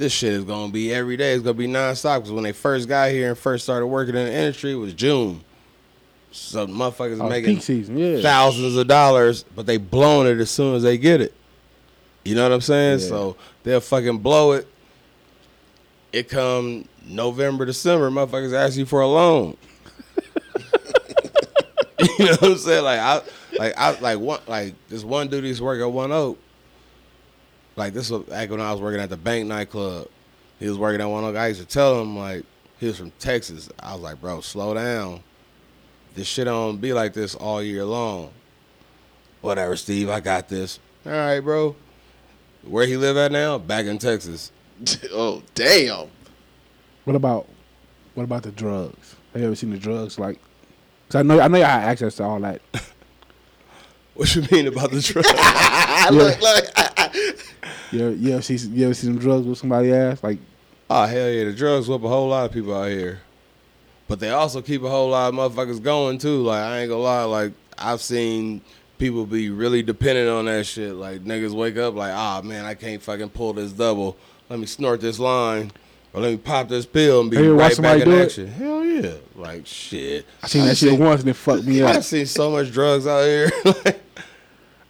this 0.00 0.12
shit 0.12 0.32
is 0.32 0.44
gonna 0.44 0.72
be 0.72 0.92
every 0.92 1.16
day. 1.16 1.34
It's 1.34 1.44
gonna 1.44 1.54
be 1.54 1.68
nonstop. 1.68 2.16
Because 2.16 2.32
when 2.32 2.42
they 2.42 2.52
first 2.52 2.88
got 2.88 3.10
here 3.10 3.28
and 3.28 3.38
first 3.38 3.64
started 3.64 3.86
working 3.86 4.16
in 4.16 4.24
the 4.24 4.32
industry, 4.32 4.72
it 4.72 4.76
was 4.76 4.94
June. 4.94 5.44
So 6.32 6.66
motherfuckers 6.66 7.20
oh, 7.20 7.28
making 7.28 7.60
season. 7.60 7.98
Yeah, 7.98 8.20
thousands 8.20 8.76
of 8.76 8.88
dollars, 8.88 9.44
but 9.54 9.66
they 9.66 9.76
blowing 9.76 10.26
it 10.26 10.40
as 10.40 10.50
soon 10.50 10.74
as 10.74 10.82
they 10.82 10.96
get 10.96 11.20
it. 11.20 11.34
You 12.24 12.34
know 12.34 12.44
what 12.44 12.52
I'm 12.52 12.60
saying? 12.62 13.00
Yeah. 13.00 13.06
So 13.06 13.36
they'll 13.62 13.80
fucking 13.80 14.18
blow 14.18 14.52
it. 14.52 14.66
It 16.12 16.28
come 16.28 16.88
November, 17.06 17.66
December, 17.66 18.10
motherfuckers 18.10 18.54
ask 18.54 18.78
you 18.78 18.86
for 18.86 19.02
a 19.02 19.06
loan. 19.06 19.56
you 22.18 22.24
know 22.24 22.30
what 22.32 22.42
I'm 22.42 22.56
saying? 22.56 22.84
Like 22.84 23.00
I 23.00 23.22
like 23.58 23.74
I 23.76 24.00
like 24.00 24.18
one 24.18 24.40
like 24.46 24.74
this 24.88 25.04
one 25.04 25.28
dude 25.28 25.44
used 25.44 25.58
to 25.58 25.64
work 25.64 25.80
at 25.80 25.92
One 25.92 26.10
Oak. 26.10 26.38
Like 27.80 27.94
this 27.94 28.10
was 28.10 28.24
back 28.24 28.50
when 28.50 28.60
I 28.60 28.70
was 28.72 28.80
working 28.82 29.00
at 29.00 29.08
the 29.08 29.16
bank 29.16 29.48
nightclub. 29.48 30.06
He 30.58 30.68
was 30.68 30.76
working 30.76 31.00
at 31.00 31.06
One 31.06 31.24
Oak. 31.24 31.34
I 31.34 31.46
used 31.46 31.60
to 31.60 31.66
tell 31.66 31.98
him 31.98 32.14
like 32.14 32.44
he 32.78 32.88
was 32.88 32.98
from 32.98 33.10
Texas. 33.12 33.70
I 33.80 33.94
was 33.94 34.02
like, 34.02 34.20
bro, 34.20 34.42
slow 34.42 34.74
down. 34.74 35.22
This 36.14 36.26
shit 36.26 36.44
don't 36.44 36.76
be 36.76 36.92
like 36.92 37.14
this 37.14 37.34
all 37.34 37.62
year 37.62 37.86
long. 37.86 38.32
Whatever, 39.40 39.76
Steve, 39.76 40.10
I 40.10 40.20
got 40.20 40.46
this. 40.46 40.78
All 41.06 41.12
right, 41.12 41.40
bro. 41.40 41.74
Where 42.64 42.86
he 42.86 42.98
live 42.98 43.16
at 43.16 43.32
now? 43.32 43.56
Back 43.56 43.86
in 43.86 43.96
Texas. 43.96 44.52
oh, 45.10 45.42
damn. 45.54 46.08
What 47.04 47.16
about 47.16 47.48
what 48.12 48.24
about 48.24 48.42
the 48.42 48.52
drugs? 48.52 49.16
Have 49.32 49.40
you 49.40 49.46
ever 49.46 49.56
seen 49.56 49.70
the 49.70 49.78
drugs? 49.78 50.18
Like, 50.18 50.38
cause 51.08 51.20
I 51.20 51.22
know 51.22 51.40
I 51.40 51.48
know 51.48 51.56
you 51.56 51.64
had 51.64 51.84
access 51.84 52.16
to 52.16 52.24
all 52.24 52.40
that. 52.40 52.60
What 54.14 54.36
you 54.36 54.42
mean 54.50 54.66
about 54.66 54.90
the 54.90 55.00
drugs? 55.00 55.30
look, 56.12 56.40
look. 56.42 56.66
You 57.92 58.00
ever, 58.06 58.14
you 58.14 58.32
ever 58.34 58.42
see 58.42 58.56
you 58.56 58.84
ever 58.86 58.94
see 58.94 59.06
them 59.08 59.18
drugs 59.18 59.46
with 59.46 59.58
somebody 59.58 59.92
ass? 59.92 60.22
Like, 60.22 60.38
oh 60.88 61.06
hell 61.06 61.30
yeah, 61.30 61.44
the 61.44 61.52
drugs 61.52 61.88
whip 61.88 62.02
a 62.02 62.08
whole 62.08 62.28
lot 62.28 62.46
of 62.46 62.52
people 62.52 62.74
out 62.74 62.88
here. 62.88 63.20
But 64.08 64.20
they 64.20 64.30
also 64.30 64.60
keep 64.62 64.82
a 64.82 64.88
whole 64.88 65.10
lot 65.10 65.28
of 65.28 65.34
motherfuckers 65.34 65.82
going 65.82 66.18
too. 66.18 66.42
Like 66.42 66.62
I 66.62 66.78
ain't 66.80 66.88
gonna 66.90 67.02
lie, 67.02 67.24
like 67.24 67.52
I've 67.78 68.00
seen 68.00 68.60
people 68.98 69.24
be 69.26 69.50
really 69.50 69.82
dependent 69.82 70.28
on 70.28 70.44
that 70.46 70.66
shit. 70.66 70.94
Like 70.94 71.24
niggas 71.24 71.52
wake 71.52 71.76
up 71.76 71.94
like, 71.94 72.12
ah 72.12 72.42
man, 72.44 72.64
I 72.64 72.74
can't 72.74 73.02
fucking 73.02 73.30
pull 73.30 73.52
this 73.54 73.72
double. 73.72 74.16
Let 74.48 74.58
me 74.58 74.66
snort 74.66 75.00
this 75.00 75.18
line. 75.18 75.72
Or 76.12 76.20
let 76.20 76.32
me 76.32 76.38
pop 76.38 76.68
this 76.68 76.86
pill 76.86 77.20
and 77.20 77.30
be 77.30 77.36
Have 77.36 77.44
you 77.44 77.52
ever 77.52 77.60
watched 77.60 77.78
right 77.78 77.98
back 77.98 78.02
in 78.02 78.08
do 78.10 78.16
it? 78.18 78.24
action. 78.24 78.46
Hell 78.48 78.84
yeah. 78.84 79.12
Like 79.36 79.64
shit. 79.64 80.26
I 80.42 80.48
seen 80.48 80.64
that 80.66 80.76
shit 80.76 80.98
once 80.98 81.20
and 81.20 81.30
it 81.30 81.34
fucked 81.34 81.64
me 81.64 81.82
up. 81.82 81.94
I've 81.94 82.04
seen 82.04 82.26
so 82.26 82.50
much 82.50 82.72
drugs 82.72 83.06
out 83.06 83.22
here. 83.24 83.50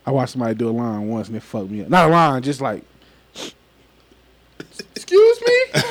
I 0.06 0.10
watched 0.12 0.32
somebody 0.32 0.54
do 0.54 0.68
a 0.68 0.70
line 0.72 1.08
once 1.08 1.28
and 1.28 1.36
it 1.36 1.42
fucked 1.42 1.70
me 1.70 1.82
up. 1.82 1.88
Not 1.88 2.08
a 2.08 2.12
line, 2.12 2.42
just 2.42 2.60
like, 2.60 2.82
excuse 4.94 5.40
me. 5.40 5.80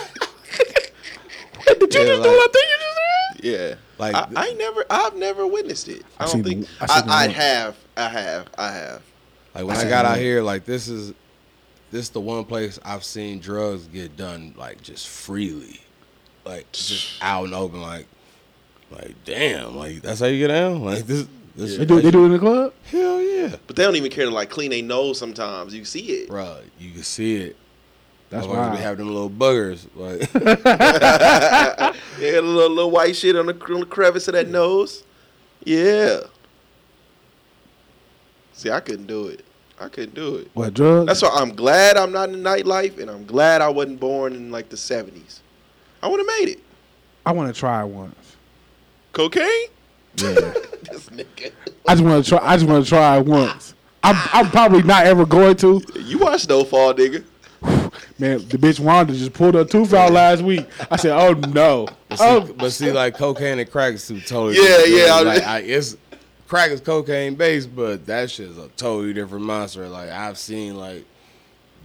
Did 1.79 1.93
you 1.93 2.01
Yeah, 2.01 2.05
just 2.07 2.23
do 2.23 2.29
like- 2.29 2.37
that 2.37 2.49
thing 2.53 2.63
you 2.69 2.77
just 2.79 2.97
said? 2.97 3.43
Yeah. 3.43 3.75
Like- 3.97 4.15
I, 4.15 4.49
I 4.49 4.53
never, 4.53 4.85
I've 4.89 5.15
never 5.15 5.45
witnessed 5.47 5.87
it. 5.87 6.03
I 6.19 6.23
I 6.23 6.27
don't 6.27 6.43
think. 6.43 6.65
the- 6.67 6.69
I 6.81 6.85
I, 7.07 7.23
I 7.25 7.27
have. 7.27 7.75
I 7.95 8.09
have. 8.09 8.47
I 8.57 8.71
have. 8.71 9.01
Like 9.55 9.65
when 9.65 9.77
I 9.77 9.81
I, 9.85 9.89
got 9.89 10.05
out 10.05 10.17
here, 10.17 10.41
like 10.41 10.65
this 10.65 10.87
is 10.87 11.13
this 11.91 12.03
is 12.05 12.09
the 12.11 12.21
one 12.21 12.45
place 12.45 12.79
I've 12.85 13.03
seen 13.03 13.39
drugs 13.39 13.87
get 13.87 14.15
done 14.15 14.53
like 14.57 14.81
just 14.81 15.07
freely, 15.07 15.81
like 16.45 16.71
just 16.71 17.21
out 17.21 17.45
and 17.45 17.53
open. 17.55 17.81
Like, 17.81 18.05
like 18.91 19.15
damn, 19.25 19.75
like 19.75 20.01
that's 20.01 20.19
how 20.19 20.27
you 20.27 20.37
get 20.39 20.49
down. 20.49 20.83
Like 20.83 21.05
this, 21.07 21.27
this 21.55 21.77
They 21.77 21.85
do, 21.85 21.99
they 21.99 22.11
do 22.11 22.23
it 22.23 22.25
in 22.27 22.31
the 22.33 22.39
club? 22.39 22.73
hell 22.91 23.18
yeah, 23.39 23.55
But 23.67 23.75
they 23.75 23.83
don't 23.83 23.95
even 23.95 24.11
care 24.11 24.25
to 24.25 24.31
like 24.31 24.49
clean 24.49 24.71
their 24.71 24.83
nose. 24.83 25.17
Sometimes 25.19 25.73
you 25.73 25.85
see 25.85 26.05
it. 26.11 26.29
bro. 26.29 26.59
You 26.79 26.91
can 26.91 27.03
see 27.03 27.35
it. 27.35 27.55
That's 28.29 28.45
That's 28.45 28.55
why. 28.55 28.67
why 28.69 28.75
we 28.75 28.81
have 28.81 28.97
them 28.97 29.07
little 29.07 29.29
buggers. 29.29 29.87
Like, 29.95 30.29
Yeah, 32.19 32.39
a 32.39 32.41
little, 32.41 32.69
little 32.69 32.91
white 32.91 33.15
shit 33.15 33.35
on 33.35 33.47
the, 33.47 33.53
on 33.73 33.79
the 33.81 33.85
crevice 33.85 34.27
of 34.27 34.33
that 34.35 34.47
nose. 34.49 35.03
Yeah. 35.63 36.19
See, 38.53 38.69
I 38.69 38.79
couldn't 38.81 39.07
do 39.07 39.27
it. 39.27 39.43
I 39.79 39.87
couldn't 39.87 40.13
do 40.13 40.35
it. 40.35 40.49
What, 40.53 40.73
drugs? 40.73 41.07
That's 41.07 41.21
why 41.21 41.29
I'm 41.33 41.55
glad 41.55 41.95
I'm 41.95 42.11
not 42.11 42.29
in 42.29 42.43
the 42.43 42.49
nightlife, 42.49 42.99
and 42.99 43.09
I'm 43.09 43.25
glad 43.25 43.61
I 43.61 43.69
wasn't 43.69 43.99
born 43.99 44.33
in 44.33 44.51
like 44.51 44.67
the 44.69 44.75
'70s. 44.75 45.39
I 46.03 46.07
would 46.09 46.19
have 46.19 46.27
made 46.27 46.49
it. 46.51 46.59
I 47.25 47.31
want 47.31 47.53
to 47.53 47.57
try 47.57 47.83
once. 47.85 48.35
Cocaine? 49.13 49.67
Yeah. 50.15 50.33
this 50.33 51.09
nigga. 51.09 51.51
I 51.87 51.93
just 51.95 52.03
want 52.03 52.23
to 52.23 52.29
try. 52.29 52.39
I 52.41 52.55
just 52.57 52.67
want 52.69 52.83
to 52.83 52.89
try 52.89 53.17
it 53.17 53.25
once. 53.25 53.73
I'm, 54.03 54.15
I'm 54.33 54.49
probably 54.49 54.81
not 54.83 55.05
ever 55.05 55.25
going 55.25 55.55
to. 55.57 55.81
You 55.99 56.19
watch 56.19 56.41
Snowfall, 56.41 56.93
nigga. 56.93 57.23
Man, 58.19 58.37
the 58.47 58.57
bitch 58.57 58.79
Wanda 58.79 59.13
just 59.13 59.33
pulled 59.33 59.55
her 59.55 59.65
tooth 59.65 59.93
out 59.93 60.11
last 60.11 60.41
week. 60.41 60.65
I 60.89 60.95
said, 60.97 61.11
"Oh 61.11 61.33
no!" 61.33 61.87
but 62.07 62.17
see, 62.19 62.25
Oh, 62.25 62.53
but 62.57 62.71
see, 62.71 62.91
like 62.91 63.15
cocaine 63.15 63.59
and 63.59 63.69
crack 63.69 63.93
is 63.95 64.07
two 64.07 64.19
totally. 64.21 64.55
Yeah, 64.55 64.77
different 64.77 64.89
yeah, 64.93 65.17
things. 65.17 65.27
I- 65.27 65.33
Like, 65.33 65.43
I, 65.43 65.59
it's 65.59 65.97
crack 66.47 66.71
is 66.71 66.81
cocaine 66.81 67.35
based, 67.35 67.75
but 67.75 68.05
that 68.05 68.29
shit 68.31 68.47
is 68.49 68.57
a 68.57 68.67
totally 68.69 69.13
different 69.13 69.45
monster. 69.45 69.87
Like 69.89 70.09
I've 70.09 70.37
seen 70.37 70.77
like 70.77 71.05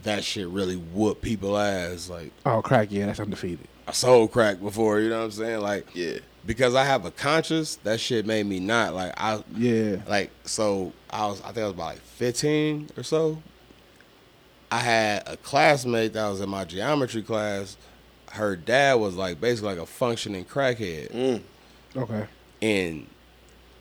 that 0.03 0.23
shit 0.23 0.47
really 0.47 0.75
whoop 0.75 1.21
people 1.21 1.57
ass. 1.57 2.09
Like 2.09 2.31
oh, 2.45 2.61
crack. 2.61 2.89
Yeah, 2.91 3.07
that's 3.07 3.19
undefeated. 3.19 3.67
I 3.87 3.91
sold 3.91 4.31
crack 4.31 4.59
before, 4.61 4.99
you 4.99 5.09
know 5.09 5.19
what 5.19 5.25
I'm 5.25 5.31
saying? 5.31 5.61
Like 5.61 5.87
Yeah. 5.93 6.17
Because 6.45 6.75
I 6.75 6.83
have 6.85 7.05
a 7.05 7.11
conscience, 7.11 7.75
that 7.83 7.99
shit 7.99 8.25
made 8.25 8.45
me 8.45 8.59
not 8.59 8.93
like 8.93 9.13
I 9.17 9.43
Yeah. 9.57 9.97
like 10.07 10.31
so 10.45 10.93
I 11.09 11.25
was 11.27 11.41
I 11.41 11.45
think 11.47 11.57
I 11.59 11.63
was 11.63 11.73
about 11.73 11.85
like 11.95 11.99
15 12.01 12.89
or 12.97 13.03
so. 13.03 13.41
I 14.71 14.79
had 14.79 15.23
a 15.27 15.37
classmate 15.37 16.13
that 16.13 16.27
was 16.27 16.41
in 16.41 16.49
my 16.49 16.65
geometry 16.65 17.21
class 17.21 17.77
her 18.31 18.55
dad 18.55 18.95
was 18.95 19.15
like 19.15 19.39
basically 19.39 19.69
like 19.75 19.79
a 19.83 19.85
functioning 19.85 20.43
crackhead, 20.43 21.09
Mm. 21.11 21.41
Okay. 21.95 22.25
and 22.61 23.07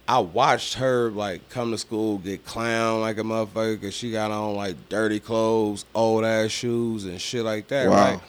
I 0.07 0.19
watched 0.21 0.75
her 0.75 1.11
like 1.11 1.49
come 1.49 1.73
to 1.73 1.79
school 1.79 2.19
get 2.19 2.45
clown 2.45 3.01
like 3.01 3.19
a 3.19 3.23
motherfucker 3.23 3.81
because 3.81 3.95
she 3.95 4.13
got 4.13 4.31
on 4.31 4.55
like 4.55 4.77
dirty 4.89 5.19
clothes, 5.19 5.85
old 5.95 6.25
ass 6.25 6.51
shoes, 6.51 7.05
and 7.05 7.21
shit 7.21 7.43
like 7.45 7.67
that. 7.69 7.89
Wow. 7.89 7.97
Right, 8.11 8.21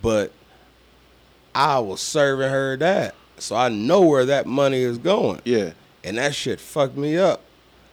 but 0.00 0.32
I 1.54 1.80
was 1.80 2.00
serving 2.00 2.48
her 2.50 2.76
that, 2.78 3.14
so 3.38 3.56
I 3.56 3.68
know 3.68 4.02
where 4.02 4.26
that 4.26 4.46
money 4.46 4.80
is 4.82 4.98
going. 4.98 5.40
Yeah. 5.44 5.72
And 6.02 6.18
that 6.18 6.34
shit 6.34 6.60
fucked 6.60 6.96
me 6.96 7.16
up. 7.16 7.42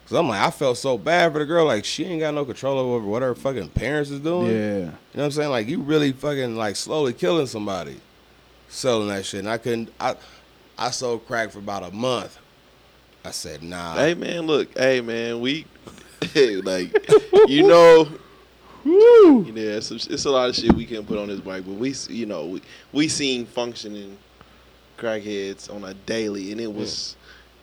Cause 0.07 0.17
I'm 0.17 0.27
like, 0.27 0.41
I 0.41 0.51
felt 0.51 0.77
so 0.77 0.97
bad 0.97 1.31
for 1.31 1.39
the 1.39 1.45
girl. 1.45 1.65
Like 1.65 1.85
she 1.85 2.03
ain't 2.03 2.19
got 2.19 2.33
no 2.33 2.43
control 2.43 2.77
over 2.77 3.05
what 3.05 3.21
her 3.21 3.33
fucking 3.33 3.69
parents 3.69 4.09
is 4.09 4.19
doing. 4.19 4.47
Yeah. 4.47 4.77
You 4.77 4.85
know 4.85 4.91
what 5.13 5.23
I'm 5.23 5.31
saying? 5.31 5.49
Like 5.49 5.67
you 5.69 5.79
really 5.79 6.11
fucking 6.11 6.57
like 6.57 6.75
slowly 6.75 7.13
killing 7.13 7.47
somebody, 7.47 7.95
selling 8.67 9.07
that 9.07 9.25
shit. 9.25 9.39
And 9.39 9.49
I 9.49 9.57
couldn't. 9.57 9.89
I 10.01 10.15
I 10.77 10.91
sold 10.91 11.25
crack 11.27 11.51
for 11.51 11.59
about 11.59 11.83
a 11.83 11.91
month. 11.91 12.37
I 13.23 13.31
said, 13.31 13.63
nah. 13.63 13.95
Hey 13.95 14.13
man, 14.13 14.41
look, 14.47 14.77
hey 14.77 14.99
man, 14.99 15.39
we 15.39 15.65
like 16.35 16.93
you 17.47 17.67
know, 17.67 18.09
Woo. 18.83 19.43
yeah, 19.45 19.77
it's, 19.77 19.91
it's 19.91 20.25
a 20.25 20.29
lot 20.31 20.49
of 20.49 20.55
shit 20.55 20.73
we 20.73 20.85
can 20.85 21.05
put 21.05 21.17
on 21.17 21.27
this 21.27 21.39
bike, 21.39 21.63
but 21.65 21.75
we, 21.75 21.95
you 22.09 22.25
know, 22.25 22.47
we 22.47 22.61
we 22.91 23.07
seen 23.07 23.45
functioning 23.45 24.17
crackheads 25.01 25.73
on 25.73 25.83
a 25.83 25.93
daily, 25.93 26.51
and 26.51 26.61
it 26.61 26.71
was, 26.73 27.15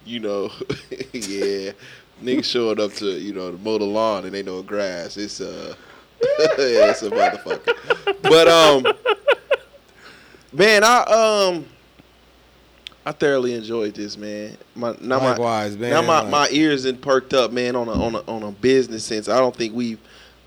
you 0.05 0.20
know, 0.20 0.51
yeah, 1.12 1.72
niggas 2.22 2.45
showing 2.45 2.80
up 2.80 2.93
to 2.95 3.07
you 3.07 3.32
know 3.32 3.53
to 3.53 3.59
mow 3.59 3.78
the 3.78 3.84
lawn 3.84 4.24
and 4.24 4.34
they 4.34 4.43
know 4.43 4.62
grass. 4.62 5.16
It's 5.16 5.41
uh, 5.41 5.74
yeah, 6.20 6.91
it's 6.91 7.03
a 7.03 7.11
motherfucker. 7.11 8.22
But 8.22 8.49
um, 8.49 8.93
man, 10.53 10.84
I 10.84 11.03
um. 11.55 11.66
I 13.07 13.12
thoroughly 13.12 13.55
enjoyed 13.55 13.95
this, 13.95 14.18
man. 14.18 14.59
My 14.74 14.95
now 15.01 15.18
my 15.18 15.66
man. 15.70 15.78
now 15.80 16.03
my, 16.03 16.28
my 16.28 16.47
ears 16.51 16.84
and 16.84 17.01
perked 17.01 17.32
up, 17.32 17.53
man, 17.53 17.74
on 17.74 17.89
a 17.89 17.93
on 17.93 18.14
a 18.16 18.18
on 18.30 18.43
a 18.43 18.51
business 18.53 19.03
sense. 19.03 19.30
I 19.30 19.39
don't 19.39 19.57
think 19.57 19.74
we've 19.74 19.99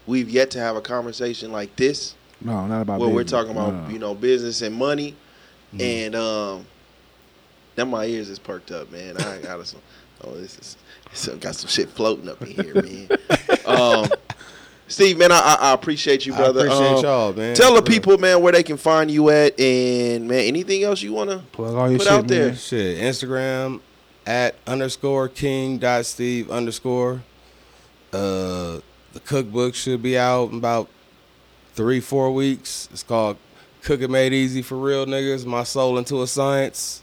we've 0.06 0.30
yet 0.30 0.52
to 0.52 0.60
have 0.60 0.76
a 0.76 0.82
conversation 0.82 1.52
like 1.52 1.76
this 1.76 2.14
No, 2.40 2.68
not 2.68 2.82
about. 2.84 3.00
where 3.00 3.10
we're 3.10 3.24
talking 3.24 3.52
about 3.52 3.74
No. 3.74 3.90
you 3.90 3.98
know 3.98 4.14
business 4.14 4.62
and 4.62 4.76
money, 4.76 5.16
Mm-hmm. 5.74 5.82
and 5.82 6.16
um, 6.16 6.66
now 7.78 7.86
my 7.86 8.06
ears 8.06 8.30
is 8.30 8.40
perked 8.40 8.72
up, 8.72 8.92
man. 8.92 9.18
I 9.18 9.40
got 9.40 9.66
some. 9.68 9.80
Oh, 10.24 10.36
this 10.36 10.58
is 10.60 10.78
so 11.14 11.36
got 11.38 11.56
some 11.56 11.68
shit 11.70 11.90
floating 11.90 12.30
up 12.30 12.42
in 12.42 12.48
here, 12.64 12.76
man. 12.76 13.10
um, 13.66 14.08
Steve, 14.88 15.18
man, 15.18 15.32
I, 15.32 15.40
I 15.40 15.56
I 15.70 15.74
appreciate 15.74 16.26
you, 16.26 16.34
I 16.34 16.38
brother. 16.38 16.68
appreciate 16.68 16.98
Um, 16.98 17.04
y'all, 17.04 17.34
man. 17.34 17.56
Tell 17.56 17.74
the 17.76 17.82
people, 17.82 18.18
man, 18.18 18.42
where 18.42 18.52
they 18.52 18.62
can 18.64 18.78
find 18.78 19.10
you 19.10 19.30
at, 19.30 19.60
and 19.60 20.28
man, 20.28 20.40
anything 20.42 20.84
else 20.84 21.02
you 21.02 21.14
wanna 21.14 21.40
Plug 21.54 21.74
all 21.76 21.90
your 21.90 21.98
put 22.00 22.08
shit, 22.08 22.14
out 22.14 22.28
there. 22.28 22.48
man. 22.48 22.56
Shit, 22.56 22.98
Instagram 23.00 23.80
at 24.26 24.56
underscore 24.68 25.28
king 25.30 25.78
dot 25.80 26.06
steve 26.06 26.52
underscore. 26.52 27.24
Uh, 28.14 28.80
the 29.14 29.20
cookbook 29.26 29.74
should 29.76 30.02
be 30.04 30.18
out 30.18 30.52
in 30.52 30.58
about 30.58 30.88
three 31.74 32.00
four 32.00 32.32
weeks. 32.34 32.88
It's 32.92 33.04
called 33.04 33.38
Cooking 33.82 34.12
Made 34.12 34.34
Easy 34.34 34.62
for 34.62 34.76
Real 34.78 35.06
Niggas. 35.06 35.46
My 35.46 35.64
soul 35.64 35.98
into 35.98 36.22
a 36.22 36.28
science. 36.28 37.01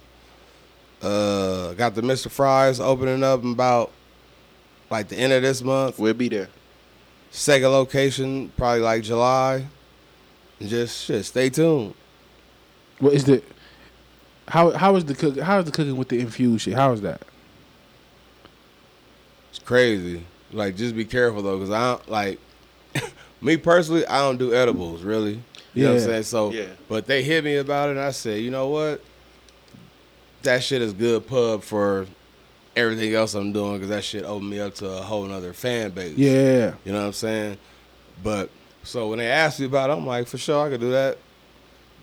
Uh, 1.03 1.75
got 1.75 1.95
the 1.95 2.03
Mr. 2.03 2.29
Fries 2.31 2.81
opening 2.81 3.23
up 3.23 3.43
in 3.45 3.53
about 3.53 3.91
like 4.91 5.09
the 5.09 5.17
end 5.17 5.33
of 5.33 5.43
this 5.43 5.63
month. 5.63 5.99
We'll 5.99 6.15
be 6.15 6.29
there. 6.29 6.49
Second 7.31 7.69
location 7.71 8.51
probably 8.57 8.81
like 8.81 9.03
July. 9.03 9.67
And 10.61 10.69
just 10.69 11.05
shit, 11.05 11.25
stay 11.25 11.51
tuned. 11.51 11.95
What 12.99 13.13
is 13.15 13.25
the? 13.25 13.43
How 14.49 14.71
how 14.73 14.97
is 14.97 15.05
the 15.05 15.15
cook? 15.15 15.39
How 15.39 15.59
is 15.61 15.67
the 15.67 15.71
cooking 15.71 15.97
with 15.97 16.09
the 16.09 16.19
infused 16.19 16.63
shit? 16.65 16.75
How 16.75 16.91
is 16.93 17.01
that? 17.03 17.23
It's 19.51 19.59
crazy. 19.61 20.25
Like, 20.53 20.77
just 20.77 20.97
be 20.97 21.05
careful 21.05 21.43
though, 21.43 21.59
because 21.59 21.71
I 21.71 21.93
don't 21.93 22.09
like 22.11 22.41
me 23.41 23.57
personally. 23.57 24.07
I 24.07 24.19
don't 24.21 24.39
do 24.39 24.55
edibles, 24.55 25.03
really. 25.03 25.41
You 25.75 25.85
know 25.85 25.91
what 25.91 25.95
I'm 25.95 25.99
Yeah. 26.01 26.07
saying? 26.15 26.23
So, 26.25 26.51
Yeah. 26.53 26.65
but 26.89 27.07
they 27.07 27.23
hit 27.23 27.45
me 27.45 27.57
about 27.57 27.89
it, 27.91 27.93
and 27.93 28.01
I 28.01 28.11
said, 28.11 28.41
you 28.43 28.51
know 28.51 28.69
what? 28.69 29.01
That 30.43 30.63
shit 30.63 30.83
is 30.83 30.93
good 30.93 31.27
pub 31.27 31.63
for 31.63 32.07
everything 32.77 33.15
else 33.15 33.35
I'm 33.35 33.53
doing, 33.53 33.75
because 33.75 33.89
that 33.89 34.05
shit 34.05 34.25
opened 34.25 34.51
me 34.51 34.61
up 34.61 34.75
to 34.77 34.89
a 34.89 35.03
whole 35.03 35.25
nother 35.25 35.53
fan 35.53 35.91
base. 35.91 36.17
Yeah. 36.17 36.75
You 36.85 36.93
know 36.93 37.01
what 37.01 37.07
I'm 37.07 37.13
saying? 37.13 37.59
But 38.23 38.51
so 38.83 39.09
when 39.09 39.19
they 39.19 39.29
asked 39.29 39.61
me 39.61 39.67
about 39.67 39.91
it, 39.91 39.95
I'm 39.95 40.07
like, 40.07 40.27
for 40.27 40.39
sure, 40.39 40.67
I 40.67 40.71
could 40.71 40.81
do 40.81 40.91
that. 40.93 41.19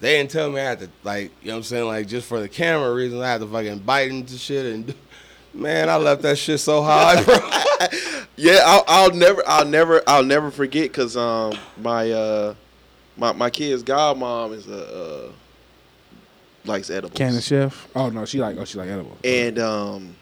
They 0.01 0.17
didn't 0.17 0.31
tell 0.31 0.51
me 0.51 0.59
I 0.59 0.63
had 0.65 0.79
to, 0.79 0.89
like, 1.03 1.31
you 1.41 1.47
know 1.47 1.53
what 1.53 1.57
I'm 1.57 1.63
saying? 1.63 1.85
Like, 1.85 2.07
just 2.07 2.27
for 2.27 2.39
the 2.41 2.49
camera 2.49 2.93
reasons, 2.93 3.21
I 3.21 3.31
had 3.31 3.41
to 3.41 3.47
fucking 3.47 3.79
bite 3.79 4.09
into 4.09 4.37
shit. 4.37 4.65
And 4.65 4.93
man, 5.53 5.89
I 5.89 5.95
left 5.95 6.21
that 6.23 6.37
shit 6.37 6.59
so 6.59 6.83
high, 6.83 7.23
bro. 7.23 7.37
Yeah, 8.37 8.59
I'll, 8.65 8.83
I'll 8.87 9.13
never, 9.13 9.43
I'll 9.47 9.65
never, 9.65 10.01
I'll 10.05 10.23
never 10.23 10.51
forget 10.51 10.91
because 10.91 11.15
um 11.15 11.53
my 11.77 12.11
uh 12.11 12.55
my 13.15 13.31
my 13.31 13.49
kid's 13.49 13.83
godmom 13.83 14.53
is 14.53 14.67
a 14.67 15.27
uh, 15.27 15.31
likes 16.67 16.89
edibles. 16.89 17.17
Cannon 17.17 17.41
chef. 17.41 17.87
Oh 17.95 18.09
no, 18.09 18.25
she 18.25 18.39
like 18.39 18.57
oh 18.57 18.65
she 18.65 18.77
like 18.77 18.89
edible. 18.89 19.17
and 19.23 19.59
um 19.59 20.15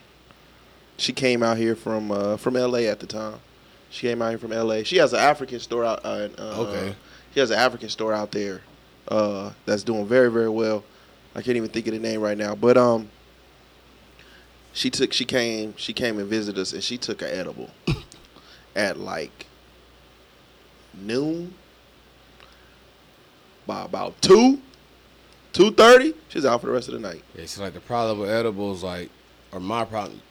she 0.97 1.11
came 1.13 1.41
out 1.43 1.57
here 1.57 1.75
from 1.75 2.11
uh 2.11 2.37
from 2.37 2.55
L.A. 2.55 2.87
at 2.87 2.99
the 2.99 3.07
time. 3.07 3.39
She 3.89 4.07
came 4.07 4.21
out 4.21 4.29
here 4.29 4.37
from 4.39 4.51
L.A. 4.53 4.83
She 4.83 4.97
has 4.97 5.13
an 5.13 5.19
African 5.19 5.59
store 5.59 5.83
out. 5.85 6.03
Uh, 6.03 6.29
uh, 6.37 6.55
Okay. 6.67 6.95
She 7.33 7.39
has 7.39 7.49
an 7.51 7.57
African 7.59 7.89
store 7.89 8.13
out 8.13 8.31
there 8.31 8.61
uh 9.07 9.51
that's 9.65 9.83
doing 9.83 10.05
very 10.07 10.31
very 10.31 10.49
well. 10.49 10.83
I 11.35 11.41
can't 11.41 11.57
even 11.57 11.69
think 11.69 11.87
of 11.87 11.93
the 11.93 11.99
name 11.99 12.21
right 12.21 12.37
now, 12.37 12.55
but 12.55 12.77
um. 12.77 13.09
She 14.75 14.89
took. 14.89 15.13
She 15.13 15.23
came. 15.23 15.75
She 15.77 15.93
came 15.93 16.17
and 16.17 16.27
visited 16.27 16.59
us, 16.59 16.73
and 16.73 16.83
she 16.83 16.97
took 16.97 17.21
an 17.21 17.27
edible 17.27 17.69
at 18.75 18.97
like 18.97 19.45
noon. 20.95 21.53
By 23.67 23.83
about 23.85 24.19
two, 24.21 24.59
two 25.53 25.71
thirty, 25.71 26.13
she's 26.29 26.45
out 26.45 26.59
for 26.61 26.67
the 26.67 26.73
rest 26.73 26.87
of 26.89 26.95
the 26.95 26.99
night. 26.99 27.23
Yeah, 27.35 27.43
it's 27.43 27.57
like 27.59 27.73
the 27.73 27.79
problem 27.79 28.19
with 28.19 28.29
edibles, 28.29 28.83
like, 28.83 29.09
or 29.51 29.59
my 29.59 29.85
problem. 29.85 30.21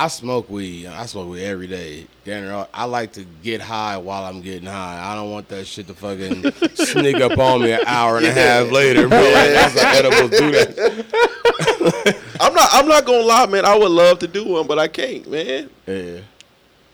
I 0.00 0.06
smoke 0.06 0.48
weed. 0.48 0.86
I 0.86 1.06
smoke 1.06 1.28
weed 1.28 1.42
every 1.44 1.66
day. 1.66 2.06
Damn 2.24 2.66
I 2.72 2.84
like 2.84 3.14
to 3.14 3.24
get 3.42 3.60
high 3.60 3.96
while 3.96 4.22
I'm 4.24 4.40
getting 4.42 4.68
high. 4.68 5.00
I 5.10 5.16
don't 5.16 5.32
want 5.32 5.48
that 5.48 5.66
shit 5.66 5.88
to 5.88 5.94
fucking 5.94 6.52
sneak 6.76 7.16
up 7.16 7.36
on 7.36 7.62
me 7.62 7.72
an 7.72 7.80
hour 7.84 8.18
and 8.18 8.26
a 8.26 8.32
half 8.32 8.70
later, 8.70 9.08
bro. 9.08 9.18
Like, 9.18 9.32
that's 9.32 9.80
how 9.80 9.90
edibles 9.98 10.30
do 10.38 10.52
that. 10.52 12.16
I'm 12.40 12.54
not. 12.54 12.68
I'm 12.72 12.86
not 12.86 13.04
gonna 13.06 13.24
lie, 13.24 13.46
man. 13.46 13.64
I 13.64 13.76
would 13.76 13.90
love 13.90 14.20
to 14.20 14.28
do 14.28 14.44
one, 14.46 14.68
but 14.68 14.78
I 14.78 14.86
can't, 14.86 15.28
man. 15.28 15.68
Yeah. 15.86 16.20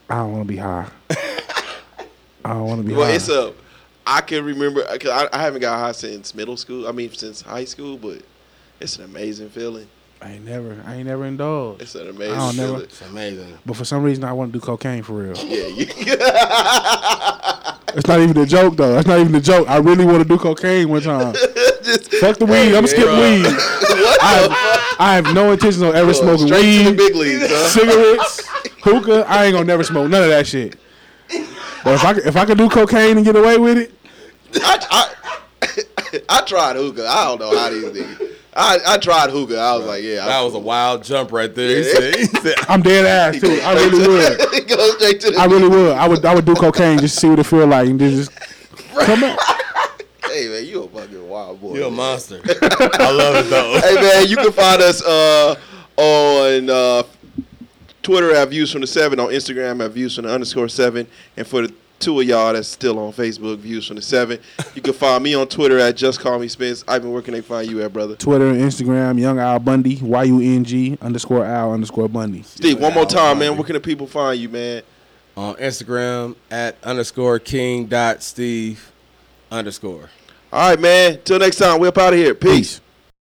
I 0.08 0.16
don't 0.16 0.32
want 0.32 0.44
to 0.44 0.48
be 0.48 0.56
high. 0.56 0.88
I 1.10 2.50
don't 2.54 2.64
want 2.66 2.80
to 2.82 2.86
be 2.88 2.94
Well, 2.94 3.04
high. 3.06 3.12
it's 3.16 3.28
a. 3.28 3.52
I 4.06 4.20
can 4.20 4.44
remember 4.44 4.86
because 4.92 5.10
I, 5.10 5.28
I 5.38 5.42
haven't 5.42 5.60
got 5.60 5.78
high 5.78 5.92
since 5.92 6.34
middle 6.34 6.56
school. 6.56 6.86
I 6.86 6.92
mean, 6.92 7.10
since 7.12 7.40
high 7.40 7.64
school, 7.64 7.96
but 7.96 8.22
it's 8.80 8.98
an 8.98 9.04
amazing 9.04 9.50
feeling. 9.50 9.88
I 10.20 10.32
ain't 10.32 10.44
never, 10.44 10.82
I 10.86 10.96
ain't 10.96 11.06
never 11.06 11.26
indulged. 11.26 11.82
It's 11.82 11.94
an 11.94 12.08
amazing 12.08 12.34
I 12.34 12.38
don't 12.38 12.56
never- 12.56 12.82
It's 12.84 13.00
amazing. 13.02 13.58
But 13.66 13.76
for 13.76 13.84
some 13.84 14.02
reason, 14.02 14.24
I 14.24 14.32
want 14.32 14.52
to 14.52 14.58
do 14.58 14.64
cocaine 14.64 15.02
for 15.02 15.12
real. 15.14 15.36
Yeah, 15.36 15.66
you, 15.66 15.86
It's 17.96 18.08
not 18.08 18.18
even 18.20 18.36
a 18.38 18.46
joke 18.46 18.76
though. 18.76 18.92
That's 18.94 19.06
not 19.06 19.20
even 19.20 19.34
a 19.34 19.40
joke. 19.40 19.68
I 19.68 19.76
really 19.78 20.04
want 20.04 20.22
to 20.22 20.28
do 20.28 20.36
cocaine 20.36 20.88
one 20.88 21.02
time. 21.02 21.32
Fuck 21.34 22.38
the 22.38 22.46
weed. 22.46 22.74
I'm 22.74 22.86
skipping 22.86 23.16
weed. 23.18 23.44
what 23.44 24.22
I 24.22 24.32
have, 24.32 24.96
I 24.98 25.14
have 25.14 25.34
no 25.34 25.52
intentions 25.52 25.80
of 25.82 25.94
ever 25.94 26.12
smoking 26.12 26.46
straight 26.48 26.62
to 26.62 26.84
the 26.84 26.90
weed, 26.90 26.96
big 26.96 27.14
leagues, 27.14 27.46
huh? 27.48 27.68
cigarettes, 27.68 28.48
hookah. 28.82 29.26
I 29.28 29.44
ain't 29.44 29.52
gonna 29.54 29.66
never 29.66 29.84
smoke 29.84 30.10
none 30.10 30.24
of 30.24 30.28
that 30.30 30.46
shit. 30.46 30.76
But 31.84 31.94
if 31.94 32.04
I 32.04 32.14
could- 32.14 32.26
if 32.26 32.36
I 32.36 32.44
could 32.46 32.58
do 32.58 32.68
cocaine 32.68 33.16
and 33.16 33.24
get 33.26 33.36
away 33.36 33.58
with 33.58 33.78
it, 33.78 33.92
I, 34.62 34.78
I, 35.62 36.18
I 36.28 36.40
tried 36.42 36.76
hookah. 36.76 37.06
I 37.06 37.24
don't 37.24 37.40
know 37.40 37.56
how 37.58 37.70
these 37.70 37.84
niggas. 37.84 38.30
I, 38.56 38.78
I 38.86 38.98
tried 38.98 39.30
hookah. 39.30 39.58
I 39.58 39.76
was 39.76 39.84
like, 39.86 40.04
yeah. 40.04 40.24
That 40.26 40.40
was 40.42 40.54
a 40.54 40.58
wild 40.60 41.02
jump 41.02 41.32
right 41.32 41.52
there. 41.52 41.76
He 41.78 41.82
said, 41.84 42.14
he 42.14 42.24
said 42.26 42.54
I'm 42.68 42.82
dead 42.82 43.04
ass 43.34 43.40
too. 43.40 43.58
I 43.62 43.74
really 43.74 44.06
would. 44.08 44.38
Go 44.68 44.90
straight 44.96 45.20
to 45.22 45.30
the. 45.32 45.38
I 45.38 45.46
really 45.46 45.68
would. 45.68 45.92
I 45.92 46.06
would. 46.08 46.24
I 46.24 46.34
would 46.34 46.44
do 46.44 46.54
cocaine 46.54 46.98
just 46.98 47.14
to 47.16 47.20
see 47.20 47.28
what 47.28 47.38
it 47.40 47.44
feel 47.44 47.66
like 47.66 47.88
and 47.88 47.98
just 47.98 48.30
come 49.00 49.24
on. 49.24 49.36
Hey 50.26 50.48
man, 50.48 50.64
you 50.64 50.84
a 50.84 50.88
fucking 50.88 51.28
wild 51.28 51.60
boy. 51.60 51.74
You're 51.76 51.88
a 51.88 51.90
monster. 51.90 52.40
I 52.44 53.10
love 53.10 53.44
it 53.44 53.50
though. 53.50 53.78
hey 53.80 53.94
man, 53.96 54.26
you 54.28 54.36
can 54.36 54.52
find 54.52 54.80
us 54.82 55.02
uh, 55.04 55.54
on 55.96 56.70
uh, 56.70 57.02
Twitter 58.04 58.32
at 58.32 58.48
Views 58.50 58.70
from 58.70 58.82
the 58.82 58.86
Seven, 58.86 59.18
on 59.18 59.30
Instagram 59.30 59.84
at 59.84 59.90
Views 59.90 60.14
from 60.14 60.26
the 60.26 60.32
underscore 60.32 60.68
Seven, 60.68 61.08
and 61.36 61.46
for 61.46 61.66
the 61.66 61.74
two 62.00 62.20
of 62.20 62.26
y'all 62.26 62.52
that's 62.52 62.68
still 62.68 62.98
on 62.98 63.12
Facebook, 63.12 63.58
Views 63.58 63.86
from 63.86 63.96
the 63.96 64.02
Seven, 64.02 64.38
you 64.74 64.82
can 64.82 64.92
find 64.92 65.24
me 65.24 65.34
on 65.34 65.48
Twitter 65.48 65.78
at 65.78 65.96
Just 65.96 66.20
Call 66.20 66.38
Me 66.38 66.46
Spence. 66.46 66.84
Ivan, 66.86 67.12
where 67.12 67.22
can 67.22 67.32
they 67.32 67.40
find 67.40 67.68
you 67.68 67.82
at, 67.82 67.92
brother? 67.92 68.14
Twitter 68.14 68.48
and 68.48 68.60
Instagram, 68.60 69.18
Young 69.18 69.38
Al 69.38 69.58
Bundy, 69.58 69.96
Y 70.02 70.24
U 70.24 70.40
N 70.40 70.64
G 70.64 70.98
underscore 71.00 71.44
Al 71.44 71.72
underscore 71.72 72.08
Bundy. 72.08 72.42
Steve, 72.42 72.78
one 72.78 72.92
more 72.92 73.06
time, 73.06 73.38
man. 73.38 73.48
Bundy. 73.48 73.54
Where 73.58 73.66
can 73.66 73.74
the 73.74 73.80
people 73.80 74.06
find 74.06 74.38
you, 74.38 74.50
man? 74.50 74.82
On 75.36 75.54
Instagram 75.54 76.36
at 76.50 76.76
underscore 76.84 77.38
king 77.38 77.86
dot 77.86 78.22
steve 78.22 78.92
underscore. 79.50 80.10
All 80.52 80.70
right, 80.70 80.78
man. 80.78 81.18
Till 81.24 81.38
next 81.38 81.56
time, 81.56 81.80
we 81.80 81.88
up 81.88 81.98
out 81.98 82.12
of 82.12 82.18
here. 82.18 82.34
Peace. 82.34 82.50
Peace. 82.52 82.80